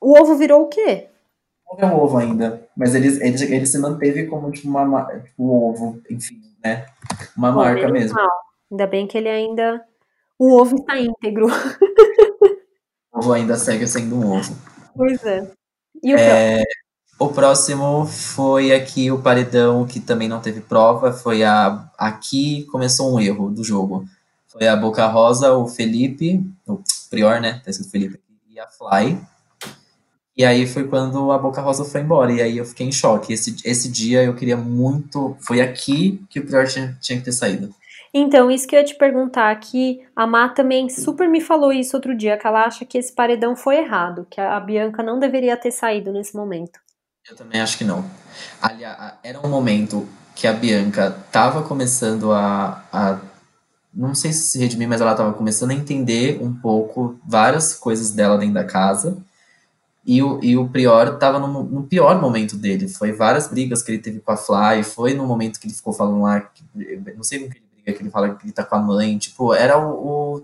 O 0.05 0.19
ovo 0.21 0.35
virou 0.37 0.61
o 0.61 0.67
quê? 0.67 1.07
Não 1.67 1.89
é 1.89 1.91
um 1.91 1.99
ovo 1.99 2.17
ainda, 2.17 2.67
mas 2.77 2.93
ele, 2.93 3.07
ele, 3.07 3.43
ele 3.55 3.65
se 3.65 3.79
manteve 3.79 4.27
como 4.27 4.51
tipo, 4.51 4.67
uma, 4.67 4.85
ma- 4.85 5.05
tipo, 5.19 5.43
um 5.43 5.51
ovo, 5.51 5.99
enfim, 6.09 6.39
né? 6.63 6.85
Uma 7.35 7.51
Pô, 7.51 7.57
marca 7.59 7.87
mesmo. 7.89 8.15
mal. 8.15 8.29
Ainda 8.71 8.85
bem 8.85 9.07
que 9.07 9.17
ele 9.17 9.29
ainda. 9.29 9.83
O 10.37 10.53
ovo 10.61 10.75
está 10.75 10.99
íntegro. 10.99 11.47
O 13.11 13.19
ovo 13.19 13.31
ainda 13.33 13.57
segue 13.57 13.87
sendo 13.87 14.15
um 14.17 14.37
ovo. 14.37 14.53
Pois 14.93 15.23
é. 15.23 15.49
E 16.03 16.13
o 16.13 16.17
É, 16.17 16.63
o 17.17 17.29
próximo 17.29 18.05
foi 18.05 18.73
aqui 18.75 19.09
o 19.09 19.21
paredão 19.21 19.87
que 19.87 20.01
também 20.01 20.27
não 20.27 20.41
teve 20.41 20.59
prova. 20.59 21.13
Foi 21.13 21.41
a. 21.41 21.89
Aqui 21.97 22.65
começou 22.65 23.13
um 23.15 23.19
erro 23.19 23.49
do 23.49 23.63
jogo. 23.63 24.05
Foi 24.49 24.67
a 24.67 24.75
Boca 24.75 25.07
Rosa, 25.07 25.53
o 25.53 25.65
Felipe, 25.65 26.43
o 26.67 26.79
Prior, 27.09 27.39
né? 27.39 27.61
Tá 27.63 27.71
escrito 27.71 27.89
Felipe 27.91 28.15
aqui, 28.15 28.53
e 28.53 28.59
a 28.59 28.67
Fly. 28.67 29.17
E 30.37 30.43
aí 30.43 30.67
foi 30.67 30.85
quando 30.87 31.31
a 31.31 31.37
Boca 31.37 31.61
Rosa 31.61 31.85
foi 31.85 32.01
embora. 32.01 32.31
E 32.31 32.41
aí 32.41 32.57
eu 32.57 32.65
fiquei 32.65 32.85
em 32.87 32.91
choque. 32.91 33.33
Esse, 33.33 33.55
esse 33.63 33.89
dia 33.89 34.23
eu 34.23 34.35
queria 34.35 34.57
muito. 34.57 35.37
Foi 35.39 35.61
aqui 35.61 36.21
que 36.29 36.39
o 36.39 36.45
Prior 36.45 36.67
tinha, 36.67 36.97
tinha 37.01 37.17
que 37.17 37.25
ter 37.25 37.31
saído. 37.31 37.73
Então, 38.13 38.49
isso 38.49 38.65
que 38.65 38.73
eu 38.73 38.79
ia 38.79 38.85
te 38.85 38.95
perguntar, 38.95 39.53
que 39.59 40.01
a 40.15 40.25
Má 40.25 40.47
também 40.47 40.89
super 40.89 41.27
me 41.27 41.41
falou 41.41 41.73
isso 41.73 41.97
outro 41.97 42.15
dia, 42.15 42.37
que 42.37 42.47
ela 42.47 42.63
acha 42.63 42.85
que 42.85 42.97
esse 42.97 43.11
paredão 43.11 43.57
foi 43.57 43.77
errado, 43.77 44.25
que 44.29 44.39
a 44.39 44.57
Bianca 44.57 45.03
não 45.03 45.19
deveria 45.19 45.57
ter 45.57 45.71
saído 45.71 46.13
nesse 46.13 46.33
momento. 46.33 46.79
Eu 47.29 47.35
também 47.35 47.59
acho 47.59 47.77
que 47.77 47.83
não. 47.83 48.05
Aliás, 48.61 49.15
era 49.21 49.45
um 49.45 49.49
momento 49.49 50.07
que 50.33 50.47
a 50.47 50.53
Bianca 50.53 51.11
tava 51.29 51.63
começando 51.63 52.31
a, 52.31 52.85
a 52.91 53.19
não 53.93 54.15
sei 54.15 54.31
se 54.31 54.43
se 54.43 54.59
redimir, 54.59 54.87
mas 54.87 55.01
ela 55.01 55.15
tava 55.15 55.33
começando 55.33 55.71
a 55.71 55.73
entender 55.73 56.39
um 56.41 56.53
pouco 56.53 57.19
várias 57.25 57.73
coisas 57.73 58.11
dela 58.11 58.37
dentro 58.37 58.53
da 58.53 58.63
casa. 58.63 59.17
E 60.05 60.21
o, 60.21 60.39
e 60.43 60.55
o 60.55 60.67
Prior 60.69 61.17
tava 61.17 61.39
no, 61.39 61.63
no 61.63 61.83
pior 61.83 62.21
momento 62.21 62.55
dele. 62.55 62.87
Foi 62.87 63.11
várias 63.11 63.47
brigas 63.47 63.81
que 63.81 63.91
ele 63.91 63.99
teve 63.99 64.19
com 64.19 64.31
a 64.31 64.37
Fly, 64.37 64.83
foi 64.83 65.13
no 65.15 65.25
momento 65.25 65.59
que 65.59 65.65
ele 65.67 65.73
ficou 65.73 65.91
falando 65.93 66.21
lá, 66.21 66.41
que- 66.41 66.63
não 67.15 67.23
sei 67.23 67.39
com 67.39 67.49
que 67.49 67.57
ele 67.57 67.65
briga, 67.83 67.97
que 67.97 68.03
ele 68.03 68.09
fala 68.11 68.35
que 68.35 68.45
ele 68.45 68.53
tá 68.53 68.63
com 68.63 68.75
a 68.75 68.79
mãe. 68.79 69.17
Tipo, 69.17 69.53
era 69.53 69.77
o, 69.79 69.91
o- 70.35 70.43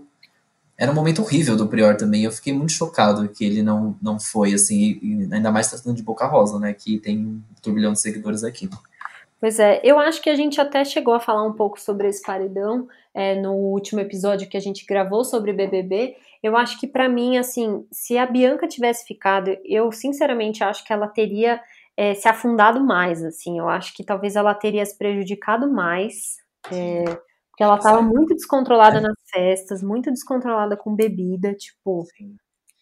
era 0.76 0.90
um 0.90 0.94
momento 0.94 1.22
horrível 1.22 1.56
do 1.56 1.68
Prior 1.68 1.96
também. 1.96 2.24
Eu 2.24 2.32
fiquei 2.32 2.52
muito 2.52 2.72
chocado 2.72 3.28
que 3.28 3.44
ele 3.44 3.62
não, 3.62 3.94
não 4.02 4.18
foi, 4.18 4.52
assim, 4.54 4.98
e 5.00 5.28
ainda 5.32 5.52
mais 5.52 5.68
tratando 5.70 5.94
de 5.94 6.02
Boca 6.02 6.26
Rosa, 6.26 6.58
né? 6.58 6.72
Que 6.72 6.98
tem 6.98 7.18
um 7.18 7.40
turbilhão 7.62 7.92
de 7.92 8.00
seguidores 8.00 8.42
aqui. 8.42 8.68
Pois 9.40 9.58
é, 9.60 9.80
eu 9.84 9.98
acho 9.98 10.20
que 10.22 10.30
a 10.30 10.34
gente 10.36 10.60
até 10.60 10.84
chegou 10.84 11.14
a 11.14 11.20
falar 11.20 11.44
um 11.46 11.52
pouco 11.52 11.80
sobre 11.80 12.08
esse 12.08 12.22
paredão 12.22 12.88
é, 13.14 13.40
no 13.40 13.52
último 13.52 14.00
episódio 14.00 14.48
que 14.48 14.56
a 14.56 14.60
gente 14.60 14.84
gravou 14.86 15.24
sobre 15.24 15.52
BBB. 15.52 16.16
Eu 16.42 16.56
acho 16.56 16.78
que 16.80 16.86
pra 16.86 17.08
mim, 17.08 17.36
assim, 17.38 17.86
se 17.92 18.18
a 18.18 18.26
Bianca 18.26 18.66
tivesse 18.66 19.06
ficado, 19.06 19.56
eu 19.64 19.92
sinceramente 19.92 20.64
acho 20.64 20.84
que 20.84 20.92
ela 20.92 21.06
teria 21.06 21.60
é, 21.96 22.14
se 22.14 22.26
afundado 22.26 22.80
mais, 22.84 23.22
assim. 23.22 23.58
Eu 23.58 23.68
acho 23.68 23.94
que 23.94 24.04
talvez 24.04 24.34
ela 24.34 24.54
teria 24.54 24.84
se 24.84 24.96
prejudicado 24.98 25.70
mais, 25.70 26.36
é, 26.70 27.04
porque 27.04 27.62
ela 27.62 27.78
tava 27.78 28.00
muito 28.02 28.34
descontrolada 28.34 29.00
nas 29.00 29.14
festas, 29.32 29.82
muito 29.82 30.10
descontrolada 30.10 30.76
com 30.76 30.94
bebida, 30.96 31.54
tipo, 31.54 32.04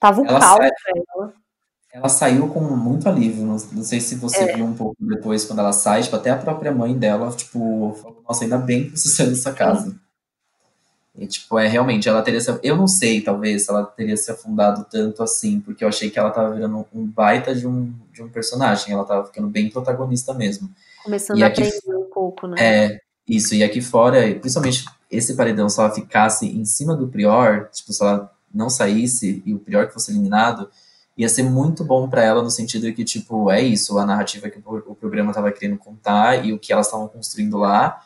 tava 0.01 0.23
o 0.23 0.27
Ela 0.27 0.39
caos 0.41 0.57
sai- 0.59 0.71
pra 0.71 1.03
ela. 1.17 1.35
Ela 1.93 2.09
saiu 2.09 2.49
com 2.49 2.61
muito 2.61 3.09
alívio. 3.09 3.45
Não, 3.45 3.57
não 3.73 3.83
sei 3.83 4.01
se 4.01 4.15
você 4.15 4.45
É. 4.45 4.55
viu 4.55 4.65
um 4.65 4.75
pouco 4.75 4.95
depois, 5.01 5.45
quando 5.45 5.59
ela 5.59 5.73
sai, 5.73 6.03
tipo, 6.03 6.15
até 6.15 6.31
a 6.31 6.37
própria 6.39 6.71
mãe 6.73 6.97
dela, 6.97 7.31
tipo, 7.33 7.93
falou, 8.01 8.23
nossa, 8.27 8.45
ainda 8.45 8.59
bem 8.59 8.85
que 8.91 8.97
você 8.97 9.09
saiu 9.09 9.31
dessa 9.31 9.53
casa. 9.53 10.01
E, 11.21 11.27
tipo, 11.27 11.59
é 11.59 11.69
realmente, 11.69 12.09
ela 12.09 12.23
teria 12.23 12.41
se, 12.41 12.51
Eu 12.63 12.77
não 12.79 12.89
sei, 12.89 13.21
talvez, 13.21 13.65
se 13.67 13.71
ela 13.71 13.85
teria 13.85 14.17
se 14.17 14.31
afundado 14.31 14.87
tanto 14.91 15.23
assim, 15.23 15.61
porque 15.61 15.85
eu 15.85 15.89
achei 15.89 16.09
que 16.09 16.19
ela 16.19 16.31
tava 16.31 16.55
virando 16.55 16.87
um 16.95 17.05
baita 17.07 17.55
de 17.55 17.67
um, 17.67 17.93
de 18.11 18.23
um 18.23 18.29
personagem. 18.31 18.95
Ela 18.95 19.05
tava 19.05 19.27
ficando 19.27 19.47
bem 19.47 19.69
protagonista 19.69 20.33
mesmo. 20.33 20.71
Começando 21.05 21.39
E 21.39 21.45
a 21.45 21.49
aqui- 21.49 21.63
aprender 21.63 21.95
um 21.97 22.09
pouco, 22.11 22.47
né? 22.47 22.57
É, 22.59 23.01
isso. 23.29 23.55
E 23.55 23.63
aqui 23.63 23.83
fora, 23.83 24.35
principalmente 24.37 24.87
esse 25.11 25.35
paredão, 25.35 25.69
se 25.69 25.79
ela 25.79 25.91
ficasse 25.91 26.47
em 26.47 26.65
cima 26.65 26.97
do 26.97 27.07
Prior, 27.07 27.69
tipo, 27.71 27.93
se 27.93 28.03
ela 28.03 28.33
não 28.53 28.71
saísse 28.71 29.43
e 29.45 29.53
o 29.53 29.59
Prior 29.59 29.87
que 29.89 29.93
fosse 29.93 30.11
eliminado, 30.11 30.71
ia 31.19 31.29
ser 31.29 31.43
muito 31.43 31.85
bom 31.85 32.09
pra 32.09 32.25
ela 32.25 32.43
no 32.43 32.51
sentido 32.51 32.87
de 32.87 32.95
que, 32.95 33.05
tipo, 33.05 33.51
é 33.51 33.61
isso, 33.61 33.99
a 33.99 34.07
narrativa 34.07 34.49
que 34.49 34.59
o, 34.59 34.77
o 34.87 34.95
programa 34.95 35.35
tava 35.35 35.53
querendo 35.53 35.77
contar 35.77 36.47
e 36.47 36.53
o 36.55 36.59
que 36.59 36.73
elas 36.73 36.87
estavam 36.87 37.09
construindo 37.09 37.59
lá 37.59 38.01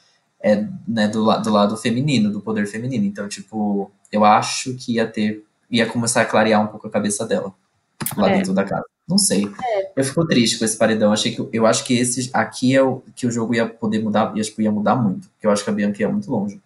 é, 0.45 0.63
né, 0.87 1.09
do, 1.09 1.25
do 1.41 1.51
lado 1.51 1.75
feminino, 1.75 2.31
do 2.31 2.39
poder 2.39 2.67
feminino. 2.67 3.07
Então, 3.07 3.27
tipo, 3.27 3.91
eu 4.13 4.27
acho 4.27 4.75
que 4.75 4.97
ia 4.97 5.07
ter, 5.07 5.43
ia 5.71 5.87
começar 5.87 6.21
a 6.21 6.27
clarear 6.27 6.63
um 6.63 6.67
pouco 6.67 6.87
a 6.87 6.91
cabeça 6.91 7.25
dela 7.25 7.55
lá 8.15 8.31
É. 8.31 8.37
dentro 8.37 8.53
da 8.53 8.63
casa. 8.63 8.85
Não 9.09 9.17
sei. 9.17 9.51
Eu 9.97 10.05
fico 10.05 10.27
triste 10.27 10.59
com 10.59 10.65
esse 10.67 10.77
paredão. 10.77 11.13
Achei 11.13 11.35
que 11.35 11.49
eu 11.51 11.65
acho 11.65 11.83
que 11.85 11.99
esse 11.99 12.31
aqui 12.33 12.77
é 12.77 12.83
o 12.83 13.03
que 13.17 13.27
o 13.27 13.31
jogo 13.31 13.55
ia 13.55 13.67
poder 13.67 14.03
mudar, 14.03 14.37
ia, 14.37 14.43
tipo, 14.43 14.61
ia 14.61 14.71
mudar 14.71 14.97
muito. 14.97 15.29
Porque 15.31 15.47
eu 15.47 15.51
acho 15.51 15.65
que 15.65 15.71
a 15.71 15.73
Bianca 15.73 16.03
ia 16.03 16.09
muito 16.11 16.31
longe. 16.31 16.61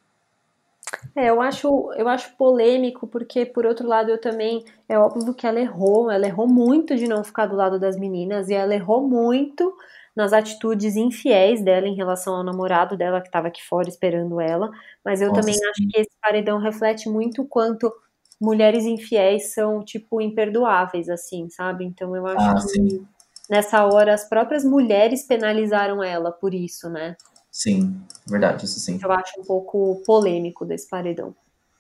É, 1.15 1.31
eu 1.31 1.41
acho, 1.41 1.93
eu 1.97 2.09
acho 2.09 2.35
polêmico, 2.37 3.07
porque 3.07 3.47
por 3.47 3.65
outro 3.65 3.87
lado 3.87 4.11
eu 4.11 4.21
também, 4.21 4.65
é 4.89 4.99
óbvio 4.99 5.35
que 5.35 5.47
ela 5.47 5.61
errou, 5.61 6.11
ela 6.11 6.27
errou 6.27 6.49
muito 6.49 6.97
de 6.97 7.07
não 7.07 7.23
ficar 7.23 7.47
do 7.47 7.55
lado 7.55 7.79
das 7.79 7.97
meninas, 7.97 8.49
e 8.49 8.55
ela 8.55 8.75
errou 8.75 9.07
muito 9.07 9.73
nas 10.19 10.33
atitudes 10.33 10.97
infiéis 10.97 11.63
dela 11.63 11.87
em 11.87 11.95
relação 11.95 12.35
ao 12.35 12.43
namorado 12.43 12.97
dela 12.97 13.21
que 13.21 13.29
estava 13.29 13.47
aqui 13.47 13.65
fora 13.65 13.89
esperando 13.89 14.41
ela, 14.41 14.69
mas 15.05 15.23
eu 15.23 15.29
Nossa, 15.29 15.43
também 15.43 15.55
sim. 15.55 15.65
acho 15.65 15.89
que 15.89 16.01
esse 16.01 16.11
paredão 16.21 16.59
reflete 16.59 17.09
muito 17.09 17.43
o 17.43 17.47
quanto 17.47 17.93
mulheres 18.41 18.85
infiéis 18.85 19.55
são, 19.55 19.81
tipo, 19.85 20.21
imperdoáveis, 20.21 21.09
assim, 21.09 21.49
sabe? 21.49 21.85
Então 21.85 22.17
eu 22.17 22.27
acho 22.27 22.51
Ah, 22.51 22.55
que 22.57 22.61
sim. 22.63 23.07
nessa 23.49 23.85
hora 23.85 24.13
as 24.13 24.29
próprias 24.29 24.65
mulheres 24.65 25.23
penalizaram 25.25 26.03
ela 26.03 26.33
por 26.33 26.53
isso, 26.53 26.91
né? 26.91 27.17
Sim, 27.49 27.97
verdade, 28.27 28.65
isso 28.65 28.81
sim. 28.81 28.99
Eu 29.01 29.13
acho 29.13 29.41
um 29.41 29.45
pouco 29.45 30.03
polêmico 30.05 30.65
desse 30.65 30.89
paredão. 30.89 31.33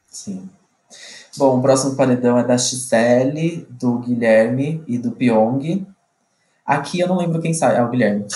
Sim. 0.06 0.48
Bom, 1.36 1.58
o 1.58 1.62
próximo 1.62 1.96
paredão 1.96 2.38
é 2.38 2.44
da 2.44 2.56
Gisele, 2.56 3.66
do 3.68 3.98
Guilherme 3.98 4.80
e 4.86 4.96
do 4.96 5.10
Pyong. 5.10 5.84
Aqui 6.68 7.00
eu 7.00 7.08
não 7.08 7.16
lembro 7.16 7.40
quem 7.40 7.54
sai. 7.54 7.78
Ah, 7.78 7.86
o 7.86 7.90
Guilherme. 7.90 8.26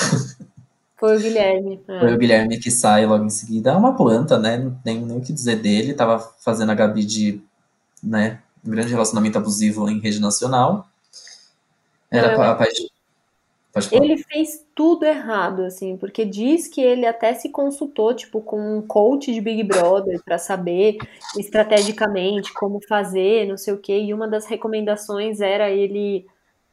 Foi 0.96 1.16
o 1.18 1.20
Guilherme. 1.20 1.78
é. 1.86 2.00
Foi 2.00 2.14
o 2.14 2.18
Guilherme 2.18 2.58
que 2.58 2.70
sai 2.70 3.04
logo 3.04 3.24
em 3.26 3.30
seguida. 3.30 3.72
É 3.72 3.76
uma 3.76 3.94
planta, 3.94 4.38
né? 4.38 4.56
Não 4.56 4.74
tem 4.76 5.04
nem 5.04 5.18
o 5.18 5.20
que 5.20 5.34
dizer 5.34 5.56
dele. 5.56 5.92
Tava 5.92 6.18
fazendo 6.18 6.72
a 6.72 6.74
Gabi 6.74 7.04
de, 7.04 7.42
né, 8.02 8.40
um 8.66 8.70
grande 8.70 8.90
relacionamento 8.90 9.36
abusivo 9.36 9.86
em 9.90 10.00
rede 10.00 10.18
nacional. 10.18 10.88
Era 12.10 12.30
Não, 12.30 12.36
pa- 12.36 12.50
a 12.52 12.54
paixão. 12.54 12.86
Ele 13.90 14.18
fez 14.18 14.64
tudo 14.74 15.04
errado, 15.04 15.62
assim, 15.64 15.96
porque 15.96 16.26
diz 16.26 16.68
que 16.68 16.80
ele 16.80 17.06
até 17.06 17.32
se 17.32 17.48
consultou, 17.48 18.14
tipo, 18.14 18.40
com 18.42 18.78
um 18.78 18.82
coach 18.82 19.32
de 19.32 19.40
Big 19.40 19.62
Brother 19.62 20.22
pra 20.22 20.36
saber 20.36 20.98
estrategicamente 21.38 22.52
como 22.52 22.80
fazer, 22.86 23.46
não 23.46 23.56
sei 23.56 23.72
o 23.72 23.78
quê, 23.78 23.98
e 23.98 24.12
uma 24.12 24.28
das 24.28 24.44
recomendações 24.44 25.40
era 25.40 25.70
ele 25.70 26.26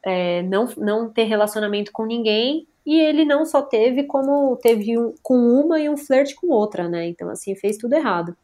é, 0.05 0.41
não, 0.43 0.67
não 0.77 1.09
ter 1.09 1.23
relacionamento 1.23 1.91
com 1.91 2.05
ninguém. 2.05 2.67
E 2.85 2.99
ele 2.99 3.23
não 3.23 3.45
só 3.45 3.61
teve, 3.61 4.03
como 4.03 4.55
teve 4.55 4.97
um, 4.97 5.13
com 5.21 5.35
uma 5.35 5.79
e 5.79 5.89
um 5.89 5.97
flerte 5.97 6.35
com 6.35 6.47
outra, 6.47 6.89
né? 6.89 7.07
Então, 7.07 7.29
assim, 7.29 7.55
fez 7.55 7.77
tudo 7.77 7.93
errado. 7.93 8.35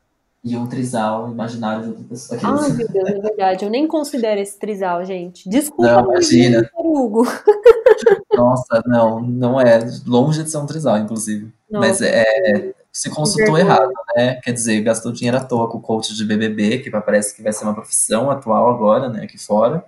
E 0.44 0.56
um 0.56 0.68
trisal 0.68 1.32
imaginário 1.32 1.82
de 1.82 1.90
outra 1.90 2.04
pessoa. 2.04 2.40
Ai, 2.44 2.72
meu 2.74 2.88
Deus, 2.88 3.10
é 3.10 3.20
verdade. 3.20 3.66
Eu 3.66 3.72
nem 3.72 3.88
considero 3.88 4.40
esse 4.40 4.60
trisal, 4.60 5.04
gente. 5.04 5.50
Desculpa, 5.50 6.04
não, 6.04 6.12
imagina. 6.12 6.70
Hugo. 6.78 7.24
Nossa, 8.32 8.84
não, 8.86 9.22
não 9.22 9.60
é. 9.60 9.80
Longe 10.06 10.44
de 10.44 10.52
ser 10.52 10.58
um 10.58 10.68
trisal, 10.68 11.00
inclusive. 11.00 11.52
Nossa. 11.68 11.88
Mas 11.88 12.02
é, 12.04 12.76
se 12.92 13.10
consultou 13.10 13.58
errado, 13.58 13.92
né? 14.16 14.36
Quer 14.36 14.52
dizer, 14.52 14.80
gastou 14.82 15.12
dinheiro 15.12 15.38
à 15.38 15.44
toa 15.44 15.68
com 15.68 15.80
o 15.80 15.82
coach 15.82 16.14
de 16.14 16.24
BBB, 16.24 16.78
que 16.78 16.92
parece 16.92 17.36
que 17.36 17.42
vai 17.42 17.52
ser 17.52 17.64
uma 17.64 17.74
profissão 17.74 18.30
atual 18.30 18.70
agora, 18.70 19.10
né, 19.10 19.24
aqui 19.24 19.40
fora. 19.40 19.84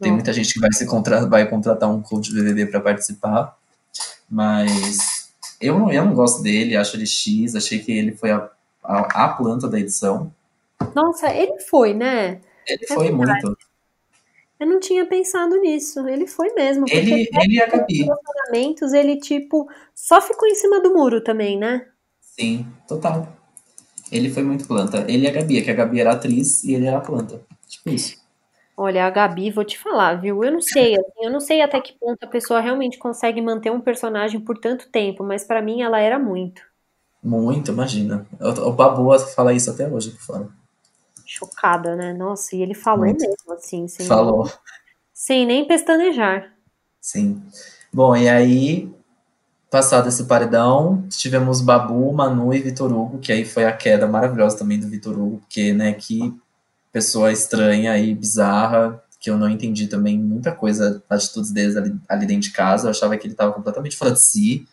Tem 0.00 0.12
muita 0.12 0.32
gente 0.32 0.54
que 0.54 0.60
vai 0.60 0.72
se 0.72 0.86
contra... 0.86 1.26
vai 1.26 1.48
contratar 1.48 1.90
um 1.90 2.00
coach 2.00 2.30
de 2.30 2.36
BBB 2.36 2.66
para 2.66 2.80
participar, 2.80 3.56
mas 4.30 5.28
eu 5.60 5.78
não, 5.78 5.92
eu 5.92 6.04
não 6.04 6.14
gosto 6.14 6.42
dele, 6.42 6.76
acho 6.76 6.96
ele 6.96 7.06
X, 7.06 7.54
achei 7.54 7.80
que 7.80 7.90
ele 7.90 8.12
foi 8.12 8.30
a, 8.30 8.48
a, 8.82 9.24
a 9.24 9.28
planta 9.30 9.68
da 9.68 9.78
edição. 9.78 10.32
Nossa, 10.94 11.32
ele 11.34 11.58
foi, 11.60 11.94
né? 11.94 12.40
Ele 12.66 12.84
é 12.84 12.94
foi 12.94 13.08
verdade. 13.08 13.44
muito. 13.44 13.58
Eu 14.60 14.66
não 14.66 14.80
tinha 14.80 15.06
pensado 15.06 15.56
nisso. 15.60 16.06
Ele 16.08 16.26
foi 16.26 16.52
mesmo. 16.52 16.84
Ele, 16.88 17.28
ele 17.32 17.54
e 17.54 17.62
a 17.62 17.66
Gabi. 17.66 18.02
relacionamentos, 18.02 18.92
ele, 18.92 19.16
tipo, 19.16 19.68
só 19.94 20.20
ficou 20.20 20.48
em 20.48 20.54
cima 20.54 20.80
do 20.80 20.92
muro 20.92 21.22
também, 21.22 21.56
né? 21.56 21.86
Sim, 22.20 22.66
total. 22.86 23.28
Ele 24.10 24.30
foi 24.30 24.42
muito 24.42 24.66
planta. 24.66 25.04
Ele 25.08 25.26
e 25.26 25.28
a 25.28 25.32
Gabi, 25.32 25.62
que 25.62 25.70
a 25.70 25.74
Gabi 25.74 26.00
era 26.00 26.12
atriz 26.12 26.64
e 26.64 26.74
ele 26.74 26.86
era 26.86 27.00
planta. 27.00 27.40
Tipo 27.68 27.90
isso. 27.90 28.17
Olha, 28.80 29.06
a 29.06 29.10
Gabi, 29.10 29.50
vou 29.50 29.64
te 29.64 29.76
falar, 29.76 30.20
viu? 30.20 30.44
Eu 30.44 30.52
não 30.52 30.60
sei, 30.60 30.94
assim, 30.94 31.24
eu 31.24 31.32
não 31.32 31.40
sei 31.40 31.60
até 31.60 31.80
que 31.80 31.98
ponto 31.98 32.22
a 32.22 32.28
pessoa 32.28 32.60
realmente 32.60 32.96
consegue 32.96 33.42
manter 33.42 33.72
um 33.72 33.80
personagem 33.80 34.40
por 34.40 34.56
tanto 34.56 34.88
tempo, 34.88 35.24
mas 35.24 35.42
para 35.42 35.60
mim 35.60 35.82
ela 35.82 35.98
era 35.98 36.16
muito. 36.16 36.62
Muito, 37.20 37.72
imagina. 37.72 38.24
O, 38.40 38.68
o 38.68 38.72
Babu 38.72 39.18
fala 39.34 39.52
isso 39.52 39.68
até 39.68 39.88
hoje 39.88 40.12
por 40.12 40.20
fora. 40.20 40.48
Chocada, 41.26 41.96
né? 41.96 42.12
Nossa, 42.12 42.54
e 42.54 42.62
ele 42.62 42.72
falou 42.72 43.04
muito. 43.04 43.20
mesmo, 43.20 43.52
assim, 43.52 43.88
sem, 43.88 44.06
falou. 44.06 44.48
sem 45.12 45.44
nem 45.44 45.66
pestanejar. 45.66 46.54
Sim. 47.00 47.42
Bom, 47.92 48.16
e 48.16 48.28
aí 48.28 48.88
Passado 49.70 50.08
esse 50.08 50.24
paredão, 50.24 51.04
tivemos 51.10 51.60
Babu, 51.60 52.10
Manu 52.10 52.54
e 52.54 52.62
Vitor 52.62 52.90
Hugo, 52.90 53.18
que 53.18 53.30
aí 53.30 53.44
foi 53.44 53.66
a 53.66 53.72
queda 53.72 54.06
maravilhosa 54.06 54.56
também 54.56 54.80
do 54.80 54.88
Vitor 54.88 55.18
Hugo, 55.18 55.38
porque, 55.40 55.74
né, 55.74 55.92
que 55.92 56.34
pessoa 56.92 57.32
estranha 57.32 57.96
e 57.98 58.14
bizarra, 58.14 59.02
que 59.20 59.30
eu 59.30 59.36
não 59.36 59.48
entendi 59.48 59.86
também 59.86 60.18
muita 60.18 60.52
coisa, 60.52 61.02
atitudes 61.08 61.50
deles 61.50 61.76
ali, 61.76 61.94
ali 62.08 62.26
dentro 62.26 62.42
de 62.42 62.52
casa, 62.52 62.86
eu 62.86 62.90
achava 62.90 63.16
que 63.16 63.26
ele 63.26 63.34
estava 63.34 63.52
completamente 63.52 63.96
fora 63.96 64.12
de 64.12 64.20
si, 64.20 64.66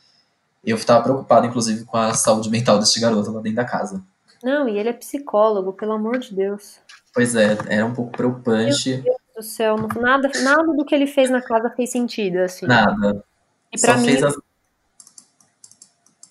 eu 0.63 0.76
estava 0.78 1.03
preocupado, 1.03 1.45
inclusive, 1.45 1.84
com 1.86 1.97
a 1.97 2.13
saúde 2.13 2.49
mental 2.49 2.80
desse 2.80 2.99
garoto 2.99 3.32
lá 3.32 3.41
dentro 3.41 3.57
da 3.57 3.66
casa. 3.66 4.03
Não, 4.43 4.68
e 4.68 4.78
ele 4.78 4.89
é 4.89 4.93
psicólogo, 4.93 5.74
pelo 5.74 5.93
amor 5.93 6.20
de 6.20 6.34
Deus. 6.34 6.78
Pois 7.13 7.36
é, 7.36 7.57
era 7.68 7.86
um 7.86 7.93
pouco 7.93 8.11
preocupante. 8.11 8.95
Meu 8.95 9.03
Deus 9.03 9.18
do 9.36 9.43
céu, 9.43 9.76
nada, 9.99 10.32
nada 10.43 10.74
do 10.74 10.86
que 10.86 10.93
ele 10.93 11.07
fez 11.07 11.30
na 11.30 11.41
casa 11.41 11.70
fez 11.70 11.91
sentido, 11.91 12.38
assim. 12.38 12.66
Nada. 12.66 13.24
E 13.72 13.80
pra 13.80 13.93
Só 13.93 13.99
mim, 13.99 14.05
fez 14.07 14.24
as 14.24 14.36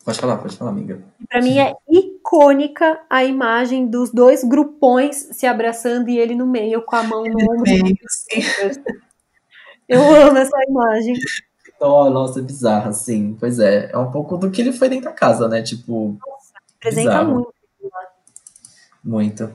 Pode 0.04 0.20
falar, 0.20 0.36
pode 0.36 0.56
falar, 0.56 0.70
amiga. 0.70 1.02
Para 1.28 1.40
mim 1.40 1.58
é 1.58 1.74
icônica 2.24 3.00
a 3.10 3.22
imagem 3.22 3.86
dos 3.86 4.10
dois 4.10 4.42
grupões 4.42 5.28
se 5.32 5.46
abraçando 5.46 6.08
e 6.08 6.18
ele 6.18 6.34
no 6.34 6.46
meio 6.46 6.80
com 6.80 6.96
a 6.96 7.02
mão 7.02 7.22
no 7.22 7.38
ombro. 7.38 7.64
Eu 9.86 10.00
amo 10.00 10.38
essa 10.38 10.56
imagem. 10.66 11.14
Oh, 11.78 12.08
nossa, 12.08 12.40
é 12.40 12.42
bizarra, 12.42 12.92
sim. 12.94 13.36
Pois 13.38 13.58
é, 13.58 13.90
é 13.92 13.98
um 13.98 14.10
pouco 14.10 14.38
do 14.38 14.50
que 14.50 14.62
ele 14.62 14.72
foi 14.72 14.88
dentro 14.88 15.04
da 15.04 15.12
casa, 15.12 15.46
né? 15.46 15.60
Tipo. 15.60 16.16
Nossa, 16.26 16.54
apresenta 16.78 17.22
muito. 17.22 17.54
Muito. 19.04 19.52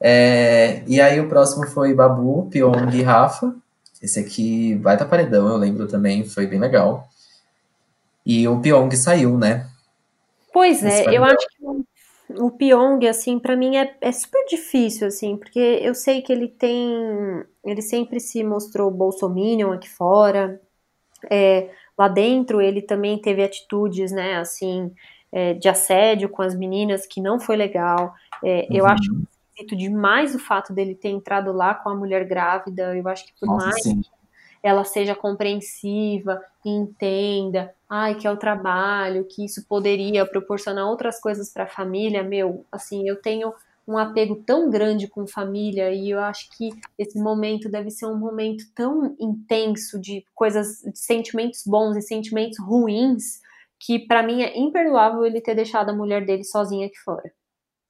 É, 0.00 0.84
e 0.86 1.00
aí 1.00 1.20
o 1.20 1.28
próximo 1.28 1.66
foi 1.66 1.92
Babu, 1.92 2.48
Pyong 2.48 2.94
e 2.94 3.02
Rafa. 3.02 3.52
Esse 4.00 4.20
aqui 4.20 4.76
vai 4.76 4.94
estar 4.94 5.06
paredão, 5.06 5.48
eu 5.48 5.56
lembro 5.56 5.88
também, 5.88 6.24
foi 6.24 6.46
bem 6.46 6.60
legal. 6.60 7.08
E 8.24 8.46
o 8.46 8.60
Pyong 8.60 8.94
saiu, 8.94 9.36
né? 9.36 9.66
Pois 10.52 10.84
é, 10.84 11.04
eu 11.16 11.24
acho 11.24 11.46
que 11.48 12.40
o 12.42 12.50
Pyong, 12.50 13.06
assim, 13.06 13.38
para 13.38 13.56
mim 13.56 13.76
é, 13.76 13.96
é 14.00 14.12
super 14.12 14.44
difícil, 14.46 15.06
assim, 15.06 15.36
porque 15.36 15.58
eu 15.58 15.94
sei 15.94 16.22
que 16.22 16.32
ele 16.32 16.48
tem. 16.48 17.44
Ele 17.64 17.82
sempre 17.82 18.20
se 18.20 18.42
mostrou 18.44 18.90
bolsominion 18.90 19.72
aqui 19.72 19.88
fora. 19.88 20.60
É, 21.30 21.70
lá 21.98 22.08
dentro 22.08 22.60
ele 22.60 22.80
também 22.80 23.20
teve 23.20 23.42
atitudes, 23.42 24.10
né, 24.10 24.36
assim, 24.36 24.90
é, 25.30 25.54
de 25.54 25.68
assédio 25.68 26.28
com 26.28 26.42
as 26.42 26.54
meninas, 26.54 27.06
que 27.06 27.20
não 27.20 27.38
foi 27.38 27.56
legal. 27.56 28.14
É, 28.42 28.66
uhum. 28.70 28.76
Eu 28.76 28.86
acho 28.86 29.10
demais 29.76 30.34
o 30.34 30.38
fato 30.38 30.72
dele 30.72 30.94
ter 30.94 31.10
entrado 31.10 31.52
lá 31.52 31.74
com 31.74 31.90
a 31.90 31.94
mulher 31.94 32.24
grávida. 32.26 32.96
Eu 32.96 33.06
acho 33.08 33.26
que 33.26 33.32
por 33.38 33.46
Nossa, 33.46 33.66
mais 33.66 33.82
sim 33.82 34.00
ela 34.62 34.84
seja 34.84 35.14
compreensiva, 35.14 36.42
entenda, 36.64 37.74
ai, 37.88 38.14
que 38.14 38.26
é 38.26 38.30
o 38.30 38.36
trabalho, 38.36 39.26
que 39.28 39.44
isso 39.44 39.66
poderia 39.66 40.26
proporcionar 40.26 40.86
outras 40.86 41.20
coisas 41.20 41.52
para 41.52 41.64
a 41.64 41.68
família, 41.68 42.22
meu, 42.22 42.64
assim, 42.70 43.08
eu 43.08 43.20
tenho 43.20 43.54
um 43.88 43.98
apego 43.98 44.36
tão 44.36 44.70
grande 44.70 45.08
com 45.08 45.26
família 45.26 45.92
e 45.92 46.10
eu 46.10 46.20
acho 46.20 46.48
que 46.56 46.70
esse 46.96 47.18
momento 47.18 47.68
deve 47.68 47.90
ser 47.90 48.06
um 48.06 48.16
momento 48.16 48.64
tão 48.74 49.16
intenso 49.18 49.98
de 49.98 50.24
coisas, 50.34 50.80
de 50.82 50.98
sentimentos 50.98 51.62
bons 51.66 51.96
e 51.96 52.02
sentimentos 52.02 52.58
ruins 52.60 53.40
que 53.80 53.98
para 53.98 54.22
mim 54.22 54.42
é 54.42 54.56
imperdoável 54.58 55.24
ele 55.24 55.40
ter 55.40 55.54
deixado 55.54 55.90
a 55.90 55.94
mulher 55.94 56.24
dele 56.24 56.44
sozinha 56.44 56.86
aqui 56.86 56.98
fora. 56.98 57.32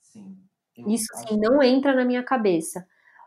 Sim. 0.01 0.39
Isso 0.87 1.09
sim 1.16 1.37
não 1.39 1.62
entra 1.62 1.95
na 1.95 2.05
minha 2.05 2.23
cabeça. 2.23 2.87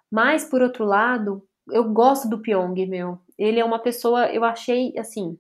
Mas 0.09 0.45
por 0.45 0.61
outro 0.61 0.85
lado, 0.85 1.47
eu 1.69 1.83
gosto 1.85 2.29
do 2.29 2.39
Pyong, 2.39 2.85
meu. 2.87 3.19
Ele 3.37 3.59
é 3.59 3.65
uma 3.65 3.79
pessoa, 3.79 4.27
eu 4.31 4.43
achei, 4.43 4.93
assim, 4.97 5.37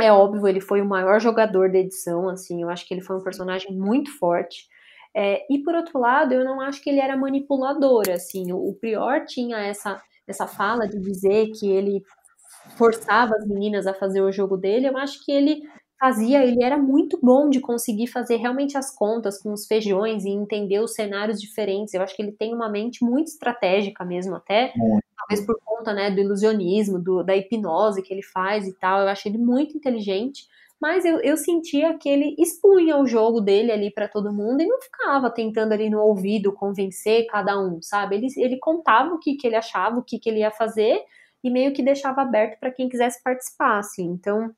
é 0.00 0.12
óbvio, 0.12 0.48
ele 0.48 0.60
foi 0.60 0.80
o 0.80 0.86
maior 0.86 1.20
jogador 1.20 1.70
da 1.70 1.78
edição, 1.78 2.28
assim, 2.28 2.62
eu 2.62 2.70
acho 2.70 2.86
que 2.86 2.94
ele 2.94 3.02
foi 3.02 3.16
um 3.16 3.22
personagem 3.22 3.72
muito 3.72 4.16
forte. 4.18 4.66
É, 5.14 5.44
e 5.50 5.58
por 5.62 5.74
outro 5.74 5.98
lado, 5.98 6.32
eu 6.32 6.44
não 6.44 6.60
acho 6.60 6.82
que 6.82 6.88
ele 6.88 7.00
era 7.00 7.16
manipulador, 7.16 8.04
assim, 8.10 8.52
o, 8.52 8.56
o 8.56 8.74
Prior 8.74 9.24
tinha 9.26 9.58
essa, 9.58 10.02
essa 10.26 10.46
fala 10.46 10.88
de 10.88 10.98
dizer 10.98 11.50
que 11.50 11.70
ele 11.70 12.02
forçava 12.76 13.34
as 13.36 13.46
meninas 13.46 13.86
a 13.86 13.94
fazer 13.94 14.22
o 14.22 14.32
jogo 14.32 14.56
dele, 14.56 14.88
eu 14.88 14.96
acho 14.96 15.24
que 15.24 15.32
ele 15.32 15.62
fazia, 16.02 16.44
ele 16.44 16.64
era 16.64 16.76
muito 16.76 17.16
bom 17.22 17.48
de 17.48 17.60
conseguir 17.60 18.08
fazer 18.08 18.34
realmente 18.34 18.76
as 18.76 18.92
contas 18.92 19.40
com 19.40 19.52
os 19.52 19.68
feijões 19.68 20.24
e 20.24 20.30
entender 20.30 20.80
os 20.80 20.94
cenários 20.94 21.40
diferentes. 21.40 21.94
Eu 21.94 22.02
acho 22.02 22.16
que 22.16 22.20
ele 22.20 22.32
tem 22.32 22.52
uma 22.52 22.68
mente 22.68 23.04
muito 23.04 23.28
estratégica 23.28 24.04
mesmo, 24.04 24.34
até 24.34 24.72
talvez 25.16 25.46
por 25.46 25.56
conta 25.64 25.92
né, 25.92 26.10
do 26.10 26.20
ilusionismo, 26.20 26.98
do, 26.98 27.22
da 27.22 27.36
hipnose 27.36 28.02
que 28.02 28.12
ele 28.12 28.22
faz 28.24 28.66
e 28.66 28.72
tal. 28.72 29.02
Eu 29.02 29.06
achei 29.06 29.30
ele 29.30 29.38
muito 29.38 29.76
inteligente, 29.76 30.48
mas 30.80 31.04
eu, 31.04 31.20
eu 31.20 31.36
sentia 31.36 31.96
que 31.96 32.08
ele 32.08 32.34
expunha 32.36 32.96
o 32.96 33.06
jogo 33.06 33.40
dele 33.40 33.70
ali 33.70 33.88
para 33.88 34.08
todo 34.08 34.32
mundo 34.32 34.60
e 34.60 34.66
não 34.66 34.80
ficava 34.80 35.30
tentando 35.30 35.70
ali 35.70 35.88
no 35.88 36.00
ouvido 36.00 36.52
convencer 36.52 37.28
cada 37.28 37.56
um, 37.60 37.80
sabe? 37.80 38.16
Ele, 38.16 38.26
ele 38.38 38.58
contava 38.58 39.14
o 39.14 39.20
que, 39.20 39.36
que 39.36 39.46
ele 39.46 39.54
achava, 39.54 40.00
o 40.00 40.02
que, 40.02 40.18
que 40.18 40.28
ele 40.28 40.40
ia 40.40 40.50
fazer 40.50 41.00
e 41.44 41.48
meio 41.48 41.72
que 41.72 41.80
deixava 41.80 42.22
aberto 42.22 42.58
para 42.58 42.72
quem 42.72 42.88
quisesse 42.88 43.22
participar, 43.22 43.78
assim. 43.78 44.04
Então, 44.04 44.52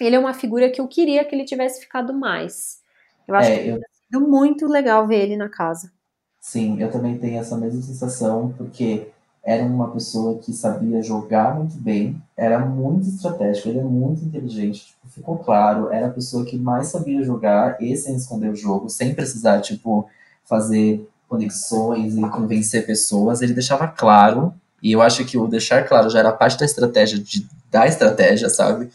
ele 0.00 0.16
é 0.16 0.18
uma 0.18 0.34
figura 0.34 0.70
que 0.70 0.80
eu 0.80 0.88
queria 0.88 1.24
que 1.24 1.34
ele 1.34 1.44
tivesse 1.44 1.80
ficado 1.80 2.12
mais. 2.12 2.80
Eu 3.26 3.34
acho 3.34 3.50
é, 3.50 3.58
que 3.58 3.68
eu... 3.68 3.80
sido 4.06 4.20
muito 4.28 4.66
legal 4.66 5.06
ver 5.06 5.22
ele 5.22 5.36
na 5.36 5.48
casa. 5.48 5.92
Sim, 6.40 6.80
eu 6.80 6.90
também 6.90 7.16
tenho 7.18 7.38
essa 7.38 7.56
mesma 7.56 7.80
sensação, 7.80 8.52
porque 8.56 9.06
era 9.42 9.62
uma 9.62 9.90
pessoa 9.90 10.38
que 10.38 10.52
sabia 10.52 11.02
jogar 11.02 11.54
muito 11.54 11.76
bem, 11.76 12.20
era 12.36 12.58
muito 12.58 13.08
estratégico, 13.08 13.68
ele 13.68 13.78
é 13.78 13.82
muito 13.82 14.24
inteligente, 14.24 14.86
tipo, 14.86 15.08
ficou 15.08 15.38
claro, 15.38 15.92
era 15.92 16.06
a 16.06 16.10
pessoa 16.10 16.46
que 16.46 16.56
mais 16.56 16.88
sabia 16.88 17.22
jogar 17.22 17.76
e 17.80 17.94
sem 17.96 18.16
esconder 18.16 18.50
o 18.50 18.56
jogo, 18.56 18.88
sem 18.88 19.14
precisar, 19.14 19.60
tipo, 19.60 20.08
fazer 20.44 21.06
conexões 21.28 22.16
e 22.16 22.20
convencer 22.30 22.86
pessoas, 22.86 23.42
ele 23.42 23.52
deixava 23.52 23.86
claro, 23.86 24.54
e 24.82 24.92
eu 24.92 25.02
acho 25.02 25.24
que 25.24 25.36
o 25.36 25.46
deixar 25.46 25.86
claro 25.86 26.08
já 26.08 26.20
era 26.20 26.32
parte 26.32 26.58
da 26.58 26.64
estratégia, 26.64 27.18
de, 27.18 27.46
da 27.70 27.86
estratégia, 27.86 28.48
sabe? 28.48 28.90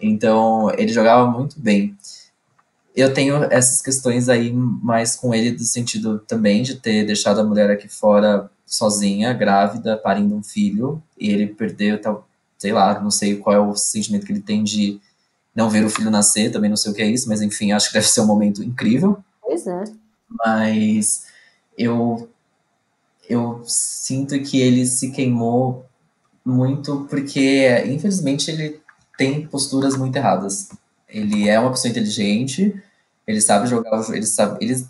Então, 0.00 0.70
ele 0.76 0.92
jogava 0.92 1.30
muito 1.30 1.58
bem. 1.60 1.96
Eu 2.94 3.12
tenho 3.12 3.42
essas 3.44 3.82
questões 3.82 4.28
aí 4.28 4.52
mais 4.52 5.16
com 5.16 5.34
ele, 5.34 5.50
do 5.50 5.64
sentido 5.64 6.18
também 6.20 6.62
de 6.62 6.76
ter 6.76 7.04
deixado 7.04 7.40
a 7.40 7.44
mulher 7.44 7.70
aqui 7.70 7.88
fora 7.88 8.50
sozinha, 8.66 9.32
grávida, 9.32 9.96
parindo 9.96 10.34
um 10.34 10.42
filho, 10.42 11.02
e 11.18 11.30
ele 11.30 11.48
perdeu, 11.48 12.00
tal, 12.00 12.28
sei 12.58 12.72
lá, 12.72 13.00
não 13.00 13.10
sei 13.10 13.36
qual 13.36 13.54
é 13.56 13.60
o 13.60 13.74
sentimento 13.74 14.26
que 14.26 14.32
ele 14.32 14.40
tem 14.40 14.62
de 14.62 15.00
não 15.54 15.68
ver 15.70 15.84
o 15.84 15.90
filho 15.90 16.10
nascer, 16.10 16.50
também 16.50 16.70
não 16.70 16.76
sei 16.76 16.92
o 16.92 16.94
que 16.94 17.02
é 17.02 17.06
isso, 17.06 17.28
mas 17.28 17.42
enfim, 17.42 17.72
acho 17.72 17.88
que 17.88 17.94
deve 17.94 18.06
ser 18.06 18.20
um 18.20 18.26
momento 18.26 18.62
incrível. 18.62 19.18
Pois 19.40 19.66
é. 19.66 19.84
Mas 20.28 21.26
eu 21.76 22.28
eu 23.28 23.62
sinto 23.64 24.38
que 24.40 24.60
ele 24.60 24.84
se 24.86 25.10
queimou 25.10 25.86
muito 26.44 27.06
porque, 27.08 27.84
infelizmente, 27.86 28.50
ele 28.50 28.80
tem 29.16 29.46
posturas 29.46 29.96
muito 29.96 30.16
erradas. 30.16 30.70
Ele 31.08 31.48
é 31.48 31.58
uma 31.58 31.70
pessoa 31.70 31.90
inteligente, 31.90 32.82
ele 33.26 33.40
sabe 33.40 33.68
jogar 33.68 33.98
o 33.98 34.02
jogo, 34.02 34.16
ele 34.16 34.26
sabe, 34.26 34.64
ele, 34.64 34.86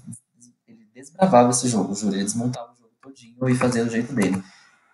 ele 0.66 0.86
desbravava 0.94 1.50
esse 1.50 1.68
jogo, 1.68 1.94
juro, 1.94 2.14
ele 2.14 2.24
desmontava 2.24 2.72
o 2.72 2.76
jogo 2.76 2.90
todinho 3.00 3.48
e 3.48 3.54
fazia 3.54 3.84
do 3.84 3.90
jeito 3.90 4.12
dele. 4.12 4.42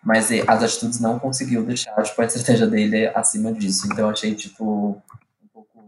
Mas 0.02 0.30
as 0.46 0.62
atitudes 0.62 0.98
não 0.98 1.18
conseguiu 1.18 1.64
deixar, 1.64 2.02
tipo, 2.02 2.20
a 2.20 2.24
estratégia 2.24 2.66
dele 2.66 3.08
acima 3.08 3.52
disso. 3.52 3.86
Então 3.86 4.06
eu 4.06 4.10
achei, 4.10 4.34
tipo, 4.34 5.02
um 5.42 5.48
pouco 5.52 5.84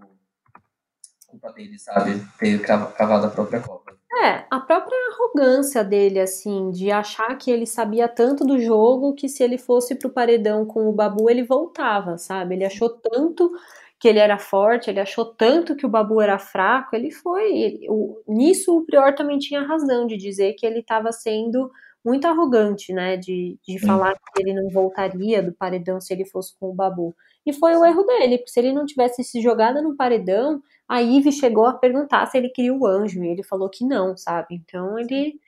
culpa 1.27 1.53
dele, 1.53 1.79
sabe? 1.79 2.23
Ter 2.39 2.61
cavado 2.63 3.27
a 3.27 3.31
própria 3.31 3.61
Copa. 3.61 3.82
É, 4.15 4.45
a 4.51 4.61
própria 4.61 4.97
arrogância 5.13 5.83
dele, 5.83 6.21
assim, 6.21 6.71
de 6.71 6.91
achar 6.91 7.35
que 7.39 7.51
ele 7.51 7.65
sabia 7.67 8.07
tanto 8.07 8.45
do 8.45 8.59
jogo 8.59 9.15
que 9.15 9.27
se 9.27 9.43
ele 9.43 9.57
fosse 9.57 9.95
pro 9.95 10.11
paredão 10.11 10.67
com 10.67 10.87
o 10.87 10.93
Babu, 10.93 11.31
ele 11.31 11.43
voltava, 11.43 12.19
sabe? 12.19 12.55
Ele 12.55 12.65
achou 12.65 12.91
tanto 12.91 13.51
que 13.99 14.07
ele 14.07 14.19
era 14.19 14.39
forte, 14.39 14.91
ele 14.91 15.01
achou 15.01 15.25
tanto 15.25 15.75
que 15.75 15.87
o 15.87 15.89
Babu 15.89 16.21
era 16.21 16.39
fraco, 16.39 16.95
ele 16.95 17.11
foi. 17.11 17.57
Ele, 17.57 17.87
o, 17.89 18.21
nisso 18.29 18.77
o 18.77 18.85
Prior 18.85 19.15
também 19.15 19.39
tinha 19.39 19.63
razão 19.63 20.07
de 20.07 20.17
dizer 20.19 20.55
que 20.55 20.67
ele 20.67 20.81
estava 20.81 21.11
sendo 21.11 21.71
muito 22.05 22.27
arrogante, 22.27 22.93
né? 22.93 23.17
De, 23.17 23.59
de 23.67 23.79
falar 23.79 24.13
que 24.13 24.43
ele 24.43 24.53
não 24.53 24.69
voltaria 24.69 25.43
do 25.43 25.53
paredão 25.53 26.01
se 26.01 26.13
ele 26.13 26.27
fosse 26.27 26.55
com 26.59 26.69
o 26.71 26.75
Babu. 26.75 27.15
E 27.47 27.53
foi 27.53 27.75
o 27.77 27.85
erro 27.85 28.03
dele, 28.05 28.39
porque 28.39 28.51
se 28.51 28.61
ele 28.61 28.73
não 28.73 28.85
tivesse 28.85 29.25
se 29.25 29.41
jogado 29.41 29.81
no 29.83 29.97
paredão, 29.97 30.63
a 30.93 31.01
Ive 31.01 31.33
chegou 31.33 31.65
a 31.65 31.73
perguntar 31.73 32.27
se 32.27 32.37
ele 32.37 32.51
queria 32.51 32.75
o 32.75 32.87
anjo, 32.87 33.25
e 33.25 33.29
ele 33.29 33.43
falou 33.43 33.71
que 33.71 33.83
não, 33.83 34.15
sabe? 34.15 34.55
Então 34.55 34.99
ele, 34.99 35.41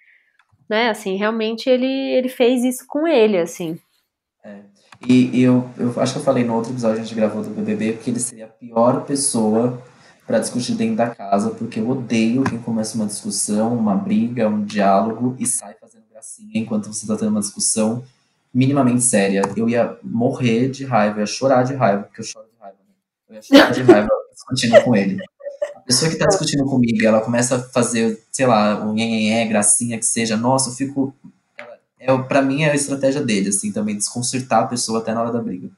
né, 0.67 0.89
assim, 0.89 1.17
realmente 1.17 1.69
ele, 1.69 1.87
ele 1.87 2.31
fez 2.31 2.65
isso 2.65 2.87
com 2.89 3.07
ele, 3.07 3.37
assim. 3.37 3.79
É. 4.43 4.61
E, 5.07 5.39
e 5.39 5.43
eu, 5.43 5.69
eu 5.77 6.01
acho 6.01 6.15
que 6.15 6.19
eu 6.21 6.25
falei 6.25 6.45
no 6.45 6.55
outro 6.55 6.73
episódio 6.73 6.97
que 6.97 7.03
a 7.03 7.05
gente 7.05 7.15
gravou 7.15 7.43
do 7.43 7.51
BBB 7.51 7.99
que 8.03 8.09
ele 8.09 8.21
seria 8.21 8.47
a 8.47 8.49
pior 8.49 9.05
pessoa 9.05 9.83
para 10.27 10.39
discutir 10.39 10.77
dentro 10.77 10.97
da 10.97 11.15
casa, 11.15 11.51
porque 11.51 11.79
eu 11.79 11.91
odeio 11.91 12.43
quem 12.45 12.59
começa 12.59 12.97
uma 12.97 13.05
discussão, 13.05 13.77
uma 13.77 13.95
briga, 13.95 14.49
um 14.49 14.65
diálogo 14.65 15.37
e 15.39 15.45
sai 15.45 15.75
fazendo 15.75 16.05
gracinha 16.11 16.53
enquanto 16.55 16.87
você 16.87 17.05
está 17.05 17.19
tendo 17.19 17.29
uma 17.29 17.41
discussão 17.41 18.03
minimamente 18.53 19.03
séria. 19.03 19.43
Eu 19.55 19.69
ia 19.69 19.99
morrer 20.03 20.71
de 20.71 20.87
raiva, 20.87 21.17
eu 21.17 21.21
ia 21.21 21.27
chorar 21.27 21.65
de 21.65 21.75
raiva, 21.75 22.05
porque 22.05 22.23
eu 22.23 22.25
choro 22.25 22.47
de 22.47 22.59
raiva. 22.59 22.79
Né? 22.79 22.95
Eu 23.29 23.35
ia 23.35 23.43
chorar 23.43 23.71
de 23.71 23.83
raiva 23.83 24.09
discutindo 24.33 24.83
com 24.83 24.97
ele. 24.97 25.19
A 25.85 25.87
pessoa 25.87 26.11
que 26.11 26.17
tá 26.17 26.25
discutindo 26.25 26.65
comigo, 26.65 27.07
ela 27.07 27.21
começa 27.21 27.57
a 27.57 27.63
fazer, 27.63 28.25
sei 28.33 28.47
lá, 28.47 28.83
um 28.83 28.95
nhenhenhé, 28.95 29.45
gracinha 29.45 29.99
que 29.99 30.07
seja, 30.07 30.35
nossa, 30.35 30.71
eu 30.71 30.75
fico. 30.75 31.15
É, 32.01 32.17
pra 32.23 32.41
mim 32.41 32.63
é 32.63 32.71
a 32.71 32.75
estratégia 32.75 33.21
dele, 33.21 33.51
assim, 33.51 33.71
também, 33.71 33.95
desconcertar 33.95 34.63
a 34.63 34.67
pessoa 34.67 35.01
até 35.01 35.13
na 35.13 35.21
hora 35.21 35.31
da 35.31 35.43
briga. 35.43 35.69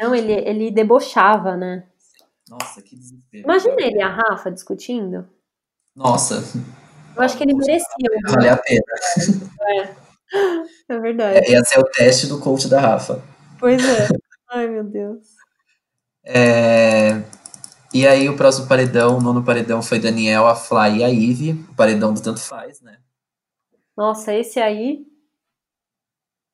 Não, 0.00 0.14
ele, 0.14 0.32
ele 0.32 0.70
debochava, 0.70 1.56
né? 1.56 1.82
Nossa, 2.48 2.80
que 2.80 2.94
desespero. 2.94 3.42
Imagina 3.44 3.76
ele 3.80 3.98
e 3.98 4.02
a 4.02 4.08
Rafa 4.08 4.52
discutindo. 4.52 5.28
Nossa. 5.96 6.44
Eu 7.16 7.22
acho 7.22 7.36
que 7.36 7.42
ele 7.42 7.54
merecia. 7.54 7.84
Vale 8.28 8.48
a 8.48 8.56
pena. 8.56 8.82
É. 9.62 10.00
É 10.88 10.98
verdade. 10.98 11.38
É, 11.38 11.50
ia 11.50 11.64
ser 11.64 11.80
o 11.80 11.84
teste 11.84 12.28
do 12.28 12.38
coach 12.38 12.68
da 12.68 12.80
Rafa. 12.80 13.22
Pois 13.58 13.84
é. 13.84 14.08
Ai, 14.48 14.68
meu 14.68 14.84
Deus. 14.84 15.26
É... 16.24 17.20
E 17.92 18.06
aí 18.06 18.28
o 18.28 18.36
próximo 18.36 18.68
paredão, 18.68 19.18
o 19.18 19.20
nono 19.20 19.42
paredão 19.42 19.82
foi 19.82 19.98
Daniel, 19.98 20.46
a 20.46 20.54
Fly 20.54 20.98
e 20.98 21.04
a 21.04 21.08
Ivy. 21.08 21.52
O 21.70 21.74
paredão 21.74 22.14
do 22.14 22.20
tanto 22.20 22.40
faz, 22.40 22.80
né? 22.80 22.98
Nossa, 23.96 24.32
esse 24.32 24.60
aí. 24.60 25.04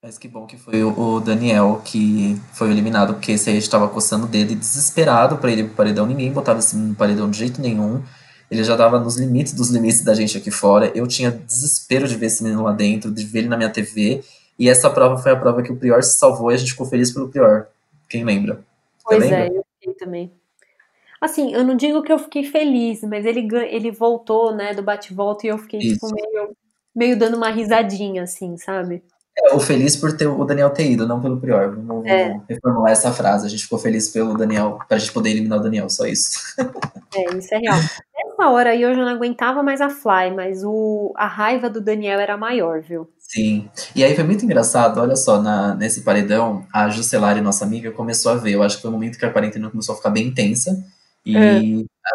Mas 0.03 0.19
que 0.19 0.29
bom 0.29 0.47
que 0.47 0.57
foi 0.57 0.83
o 0.85 1.21
Daniel 1.21 1.83
que 1.85 2.41
foi 2.53 2.71
eliminado, 2.71 3.15
porque 3.15 3.33
esse 3.33 3.51
aí 3.51 3.57
estava 3.57 3.89
coçando 3.89 4.25
o 4.25 4.29
dedo 4.29 4.53
e 4.53 4.55
desesperado 4.55 5.37
para 5.37 5.51
ele 5.51 5.63
ir 5.63 5.65
pro 5.67 5.77
paredão. 5.77 6.07
Ninguém 6.07 6.33
botava 6.33 6.61
esse 6.61 6.77
no 6.77 6.95
paredão 6.95 7.31
de 7.31 7.39
jeito 7.39 7.61
nenhum. 7.61 8.03
Ele 8.51 8.63
já 8.63 8.77
tava 8.77 9.01
nos 9.01 9.17
limites 9.17 9.53
dos 9.53 9.71
limites 9.71 10.05
da 10.05 10.15
gente 10.15 10.39
aqui 10.39 10.51
fora. 10.51 10.91
Eu 10.95 11.07
tinha 11.07 11.31
desespero 11.31 12.07
de 12.07 12.17
ver 12.17 12.27
esse 12.27 12.43
menino 12.43 12.63
lá 12.63 12.73
dentro, 12.73 13.13
de 13.13 13.25
ver 13.25 13.41
ele 13.41 13.49
na 13.49 13.57
minha 13.57 13.71
TV. 13.71 14.23
E 14.59 14.69
essa 14.69 14.89
prova 14.89 15.21
foi 15.21 15.33
a 15.33 15.37
prova 15.37 15.63
que 15.63 15.73
o 15.73 15.77
Prior 15.77 16.03
se 16.03 16.19
salvou 16.19 16.51
e 16.51 16.55
a 16.55 16.57
gente 16.57 16.71
ficou 16.71 16.87
feliz 16.87 17.13
pelo 17.13 17.29
Prior. 17.29 17.67
Quem 18.09 18.25
lembra? 18.25 18.65
Pois 19.05 19.25
é, 19.25 19.49
eu 19.49 19.65
fiquei 19.81 19.95
também. 19.95 20.33
Assim, 21.21 21.53
eu 21.53 21.65
não 21.65 21.77
digo 21.77 22.03
que 22.03 22.13
eu 22.13 22.19
fiquei 22.19 22.45
feliz, 22.45 23.01
mas 23.03 23.25
ele, 23.25 23.49
ele 23.71 23.91
voltou, 23.91 24.55
né, 24.55 24.75
do 24.75 24.83
bate-volta 24.83 25.47
e 25.47 25.51
eu 25.51 25.59
fiquei, 25.59 25.81
tipo, 25.81 26.09
meio, 26.13 26.57
meio 26.95 27.19
dando 27.19 27.37
uma 27.37 27.51
risadinha, 27.51 28.23
assim, 28.23 28.57
sabe? 28.57 29.03
É, 29.39 29.55
o 29.55 29.61
feliz 29.61 29.95
por 29.97 30.17
ter 30.17 30.27
o 30.27 30.45
Daniel 30.45 30.71
ter 30.71 30.91
ido, 30.91 31.07
não 31.07 31.21
pelo 31.21 31.39
Prior. 31.39 31.77
Vamos, 31.77 32.07
é. 32.07 32.41
reformular 32.49 32.91
essa 32.91 33.13
frase. 33.13 33.47
A 33.47 33.51
gente 33.51 33.65
ficou 33.65 33.79
feliz 33.79 34.09
pelo 34.09 34.37
Daniel, 34.37 34.79
pra 34.89 34.97
gente 34.97 35.13
poder 35.13 35.31
eliminar 35.31 35.59
o 35.59 35.63
Daniel, 35.63 35.91
só 35.91 36.07
isso. 36.07 36.39
É, 37.15 37.35
isso 37.35 37.55
é 37.55 37.59
real. 37.59 37.77
Nessa 38.15 38.51
hora 38.51 38.71
aí 38.71 38.83
eu 38.83 38.95
já 38.95 39.03
não 39.03 39.09
aguentava 39.09 39.63
mais 39.63 39.81
a 39.81 39.89
Fly, 39.89 40.33
mas 40.35 40.63
o, 40.63 41.15
a 41.17 41.27
raiva 41.27 41.71
do 41.71 41.81
Daniel 41.81 42.21
era 42.21 42.37
maior, 42.37 42.83
viu? 42.83 43.09
Sim. 43.19 43.71
E 43.95 44.05
aí 44.05 44.15
foi 44.15 44.25
muito 44.25 44.45
engraçado, 44.45 45.01
olha 45.01 45.17
só, 45.17 45.41
na, 45.41 45.75
nesse 45.75 46.03
paredão, 46.03 46.67
a 46.71 46.91
Juscelari, 46.91 47.41
nossa 47.41 47.65
amiga, 47.65 47.91
começou 47.91 48.33
a 48.33 48.35
ver. 48.35 48.51
Eu 48.51 48.63
acho 48.63 48.77
que 48.77 48.83
foi 48.83 48.91
o 48.91 48.93
momento 48.93 49.19
que 49.19 49.25
a 49.25 49.33
quarentena 49.33 49.71
começou 49.71 49.95
a 49.95 49.97
ficar 49.97 50.11
bem 50.11 50.27
intensa. 50.27 50.85
E 51.27 51.37
é. 51.37 51.61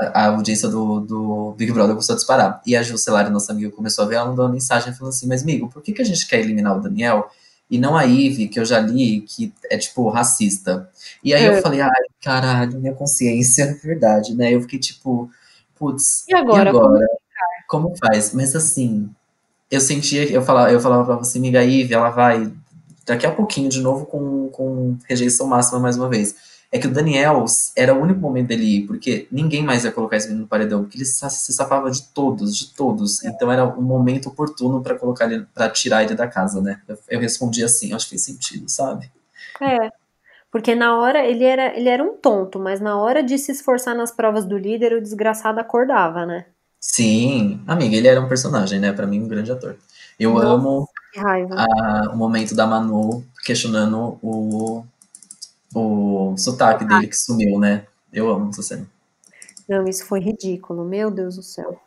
a, 0.07 0.21
a, 0.21 0.27
audiência 0.27 0.69
do, 0.69 1.01
do 1.01 1.53
Big 1.57 1.69
Brother 1.73 1.93
começou 1.93 2.13
a 2.13 2.15
disparar. 2.15 2.61
E 2.65 2.77
a 2.77 2.81
Juscelari, 2.81 3.29
nossa 3.29 3.51
amiga, 3.51 3.69
começou 3.69 4.05
a 4.05 4.07
ver, 4.07 4.15
ela 4.15 4.29
mandou 4.29 4.45
uma 4.45 4.53
mensagem 4.53 4.93
falando 4.93 5.13
assim, 5.13 5.27
mas 5.27 5.43
amigo, 5.43 5.67
por 5.67 5.81
que, 5.81 5.91
que 5.91 6.01
a 6.01 6.05
gente 6.05 6.25
quer 6.25 6.39
eliminar 6.39 6.77
o 6.77 6.81
Daniel? 6.81 7.29
E 7.69 7.77
não 7.77 7.97
a 7.97 8.03
Ivy, 8.03 8.47
que 8.47 8.57
eu 8.57 8.63
já 8.63 8.79
li, 8.79 9.21
que 9.21 9.53
é, 9.69 9.77
tipo, 9.77 10.07
racista. 10.09 10.89
E 11.21 11.33
aí 11.33 11.43
é. 11.43 11.49
eu 11.49 11.61
falei, 11.61 11.81
ai, 11.81 11.89
caralho, 12.23 12.79
minha 12.79 12.93
consciência, 12.93 13.63
é 13.63 13.73
verdade, 13.85 14.33
né? 14.33 14.55
Eu 14.55 14.61
fiquei, 14.61 14.79
tipo, 14.79 15.29
putz, 15.75 16.23
e 16.29 16.33
agora? 16.33 16.65
E 16.65 16.69
agora? 16.69 17.05
Como, 17.67 17.89
como, 17.89 17.97
faz? 17.97 18.33
Mas 18.33 18.55
assim, 18.55 19.09
eu 19.69 19.81
sentia, 19.81 20.23
eu 20.31 20.41
falava, 20.41 20.71
eu 20.71 20.79
falava 20.79 21.03
pra 21.03 21.15
você, 21.17 21.37
amiga 21.37 21.61
Ivy, 21.61 21.93
ela 21.93 22.11
vai 22.11 22.49
daqui 23.05 23.25
a 23.25 23.31
pouquinho 23.31 23.67
de 23.67 23.81
novo 23.81 24.05
com, 24.05 24.47
com 24.49 24.97
rejeição 25.09 25.47
máxima 25.47 25.79
mais 25.79 25.97
uma 25.97 26.07
vez 26.07 26.50
é 26.71 26.79
que 26.79 26.87
o 26.87 26.91
Daniel 26.91 27.43
era 27.75 27.93
o 27.93 28.01
único 28.01 28.19
momento 28.21 28.47
dele 28.47 28.77
ir, 28.77 28.87
porque 28.87 29.27
ninguém 29.29 29.61
mais 29.61 29.83
ia 29.83 29.91
colocar 29.91 30.15
esse 30.15 30.27
menino 30.27 30.43
no 30.43 30.47
paredão, 30.47 30.83
porque 30.83 30.97
ele 30.97 31.05
se 31.05 31.53
safava 31.53 31.91
de 31.91 32.01
todos, 32.13 32.55
de 32.55 32.73
todos. 32.73 33.21
É. 33.23 33.27
Então 33.27 33.51
era 33.51 33.65
um 33.65 33.81
momento 33.81 34.29
oportuno 34.29 34.81
para 34.81 34.97
colocar 34.97 35.25
ele, 35.25 35.45
para 35.53 35.69
tirar 35.69 36.03
ele 36.03 36.15
da 36.15 36.27
casa, 36.27 36.61
né? 36.61 36.79
Eu, 36.87 36.97
eu 37.09 37.19
respondi 37.19 37.61
assim, 37.61 37.93
acho 37.93 38.05
que 38.05 38.11
fez 38.11 38.23
sentido, 38.23 38.69
sabe? 38.69 39.11
É. 39.61 39.91
Porque 40.49 40.73
na 40.73 40.97
hora 40.97 41.25
ele 41.25 41.43
era, 41.43 41.77
ele 41.77 41.89
era 41.89 42.03
um 42.03 42.15
tonto, 42.15 42.57
mas 42.57 42.79
na 42.79 42.97
hora 42.97 43.21
de 43.21 43.37
se 43.37 43.51
esforçar 43.51 43.95
nas 43.95 44.11
provas 44.11 44.45
do 44.45 44.57
líder, 44.57 44.93
o 44.93 45.01
desgraçado 45.01 45.59
acordava, 45.59 46.25
né? 46.25 46.45
Sim, 46.79 47.61
amiga, 47.67 47.95
ele 47.95 48.07
era 48.07 48.19
um 48.19 48.29
personagem, 48.29 48.79
né? 48.79 48.93
Para 48.93 49.05
mim, 49.05 49.21
um 49.21 49.27
grande 49.27 49.51
ator. 49.51 49.75
Eu 50.17 50.33
Nossa, 50.33 50.47
amo 50.47 50.89
a, 51.17 52.09
o 52.13 52.17
momento 52.17 52.55
da 52.55 52.65
Manu 52.65 53.23
questionando 53.43 54.17
o 54.21 54.83
o 55.73 56.35
sotaque 56.37 56.85
dele 56.85 57.07
que 57.07 57.17
sumiu, 57.17 57.59
né? 57.59 57.85
Eu 58.11 58.29
amo 58.29 58.49
essa 58.49 58.61
cena. 58.61 58.87
Não, 59.67 59.87
isso 59.87 60.05
foi 60.05 60.19
ridículo, 60.19 60.83
meu 60.83 61.09
Deus 61.09 61.35
do 61.35 61.43
céu. 61.43 61.79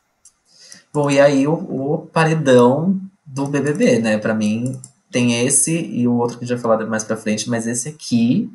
Bom, 0.92 1.10
e 1.10 1.20
aí 1.20 1.46
o, 1.46 1.52
o 1.52 1.98
paredão 2.06 2.98
do 3.26 3.46
BBB, 3.46 3.98
né? 3.98 4.18
Para 4.18 4.34
mim 4.34 4.80
tem 5.10 5.46
esse 5.46 5.76
e 5.76 6.08
o 6.08 6.14
outro 6.14 6.38
que 6.38 6.44
a 6.44 6.46
gente 6.46 6.56
vai 6.56 6.76
falar 6.76 6.86
mais 6.86 7.04
pra 7.04 7.16
frente, 7.16 7.48
mas 7.48 7.66
esse 7.66 7.88
aqui, 7.88 8.50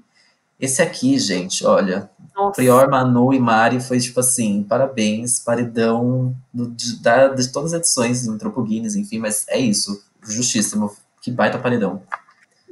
esse 0.60 0.82
aqui, 0.82 1.18
gente, 1.18 1.66
olha, 1.66 2.10
Nossa. 2.36 2.56
Prior, 2.56 2.90
Manu 2.90 3.34
e 3.34 3.40
Mari 3.40 3.80
foi 3.80 4.00
tipo 4.00 4.20
assim, 4.20 4.64
parabéns, 4.64 5.40
paredão 5.40 6.36
do, 6.54 6.70
de, 6.72 7.02
da, 7.02 7.30
de 7.30 7.52
todas 7.52 7.74
as 7.74 7.80
edições 7.80 8.26
do 8.26 8.38
Tropo 8.38 8.62
Guinness, 8.64 8.96
enfim, 8.96 9.20
mas 9.20 9.46
é 9.48 9.58
isso, 9.58 10.04
justíssimo, 10.22 10.92
que 11.22 11.32
baita 11.32 11.58
paredão. 11.58 12.02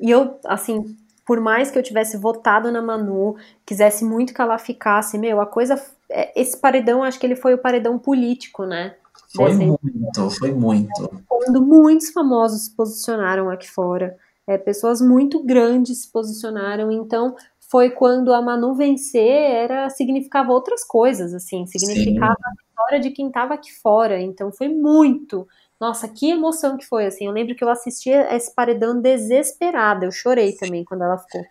E 0.01 0.11
eu, 0.11 0.39
assim, 0.45 0.97
por 1.27 1.41
mais 1.41 1.69
que 1.69 1.77
eu 1.77 1.83
tivesse 1.83 2.15
votado 2.15 2.71
na 2.71 2.81
Manu, 2.81 3.35
quisesse 3.65 4.05
muito 4.05 4.33
que 4.33 4.41
ela 4.41 4.57
ficasse, 4.57 5.17
meu, 5.17 5.41
a 5.41 5.45
coisa. 5.45 5.75
É, 6.09 6.39
esse 6.39 6.55
paredão, 6.57 7.03
acho 7.03 7.19
que 7.19 7.25
ele 7.25 7.35
foi 7.35 7.53
o 7.53 7.57
paredão 7.57 7.99
político, 7.99 8.63
né? 8.65 8.95
Foi 9.35 9.49
Desse... 9.49 9.65
muito, 9.65 10.29
foi 10.39 10.53
muito. 10.53 11.23
Quando 11.27 11.61
muitos 11.61 12.11
famosos 12.11 12.61
se 12.61 12.75
posicionaram 12.75 13.49
aqui 13.49 13.69
fora, 13.69 14.17
é, 14.47 14.57
pessoas 14.57 15.01
muito 15.01 15.43
grandes 15.43 16.03
se 16.03 16.11
posicionaram, 16.11 16.89
então 16.89 17.35
foi 17.69 17.89
quando 17.89 18.33
a 18.33 18.41
Manu 18.41 18.73
vencer 18.73 19.51
era 19.51 19.89
significava 19.89 20.53
outras 20.53 20.85
coisas, 20.85 21.33
assim, 21.33 21.65
significava 21.65 22.35
Sim. 22.35 22.45
a 22.45 22.51
vitória 22.69 22.99
de 23.01 23.11
quem 23.11 23.27
estava 23.27 23.55
aqui 23.55 23.73
fora, 23.81 24.21
então 24.21 24.49
foi 24.49 24.69
muito 24.69 25.45
nossa, 25.79 26.07
que 26.07 26.31
emoção 26.31 26.75
que 26.75 26.85
foi, 26.85 27.05
assim. 27.05 27.25
Eu 27.25 27.31
lembro 27.31 27.55
que 27.55 27.63
eu 27.63 27.69
assisti 27.69 28.09
esse 28.09 28.53
paredão 28.53 28.99
desesperada. 28.99 30.05
Eu 30.05 30.11
chorei 30.11 30.53
também 30.53 30.83
quando 30.83 31.03
ela 31.03 31.17
ficou. 31.17 31.45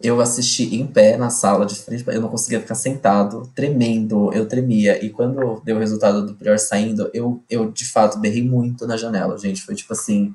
Eu 0.00 0.20
assisti 0.20 0.76
em 0.76 0.86
pé 0.86 1.16
na 1.16 1.28
sala 1.28 1.66
de 1.66 1.74
frente, 1.74 2.04
eu 2.06 2.20
não 2.20 2.28
conseguia 2.28 2.60
ficar 2.60 2.76
sentado, 2.76 3.50
tremendo, 3.52 4.32
eu 4.32 4.46
tremia. 4.46 5.04
E 5.04 5.10
quando 5.10 5.60
deu 5.64 5.76
o 5.76 5.80
resultado 5.80 6.24
do 6.24 6.34
Prior 6.34 6.56
saindo, 6.56 7.10
eu, 7.12 7.42
eu 7.50 7.70
de 7.70 7.84
fato 7.84 8.18
berrei 8.18 8.44
muito 8.44 8.86
na 8.86 8.96
janela, 8.96 9.36
gente. 9.36 9.62
Foi 9.62 9.74
tipo 9.74 9.92
assim. 9.92 10.34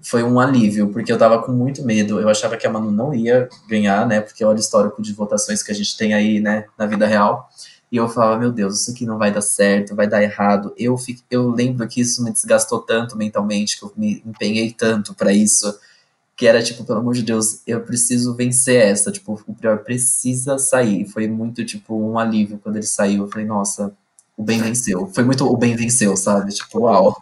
foi 0.00 0.22
um 0.22 0.38
alívio, 0.38 0.90
porque 0.92 1.12
eu 1.12 1.18
tava 1.18 1.42
com 1.42 1.52
muito 1.52 1.84
medo. 1.84 2.20
Eu 2.20 2.28
achava 2.28 2.56
que 2.56 2.66
a 2.66 2.70
Manu 2.70 2.90
não 2.90 3.12
ia 3.14 3.48
ganhar, 3.68 4.06
né? 4.06 4.20
Porque 4.20 4.44
olha 4.44 4.58
o 4.58 4.60
histórico 4.60 5.02
de 5.02 5.12
votações 5.12 5.62
que 5.62 5.72
a 5.72 5.74
gente 5.74 5.96
tem 5.96 6.14
aí, 6.14 6.40
né, 6.40 6.66
na 6.78 6.86
vida 6.86 7.06
real. 7.06 7.48
E 7.90 7.96
eu 7.96 8.08
falava, 8.08 8.40
meu 8.40 8.50
Deus, 8.50 8.80
isso 8.80 8.90
aqui 8.90 9.06
não 9.06 9.18
vai 9.18 9.32
dar 9.32 9.40
certo, 9.40 9.94
vai 9.94 10.08
dar 10.08 10.22
errado. 10.22 10.74
Eu, 10.76 10.96
fico, 10.98 11.22
eu 11.30 11.48
lembro 11.50 11.86
que 11.86 12.00
isso 12.00 12.24
me 12.24 12.32
desgastou 12.32 12.80
tanto 12.80 13.16
mentalmente, 13.16 13.78
que 13.78 13.84
eu 13.84 13.92
me 13.96 14.22
empenhei 14.26 14.72
tanto 14.72 15.14
para 15.14 15.32
isso, 15.32 15.78
que 16.36 16.46
era 16.46 16.62
tipo, 16.62 16.84
pelo 16.84 16.98
amor 16.98 17.14
de 17.14 17.22
Deus, 17.22 17.60
eu 17.66 17.80
preciso 17.82 18.34
vencer 18.34 18.80
essa. 18.80 19.12
Tipo, 19.12 19.40
o 19.46 19.54
pior 19.54 19.78
precisa 19.84 20.58
sair. 20.58 21.06
Foi 21.06 21.28
muito, 21.28 21.64
tipo, 21.64 21.94
um 21.96 22.18
alívio 22.18 22.58
quando 22.58 22.76
ele 22.76 22.86
saiu. 22.86 23.24
Eu 23.24 23.30
falei, 23.30 23.46
nossa, 23.46 23.94
o 24.36 24.42
bem 24.42 24.60
venceu. 24.60 25.06
Foi 25.14 25.22
muito 25.22 25.46
o 25.46 25.56
bem 25.56 25.76
venceu, 25.76 26.16
sabe? 26.16 26.52
Tipo, 26.52 26.80
uau. 26.80 27.16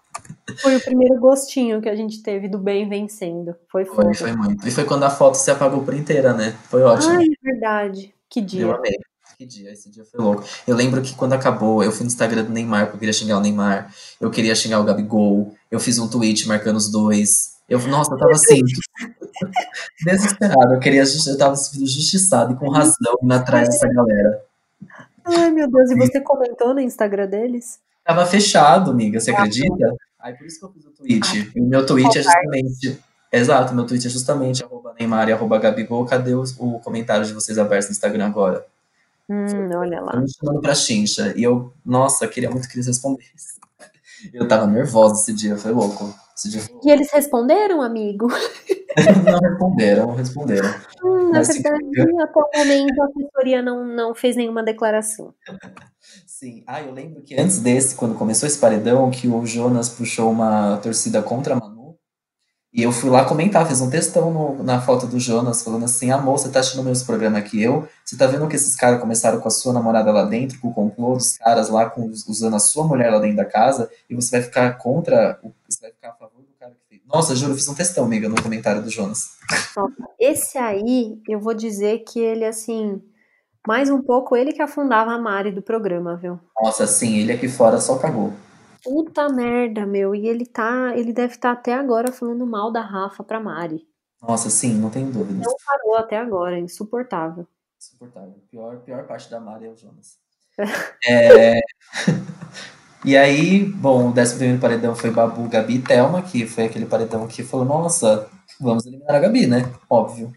Foi 0.61 0.77
o 0.77 0.81
primeiro 0.81 1.21
gostinho 1.21 1.81
que 1.83 1.89
a 1.89 1.95
gente 1.95 2.23
teve 2.23 2.49
do 2.49 2.59
bem 2.59 2.89
vencendo. 2.89 3.55
Foi 3.71 3.85
Foi, 3.85 4.15
foi 4.15 4.35
muito. 4.35 4.67
E 4.67 4.71
foi 4.71 4.85
quando 4.85 5.03
a 5.03 5.11
foto 5.11 5.35
se 5.35 5.51
apagou 5.51 5.83
por 5.83 5.93
inteira, 5.93 6.33
né? 6.33 6.57
Foi 6.71 6.83
ótimo. 6.83 7.13
Ai, 7.13 7.27
é 7.27 7.51
verdade. 7.51 8.15
Que 8.31 8.41
dia. 8.41 8.63
Eu 8.63 8.75
amei. 8.75 8.97
Que 9.43 9.47
dia, 9.47 9.73
esse 9.73 9.91
dia 9.91 10.05
foi 10.05 10.21
louco. 10.21 10.45
Eu 10.69 10.77
lembro 10.77 11.03
que 11.03 11.17
quando 11.17 11.33
acabou, 11.33 11.83
eu 11.83 11.91
fui 11.91 12.03
no 12.03 12.07
Instagram 12.07 12.45
do 12.45 12.53
Neymar, 12.53 12.85
porque 12.85 12.95
eu 12.95 13.01
queria 13.01 13.13
xingar 13.13 13.39
o 13.39 13.41
Neymar, 13.41 13.93
eu 14.21 14.31
queria 14.31 14.55
xingar 14.55 14.79
o 14.79 14.85
Gabigol, 14.85 15.53
eu 15.69 15.81
fiz 15.81 15.99
um 15.99 16.09
tweet 16.09 16.47
marcando 16.47 16.77
os 16.77 16.89
dois. 16.89 17.57
Eu, 17.69 17.81
nossa, 17.89 18.15
eu 18.15 18.19
tava 18.19 18.31
assim, 18.31 18.61
desesperado. 20.07 20.75
Eu 20.75 20.79
queria, 20.79 21.03
eu 21.03 21.39
tava 21.39 21.57
sendo 21.57 21.85
justiçado 21.89 22.53
e 22.53 22.57
com 22.57 22.71
razão 22.71 23.17
indo 23.21 23.35
atrás 23.35 23.69
dessa 23.69 23.89
galera. 23.89 24.45
Ai, 25.25 25.51
meu 25.51 25.69
Deus, 25.69 25.91
e 25.91 25.97
você 25.97 26.21
comentou 26.21 26.73
no 26.73 26.81
Instagram 26.81 27.27
deles? 27.27 27.81
Tava 28.05 28.25
fechado, 28.25 28.93
amiga, 28.93 29.19
você 29.19 29.33
acredita? 29.33 29.97
Aí 30.21 30.35
por 30.35 30.47
isso 30.47 30.61
que 30.61 30.67
eu 30.67 30.71
fiz 30.71 30.87
o 30.87 30.91
tweet. 30.91 31.53
E 31.57 31.61
o 31.61 31.65
meu 31.65 31.85
tweet 31.85 32.17
é 32.17 32.23
justamente. 32.23 33.01
Exato, 33.33 33.75
meu 33.75 33.87
tweet 33.87 34.07
é 34.07 34.11
justamente 34.11 34.63
arroba 34.63 34.95
Neymar 34.97 35.29
e 35.29 35.33
arroba 35.33 35.59
Gabigol. 35.59 36.07
Cadê 36.07 36.33
o, 36.33 36.45
o 36.59 36.79
comentário 36.79 37.27
de 37.27 37.33
vocês 37.33 37.59
aberto 37.59 37.87
no 37.87 37.93
Instagram 37.93 38.27
agora? 38.27 38.65
Hum, 39.31 39.71
olha 39.77 40.01
lá. 40.01 40.13
Eu 40.15 40.21
me 40.23 40.33
chamando 40.33 40.61
pra 40.61 40.75
chincha. 40.75 41.33
E 41.37 41.43
eu, 41.43 41.73
nossa, 41.85 42.27
queria 42.29 42.51
muito 42.51 42.69
que 42.69 42.77
eles 42.77 42.87
respondessem. 42.87 43.63
Eu 44.33 44.47
tava 44.47 44.69
nervosa 44.69 45.21
esse 45.21 45.33
dia, 45.33 45.57
foi 45.57 45.73
louco. 45.73 46.15
Esse 46.37 46.49
dia 46.49 46.61
foi 46.61 46.73
louco. 46.73 46.89
E 46.89 46.93
eles 46.93 47.11
responderam, 47.11 47.83
amigo? 47.83 48.29
não 49.25 49.41
responderam, 49.41 50.07
não 50.07 50.15
responderam. 50.15 50.69
Hum, 51.03 51.25
na 51.25 51.39
Mas, 51.39 51.51
assim, 51.51 51.63
verdade, 51.63 52.23
até 52.23 52.39
o 52.39 52.59
momento 52.59 53.03
a 53.03 53.07
assessoria 53.07 53.63
não, 53.63 53.85
não 53.85 54.15
fez 54.15 54.37
nenhuma 54.37 54.63
declaração. 54.63 55.35
Sim. 56.27 56.63
Ah, 56.67 56.81
eu 56.83 56.93
lembro 56.93 57.23
que 57.23 57.35
antes 57.39 57.61
desse, 57.61 57.95
quando 57.95 58.17
começou 58.17 58.47
esse 58.47 58.59
paredão, 58.59 59.11
que 59.11 59.29
o 59.29 59.47
Jonas 59.47 59.89
puxou 59.89 60.31
uma 60.31 60.77
torcida 60.79 61.23
contra 61.23 61.55
a 61.55 61.61
Manu. 61.61 61.72
E 62.75 62.83
eu 62.83 62.91
fui 62.91 63.11
lá 63.11 63.25
comentar, 63.27 63.67
fiz 63.67 63.83
um 63.83 63.91
textão 63.91 64.31
no- 64.33 64.63
na 64.63 64.81
foto 64.81 65.07
do 65.07 65.21
Jonas, 65.21 65.63
falando 65.63 65.85
assim: 65.85 66.11
amor, 66.11 66.39
você 66.39 66.49
tá 66.49 66.61
assistindo 66.61 66.81
o 66.81 66.85
mesmo 66.85 67.05
programa 67.07 67.41
que 67.43 67.63
eu? 67.63 67.87
Você 68.03 68.17
tá 68.17 68.27
vendo 68.27 68.49
que 68.49 68.57
esses 68.57 68.75
caras 68.75 68.99
começaram 68.99 69.41
com 69.41 69.49
a 69.49 69.51
sua 69.51 69.75
namorada 69.75 70.11
lá 70.11 70.25
dentro, 70.25 70.59
com 70.59 70.69
o 70.69 70.75
complô 70.75 71.15
dos 71.15 71.37
caras 71.37 71.69
lá, 71.69 71.91
com, 71.91 72.07
usando 72.27 72.57
a 72.57 72.59
sua 72.59 72.85
mulher 72.87 73.11
lá 73.11 73.19
dentro 73.19 73.37
da 73.37 73.45
casa, 73.45 73.91
e 74.09 74.15
você 74.15 74.31
vai 74.39 74.43
ficar 74.43 74.73
contra, 74.79 75.39
o- 75.43 75.53
você 75.69 75.81
vai 75.83 75.91
ficar 75.91 76.11
a 76.11 76.15
favor 76.15 76.41
do 76.41 76.49
cara 76.59 76.73
que 76.73 76.89
fez. 76.89 77.03
Nossa, 77.07 77.37
juro, 77.37 77.55
fiz 77.55 77.69
um 77.69 77.75
textão, 77.75 78.05
amiga, 78.07 78.27
no 78.27 78.41
comentário 78.43 78.81
do 78.81 78.89
Jonas. 78.89 79.33
Esse 80.19 80.57
aí, 80.57 81.21
eu 81.29 81.39
vou 81.39 81.53
dizer 81.53 81.99
que 82.09 82.19
ele, 82.19 82.47
assim, 82.47 83.03
mais 83.69 83.91
um 83.91 84.01
pouco, 84.01 84.35
ele 84.35 84.51
que 84.53 84.63
afundava 84.63 85.13
a 85.13 85.19
Mari 85.19 85.51
do 85.53 85.61
programa, 85.61 86.17
viu? 86.17 86.41
Nossa, 86.59 86.87
sim, 86.87 87.19
ele 87.19 87.33
aqui 87.33 87.49
fora 87.49 87.79
só 87.79 87.99
cagou. 87.99 88.33
Puta 88.83 89.29
merda, 89.29 89.87
meu. 89.87 90.15
E 90.15 90.27
ele 90.27 90.47
tá, 90.47 90.97
ele 90.97 91.13
deve 91.13 91.35
estar 91.35 91.53
até 91.53 91.75
agora 91.75 92.13
falando 92.13 92.47
mal 92.47 92.71
da 92.71 92.81
Rafa 92.81 93.23
pra 93.23 93.41
Mari. 93.41 93.87
Nossa, 94.21 94.51
sim, 94.51 94.75
não 94.75 94.91
tem 94.91 95.11
dúvidas. 95.11 95.47
Não 95.47 95.57
parou 95.65 95.97
até 95.97 96.19
agora, 96.19 96.59
insuportável. 96.59 97.47
Insuportável. 97.79 98.35
Pior, 98.51 98.77
pior 98.79 99.07
parte 99.07 99.31
da 99.31 99.41
Mari 99.41 99.67
é 99.67 99.71
o 99.71 99.77
Jonas. 99.77 100.19
É, 101.05 101.61
E 103.05 103.17
aí, 103.17 103.65
bom, 103.65 104.11
o 104.11 104.13
décimo 104.13 104.39
primeiro 104.39 104.61
paredão 104.61 104.95
foi 104.95 105.11
Babu, 105.11 105.49
Gabi 105.49 105.75
e 105.75 105.83
Thelma, 105.83 106.23
que 106.23 106.47
foi 106.47 106.67
aquele 106.67 106.87
paredão 106.87 107.27
que 107.27 107.43
falou, 107.43 107.67
nossa, 107.67 108.31
vamos 108.61 108.87
eliminar 108.87 109.17
a 109.17 109.19
Gabi, 109.19 109.45
né? 109.49 109.63
Óbvio. 109.91 110.33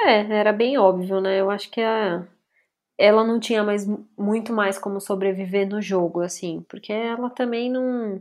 É, 0.00 0.20
era 0.20 0.50
bem 0.50 0.78
óbvio, 0.78 1.20
né? 1.20 1.38
Eu 1.38 1.50
acho 1.50 1.70
que 1.70 1.82
a... 1.82 2.26
ela 2.98 3.24
não 3.24 3.40
tinha 3.40 3.62
mais 3.64 3.86
muito 4.16 4.52
mais 4.52 4.78
como 4.78 5.00
sobreviver 5.00 5.68
no 5.68 5.80
jogo, 5.82 6.20
assim, 6.20 6.64
porque 6.68 6.92
ela 6.92 7.30
também 7.30 7.70
não, 7.70 8.20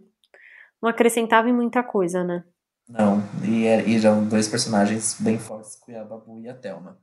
não 0.82 0.90
acrescentava 0.90 1.50
em 1.50 1.54
muita 1.54 1.84
coisa, 1.84 2.24
né? 2.24 2.44
Não, 2.88 3.20
e, 3.44 3.66
era- 3.66 3.82
e 3.84 3.96
eram 3.98 4.28
dois 4.28 4.48
personagens 4.48 5.18
bem 5.20 5.40
fortes, 5.40 5.76
que 5.76 5.92
é 5.92 6.00
a 6.00 6.04
Babu 6.04 6.40
e 6.40 6.48
a 6.48 6.54
Thelma. 6.54 6.98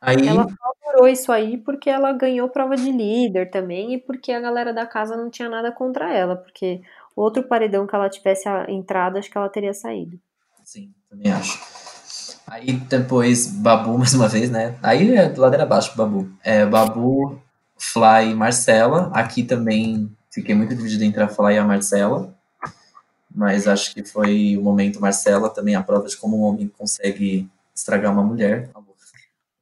Aí, 0.00 0.26
Ela 0.26 0.44
só 0.48 0.72
adorou 0.88 1.08
isso 1.08 1.32
aí 1.32 1.58
porque 1.58 1.90
ela 1.90 2.12
ganhou 2.12 2.48
prova 2.48 2.76
de 2.76 2.90
líder 2.90 3.50
também 3.50 3.94
e 3.94 3.98
porque 3.98 4.32
a 4.32 4.40
galera 4.40 4.72
da 4.72 4.86
casa 4.86 5.16
não 5.16 5.28
tinha 5.28 5.48
nada 5.48 5.72
contra 5.72 6.12
ela, 6.14 6.36
porque 6.36 6.80
outro 7.16 7.42
paredão 7.42 7.86
que 7.86 7.94
ela 7.94 8.08
tivesse 8.08 8.48
entrado, 8.68 9.18
acho 9.18 9.30
que 9.30 9.36
ela 9.36 9.48
teria 9.48 9.74
saído. 9.74 10.18
sim, 10.64 10.94
também 11.08 11.32
acho. 11.32 11.58
Aí 12.50 12.72
depois, 12.72 13.46
Babu, 13.46 13.96
mais 13.98 14.14
uma 14.14 14.28
vez, 14.28 14.50
né? 14.50 14.76
Aí 14.82 15.14
é 15.14 15.32
ladeira 15.36 15.64
abaixo, 15.64 15.96
Babu. 15.96 16.30
É, 16.42 16.64
Babu, 16.64 17.40
Fly 17.76 18.30
e 18.30 18.34
Marcela. 18.34 19.10
Aqui 19.14 19.42
também 19.42 20.10
fiquei 20.30 20.54
muito 20.54 20.74
dividido 20.74 21.04
entre 21.04 21.22
a 21.22 21.28
Fly 21.28 21.54
e 21.54 21.58
a 21.58 21.64
Marcela. 21.64 22.34
Mas 23.34 23.68
acho 23.68 23.94
que 23.94 24.02
foi 24.02 24.56
o 24.56 24.62
momento 24.62 25.00
Marcela 25.00 25.50
também 25.50 25.74
a 25.74 25.82
prova 25.82 26.08
de 26.08 26.16
como 26.16 26.38
um 26.38 26.42
homem 26.42 26.66
consegue 26.76 27.48
estragar 27.74 28.12
uma 28.12 28.22
mulher. 28.22 28.70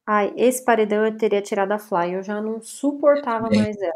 Ai, 0.05 0.33
esse 0.37 0.63
paredão 0.63 1.05
eu 1.05 1.17
teria 1.17 1.41
tirado 1.41 1.73
a 1.73 1.77
Fly, 1.77 2.13
eu 2.13 2.23
já 2.23 2.41
não 2.41 2.61
suportava 2.61 3.49
mais 3.49 3.75
ela. 3.77 3.93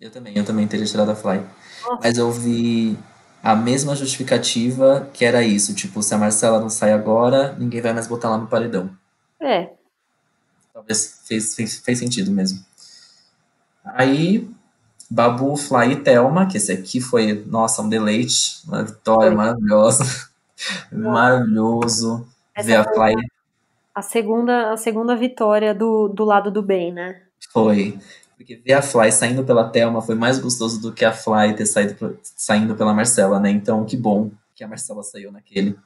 Eu 0.00 0.10
também, 0.10 0.32
eu 0.34 0.44
também 0.44 0.66
teria 0.66 0.86
tirado 0.86 1.10
a 1.10 1.14
Fly. 1.14 1.42
Nossa. 1.82 2.00
Mas 2.02 2.16
eu 2.16 2.32
vi 2.32 2.98
a 3.42 3.56
mesma 3.56 3.94
justificativa 3.94 5.08
que 5.12 5.24
era 5.24 5.42
isso. 5.42 5.74
Tipo, 5.74 6.02
se 6.02 6.14
a 6.14 6.18
Marcela 6.18 6.60
não 6.60 6.70
sai 6.70 6.92
agora, 6.92 7.54
ninguém 7.58 7.80
vai 7.80 7.92
mais 7.92 8.06
botar 8.06 8.30
lá 8.30 8.38
no 8.38 8.46
paredão. 8.46 8.90
É, 9.40 9.70
Talvez 10.80 11.20
fez, 11.26 11.54
fez, 11.54 11.78
fez 11.80 11.98
sentido 11.98 12.30
mesmo. 12.30 12.64
Aí, 13.84 14.48
Babu, 15.10 15.56
Fly 15.56 15.92
e 15.92 15.96
Thelma, 15.96 16.46
que 16.46 16.56
esse 16.56 16.72
aqui 16.72 17.00
foi, 17.00 17.44
nossa, 17.46 17.82
um 17.82 17.88
deleite, 17.88 18.62
uma 18.66 18.82
vitória 18.82 19.28
Foi. 19.28 19.36
maravilhosa. 19.36 20.04
Maravilhoso 20.92 22.28
Essa 22.54 22.66
ver 22.66 22.76
a 22.76 22.84
Fly. 22.84 23.14
a 23.94 24.02
segunda, 24.02 24.72
a 24.72 24.76
segunda 24.76 25.16
vitória 25.16 25.74
do, 25.74 26.08
do 26.08 26.22
lado 26.24 26.50
do 26.50 26.62
bem, 26.62 26.92
né? 26.92 27.22
Foi. 27.50 27.98
Porque 28.40 28.56
ver 28.56 28.72
a 28.72 28.80
Fly 28.80 29.12
saindo 29.12 29.44
pela 29.44 29.68
Thelma 29.68 30.00
foi 30.00 30.14
mais 30.14 30.38
gostoso 30.38 30.80
do 30.80 30.94
que 30.94 31.04
a 31.04 31.12
Fly 31.12 31.54
ter 31.54 31.66
saído 31.66 32.18
saindo 32.22 32.74
pela 32.74 32.94
Marcela, 32.94 33.38
né? 33.38 33.50
Então, 33.50 33.84
que 33.84 33.98
bom 33.98 34.30
que 34.54 34.64
a 34.64 34.66
Marcela 34.66 35.02
saiu 35.02 35.30
naquele. 35.30 35.78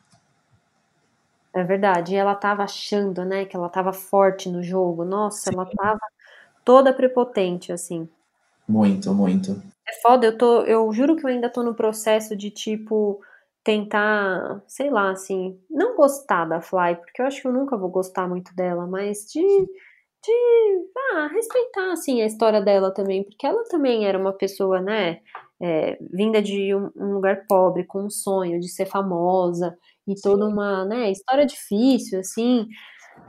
É 1.52 1.64
verdade. 1.64 2.14
E 2.14 2.16
ela 2.16 2.32
tava 2.36 2.62
achando, 2.62 3.24
né, 3.24 3.44
que 3.44 3.56
ela 3.56 3.68
tava 3.68 3.92
forte 3.92 4.48
no 4.48 4.62
jogo. 4.62 5.04
Nossa, 5.04 5.50
ela 5.52 5.66
tava 5.66 5.98
toda 6.64 6.92
prepotente, 6.92 7.72
assim. 7.72 8.08
Muito, 8.68 9.12
muito. 9.12 9.60
É 9.84 10.00
foda, 10.00 10.26
eu 10.26 10.38
tô, 10.38 10.62
eu 10.62 10.92
juro 10.92 11.16
que 11.16 11.26
eu 11.26 11.30
ainda 11.30 11.50
tô 11.50 11.60
no 11.64 11.74
processo 11.74 12.36
de, 12.36 12.52
tipo, 12.52 13.20
tentar, 13.64 14.62
sei 14.68 14.90
lá, 14.90 15.10
assim, 15.10 15.58
não 15.68 15.96
gostar 15.96 16.44
da 16.44 16.60
Fly, 16.60 16.94
porque 17.00 17.20
eu 17.20 17.26
acho 17.26 17.42
que 17.42 17.48
eu 17.48 17.52
nunca 17.52 17.76
vou 17.76 17.90
gostar 17.90 18.28
muito 18.28 18.54
dela, 18.54 18.86
mas 18.86 19.26
de, 19.26 19.42
de, 20.24 20.90
ah, 21.14 21.28
respeitar, 21.32 21.92
assim, 21.92 22.22
a 22.22 22.26
história 22.26 22.60
dela 22.60 22.92
também, 22.92 23.24
porque 23.24 23.46
ela 23.46 23.62
também 23.64 24.06
era 24.06 24.18
uma 24.18 24.32
pessoa, 24.32 24.80
né, 24.80 25.20
é, 25.60 25.98
vinda 26.12 26.42
de 26.42 26.74
um, 26.74 26.90
um 26.96 27.14
lugar 27.14 27.46
pobre, 27.48 27.84
com 27.84 28.04
um 28.04 28.10
sonho 28.10 28.60
de 28.60 28.68
ser 28.68 28.86
famosa, 28.86 29.76
e 30.06 30.14
toda 30.14 30.46
uma, 30.46 30.84
né, 30.84 31.10
história 31.10 31.46
difícil, 31.46 32.20
assim, 32.20 32.66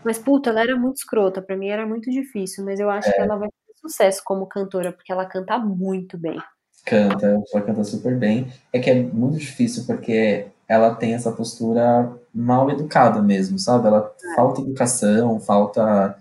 mas, 0.04 0.20
puta, 0.20 0.50
ela 0.52 0.62
era 0.62 0.76
muito 0.76 0.98
escrota, 0.98 1.42
pra 1.42 1.58
mim 1.58 1.68
era 1.68 1.86
muito 1.86 2.10
difícil, 2.12 2.64
mas 2.64 2.80
eu 2.80 2.90
acho 2.90 3.12
que 3.12 3.20
ela 3.20 3.38
vai 3.38 3.50
ter 3.50 3.74
sucesso 3.82 4.22
como 4.24 4.48
cantora, 4.48 4.92
porque 4.92 5.12
ela 5.12 5.26
canta 5.26 5.58
muito 5.58 6.18
bem. 6.18 6.38
Canta, 6.86 7.42
ela 7.52 7.64
canta 7.64 7.84
super 7.84 8.16
bem. 8.16 8.48
É 8.72 8.80
que 8.80 8.90
é 8.90 9.02
muito 9.02 9.40
difícil 9.40 9.84
porque 9.88 10.46
ela 10.68 10.94
tem 10.94 11.16
essa 11.16 11.32
postura 11.32 12.12
mal 12.34 12.70
educada 12.70 13.22
mesmo, 13.22 13.58
sabe? 13.58 13.88
Ela 13.88 14.14
falta 14.36 14.62
educação, 14.62 15.40
falta. 15.40 16.16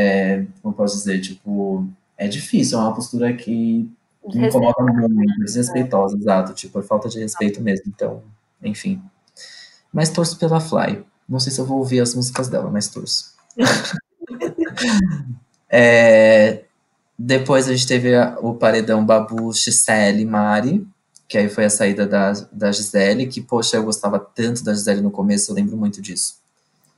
É, 0.00 0.44
como 0.62 0.74
posso 0.74 0.96
dizer? 0.96 1.20
Tipo, 1.20 1.86
é 2.16 2.28
difícil, 2.28 2.78
é 2.78 2.82
uma 2.82 2.94
postura 2.94 3.32
que 3.34 3.90
me 4.34 4.46
incomoda 4.48 4.82
muito, 5.08 5.38
desrespeitosa, 5.40 6.16
exato. 6.16 6.52
Tipo, 6.54 6.78
é 6.80 6.82
falta 6.82 7.08
de 7.08 7.18
respeito 7.18 7.60
mesmo. 7.60 7.84
Então, 7.88 8.22
enfim. 8.62 9.00
Mas 9.92 10.10
torço 10.10 10.38
pela 10.38 10.60
Fly. 10.60 11.04
Não 11.28 11.40
sei 11.40 11.52
se 11.52 11.60
eu 11.60 11.64
vou 11.66 11.78
ouvir 11.78 12.00
as 12.00 12.14
músicas 12.14 12.48
dela, 12.48 12.70
mas 12.70 12.88
torço. 12.88 13.34
É, 15.70 16.64
depois 17.18 17.68
a 17.68 17.72
gente 17.74 17.86
teve 17.86 18.14
a- 18.14 18.38
o 18.40 18.54
paredão 18.54 19.04
Babu, 19.04 19.52
Gisele 19.52 20.22
e 20.22 20.26
Mari. 20.26 20.86
que 21.28 21.36
aí 21.36 21.46
foi 21.50 21.66
a 21.66 21.70
saída 21.70 22.06
da, 22.06 22.32
da 22.50 22.72
Gisele, 22.72 23.26
que, 23.26 23.42
poxa, 23.42 23.76
eu 23.76 23.84
gostava 23.84 24.18
tanto 24.18 24.64
da 24.64 24.72
Gisele 24.72 25.02
no 25.02 25.10
começo, 25.10 25.50
eu 25.50 25.54
lembro 25.54 25.76
muito 25.76 26.00
disso. 26.00 26.36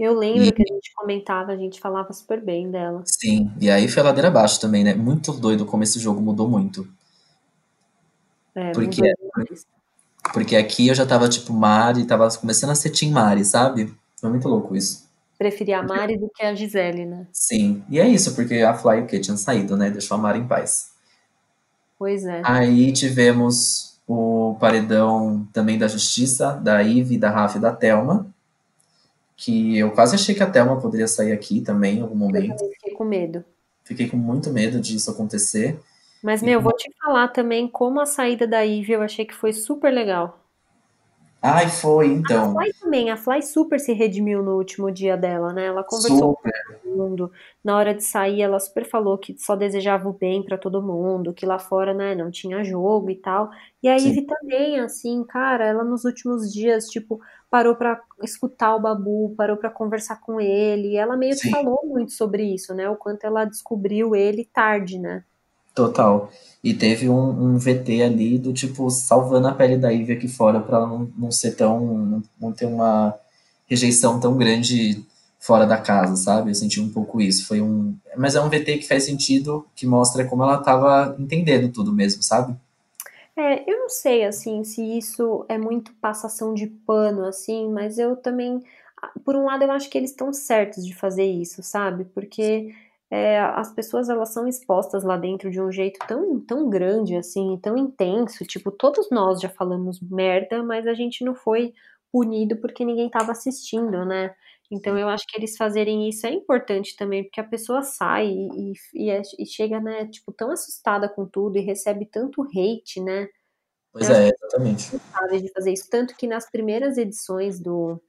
Eu 0.01 0.14
lembro 0.14 0.44
e... 0.44 0.51
que 0.51 0.62
a 0.62 0.74
gente 0.74 0.94
comentava, 0.94 1.52
a 1.52 1.56
gente 1.56 1.78
falava 1.78 2.10
super 2.14 2.40
bem 2.40 2.70
dela. 2.70 3.02
Sim, 3.05 3.52
e 3.60 3.70
aí 3.70 3.86
foi 3.86 4.02
a 4.02 4.06
ladeira 4.06 4.28
abaixo 4.28 4.59
também, 4.59 4.82
né? 4.82 4.94
Muito 4.94 5.31
doido 5.31 5.66
como 5.66 5.82
esse 5.82 6.01
jogo 6.01 6.22
mudou 6.22 6.48
muito. 6.48 6.89
É, 8.55 8.72
porque, 8.72 9.02
porque 10.32 10.56
aqui 10.56 10.89
eu 10.89 10.94
já 10.94 11.05
tava 11.05 11.28
tipo 11.28 11.52
Mari, 11.52 12.06
tava 12.06 12.27
começando 12.39 12.70
a 12.70 12.74
ser 12.74 12.89
Team 12.90 13.12
Mari, 13.12 13.44
sabe? 13.44 13.94
Foi 14.18 14.31
muito 14.31 14.48
louco 14.48 14.74
isso. 14.74 15.06
Preferia 15.36 15.81
a 15.81 15.82
Mari 15.82 16.16
do 16.16 16.31
que 16.35 16.43
a 16.43 16.55
Gisele, 16.55 17.05
né? 17.05 17.27
Sim, 17.31 17.85
e 17.90 18.01
é 18.01 18.09
isso, 18.09 18.35
porque 18.35 18.55
a 18.62 18.72
Fly 18.72 19.02
o 19.02 19.06
que 19.06 19.20
tinha 19.20 19.36
saído, 19.36 19.77
né? 19.77 19.90
Deixou 19.90 20.16
a 20.16 20.18
Mari 20.18 20.39
em 20.39 20.48
paz. 20.48 20.93
Pois 21.98 22.24
é. 22.24 22.40
Aí 22.43 22.90
tivemos 22.94 24.01
o 24.09 24.56
paredão 24.59 25.47
também 25.52 25.77
da 25.77 25.86
Justiça, 25.86 26.55
da 26.55 26.82
Ive, 26.82 27.18
da 27.18 27.31
Rafa 27.31 27.59
e 27.59 27.60
da 27.60 27.70
Thelma. 27.70 28.27
Que 29.43 29.79
eu 29.79 29.91
quase 29.93 30.15
achei 30.15 30.35
que 30.35 30.43
a 30.43 30.51
Thelma 30.51 30.79
poderia 30.79 31.09
sair 31.09 31.33
aqui 31.33 31.62
também 31.62 31.97
em 31.97 32.03
algum 32.03 32.15
momento. 32.15 32.62
Eu 32.62 32.71
fiquei 32.73 32.93
com 32.93 33.05
medo. 33.05 33.43
Fiquei 33.83 34.07
com 34.07 34.19
muito 34.19 34.51
medo 34.51 34.79
disso 34.79 35.11
acontecer. 35.11 35.81
Mas, 36.23 36.43
meu, 36.43 36.61
e... 36.61 36.62
vou 36.62 36.77
te 36.77 36.93
falar 37.01 37.29
também 37.29 37.67
como 37.67 38.03
a 38.03 38.07
saída 38.07 38.47
da 38.47 38.61
Ive 38.61 38.93
eu 38.93 39.03
achei 39.03 39.25
que 39.25 39.35
foi 39.35 39.55
super 39.55 39.91
legal. 39.91 40.39
Ai, 41.43 41.71
foi, 41.71 42.09
então. 42.09 42.51
A 42.51 42.62
Fly 42.62 42.73
também, 42.75 43.11
a 43.11 43.17
Fly 43.17 43.43
super 43.43 43.81
se 43.81 43.95
redimiu 43.95 44.43
no 44.43 44.59
último 44.59 44.93
dia 44.93 45.17
dela, 45.17 45.55
né? 45.55 45.67
Ela 45.67 45.83
conversou 45.83 46.37
super. 46.37 46.53
com 46.53 46.73
todo 46.75 46.97
mundo. 46.99 47.33
Na 47.65 47.79
hora 47.79 47.95
de 47.95 48.05
sair, 48.05 48.43
ela 48.43 48.61
super 48.61 48.85
falou 48.85 49.17
que 49.17 49.35
só 49.39 49.57
desejava 49.57 50.07
o 50.07 50.12
bem 50.12 50.43
para 50.43 50.59
todo 50.59 50.83
mundo, 50.83 51.33
que 51.33 51.47
lá 51.47 51.59
fora, 51.59 51.95
né, 51.95 52.15
não 52.15 52.31
tinha 52.31 52.62
jogo 52.62 53.09
e 53.09 53.17
tal. 53.17 53.51
E 53.83 53.89
a 53.89 53.97
Ivy 53.97 54.27
também, 54.27 54.81
assim, 54.81 55.25
cara, 55.25 55.65
ela 55.65 55.83
nos 55.83 56.05
últimos 56.05 56.53
dias, 56.53 56.89
tipo, 56.89 57.19
parou 57.51 57.74
para 57.74 58.01
escutar 58.22 58.77
o 58.77 58.81
Babu, 58.81 59.35
parou 59.36 59.56
para 59.56 59.68
conversar 59.68 60.20
com 60.20 60.40
ele. 60.40 60.97
ela 60.97 61.16
meio 61.16 61.36
que 61.36 61.51
falou 61.51 61.81
muito 61.85 62.12
sobre 62.12 62.44
isso, 62.44 62.72
né? 62.72 62.89
O 62.89 62.97
quanto 62.97 63.24
ela 63.24 63.44
descobriu 63.44 64.14
ele 64.14 64.44
tarde, 64.44 64.98
né? 64.98 65.24
Total. 65.74 66.31
E 66.62 66.74
teve 66.74 67.09
um, 67.09 67.55
um, 67.55 67.59
VT 67.59 68.02
ali 68.02 68.39
do 68.39 68.52
tipo 68.52 68.90
salvando 68.90 69.48
a 69.48 69.55
pele 69.55 69.77
da 69.77 69.90
Ivy 69.90 70.12
aqui 70.12 70.28
fora 70.28 70.60
para 70.60 70.77
ela 70.78 70.86
não, 70.86 71.10
não 71.16 71.31
ser 71.31 71.52
tão. 71.52 71.81
Não, 71.81 72.22
não, 72.40 72.52
ter 72.52 72.66
uma 72.66 73.14
rejeição 73.66 74.20
tão 74.20 74.36
grande 74.36 75.05
fora 75.39 75.66
da 75.66 75.78
casa, 75.78 76.16
sabe? 76.16 76.51
Eu 76.51 76.55
senti 76.55 76.81
um 76.81 76.90
pouco 76.90 77.20
isso. 77.20 77.47
Foi 77.47 77.60
um. 77.60 77.97
Mas 78.16 78.35
é 78.35 78.40
um 78.40 78.51
VT 78.51 78.78
que 78.78 78.89
faz 78.89 79.05
sentido, 79.05 79.66
que 79.74 79.86
mostra 79.86 80.24
como 80.24 80.43
ela 80.43 80.59
tava 80.59 81.16
entendendo 81.18 81.72
tudo 81.72 81.93
mesmo, 81.93 82.22
sabe? 82.22 82.55
É, 83.36 83.70
eu 83.70 83.78
não 83.78 83.89
sei, 83.89 84.24
assim, 84.24 84.65
se 84.65 84.82
isso 84.98 85.44
é 85.48 85.57
muito 85.57 85.94
passação 85.97 86.52
de 86.55 86.66
pano, 86.66 87.24
assim, 87.24 87.70
mas 87.70 87.98
eu 87.98 88.16
também. 88.16 88.61
Por 89.24 89.35
um 89.36 89.44
lado, 89.47 89.62
eu 89.65 89.70
acho 89.73 89.89
que 89.89 89.97
eles 89.97 90.11
estão 90.11 90.32
certos 90.32 90.85
de 90.86 90.94
fazer 90.94 91.24
isso, 91.24 91.62
sabe? 91.62 92.05
Porque 92.07 92.74
é, 93.11 93.40
as 93.40 93.73
pessoas 93.73 94.09
elas 94.11 94.31
são 94.32 94.47
expostas 94.47 95.05
lá 95.05 95.16
dentro 95.16 95.51
de 95.51 95.61
um 95.61 95.73
jeito 95.73 95.98
tão, 96.07 96.39
tão 96.40 96.69
grande, 96.69 97.16
assim, 97.16 97.59
tão 97.62 97.77
intenso. 97.78 98.44
Tipo, 98.44 98.70
todos 98.70 99.09
nós 99.11 99.40
já 99.40 99.48
falamos 99.48 100.01
merda, 100.01 100.62
mas 100.62 100.86
a 100.86 100.94
gente 100.94 101.24
não 101.24 101.35
foi 101.35 101.73
punido 102.12 102.57
porque 102.59 102.85
ninguém 102.85 103.07
estava 103.07 103.32
assistindo, 103.32 104.05
né? 104.05 104.35
Então 104.71 104.97
eu 104.97 105.09
acho 105.09 105.27
que 105.27 105.37
eles 105.37 105.57
fazerem 105.57 106.09
isso 106.09 106.27
é 106.27 106.33
importante 106.33 106.97
também, 106.97 107.25
porque 107.25 107.41
a 107.41 107.45
pessoa 107.45 107.83
sai 107.83 108.29
e, 108.29 108.73
e, 108.95 109.11
é, 109.11 109.21
e 109.39 109.45
chega, 109.45 109.81
né, 109.81 110.07
tipo, 110.07 110.33
tão 110.33 110.51
assustada 110.51 111.09
com 111.09 111.27
tudo 111.27 111.59
e 111.59 111.61
recebe 111.61 112.07
tanto 112.07 112.43
hate, 112.43 113.01
né? 113.01 113.29
Pois 113.93 114.09
é, 114.09 114.29
exatamente. 114.29 114.93
de 115.43 115.53
fazer 115.53 115.73
isso. 115.73 115.91
Tanto 115.91 116.17
que 116.17 116.29
nas 116.29 116.49
primeiras 116.49 116.97
edições 116.97 117.59
do, 117.59 118.01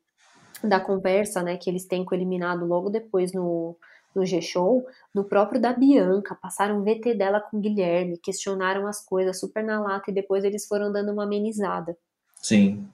da 0.63 0.79
conversa, 0.79 1.41
né, 1.41 1.57
que 1.57 1.67
eles 1.67 1.85
têm 1.85 2.05
com 2.05 2.13
o 2.13 2.17
eliminado 2.17 2.63
logo 2.65 2.91
depois 2.91 3.33
no, 3.33 3.75
no 4.13 4.23
G-Show, 4.23 4.85
no 5.13 5.23
próprio 5.23 5.59
da 5.59 5.73
Bianca, 5.73 6.35
passaram 6.35 6.79
um 6.79 6.83
VT 6.83 7.15
dela 7.15 7.41
com 7.41 7.57
o 7.57 7.59
Guilherme, 7.59 8.19
questionaram 8.19 8.85
as 8.85 9.03
coisas 9.03 9.39
super 9.39 9.63
na 9.63 9.81
lata 9.81 10.11
e 10.11 10.13
depois 10.13 10.43
eles 10.43 10.67
foram 10.67 10.91
dando 10.91 11.11
uma 11.11 11.23
amenizada. 11.23 11.97
Sim. 12.35 12.87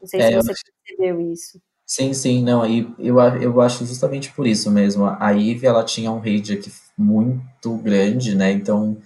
Não 0.00 0.06
sei 0.06 0.20
é, 0.20 0.28
se 0.28 0.36
você 0.36 0.52
percebeu 0.84 1.20
isso. 1.32 1.60
Sim, 1.90 2.12
sim, 2.12 2.44
não, 2.44 2.62
aí 2.62 2.86
eu, 2.98 3.18
eu 3.18 3.60
acho 3.62 3.86
justamente 3.86 4.30
por 4.32 4.46
isso 4.46 4.70
mesmo. 4.70 5.06
A 5.06 5.30
Ivy, 5.30 5.66
ela 5.66 5.82
tinha 5.82 6.12
um 6.12 6.18
rage 6.18 6.52
aqui 6.52 6.70
muito 6.96 7.76
grande, 7.78 8.36
né, 8.36 8.52
então 8.52 8.96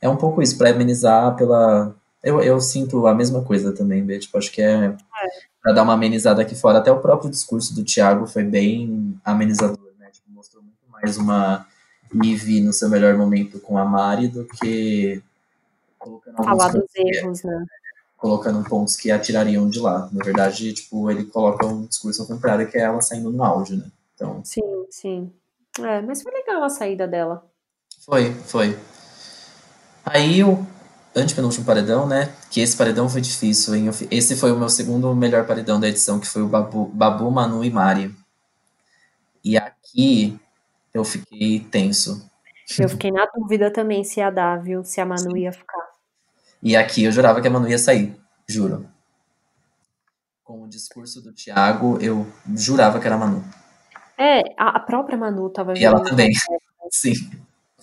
é 0.00 0.08
um 0.08 0.16
pouco 0.16 0.42
isso, 0.42 0.56
para 0.58 0.70
amenizar 0.70 1.36
pela... 1.36 1.94
Eu, 2.24 2.40
eu 2.40 2.60
sinto 2.60 3.06
a 3.06 3.14
mesma 3.14 3.42
coisa 3.42 3.72
também, 3.72 4.02
Bê, 4.02 4.18
tipo, 4.18 4.38
acho 4.38 4.50
que 4.50 4.62
é, 4.62 4.86
é. 4.86 4.96
para 5.62 5.72
dar 5.72 5.82
uma 5.82 5.92
amenizada 5.92 6.40
aqui 6.40 6.54
fora. 6.54 6.78
Até 6.78 6.90
o 6.90 7.00
próprio 7.00 7.28
discurso 7.28 7.74
do 7.74 7.84
Thiago 7.84 8.26
foi 8.26 8.44
bem 8.44 9.20
amenizador 9.24 9.92
mais 11.02 11.16
uma 11.16 11.66
Eve 12.14 12.60
no 12.60 12.72
seu 12.72 12.88
melhor 12.88 13.16
momento 13.16 13.58
com 13.58 13.76
a 13.76 13.84
Mari 13.84 14.28
do 14.28 14.44
que 14.44 15.20
falar 16.36 16.68
dos 16.68 16.84
erros, 16.94 17.42
né? 17.42 17.64
Colocando 18.22 18.62
pontos 18.62 18.96
que 18.96 19.10
atirariam 19.10 19.68
de 19.68 19.80
lá. 19.80 20.08
Na 20.12 20.24
verdade, 20.24 20.72
tipo, 20.72 21.10
ele 21.10 21.24
coloca 21.24 21.66
um 21.66 21.86
discurso 21.86 22.22
ao 22.22 22.28
contrário, 22.28 22.70
que 22.70 22.78
é 22.78 22.82
ela 22.82 23.02
saindo 23.02 23.32
no 23.32 23.42
áudio, 23.42 23.78
né? 23.78 23.86
Então... 24.14 24.40
Sim, 24.44 24.86
sim. 24.88 25.32
É, 25.80 26.00
mas 26.00 26.22
foi 26.22 26.30
legal 26.30 26.62
a 26.62 26.68
saída 26.68 27.08
dela. 27.08 27.44
Foi, 28.06 28.32
foi. 28.32 28.78
Aí 30.04 30.44
o 30.44 30.64
antepenúltimo 31.16 31.64
paredão, 31.64 32.06
né? 32.06 32.32
Que 32.48 32.60
esse 32.60 32.76
paredão 32.76 33.08
foi 33.08 33.20
difícil, 33.20 33.74
hein? 33.74 33.90
Esse 34.08 34.36
foi 34.36 34.52
o 34.52 34.58
meu 34.58 34.68
segundo 34.68 35.12
melhor 35.16 35.44
paredão 35.44 35.80
da 35.80 35.88
edição, 35.88 36.20
que 36.20 36.28
foi 36.28 36.42
o 36.42 36.48
Babu, 36.48 36.86
Babu 36.86 37.28
Manu 37.28 37.64
e 37.64 37.70
Mari. 37.70 38.14
E 39.44 39.56
aqui 39.56 40.38
eu 40.94 41.04
fiquei 41.04 41.58
tenso. 41.58 42.30
Eu 42.78 42.88
fiquei 42.88 43.10
na 43.10 43.26
dúvida 43.26 43.70
também 43.72 44.04
se 44.04 44.20
ia 44.20 44.30
dar, 44.30 44.62
viu? 44.62 44.84
Se 44.84 45.00
a 45.00 45.06
Manu 45.06 45.36
ia 45.36 45.52
ficar. 45.52 45.91
E 46.62 46.76
aqui 46.76 47.04
eu 47.04 47.10
jurava 47.12 47.40
que 47.40 47.48
a 47.48 47.50
Manu 47.50 47.68
ia 47.68 47.78
sair, 47.78 48.16
juro. 48.46 48.86
Com 50.44 50.62
o 50.62 50.68
discurso 50.68 51.20
do 51.20 51.32
Thiago, 51.32 51.98
eu 52.00 52.26
jurava 52.54 53.00
que 53.00 53.06
era 53.06 53.16
a 53.16 53.18
Manu. 53.18 53.44
É, 54.16 54.42
a 54.56 54.78
própria 54.78 55.18
Manu 55.18 55.50
tava 55.50 55.76
E 55.76 55.84
ela 55.84 56.02
também, 56.04 56.30
sim. 56.92 57.14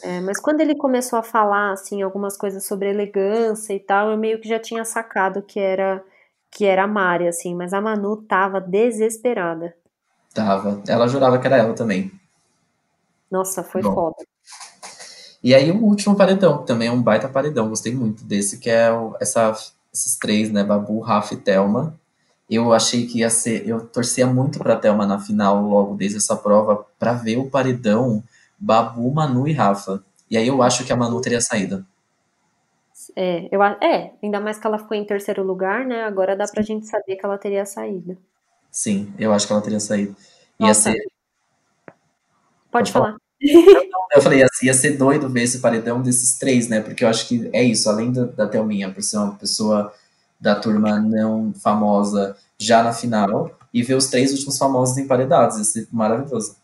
É, 0.02 0.22
mas 0.22 0.40
quando 0.40 0.62
ele 0.62 0.76
começou 0.76 1.20
a 1.20 1.24
falar, 1.24 1.74
assim, 1.74 2.02
algumas 2.02 2.38
coisas 2.38 2.66
sobre 2.66 2.90
elegância 2.90 3.74
e 3.74 3.80
tal, 3.80 4.12
eu 4.12 4.18
meio 4.18 4.40
que 4.40 4.48
já 4.48 4.60
tinha 4.60 4.86
sacado 4.86 5.42
que 5.42 5.60
era 5.60 6.04
que 6.52 6.66
era 6.66 6.86
a 6.86 6.88
Mari, 6.88 7.28
assim, 7.28 7.54
mas 7.54 7.74
a 7.74 7.82
Manu 7.82 8.18
tava 8.24 8.60
desesperada. 8.60 9.76
Tava. 10.34 10.82
Ela 10.88 11.08
jurava 11.08 11.38
que 11.38 11.46
era 11.46 11.58
ela 11.58 11.74
também. 11.76 12.12
Nossa, 13.30 13.64
foi 13.64 13.84
Bom. 13.84 13.94
foda. 13.94 14.26
E 15.44 15.56
aí 15.56 15.72
o 15.72 15.84
último 15.84 16.16
paredão, 16.16 16.60
que 16.60 16.68
também 16.68 16.90
é 16.90 16.92
um 16.92 17.02
baita 17.02 17.28
paredão, 17.28 17.70
gostei 17.70 17.94
muito 17.94 18.24
desse, 18.24 18.60
que 18.60 18.70
é 18.70 18.92
o, 18.92 19.16
essa, 19.20 19.52
esses 19.94 20.18
três, 20.18 20.52
né, 20.52 20.64
Babu, 20.64 21.00
Rafa 21.00 21.34
e 21.34 21.38
Thelma. 21.38 21.98
Eu 22.50 22.74
achei 22.74 23.06
que 23.06 23.20
ia 23.20 23.30
ser, 23.30 23.68
eu 23.68 23.86
torcia 23.86 24.28
muito 24.28 24.60
pra 24.60 24.76
Thelma 24.76 25.06
na 25.06 25.20
final, 25.20 25.62
logo 25.62 25.96
desde 25.96 26.18
essa 26.18 26.36
prova, 26.36 26.86
para 26.98 27.14
ver 27.14 27.38
o 27.38 27.50
paredão 27.50 28.24
Babu, 28.58 29.10
Manu 29.12 29.48
e 29.48 29.54
Rafa. 29.54 30.04
E 30.30 30.38
aí 30.38 30.48
eu 30.48 30.62
acho 30.62 30.84
que 30.84 30.92
a 30.92 30.96
Manu 30.96 31.22
teria 31.22 31.42
saído. 31.42 31.86
É, 33.16 33.48
eu, 33.52 33.64
é, 33.64 34.14
ainda 34.22 34.40
mais 34.40 34.60
que 34.60 34.68
ela 34.68 34.78
ficou 34.78 34.96
em 34.96 35.06
terceiro 35.06 35.44
lugar, 35.44 35.86
né? 35.86 36.04
Agora 36.04 36.36
dá 36.36 36.46
pra 36.46 36.62
gente 36.62 36.86
saber 36.86 37.16
que 37.16 37.26
ela 37.26 37.38
teria 37.38 37.66
saído. 37.66 38.18
Sim, 38.70 39.12
eu 39.18 39.34
acho 39.34 39.48
que 39.48 39.54
ela 39.54 39.62
teria 39.62 39.80
saído. 39.80 40.16
Nossa, 40.60 40.90
ia 40.90 40.96
ser 40.96 41.10
Pode 42.72 42.92
falar. 42.92 43.16
Eu 43.42 44.22
falei, 44.22 44.44
assim, 44.44 44.66
ia 44.66 44.74
ser 44.74 44.98
doido 44.98 45.30
ver 45.30 45.44
esse 45.44 45.60
paredão 45.60 46.02
desses 46.02 46.38
três, 46.38 46.68
né? 46.68 46.82
Porque 46.82 47.04
eu 47.04 47.08
acho 47.08 47.28
que 47.28 47.50
é 47.54 47.64
isso, 47.64 47.90
além 47.90 48.12
da, 48.12 48.26
da 48.26 48.48
Thelminha, 48.48 48.92
por 48.92 49.02
ser 49.02 49.18
uma 49.18 49.36
pessoa 49.36 49.94
da 50.40 50.56
turma 50.56 51.00
não 51.00 51.54
famosa 51.54 52.36
já 52.58 52.84
na 52.84 52.92
final, 52.92 53.58
e 53.74 53.84
ver 53.84 53.96
os 53.96 54.08
três 54.08 54.32
últimos 54.32 54.58
famosos 54.58 54.98
emparedados, 54.98 55.58
ia 55.58 55.64
ser 55.64 55.88
maravilhoso. 55.92 56.56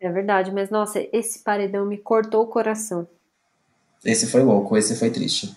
É 0.00 0.10
verdade, 0.10 0.50
mas 0.50 0.70
nossa, 0.70 1.04
esse 1.12 1.40
paredão 1.40 1.84
me 1.84 1.98
cortou 1.98 2.42
o 2.42 2.46
coração. 2.46 3.06
Esse 4.04 4.26
foi 4.26 4.42
louco, 4.42 4.76
esse 4.76 4.96
foi 4.96 5.10
triste. 5.10 5.54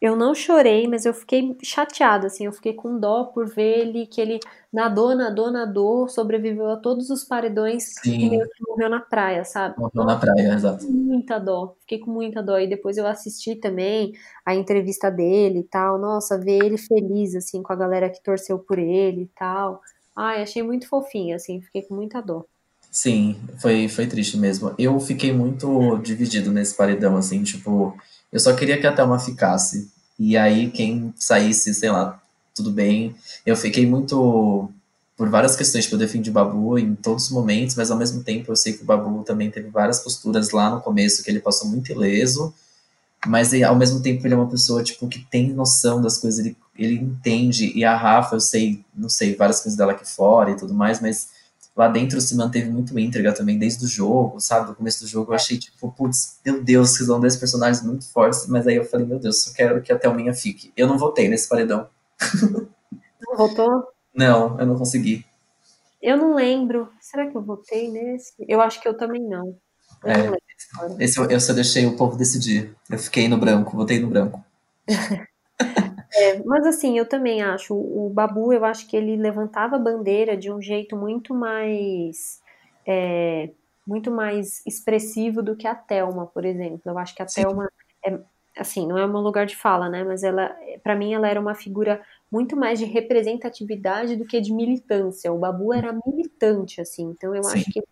Eu 0.00 0.14
não 0.14 0.32
chorei, 0.32 0.86
mas 0.86 1.04
eu 1.04 1.12
fiquei 1.12 1.56
chateada, 1.60 2.28
assim, 2.28 2.46
eu 2.46 2.52
fiquei 2.52 2.72
com 2.72 3.00
dó 3.00 3.24
por 3.24 3.48
ver 3.48 3.80
ele, 3.80 4.06
que 4.06 4.20
ele 4.20 4.38
nadou, 4.72 5.12
nadou, 5.12 5.50
nadou, 5.50 6.08
sobreviveu 6.08 6.70
a 6.70 6.76
todos 6.76 7.10
os 7.10 7.24
paredões 7.24 7.94
Sim. 8.00 8.32
e 8.32 8.40
morreu 8.68 8.88
na 8.88 9.00
praia, 9.00 9.44
sabe? 9.44 9.74
Morreu 9.76 10.04
na 10.04 10.16
praia, 10.16 10.54
exato. 10.54 10.88
Muita 10.88 11.40
dó, 11.40 11.74
fiquei 11.80 11.98
com 11.98 12.12
muita 12.12 12.40
dó. 12.40 12.60
E 12.60 12.68
depois 12.68 12.96
eu 12.96 13.08
assisti 13.08 13.56
também 13.56 14.12
a 14.46 14.54
entrevista 14.54 15.10
dele 15.10 15.60
e 15.60 15.64
tal, 15.64 15.98
nossa, 15.98 16.38
ver 16.38 16.64
ele 16.64 16.78
feliz, 16.78 17.34
assim, 17.34 17.60
com 17.60 17.72
a 17.72 17.76
galera 17.76 18.08
que 18.08 18.22
torceu 18.22 18.56
por 18.60 18.78
ele 18.78 19.22
e 19.22 19.30
tal. 19.36 19.80
Ai, 20.14 20.42
achei 20.42 20.62
muito 20.62 20.88
fofinho, 20.88 21.34
assim, 21.34 21.60
fiquei 21.60 21.82
com 21.82 21.96
muita 21.96 22.20
dó. 22.20 22.44
Sim, 22.88 23.36
foi, 23.60 23.88
foi 23.88 24.06
triste 24.06 24.36
mesmo. 24.36 24.72
Eu 24.78 24.98
fiquei 25.00 25.32
muito 25.32 25.98
dividido 25.98 26.52
nesse 26.52 26.76
paredão, 26.76 27.16
assim, 27.16 27.42
tipo 27.42 27.96
eu 28.32 28.40
só 28.40 28.54
queria 28.54 28.80
que 28.80 28.86
a 28.86 28.92
Thelma 28.92 29.18
ficasse. 29.18 29.90
E 30.18 30.36
aí, 30.36 30.70
quem 30.70 31.14
saísse, 31.16 31.72
sei 31.74 31.90
lá, 31.90 32.20
tudo 32.54 32.70
bem. 32.70 33.14
Eu 33.46 33.56
fiquei 33.56 33.86
muito. 33.86 34.70
Por 35.16 35.28
várias 35.28 35.56
questões, 35.56 35.84
tipo, 35.84 35.96
eu 35.96 36.00
defendi 36.00 36.30
o 36.30 36.32
Babu 36.32 36.78
em 36.78 36.94
todos 36.94 37.24
os 37.24 37.30
momentos, 37.30 37.74
mas 37.74 37.90
ao 37.90 37.98
mesmo 37.98 38.22
tempo 38.22 38.52
eu 38.52 38.56
sei 38.56 38.72
que 38.72 38.82
o 38.82 38.86
Babu 38.86 39.24
também 39.24 39.50
teve 39.50 39.68
várias 39.68 39.98
posturas 39.98 40.50
lá 40.52 40.70
no 40.70 40.80
começo 40.80 41.24
que 41.24 41.30
ele 41.30 41.40
passou 41.40 41.68
muito 41.68 41.90
ileso, 41.90 42.54
mas 43.26 43.52
ao 43.62 43.74
mesmo 43.74 44.00
tempo 44.00 44.24
ele 44.24 44.34
é 44.34 44.36
uma 44.36 44.48
pessoa, 44.48 44.80
tipo, 44.80 45.08
que 45.08 45.18
tem 45.24 45.52
noção 45.52 46.00
das 46.00 46.18
coisas, 46.18 46.38
ele, 46.38 46.56
ele 46.76 46.94
entende, 46.94 47.72
e 47.76 47.84
a 47.84 47.96
Rafa, 47.96 48.36
eu 48.36 48.40
sei, 48.40 48.84
não 48.94 49.08
sei, 49.08 49.34
várias 49.34 49.60
coisas 49.60 49.76
dela 49.76 49.90
aqui 49.90 50.08
fora 50.08 50.52
e 50.52 50.56
tudo 50.56 50.72
mais, 50.72 51.00
mas 51.00 51.30
lá 51.78 51.86
dentro 51.86 52.20
se 52.20 52.34
manteve 52.36 52.68
muito 52.68 52.98
íntegra 52.98 53.32
também, 53.32 53.56
desde 53.56 53.84
o 53.84 53.88
jogo, 53.88 54.40
sabe? 54.40 54.66
Do 54.66 54.74
começo 54.74 55.04
do 55.04 55.08
jogo 55.08 55.30
eu 55.30 55.36
achei, 55.36 55.56
tipo, 55.56 55.92
putz, 55.92 56.40
meu 56.44 56.60
Deus, 56.60 56.98
que 56.98 57.04
são 57.04 57.20
dois 57.20 57.36
personagens 57.36 57.84
muito 57.84 58.10
fortes, 58.10 58.48
mas 58.48 58.66
aí 58.66 58.74
eu 58.74 58.84
falei, 58.84 59.06
meu 59.06 59.20
Deus, 59.20 59.44
só 59.44 59.52
quero 59.54 59.80
que 59.80 59.92
a 59.92 59.98
Thelminha 59.98 60.34
fique. 60.34 60.72
Eu 60.76 60.88
não 60.88 60.98
votei 60.98 61.28
nesse 61.28 61.48
paredão. 61.48 61.88
Não 63.20 63.36
votou? 63.36 63.84
Não, 64.12 64.58
eu 64.58 64.66
não 64.66 64.76
consegui. 64.76 65.24
Eu 66.02 66.16
não 66.16 66.34
lembro. 66.34 66.88
Será 67.00 67.28
que 67.30 67.36
eu 67.36 67.42
votei 67.42 67.90
nesse? 67.90 68.32
Eu 68.48 68.60
acho 68.60 68.80
que 68.80 68.88
eu 68.88 68.94
também 68.94 69.22
não. 69.22 69.56
Eu 70.04 70.10
É. 70.10 70.30
não. 70.30 70.36
Esse 71.00 71.18
eu, 71.18 71.30
eu 71.30 71.40
só 71.40 71.52
deixei 71.52 71.86
o 71.86 71.96
povo 71.96 72.16
decidir. 72.16 72.74
Eu 72.90 72.98
fiquei 72.98 73.28
no 73.28 73.38
branco, 73.38 73.76
votei 73.76 74.00
no 74.00 74.08
branco. 74.08 74.44
É, 76.14 76.42
mas 76.44 76.66
assim, 76.66 76.98
eu 76.98 77.06
também 77.06 77.42
acho, 77.42 77.74
o 77.74 78.10
Babu, 78.10 78.52
eu 78.52 78.64
acho 78.64 78.86
que 78.88 78.96
ele 78.96 79.16
levantava 79.16 79.76
a 79.76 79.78
bandeira 79.78 80.36
de 80.36 80.50
um 80.50 80.60
jeito 80.60 80.96
muito 80.96 81.34
mais 81.34 82.40
é, 82.86 83.50
muito 83.86 84.10
mais 84.10 84.64
expressivo 84.66 85.42
do 85.42 85.56
que 85.56 85.66
a 85.66 85.74
Thelma, 85.74 86.26
por 86.26 86.44
exemplo. 86.44 86.82
Eu 86.84 86.98
acho 86.98 87.14
que 87.14 87.22
a 87.22 87.28
Sim. 87.28 87.42
Thelma 87.42 87.70
é, 88.04 88.18
assim, 88.56 88.86
não 88.86 88.98
é 88.98 89.06
um 89.06 89.20
lugar 89.20 89.46
de 89.46 89.56
fala, 89.56 89.88
né? 89.88 90.04
Mas 90.04 90.22
ela, 90.22 90.54
para 90.82 90.96
mim, 90.96 91.14
ela 91.14 91.28
era 91.28 91.40
uma 91.40 91.54
figura 91.54 92.02
muito 92.30 92.56
mais 92.56 92.78
de 92.78 92.84
representatividade 92.84 94.16
do 94.16 94.26
que 94.26 94.40
de 94.40 94.52
militância. 94.52 95.32
O 95.32 95.38
Babu 95.38 95.72
era 95.72 95.98
militante, 96.06 96.80
assim. 96.80 97.04
Então 97.10 97.34
eu 97.34 97.42
Sim. 97.44 97.58
acho 97.58 97.70
que 97.70 97.82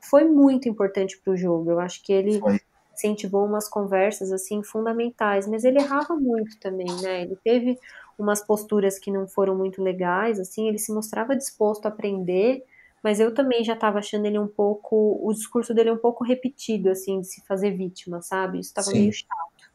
foi 0.00 0.24
muito 0.24 0.68
importante 0.68 1.18
para 1.18 1.32
o 1.32 1.36
jogo. 1.36 1.70
Eu 1.70 1.80
acho 1.80 2.02
que 2.02 2.12
ele 2.12 2.38
Foi. 2.38 2.60
Incentivou 2.96 3.44
umas 3.44 3.68
conversas 3.68 4.32
assim 4.32 4.62
fundamentais, 4.62 5.46
mas 5.46 5.64
ele 5.64 5.78
errava 5.78 6.16
muito 6.16 6.58
também, 6.58 6.90
né? 7.02 7.22
Ele 7.22 7.36
teve 7.44 7.78
umas 8.18 8.40
posturas 8.40 8.98
que 8.98 9.10
não 9.10 9.28
foram 9.28 9.54
muito 9.54 9.82
legais, 9.82 10.40
assim, 10.40 10.68
ele 10.68 10.78
se 10.78 10.92
mostrava 10.92 11.36
disposto 11.36 11.84
a 11.84 11.90
aprender, 11.90 12.64
mas 13.02 13.20
eu 13.20 13.34
também 13.34 13.62
já 13.62 13.74
estava 13.74 13.98
achando 13.98 14.24
ele 14.26 14.38
um 14.38 14.48
pouco, 14.48 15.20
o 15.22 15.32
discurso 15.32 15.74
dele 15.74 15.92
um 15.92 15.98
pouco 15.98 16.24
repetido, 16.24 16.88
assim, 16.88 17.20
de 17.20 17.26
se 17.26 17.42
fazer 17.42 17.72
vítima, 17.72 18.22
sabe? 18.22 18.58
Isso 18.58 18.70
estava 18.70 18.90
meio 18.90 19.12
chato. 19.12 19.70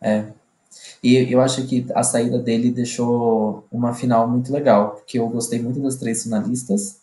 É. 0.00 0.26
E 1.02 1.32
eu 1.32 1.40
acho 1.40 1.66
que 1.66 1.86
a 1.94 2.02
saída 2.02 2.38
dele 2.38 2.70
deixou 2.70 3.64
uma 3.72 3.94
final 3.94 4.28
muito 4.28 4.52
legal, 4.52 4.90
porque 4.90 5.18
eu 5.18 5.26
gostei 5.28 5.60
muito 5.60 5.80
das 5.80 5.96
três 5.96 6.22
finalistas. 6.22 7.00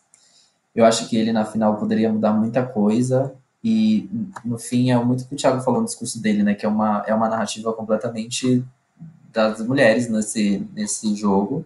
Eu 0.75 0.85
acho 0.85 1.09
que 1.09 1.17
ele 1.17 1.31
na 1.31 1.45
final 1.45 1.77
poderia 1.77 2.11
mudar 2.11 2.33
muita 2.33 2.63
coisa. 2.65 3.33
E 3.63 4.09
no 4.43 4.57
fim 4.57 4.91
é 4.91 4.97
muito 5.03 5.21
o 5.21 5.27
que 5.27 5.35
o 5.35 5.37
Thiago 5.37 5.61
falou 5.61 5.79
no 5.79 5.85
discurso 5.87 6.21
dele, 6.21 6.43
né? 6.43 6.53
Que 6.53 6.65
é 6.65 6.69
uma, 6.69 7.03
é 7.07 7.13
uma 7.13 7.29
narrativa 7.29 7.71
completamente 7.73 8.63
das 9.31 9.65
mulheres 9.65 10.09
nesse, 10.09 10.67
nesse 10.73 11.15
jogo. 11.15 11.65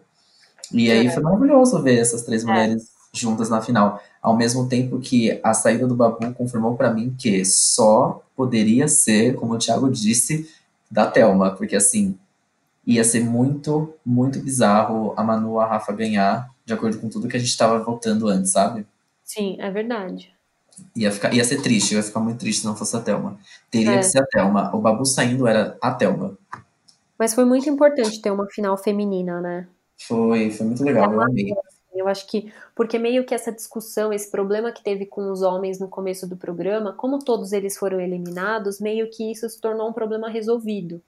E 0.71 0.91
aí 0.91 1.07
É. 1.07 1.09
foi 1.11 1.23
maravilhoso 1.23 1.81
ver 1.81 1.97
essas 1.99 2.23
três 2.23 2.43
É. 2.43 2.45
mulheres 2.47 2.89
juntas 3.13 3.49
na 3.49 3.61
final. 3.61 4.01
Ao 4.21 4.35
mesmo 4.35 4.67
tempo 4.67 4.99
que 4.99 5.39
a 5.43 5.53
saída 5.53 5.87
do 5.87 5.95
Babu 5.95 6.33
confirmou 6.33 6.75
pra 6.75 6.93
mim 6.93 7.15
que 7.17 7.43
só 7.45 8.21
poderia 8.35 8.87
ser, 8.87 9.35
como 9.35 9.53
o 9.53 9.57
Thiago 9.57 9.89
disse, 9.89 10.47
da 10.91 11.07
Thelma, 11.09 11.51
porque 11.55 11.75
assim, 11.75 12.17
ia 12.85 13.03
ser 13.03 13.23
muito, 13.23 13.93
muito 14.05 14.39
bizarro 14.39 15.13
a 15.17 15.23
Manu 15.23 15.59
a 15.59 15.65
Rafa 15.65 15.91
ganhar, 15.93 16.49
de 16.65 16.73
acordo 16.73 16.99
com 16.99 17.09
tudo 17.09 17.27
que 17.27 17.35
a 17.35 17.39
gente 17.39 17.49
estava 17.49 17.79
votando 17.79 18.27
antes, 18.27 18.51
sabe? 18.51 18.85
Sim, 19.23 19.57
é 19.59 19.69
verdade. 19.71 20.31
Ia, 20.95 21.11
ficar, 21.11 21.33
ia 21.33 21.43
ser 21.43 21.61
triste, 21.61 21.95
ia 21.95 22.03
ficar 22.03 22.19
muito 22.19 22.39
triste 22.39 22.61
se 22.61 22.65
não 22.67 22.75
fosse 22.75 22.95
a 22.95 23.01
Thelma. 23.01 23.39
Teria 23.71 23.93
É. 23.93 23.97
que 23.97 24.03
ser 24.03 24.19
a 24.19 24.25
Thelma. 24.25 24.75
O 24.75 24.79
Babu 24.79 25.05
saindo 25.05 25.47
era 25.47 25.77
a 25.81 25.93
Thelma. 25.93 26.37
Mas 27.17 27.33
foi 27.33 27.45
muito 27.45 27.69
importante 27.69 28.21
ter 28.21 28.31
uma 28.31 28.47
final 28.47 28.77
feminina, 28.77 29.41
né? 29.41 29.67
Foi, 30.07 30.51
foi 30.51 30.65
muito 30.67 30.83
legal, 30.83 31.11
eu 31.11 31.21
amei. 31.21 31.53
Eu 31.93 32.07
acho 32.07 32.27
que, 32.27 32.53
porque 32.75 32.99
meio 32.99 33.25
que 33.25 33.33
essa 33.33 33.51
discussão, 33.51 34.13
esse 34.13 34.29
problema 34.29 34.71
que 34.71 34.83
teve 34.83 35.07
com 35.07 35.31
os 35.31 35.41
homens 35.41 35.79
no 35.79 35.87
começo 35.87 36.27
do 36.27 36.37
programa, 36.37 36.93
como 36.93 37.17
todos 37.17 37.51
eles 37.53 37.75
foram 37.75 37.99
eliminados, 37.99 38.79
meio 38.79 39.09
que 39.09 39.31
isso 39.31 39.49
se 39.49 39.59
tornou 39.59 39.89
um 39.89 39.93
problema 39.93 40.29
resolvido. 40.29 41.01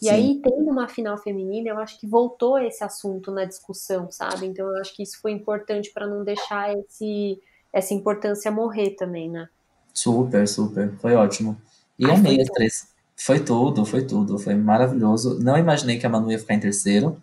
E 0.00 0.04
Sim. 0.04 0.10
aí, 0.10 0.40
tendo 0.42 0.70
uma 0.70 0.86
final 0.88 1.16
feminina, 1.18 1.70
eu 1.70 1.78
acho 1.78 1.98
que 1.98 2.06
voltou 2.06 2.58
esse 2.58 2.84
assunto 2.84 3.32
na 3.32 3.44
discussão, 3.44 4.08
sabe? 4.10 4.46
Então, 4.46 4.68
eu 4.68 4.80
acho 4.80 4.94
que 4.94 5.02
isso 5.02 5.18
foi 5.20 5.32
importante 5.32 5.90
para 5.92 6.06
não 6.06 6.22
deixar 6.22 6.72
esse, 6.78 7.40
essa 7.76 7.92
importância 7.92 8.50
morrer 8.50 8.92
também, 8.92 9.28
né? 9.28 9.48
Super, 9.92 10.48
super. 10.48 10.94
Foi 10.98 11.14
ótimo. 11.14 11.60
E 11.98 12.06
Ai, 12.06 12.16
amei 12.16 12.40
as 12.40 12.48
três. 12.48 12.88
Foi 13.14 13.38
tudo, 13.38 13.84
foi 13.84 14.02
tudo. 14.02 14.38
Foi 14.38 14.54
maravilhoso. 14.54 15.38
Não 15.40 15.58
imaginei 15.58 15.98
que 15.98 16.06
a 16.06 16.08
Manu 16.08 16.32
ia 16.32 16.38
ficar 16.38 16.54
em 16.54 16.60
terceiro. 16.60 17.22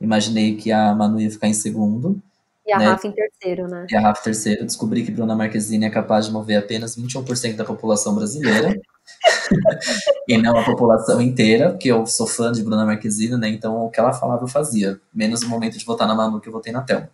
Imaginei 0.00 0.56
que 0.56 0.72
a 0.72 0.94
Manu 0.94 1.20
ia 1.20 1.30
ficar 1.30 1.46
em 1.46 1.52
segundo. 1.52 2.18
E 2.66 2.72
a 2.72 2.78
Né? 2.78 2.86
Rafa 2.86 3.06
em 3.06 3.12
terceiro, 3.12 3.68
né? 3.68 3.86
E 3.90 3.94
a 3.94 4.00
Rafa 4.00 4.22
terceiro. 4.22 4.64
Descobri 4.64 5.04
que 5.04 5.10
Bruna 5.10 5.36
Marquezine 5.36 5.84
é 5.84 5.90
capaz 5.90 6.24
de 6.24 6.32
mover 6.32 6.56
apenas 6.56 6.96
21% 6.96 7.56
da 7.56 7.64
população 7.64 8.14
brasileira. 8.14 8.74
e 10.26 10.38
não 10.38 10.56
a 10.56 10.64
população 10.64 11.20
inteira, 11.20 11.70
porque 11.70 11.88
eu 11.88 12.06
sou 12.06 12.26
fã 12.26 12.50
de 12.50 12.62
Bruna 12.62 12.86
Marquezine, 12.86 13.36
né? 13.36 13.50
Então 13.50 13.84
o 13.84 13.90
que 13.90 14.00
ela 14.00 14.14
falava 14.14 14.44
eu 14.44 14.48
fazia. 14.48 14.98
Menos 15.14 15.42
o 15.42 15.48
momento 15.50 15.76
de 15.76 15.84
votar 15.84 16.08
na 16.08 16.14
Manu 16.14 16.40
que 16.40 16.48
eu 16.48 16.52
votei 16.52 16.72
na 16.72 16.80
Thelma. 16.80 17.10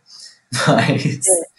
Mas 0.69 1.27
é, 1.27 1.58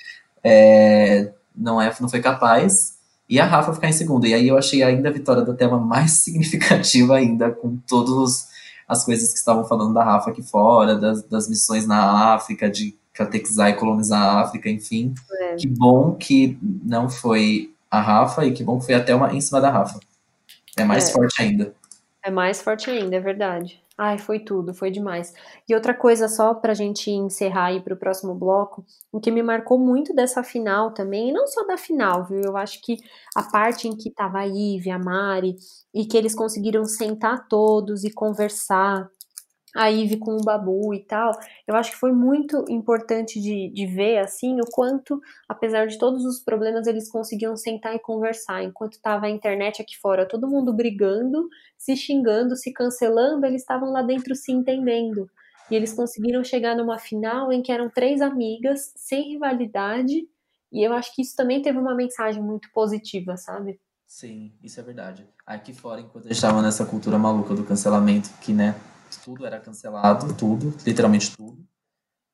não, 1.56 1.82
é, 1.82 1.94
não 2.00 2.10
foi 2.10 2.22
capaz. 2.22 2.98
E 3.28 3.40
a 3.40 3.46
Rafa 3.46 3.74
ficar 3.74 3.90
em 3.90 3.94
segundo. 3.94 4.26
E 4.26 4.34
aí 4.34 4.48
eu 4.48 4.58
achei 4.58 4.82
ainda 4.82 5.10
a 5.10 5.12
vitória 5.12 5.44
da 5.44 5.54
Thelma 5.54 5.80
mais 5.80 6.12
significativa 6.24 7.16
ainda, 7.16 7.52
com 7.52 7.78
todas 7.88 8.48
as 8.88 9.06
coisas 9.06 9.32
que 9.32 9.38
estavam 9.38 9.66
falando 9.66 9.94
da 9.94 10.04
Rafa 10.04 10.32
aqui 10.32 10.42
fora, 10.42 10.96
das, 10.96 11.22
das 11.24 11.48
missões 11.48 11.86
na 11.86 12.34
África, 12.34 12.70
de 12.70 12.98
catequizar 13.14 13.70
e 13.70 13.74
colonizar 13.74 14.22
a 14.22 14.42
África, 14.42 14.70
enfim. 14.70 15.14
É. 15.32 15.56
Que 15.58 15.68
bom 15.68 16.14
que 16.16 16.58
não 16.84 17.08
foi 17.10 17.72
a 17.92 18.02
Rafa 18.02 18.46
e 18.46 18.52
que 18.52 18.64
bom 18.64 18.80
que 18.80 18.86
foi 18.86 18.96
a 18.96 19.04
Thelma 19.04 19.34
em 19.34 19.42
cima 19.42 19.62
da 19.62 19.70
Rafa. 19.70 20.00
É 20.78 20.84
mais 20.84 21.10
É. 21.10 21.12
forte 21.12 21.42
ainda. 21.42 21.74
É 22.24 22.32
mais 22.32 22.62
forte 22.62 22.90
ainda, 22.90 23.16
é 23.16 23.20
verdade. 23.20 23.80
Ai, 24.02 24.18
foi 24.18 24.40
tudo, 24.40 24.74
foi 24.74 24.90
demais. 24.90 25.34
E 25.68 25.76
outra 25.76 25.94
coisa, 25.94 26.30
só 26.30 26.54
pra 26.54 26.74
gente 26.74 27.12
encerrar 27.12 27.74
e 27.74 27.82
pro 27.84 27.98
próximo 27.98 28.34
bloco, 28.34 28.86
o 29.12 29.20
que 29.20 29.30
me 29.30 29.44
marcou 29.44 29.78
muito 29.78 30.16
dessa 30.16 30.42
final 30.42 30.94
também, 30.94 31.28
e 31.30 31.32
não 31.34 31.46
só 31.46 31.66
da 31.68 31.76
final, 31.78 32.24
viu? 32.26 32.40
Eu 32.46 32.56
acho 32.56 32.82
que 32.82 32.96
a 33.36 33.44
parte 33.44 33.90
em 33.90 33.98
que 33.98 34.10
tava 34.10 34.40
a 34.40 34.48
Ive, 34.48 34.90
a 34.90 34.98
Mari, 34.98 35.58
e 35.94 36.06
que 36.06 36.16
eles 36.16 36.34
conseguiram 36.34 36.86
sentar 36.86 37.46
todos 37.50 38.06
e 38.06 38.14
conversar, 38.14 39.10
a 39.76 39.90
Ive 39.90 40.18
com 40.18 40.36
o 40.36 40.44
Babu 40.44 40.94
e 40.94 41.00
tal, 41.00 41.32
eu 41.68 41.76
acho 41.76 41.92
que 41.92 41.98
foi 41.98 42.12
muito 42.12 42.66
importante 42.70 43.40
de, 43.40 43.70
de 43.70 43.86
ver, 43.86 44.18
assim, 44.20 44.60
o 44.60 44.66
quanto, 44.72 45.22
apesar 45.48 45.88
de 45.88 45.98
todos 45.98 46.26
os 46.26 46.40
problemas, 46.40 46.88
eles 46.88 47.10
conseguiam 47.10 47.56
sentar 47.56 47.96
e 47.96 48.00
conversar, 48.00 48.64
enquanto 48.64 49.02
tava 49.02 49.28
a 49.28 49.30
internet 49.30 49.82
aqui 49.82 49.98
fora, 49.98 50.28
todo 50.28 50.48
mundo 50.48 50.74
brigando, 50.74 51.48
se 51.78 51.96
xingando, 51.96 52.56
se 52.56 52.74
cancelando, 52.74 53.46
eles 53.46 53.62
estavam 53.62 53.92
lá 53.92 54.02
dentro 54.02 54.36
se 54.36 54.52
entendendo. 54.52 55.30
E 55.70 55.76
eles 55.76 55.94
conseguiram 55.94 56.44
chegar 56.44 56.76
numa 56.76 56.98
final 56.98 57.54
em 57.54 57.62
que 57.62 57.72
eram 57.72 57.90
três 57.90 58.22
amigas, 58.22 58.92
sem 58.96 59.34
rivalidade, 59.34 60.28
e 60.72 60.84
eu 60.84 60.94
acho 60.94 61.14
que 61.16 61.22
isso 61.22 61.36
também 61.36 61.62
teve 61.62 61.78
uma 61.78 61.96
mensagem 61.96 62.42
muito 62.42 62.72
positiva, 62.72 63.38
sabe? 63.38 63.80
Sim, 64.08 64.52
isso 64.64 64.80
é 64.80 64.84
verdade. 64.84 65.28
Aqui 65.46 65.72
fora, 65.72 66.02
enquanto 66.02 66.26
eles 66.26 66.38
estavam 66.38 66.62
nessa 66.62 66.86
cultura 66.86 67.18
maluca 67.18 67.54
do 67.54 67.64
cancelamento, 67.64 68.30
que, 68.42 68.54
né, 68.54 68.76
tudo 69.18 69.46
era 69.46 69.60
cancelado, 69.60 70.34
tudo, 70.34 70.74
literalmente 70.86 71.36
tudo. 71.36 71.66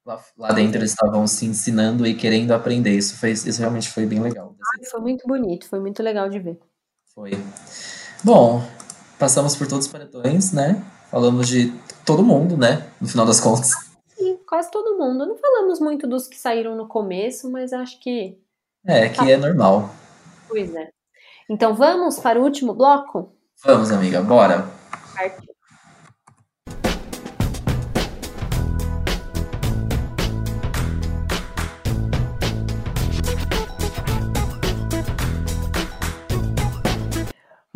Lá, 0.06 0.24
lá 0.38 0.52
dentro 0.52 0.78
eles 0.78 0.92
estavam 0.92 1.26
se 1.26 1.46
ensinando 1.46 2.06
e 2.06 2.14
querendo 2.14 2.52
aprender. 2.52 2.92
Isso, 2.92 3.18
foi, 3.18 3.32
isso 3.32 3.60
realmente 3.60 3.90
foi 3.90 4.06
bem 4.06 4.20
legal. 4.20 4.56
Foi 4.92 5.02
muito 5.02 5.28
bonito, 5.28 5.68
foi 5.68 5.80
muito 5.80 6.04
legal 6.04 6.30
de 6.30 6.40
ver. 6.40 6.60
Foi. 7.14 7.32
Bom, 8.24 8.62
passamos 9.18 9.56
por 9.56 9.68
todos 9.68 9.86
os 9.88 9.92
paredões, 9.92 10.52
né? 10.52 10.84
Falamos 11.10 11.48
de 11.48 11.74
todo 12.06 12.24
mundo, 12.24 12.56
né? 12.56 12.88
No 13.02 13.08
final 13.08 13.26
das 13.26 13.40
contas. 13.40 13.72
E 14.20 14.38
quase 14.48 14.70
todo 14.70 14.98
mundo. 14.98 15.26
Não 15.26 15.38
falamos 15.38 15.80
muito 15.80 16.08
dos 16.08 16.28
que 16.28 16.38
saíram 16.38 16.76
no 16.76 16.88
começo, 16.88 17.50
mas 17.52 17.74
acho 17.74 18.00
que. 18.00 18.38
É, 18.86 19.10
que 19.10 19.32
é 19.32 19.38
normal. 19.38 19.90
Pois 20.48 20.74
é. 20.76 20.90
Então 21.50 21.74
vamos 21.74 22.20
para 22.20 22.40
o 22.40 22.44
último 22.44 22.74
bloco? 22.74 23.34
Vamos, 23.64 23.92
amiga, 23.92 24.22
bora. 24.22 24.68
Partiu. 25.16 25.45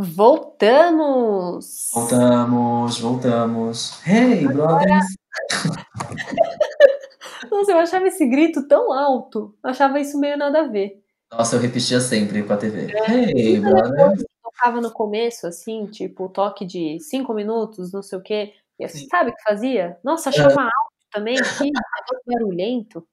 Voltamos! 0.02 1.90
Voltamos, 1.94 3.02
voltamos. 3.02 4.08
Hey, 4.08 4.48
brothers! 4.48 5.06
Nossa, 7.52 7.74
eu 7.74 7.80
achava 7.80 8.08
esse 8.08 8.26
grito 8.26 8.66
tão 8.66 8.94
alto. 8.94 9.54
Eu 9.62 9.70
achava 9.70 10.00
isso 10.00 10.18
meio 10.18 10.38
nada 10.38 10.62
a 10.62 10.68
ver. 10.68 11.04
Nossa, 11.30 11.58
eu 11.58 11.60
repetia 11.60 12.00
sempre 12.00 12.44
com 12.44 12.54
a 12.54 12.56
TV. 12.56 12.94
Hey, 13.10 13.60
brothers! 13.60 14.24
Tocava 14.42 14.80
no 14.80 14.90
começo, 14.90 15.46
assim, 15.46 15.86
tipo, 15.88 16.30
toque 16.30 16.66
de 16.66 16.98
cinco 17.02 17.34
minutos, 17.34 17.92
não 17.92 18.02
sei 18.02 18.20
o 18.20 18.22
quê. 18.22 18.54
E 18.80 18.88
sabe 18.88 19.32
o 19.32 19.36
que 19.36 19.44
fazia? 19.44 19.98
Nossa, 20.02 20.32
chama 20.32 20.64
alto 20.64 20.96
também, 21.12 21.36
que 21.36 21.66
negócio 21.66 22.24
barulhento. 22.26 23.06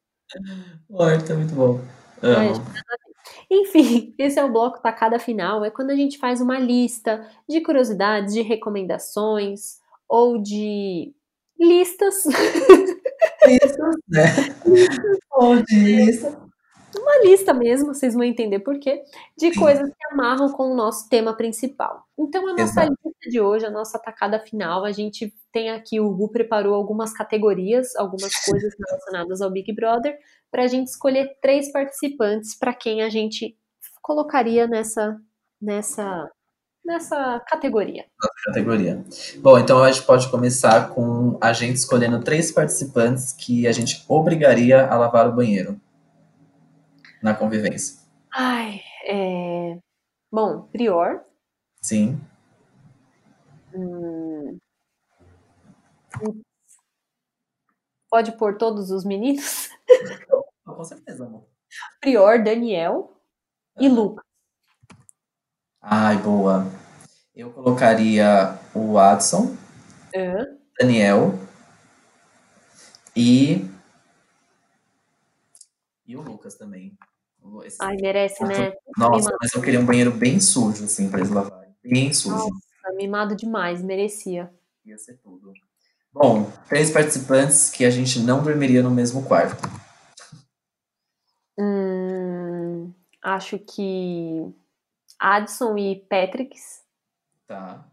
Oi, 0.88 1.18
tá 1.18 1.34
muito 1.34 1.52
bom. 1.52 1.80
Amo. 2.22 2.62
Enfim, 3.51 4.15
esse 4.19 4.39
é 4.39 4.44
o 4.44 4.53
bloco 4.53 4.81
tacada 4.81 5.19
final. 5.19 5.65
É 5.65 5.70
quando 5.70 5.90
a 5.90 5.97
gente 5.97 6.19
faz 6.19 6.40
uma 6.40 6.59
lista 6.59 7.27
de 7.48 7.61
curiosidades, 7.61 8.35
de 8.35 8.43
recomendações 8.43 9.78
ou 10.09 10.39
de 10.39 11.12
listas. 11.59 12.24
Isso, 13.47 13.78
né? 14.09 14.24
Onde 15.39 16.09
isso? 16.09 16.45
Uma 16.98 17.18
lista 17.24 17.52
mesmo, 17.52 17.94
vocês 17.94 18.14
vão 18.14 18.23
entender 18.23 18.60
por 18.60 18.78
quê, 18.78 19.02
de 19.36 19.55
coisas 19.55 19.89
que 19.89 20.12
amarram 20.12 20.51
com 20.52 20.70
o 20.70 20.77
nosso 20.77 21.09
tema 21.09 21.36
principal. 21.36 22.05
Então, 22.18 22.47
a 22.47 22.52
nossa 22.52 22.82
Exato. 22.82 22.93
lista 23.05 23.31
de 23.31 23.40
hoje, 23.40 23.66
a 23.66 23.70
nossa 23.70 23.98
tacada 23.98 24.39
final, 24.39 24.85
a 24.85 24.93
gente 24.93 25.35
tem 25.52 25.70
aqui, 25.70 26.01
o 26.01 26.10
Gu 26.10 26.31
preparou 26.31 26.74
algumas 26.74 27.12
categorias, 27.12 27.94
algumas 27.97 28.32
coisas 28.44 28.74
relacionadas 28.78 29.40
ao 29.40 29.51
Big 29.51 29.73
Brother, 29.73 30.18
para 30.51 30.64
a 30.64 30.66
gente 30.66 30.89
escolher 30.89 31.36
três 31.40 31.70
participantes 31.73 32.56
para 32.56 32.73
quem 32.74 33.02
a 33.02 33.09
gente 33.09 33.56
colocaria 34.02 34.66
nessa, 34.66 35.18
nessa, 35.60 36.31
nessa 36.85 37.40
categoria. 37.48 38.05
Categoria. 38.44 39.05
Bom, 39.39 39.59
então 39.59 39.82
a 39.82 39.90
gente 39.90 40.06
pode 40.06 40.31
começar 40.31 40.90
com 40.90 41.36
a 41.40 41.52
gente 41.52 41.77
escolhendo 41.77 42.23
três 42.23 42.52
participantes 42.52 43.32
que 43.32 43.66
a 43.66 43.73
gente 43.73 44.05
obrigaria 44.09 44.86
a 44.86 44.97
lavar 44.97 45.28
o 45.28 45.32
banheiro 45.32 45.81
na 47.22 47.34
convivência. 47.34 48.01
Ai, 48.34 48.80
é... 49.05 49.78
Bom, 50.30 50.62
Prior. 50.72 51.24
Sim. 51.80 52.20
Hum... 53.74 54.59
Pode 58.10 58.36
pôr 58.36 58.56
todos 58.56 58.90
os 58.90 59.05
meninos? 59.05 59.68
Com 60.64 60.84
certeza, 60.84 61.26
amor. 61.26 61.47
Prior, 62.01 62.43
Daniel 62.43 63.20
e 63.78 63.88
Lucas. 63.88 64.24
Ai, 65.80 66.16
boa. 66.18 66.64
Eu 67.34 67.52
colocaria 67.52 68.59
o 68.74 68.94
Watson? 68.94 69.56
Daniel 70.78 71.38
e. 73.14 73.64
E 76.06 76.16
o 76.16 76.20
Lucas 76.20 76.55
também. 76.55 76.97
Esse- 77.64 77.77
Ai, 77.81 77.97
merece, 77.97 78.43
né? 78.44 78.73
Nossa, 78.97 79.16
mimado. 79.18 79.36
mas 79.40 79.52
eu 79.55 79.62
queria 79.62 79.81
um 79.81 79.86
banheiro 79.86 80.10
bem 80.12 80.40
sujo, 80.40 80.85
assim, 80.85 81.09
pra 81.09 81.18
eles 81.20 81.31
lavarem. 81.31 81.74
Bem 81.82 82.12
sujo. 82.12 82.36
Nossa, 82.36 82.97
mimado 82.97 83.35
demais, 83.36 83.82
merecia. 83.82 84.52
Ia 84.85 84.98
ser 84.98 85.18
tudo. 85.18 85.52
Bom, 86.12 86.51
três 86.68 86.90
participantes 86.90 87.70
que 87.70 87.85
a 87.85 87.90
gente 87.90 88.20
não 88.20 88.43
dormiria 88.43 88.82
no 88.82 88.90
mesmo 88.90 89.24
quarto. 89.24 89.62
Hum, 91.59 92.93
acho 93.23 93.59
que 93.59 94.52
Adson 95.18 95.77
e 95.78 95.97
Patricks. 96.09 96.82
Tá. 97.47 97.85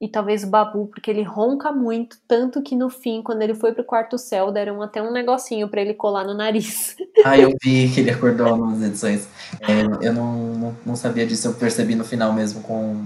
E 0.00 0.08
talvez 0.08 0.44
o 0.44 0.48
Babu, 0.48 0.88
porque 0.88 1.10
ele 1.10 1.22
ronca 1.22 1.72
muito, 1.72 2.18
tanto 2.28 2.62
que 2.62 2.76
no 2.76 2.90
fim, 2.90 3.22
quando 3.22 3.40
ele 3.40 3.54
foi 3.54 3.72
pro 3.72 3.82
quarto 3.82 4.18
céu, 4.18 4.52
deram 4.52 4.82
até 4.82 5.00
um 5.00 5.10
negocinho 5.10 5.68
pra 5.68 5.80
ele 5.80 5.94
colar 5.94 6.24
no 6.24 6.34
nariz. 6.34 6.96
Ah, 7.24 7.36
eu 7.36 7.48
vi 7.60 7.90
que 7.92 8.00
ele 8.00 8.10
acordou 8.10 8.56
nas 8.56 8.82
edições. 8.82 9.26
É, 9.60 10.06
eu 10.06 10.12
não, 10.12 10.36
não, 10.54 10.76
não 10.84 10.96
sabia 10.96 11.26
disso, 11.26 11.48
eu 11.48 11.54
percebi 11.54 11.96
no 11.96 12.04
final 12.04 12.32
mesmo 12.32 12.60
com 12.60 13.04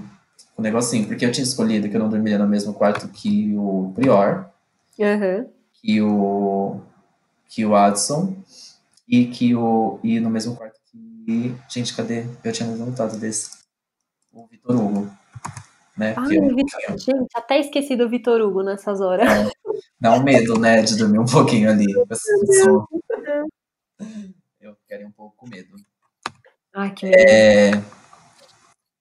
o 0.58 0.62
negocinho, 0.62 1.06
porque 1.06 1.24
eu 1.24 1.32
tinha 1.32 1.44
escolhido 1.44 1.88
que 1.88 1.96
eu 1.96 2.00
não 2.00 2.10
dormiria 2.10 2.38
no 2.38 2.46
mesmo 2.46 2.74
quarto 2.74 3.08
que 3.08 3.54
o 3.56 3.92
Prior, 3.94 4.50
Aham. 5.00 5.46
que 5.80 6.02
o 6.02 6.80
que 7.48 7.64
o 7.64 7.74
Adson 7.74 8.36
e 9.08 9.26
que 9.26 9.54
o 9.54 9.98
e 10.04 10.20
no 10.20 10.28
mesmo 10.28 10.54
quarto 10.54 10.78
que 10.90 11.54
gente, 11.68 11.94
cadê? 11.94 12.26
Eu 12.44 12.52
tinha 12.52 12.68
notado 12.68 13.16
desse 13.18 13.58
o 14.32 14.46
Vitor 14.46 14.76
Hugo, 14.76 15.10
né? 16.00 16.14
Ai, 16.16 16.36
eu- 16.38 16.98
gente, 16.98 17.26
até 17.34 17.60
esqueci 17.60 17.94
do 17.94 18.08
Vitor 18.08 18.40
Hugo 18.40 18.62
nessas 18.62 19.00
horas. 19.00 19.28
Dá 20.00 20.14
um 20.14 20.22
medo, 20.22 20.58
né, 20.58 20.82
de 20.82 20.96
dormir 20.96 21.18
um 21.18 21.26
pouquinho 21.26 21.70
ali. 21.70 21.86
Eu, 21.92 22.06
sou- 22.64 22.88
eu 24.60 24.74
ficaria 24.76 25.06
um 25.06 25.12
pouco 25.12 25.36
com 25.36 25.46
medo. 25.46 25.76
Ai, 26.74 26.92
que 26.94 27.06
medo. 27.06 27.16
É, 27.18 27.70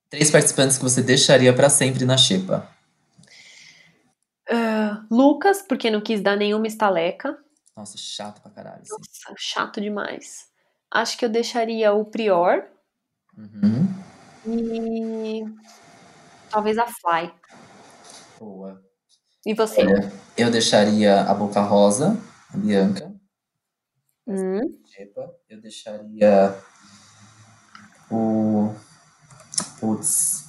Três 0.09 0.30
participantes 0.31 0.77
que 0.77 0.84
você 0.84 1.01
deixaria 1.03 1.53
pra 1.53 1.69
sempre 1.69 2.03
na 2.03 2.17
xepa. 2.17 2.67
Ah, 4.49 5.05
Lucas, 5.09 5.61
porque 5.61 5.91
não 5.91 6.01
quis 6.01 6.19
dar 6.21 6.35
nenhuma 6.35 6.65
estaleca. 6.67 7.38
Nossa, 7.77 7.95
chato 7.97 8.41
pra 8.41 8.51
caralho. 8.51 8.81
assim. 8.81 8.91
Nossa, 8.91 9.35
chato 9.38 9.80
demais. 9.80 10.47
Acho 10.91 11.17
que 11.17 11.23
eu 11.23 11.30
deixaria 11.30 11.93
o 11.93 12.03
Prior 12.05 12.63
Uhum. 13.38 13.88
e 14.47 15.43
talvez 16.49 16.77
a 16.77 16.88
Fly. 16.88 17.34
Boa. 18.39 18.81
E 19.45 19.53
você? 19.53 19.81
Olha, 19.81 20.11
eu 20.38 20.51
deixaria 20.51 21.21
a 21.21 21.34
Boca 21.34 21.61
Rosa, 21.61 22.17
a 22.53 22.57
Bianca, 22.57 23.09
Hum. 24.30 24.59
Eu 25.49 25.59
deixaria 25.59 26.55
o. 28.11 28.71
Putz. 29.80 30.45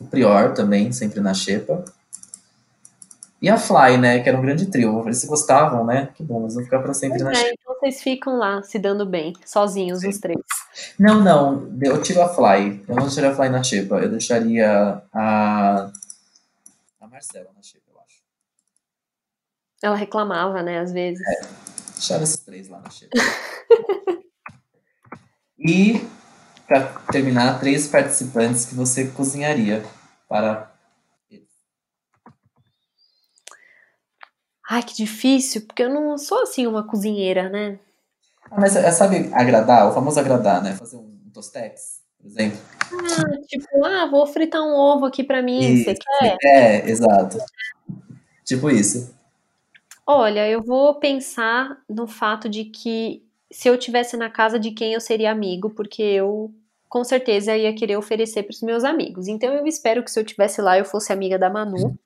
O 0.00 0.06
Prior 0.06 0.52
também, 0.52 0.90
sempre 0.90 1.20
na 1.20 1.32
xepa. 1.32 1.84
E 3.42 3.48
a 3.48 3.56
Fly, 3.56 3.96
né? 3.96 4.20
Que 4.20 4.28
era 4.28 4.36
um 4.36 4.42
grande 4.42 4.66
trio. 4.66 5.02
Eles 5.06 5.18
se 5.18 5.26
gostavam, 5.26 5.84
né? 5.84 6.10
Que 6.14 6.22
bom, 6.22 6.42
eles 6.42 6.54
vão 6.54 6.64
ficar 6.64 6.80
pra 6.80 6.92
sempre 6.92 7.22
na 7.22 7.32
é, 7.32 7.52
então 7.52 7.74
vocês 7.80 8.02
ficam 8.02 8.36
lá 8.36 8.62
se 8.62 8.78
dando 8.78 9.06
bem, 9.06 9.32
sozinhos 9.46 10.04
os 10.04 10.18
três. 10.18 10.40
Não, 10.98 11.22
não. 11.22 11.72
Eu 11.80 12.02
tiro 12.02 12.20
a 12.20 12.28
Fly. 12.28 12.84
Eu 12.86 12.96
não 12.96 13.04
deixaria 13.04 13.30
a 13.30 13.34
Fly 13.34 13.48
na 13.48 13.62
xepa. 13.62 13.96
Eu 13.96 14.10
deixaria 14.10 15.02
a. 15.12 15.90
A 17.00 17.06
Marcela 17.08 17.50
na 17.56 17.62
xepa, 17.62 17.84
eu 17.90 17.98
acho. 18.00 18.22
Ela 19.82 19.96
reclamava, 19.96 20.62
né, 20.62 20.80
às 20.80 20.92
vezes. 20.92 21.24
Deixaram 21.94 22.22
esses 22.22 22.40
três 22.40 22.68
lá 22.68 22.80
na 22.80 22.90
xepa. 22.90 23.10
e, 25.58 26.06
pra 26.66 26.82
terminar, 27.10 27.58
três 27.58 27.88
participantes 27.88 28.66
que 28.66 28.74
você 28.74 29.06
cozinharia 29.08 29.82
para. 30.28 30.69
Ai, 34.72 34.84
que 34.84 34.94
difícil, 34.94 35.62
porque 35.66 35.82
eu 35.82 35.92
não 35.92 36.16
sou 36.16 36.42
assim 36.42 36.64
uma 36.64 36.86
cozinheira, 36.86 37.48
né? 37.48 37.80
Ah, 38.48 38.60
mas 38.60 38.76
é, 38.76 38.88
sabe 38.92 39.28
agradar? 39.34 39.88
O 39.88 39.92
famoso 39.92 40.20
agradar, 40.20 40.62
né? 40.62 40.76
Fazer 40.76 40.96
um 40.96 41.18
tostex, 41.34 42.00
por 42.16 42.28
exemplo. 42.28 42.56
Ah, 42.92 43.40
tipo, 43.48 43.84
ah, 43.84 44.06
vou 44.06 44.24
fritar 44.28 44.62
um 44.62 44.72
ovo 44.72 45.06
aqui 45.06 45.24
pra 45.24 45.42
mim, 45.42 45.76
você 45.76 45.90
Isso. 45.90 46.00
quer? 46.20 46.36
É, 46.44 46.88
exato. 46.88 47.38
Tipo 48.44 48.70
isso. 48.70 49.12
Olha, 50.06 50.48
eu 50.48 50.62
vou 50.62 51.00
pensar 51.00 51.82
no 51.88 52.06
fato 52.06 52.48
de 52.48 52.66
que 52.66 53.24
se 53.50 53.68
eu 53.68 53.76
tivesse 53.76 54.16
na 54.16 54.30
casa 54.30 54.56
de 54.56 54.70
quem 54.70 54.92
eu 54.92 55.00
seria 55.00 55.32
amigo, 55.32 55.70
porque 55.70 56.00
eu 56.00 56.54
com 56.88 57.02
certeza 57.02 57.56
ia 57.56 57.74
querer 57.74 57.96
oferecer 57.96 58.44
para 58.44 58.52
os 58.52 58.62
meus 58.62 58.84
amigos. 58.84 59.26
Então 59.26 59.52
eu 59.52 59.66
espero 59.66 60.04
que 60.04 60.12
se 60.12 60.20
eu 60.20 60.24
tivesse 60.24 60.62
lá 60.62 60.78
eu 60.78 60.84
fosse 60.84 61.12
amiga 61.12 61.36
da 61.36 61.50
Manu. 61.50 61.98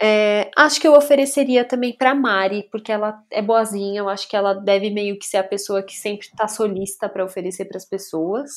É, 0.00 0.50
acho 0.56 0.80
que 0.80 0.88
eu 0.88 0.94
ofereceria 0.94 1.64
também 1.64 1.92
pra 1.92 2.14
Mari, 2.14 2.68
porque 2.72 2.90
ela 2.90 3.22
é 3.30 3.40
boazinha. 3.40 4.00
Eu 4.00 4.08
acho 4.08 4.28
que 4.28 4.36
ela 4.36 4.52
deve 4.52 4.90
meio 4.90 5.18
que 5.18 5.26
ser 5.26 5.36
a 5.36 5.44
pessoa 5.44 5.82
que 5.82 5.96
sempre 5.96 6.28
tá 6.36 6.48
solista 6.48 7.08
pra 7.08 7.24
oferecer 7.24 7.66
pras 7.66 7.84
pessoas. 7.84 8.50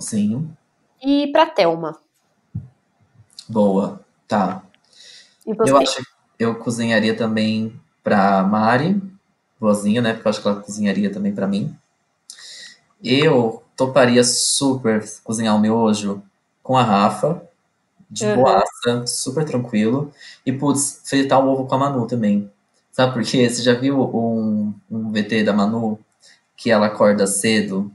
Sim. 0.00 0.50
E 1.02 1.28
pra 1.28 1.46
Thelma. 1.46 1.98
Boa. 3.48 4.00
Tá. 4.26 4.62
E? 5.46 5.52
Eu 5.56 5.76
acho 5.78 5.96
que 5.96 6.04
eu 6.38 6.54
cozinharia 6.56 7.16
também 7.16 7.80
pra 8.02 8.42
Mari, 8.42 9.00
boazinha, 9.60 10.02
né? 10.02 10.14
Porque 10.14 10.28
eu 10.28 10.30
acho 10.30 10.42
que 10.42 10.48
ela 10.48 10.60
cozinharia 10.60 11.12
também 11.12 11.34
pra 11.34 11.46
mim. 11.46 11.74
Eu 13.02 13.62
toparia 13.76 14.24
super 14.24 15.04
cozinhar 15.22 15.54
o 15.54 15.60
miojo 15.60 16.22
com 16.62 16.76
a 16.76 16.82
Rafa, 16.82 17.47
de 18.10 18.26
Uhum. 18.26 18.36
boaça, 18.36 19.06
super 19.06 19.44
tranquilo. 19.44 20.10
E, 20.44 20.52
putz, 20.52 21.02
fritar 21.04 21.44
o 21.44 21.48
ovo 21.50 21.66
com 21.66 21.74
a 21.74 21.78
Manu 21.78 22.06
também. 22.06 22.50
Sabe 22.92 23.12
por 23.12 23.22
quê? 23.22 23.48
Você 23.48 23.62
já 23.62 23.74
viu 23.74 24.00
um, 24.02 24.74
um 24.90 25.12
VT 25.12 25.44
da 25.44 25.52
Manu 25.52 25.98
que 26.56 26.70
ela 26.70 26.86
acorda 26.86 27.26
cedo 27.26 27.90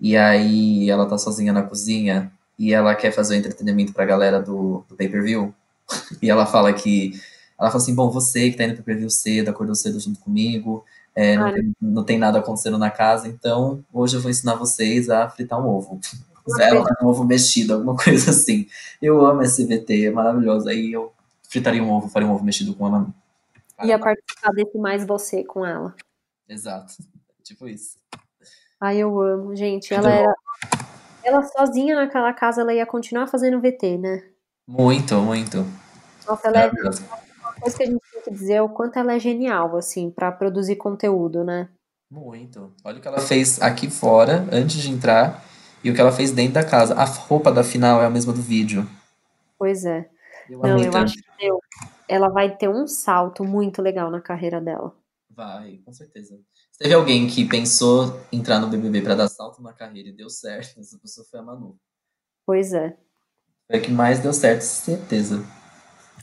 e 0.00 0.16
aí 0.16 0.88
ela 0.90 1.06
tá 1.06 1.18
sozinha 1.18 1.52
na 1.52 1.62
cozinha 1.62 2.32
e 2.58 2.72
ela 2.72 2.94
quer 2.94 3.10
fazer 3.12 3.34
o 3.34 3.38
entretenimento 3.38 3.92
pra 3.92 4.04
galera 4.06 4.40
do, 4.40 4.84
do 4.88 4.96
pay-per-view. 4.96 5.54
E 6.22 6.30
ela 6.30 6.46
fala 6.46 6.72
que. 6.72 7.12
Ela 7.58 7.70
fala 7.70 7.82
assim: 7.82 7.94
bom, 7.94 8.10
você 8.10 8.50
que 8.50 8.56
tá 8.56 8.64
indo 8.64 8.74
pro 8.74 8.84
pay-per-view 8.84 9.10
cedo, 9.10 9.50
acordou 9.50 9.74
cedo 9.74 10.00
junto 10.00 10.18
comigo, 10.20 10.84
é, 11.14 11.36
não, 11.36 11.52
tem, 11.52 11.76
não, 11.80 12.04
tem, 12.04 12.18
nada 12.18 12.38
acontecendo 12.40 12.76
na 12.76 12.90
casa, 12.90 13.28
então 13.28 13.84
hoje 13.92 14.16
eu 14.16 14.20
vou 14.20 14.30
ensinar 14.30 14.54
vocês 14.56 15.08
a 15.08 15.28
fritar 15.28 15.60
um 15.60 15.68
ovo. 15.68 16.00
Ela, 16.60 16.86
um 17.02 17.06
ovo 17.06 17.24
mexido, 17.24 17.74
alguma 17.74 17.96
coisa 18.02 18.30
assim. 18.30 18.68
Eu 19.00 19.24
amo 19.24 19.42
esse 19.42 19.64
VT, 19.64 20.06
é 20.06 20.10
maravilhoso. 20.10 20.68
Aí 20.68 20.92
eu 20.92 21.12
fritaria 21.48 21.82
um 21.82 21.90
ovo, 21.90 22.08
faria 22.08 22.28
um 22.28 22.32
ovo 22.32 22.44
mexido 22.44 22.74
com 22.74 22.86
ela. 22.86 23.06
Ia 23.82 23.98
participar 23.98 24.52
desse 24.52 24.78
mais 24.78 25.06
você 25.06 25.44
com 25.44 25.64
ela. 25.64 25.94
Exato. 26.48 26.94
Tipo 27.42 27.68
isso. 27.68 27.96
Ai, 28.80 28.98
eu 28.98 29.20
amo, 29.20 29.54
gente. 29.54 29.92
Ela 29.92 30.10
era. 30.10 30.34
Ela 31.22 31.42
sozinha 31.42 31.96
naquela 31.96 32.32
casa, 32.32 32.60
ela 32.60 32.72
ia 32.72 32.86
continuar 32.86 33.26
fazendo 33.26 33.60
VT, 33.60 33.98
né? 33.98 34.22
Muito, 34.66 35.16
muito. 35.16 35.66
Nossa, 36.26 36.48
ela 36.48 36.60
é. 36.60 36.70
Uma 36.70 37.52
coisa 37.60 37.76
que 37.76 37.82
a 37.82 37.86
gente 37.86 38.00
tem 38.12 38.22
que 38.22 38.30
dizer 38.30 38.54
é 38.54 38.62
o 38.62 38.68
quanto 38.68 38.98
ela 38.98 39.14
é 39.14 39.18
genial, 39.18 39.76
assim, 39.76 40.10
para 40.10 40.30
produzir 40.30 40.76
conteúdo, 40.76 41.42
né? 41.42 41.68
Muito. 42.10 42.72
Olha 42.84 42.98
o 42.98 43.00
que 43.00 43.08
ela 43.08 43.18
fez 43.18 43.60
aqui 43.60 43.90
fora, 43.90 44.46
antes 44.52 44.76
de 44.76 44.90
entrar, 44.90 45.44
e 45.82 45.90
o 45.90 45.94
que 45.94 46.00
ela 46.00 46.12
fez 46.12 46.32
dentro 46.32 46.54
da 46.54 46.64
casa. 46.64 46.94
A 46.94 47.04
roupa 47.04 47.52
da 47.52 47.62
final 47.62 48.00
é 48.02 48.06
a 48.06 48.10
mesma 48.10 48.32
do 48.32 48.42
vídeo. 48.42 48.88
Pois 49.58 49.84
é. 49.84 50.08
Eu 50.48 50.60
Não, 50.60 50.78
eu 50.78 50.96
acho 50.96 51.14
que 51.14 51.24
deu. 51.38 51.60
ela 52.08 52.28
vai 52.28 52.56
ter 52.56 52.68
um 52.68 52.86
salto 52.86 53.44
muito 53.44 53.82
legal 53.82 54.10
na 54.10 54.20
carreira 54.20 54.60
dela. 54.60 54.94
Vai, 55.30 55.80
com 55.84 55.92
certeza. 55.92 56.38
Se 56.72 56.78
teve 56.78 56.94
alguém 56.94 57.26
que 57.26 57.44
pensou 57.44 58.20
entrar 58.32 58.58
no 58.58 58.68
BBB 58.68 59.02
para 59.02 59.14
dar 59.14 59.28
salto 59.28 59.62
na 59.62 59.72
carreira 59.72 60.08
e 60.08 60.12
deu 60.12 60.30
certo, 60.30 60.78
essa 60.80 60.98
pessoa 60.98 61.26
foi 61.30 61.40
a 61.40 61.42
Manu. 61.42 61.76
Pois 62.44 62.72
é. 62.72 62.96
Foi 63.66 63.78
a 63.78 63.80
que 63.80 63.90
mais 63.90 64.20
deu 64.20 64.32
certo, 64.32 64.62
certeza. 64.62 65.44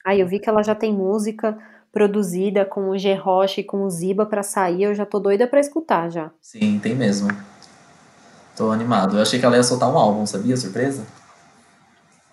Aí 0.06 0.20
eu 0.20 0.28
vi 0.28 0.40
que 0.40 0.50
ela 0.50 0.64
já 0.64 0.74
tem 0.76 0.94
música 0.94 1.58
produzida 1.92 2.66
com 2.66 2.90
o 2.90 2.98
G 2.98 3.14
Rocha 3.14 3.62
e 3.62 3.64
com 3.64 3.84
o 3.84 3.90
Ziba 3.90 4.26
para 4.26 4.42
sair, 4.42 4.84
eu 4.84 4.96
já 4.96 5.06
tô 5.06 5.20
doida 5.20 5.48
para 5.48 5.60
escutar 5.60 6.10
já. 6.10 6.32
Sim, 6.42 6.80
tem 6.80 6.96
mesmo. 6.96 7.28
Tô 8.56 8.72
animado. 8.72 9.18
Eu 9.18 9.22
achei 9.22 9.40
que 9.40 9.46
ela 9.46 9.56
ia 9.56 9.64
soltar 9.64 9.92
um 9.92 9.98
álbum, 9.98 10.26
sabia? 10.26 10.56
Surpresa? 10.56 11.06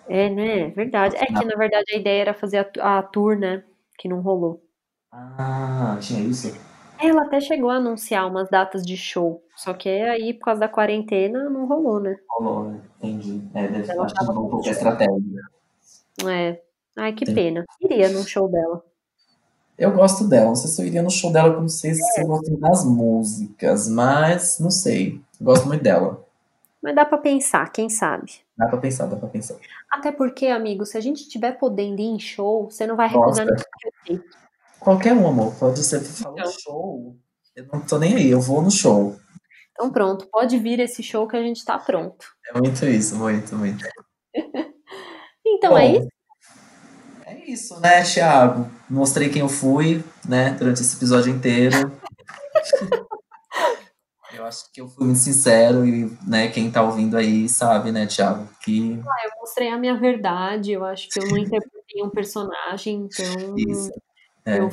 É, 0.07 0.29
né? 0.29 0.67
Verdade. 0.69 1.15
É 1.15 1.25
que 1.25 1.45
na 1.45 1.55
verdade 1.55 1.93
a 1.93 1.97
ideia 1.97 2.21
era 2.21 2.33
fazer 2.33 2.69
a, 2.79 2.99
a 2.99 3.03
tour, 3.03 3.37
né? 3.37 3.63
Que 3.97 4.07
não 4.07 4.21
rolou. 4.21 4.63
Ah, 5.11 5.97
tinha 5.99 6.21
isso? 6.21 6.53
Ela 6.99 7.23
até 7.23 7.41
chegou 7.41 7.69
a 7.69 7.75
anunciar 7.75 8.27
umas 8.27 8.49
datas 8.49 8.85
de 8.85 8.95
show. 8.95 9.43
Só 9.55 9.73
que 9.73 9.89
aí, 9.89 10.33
por 10.33 10.45
causa 10.45 10.61
da 10.61 10.69
quarentena, 10.69 11.49
não 11.49 11.65
rolou, 11.65 11.99
né? 11.99 12.15
Rolou, 12.29 12.69
né? 12.69 12.81
Entendi. 12.97 13.41
É, 13.53 13.67
deve 13.67 13.91
ela 13.91 14.05
acho 14.05 14.13
que 14.13 14.23
um 14.23 14.49
pouco 14.49 14.67
a 14.67 14.71
estratégia. 14.71 15.41
É. 16.27 16.61
Ai, 16.95 17.13
que 17.13 17.25
Sim. 17.25 17.33
pena. 17.33 17.65
Iria 17.81 18.09
num 18.09 18.23
show 18.23 18.47
dela. 18.49 18.83
Eu 19.77 19.91
gosto 19.93 20.27
dela. 20.27 20.47
Não 20.47 20.55
sei 20.55 20.69
se 20.69 20.81
eu 20.81 20.85
iria 20.85 21.01
no 21.01 21.09
show 21.09 21.31
dela, 21.31 21.59
não 21.59 21.67
sei 21.67 21.95
se 21.95 22.19
é. 22.19 22.23
eu 22.23 22.27
gosto 22.27 22.55
das 22.57 22.85
músicas, 22.85 23.89
mas 23.89 24.59
não 24.59 24.69
sei. 24.69 25.19
Gosto 25.41 25.67
muito 25.67 25.81
dela. 25.81 26.23
Mas 26.81 26.95
dá 26.95 27.03
para 27.03 27.17
pensar, 27.17 27.71
quem 27.71 27.89
sabe? 27.89 28.41
Dá 28.55 28.67
pra 28.67 28.77
pensar, 28.77 29.07
dá 29.07 29.15
pra 29.15 29.27
pensar. 29.27 29.55
Até 29.89 30.11
porque, 30.11 30.47
amigo, 30.47 30.85
se 30.85 30.97
a 30.97 31.01
gente 31.01 31.27
tiver 31.27 31.53
podendo 31.53 31.99
ir 31.99 32.05
em 32.05 32.19
show, 32.19 32.69
você 32.69 32.85
não 32.85 32.95
vai 32.95 33.07
recusar 33.07 33.45
nenhum 33.45 34.21
Qualquer 34.79 35.13
um, 35.13 35.27
amor. 35.27 35.53
Pode 35.55 35.83
ser 35.83 35.99
falar 35.99 36.39
então. 36.39 36.51
show. 36.51 37.15
Eu 37.55 37.67
não 37.71 37.81
tô 37.81 37.97
nem 37.99 38.15
aí, 38.15 38.29
eu 38.29 38.39
vou 38.39 38.61
no 38.61 38.71
show. 38.71 39.15
Então 39.71 39.91
pronto, 39.91 40.27
pode 40.27 40.57
vir 40.57 40.79
esse 40.79 41.03
show 41.03 41.27
que 41.27 41.35
a 41.35 41.41
gente 41.41 41.63
tá 41.65 41.77
pronto. 41.77 42.25
É 42.47 42.57
muito 42.57 42.85
isso, 42.85 43.15
muito, 43.15 43.55
muito. 43.55 43.83
então 45.45 45.71
Bom, 45.71 45.77
é 45.77 45.97
isso? 45.97 46.07
É 47.25 47.51
isso, 47.51 47.79
né, 47.79 48.03
Thiago? 48.03 48.69
Mostrei 48.89 49.29
quem 49.29 49.41
eu 49.41 49.49
fui, 49.49 50.03
né, 50.27 50.51
durante 50.51 50.81
esse 50.81 50.95
episódio 50.95 51.33
inteiro. 51.33 51.91
eu 54.41 54.47
acho 54.47 54.71
que 54.71 54.81
eu 54.81 54.87
fui 54.87 55.05
muito 55.05 55.19
sincero 55.19 55.85
e, 55.85 56.11
né, 56.27 56.47
quem 56.49 56.71
tá 56.71 56.81
ouvindo 56.81 57.15
aí 57.15 57.47
sabe, 57.47 57.91
né, 57.91 58.07
Thiago, 58.07 58.49
que... 58.63 58.99
Ah, 59.07 59.25
eu 59.25 59.31
mostrei 59.39 59.69
a 59.69 59.77
minha 59.77 59.95
verdade, 59.95 60.71
eu 60.71 60.83
acho 60.83 61.07
que 61.09 61.19
eu 61.19 61.27
não 61.27 61.37
interpretei 61.37 62.01
um 62.03 62.09
personagem, 62.09 63.07
então... 63.07 63.55
Isso. 63.55 63.91
É. 64.43 64.59
Eu 64.59 64.71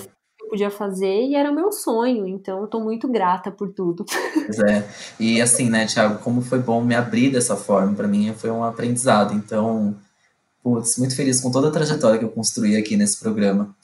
podia 0.48 0.70
fazer 0.70 1.26
e 1.26 1.34
era 1.34 1.52
meu 1.52 1.70
sonho, 1.70 2.26
então 2.26 2.62
eu 2.62 2.66
tô 2.66 2.80
muito 2.80 3.06
grata 3.06 3.50
por 3.50 3.70
tudo. 3.70 4.06
Pois 4.32 4.58
é. 4.60 4.88
E 5.20 5.42
assim, 5.42 5.68
né, 5.68 5.84
Thiago, 5.86 6.20
como 6.20 6.40
foi 6.40 6.58
bom 6.58 6.82
me 6.82 6.94
abrir 6.94 7.30
dessa 7.30 7.54
forma, 7.54 7.94
para 7.94 8.08
mim 8.08 8.32
foi 8.32 8.50
um 8.50 8.64
aprendizado. 8.64 9.34
Então, 9.34 9.94
putz, 10.62 10.96
muito 10.96 11.14
feliz 11.14 11.42
com 11.42 11.50
toda 11.50 11.68
a 11.68 11.70
trajetória 11.70 12.18
que 12.18 12.24
eu 12.24 12.30
construí 12.30 12.78
aqui 12.78 12.96
nesse 12.96 13.20
programa. 13.20 13.76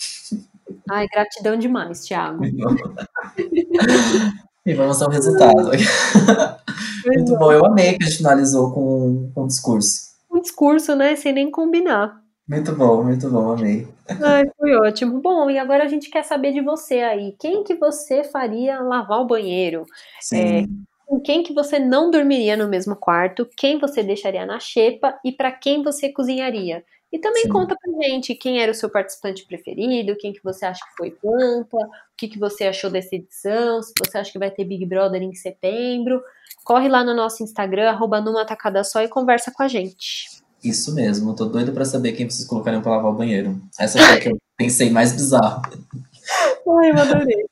Ai, 0.90 1.06
gratidão 1.06 1.58
demais, 1.58 2.00
Thiago. 2.00 2.42
e 4.64 4.74
vamos 4.74 5.02
ao 5.02 5.10
resultado. 5.10 5.70
muito 7.06 7.36
bom, 7.36 7.52
eu 7.52 7.64
amei 7.64 7.96
que 7.96 8.04
a 8.04 8.06
gente 8.06 8.18
finalizou 8.18 8.72
com, 8.72 9.30
com 9.34 9.44
um 9.44 9.46
discurso. 9.46 10.14
Um 10.30 10.40
discurso, 10.40 10.94
né, 10.94 11.14
sem 11.16 11.32
nem 11.32 11.50
combinar. 11.50 12.22
Muito 12.48 12.74
bom, 12.74 13.02
muito 13.02 13.30
bom, 13.30 13.52
amei. 13.52 13.88
Ai, 14.22 14.44
foi 14.58 14.74
ótimo. 14.76 15.20
Bom, 15.20 15.48
e 15.48 15.58
agora 15.58 15.84
a 15.84 15.88
gente 15.88 16.10
quer 16.10 16.22
saber 16.24 16.52
de 16.52 16.60
você 16.60 17.00
aí. 17.00 17.34
Quem 17.40 17.64
que 17.64 17.74
você 17.74 18.22
faria 18.22 18.80
lavar 18.80 19.20
o 19.20 19.26
banheiro? 19.26 19.86
Sim. 20.20 20.36
É, 20.36 20.66
com 21.06 21.20
quem 21.20 21.42
que 21.42 21.52
você 21.52 21.78
não 21.78 22.10
dormiria 22.10 22.56
no 22.56 22.68
mesmo 22.68 22.96
quarto? 22.96 23.48
Quem 23.56 23.78
você 23.78 24.02
deixaria 24.02 24.46
na 24.46 24.58
xepa? 24.58 25.18
E 25.24 25.32
para 25.32 25.52
quem 25.52 25.82
você 25.82 26.12
cozinharia? 26.12 26.84
E 27.12 27.18
também 27.18 27.44
Sim. 27.44 27.48
conta 27.48 27.76
pra 27.80 28.08
gente 28.08 28.34
quem 28.34 28.60
era 28.60 28.72
o 28.72 28.74
seu 28.74 28.90
participante 28.90 29.46
preferido, 29.46 30.16
quem 30.18 30.32
que 30.32 30.42
você 30.42 30.66
acha 30.66 30.84
que 30.84 30.96
foi 30.96 31.12
planta, 31.12 31.76
o 31.76 32.16
que, 32.16 32.26
que 32.26 32.40
você 32.40 32.64
achou 32.64 32.90
dessa 32.90 33.14
edição, 33.14 33.80
se 33.80 33.92
você 33.96 34.18
acha 34.18 34.32
que 34.32 34.38
vai 34.38 34.50
ter 34.50 34.64
Big 34.64 34.84
Brother 34.84 35.22
em 35.22 35.32
setembro. 35.32 36.20
Corre 36.64 36.88
lá 36.88 37.04
no 37.04 37.14
nosso 37.14 37.44
Instagram, 37.44 37.88
arroba 37.88 38.20
numa 38.20 38.44
tacada 38.44 38.82
só 38.82 39.00
e 39.00 39.08
conversa 39.08 39.52
com 39.52 39.62
a 39.62 39.68
gente. 39.68 40.42
Isso 40.64 40.92
mesmo, 40.92 41.36
tô 41.36 41.44
doido 41.44 41.72
para 41.72 41.84
saber 41.84 42.12
quem 42.12 42.28
vocês 42.28 42.48
colocariam 42.48 42.82
pra 42.82 42.96
lavar 42.96 43.12
o 43.12 43.16
banheiro. 43.16 43.60
Essa 43.78 43.98
foi 43.98 44.16
a 44.16 44.20
que 44.20 44.28
eu 44.30 44.38
pensei 44.56 44.90
mais 44.90 45.12
bizarro. 45.12 45.62
Ai, 46.66 46.90
eu 46.90 46.98
adorei. 46.98 47.46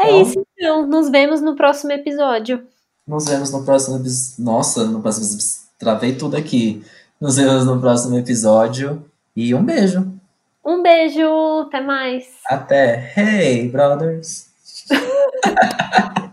É 0.00 0.08
então, 0.08 0.22
isso, 0.22 0.46
então. 0.56 0.86
Nos 0.86 1.10
vemos 1.10 1.40
no 1.40 1.54
próximo 1.54 1.92
episódio. 1.92 2.66
Nos 3.06 3.26
vemos 3.26 3.52
no 3.52 3.64
próximo 3.64 3.96
episódio. 3.96 4.44
Nossa, 4.44 4.84
no 4.84 5.00
próximo 5.00 5.26
Travei 5.78 6.14
tudo 6.14 6.36
aqui. 6.36 6.82
Nos 7.20 7.36
vemos 7.36 7.66
no 7.66 7.80
próximo 7.80 8.16
episódio. 8.16 9.04
E 9.36 9.54
um 9.54 9.62
beijo. 9.62 10.12
Um 10.64 10.82
beijo. 10.82 11.60
Até 11.66 11.80
mais. 11.80 12.24
Até. 12.46 13.12
Hey, 13.16 13.68
brothers. 13.68 14.48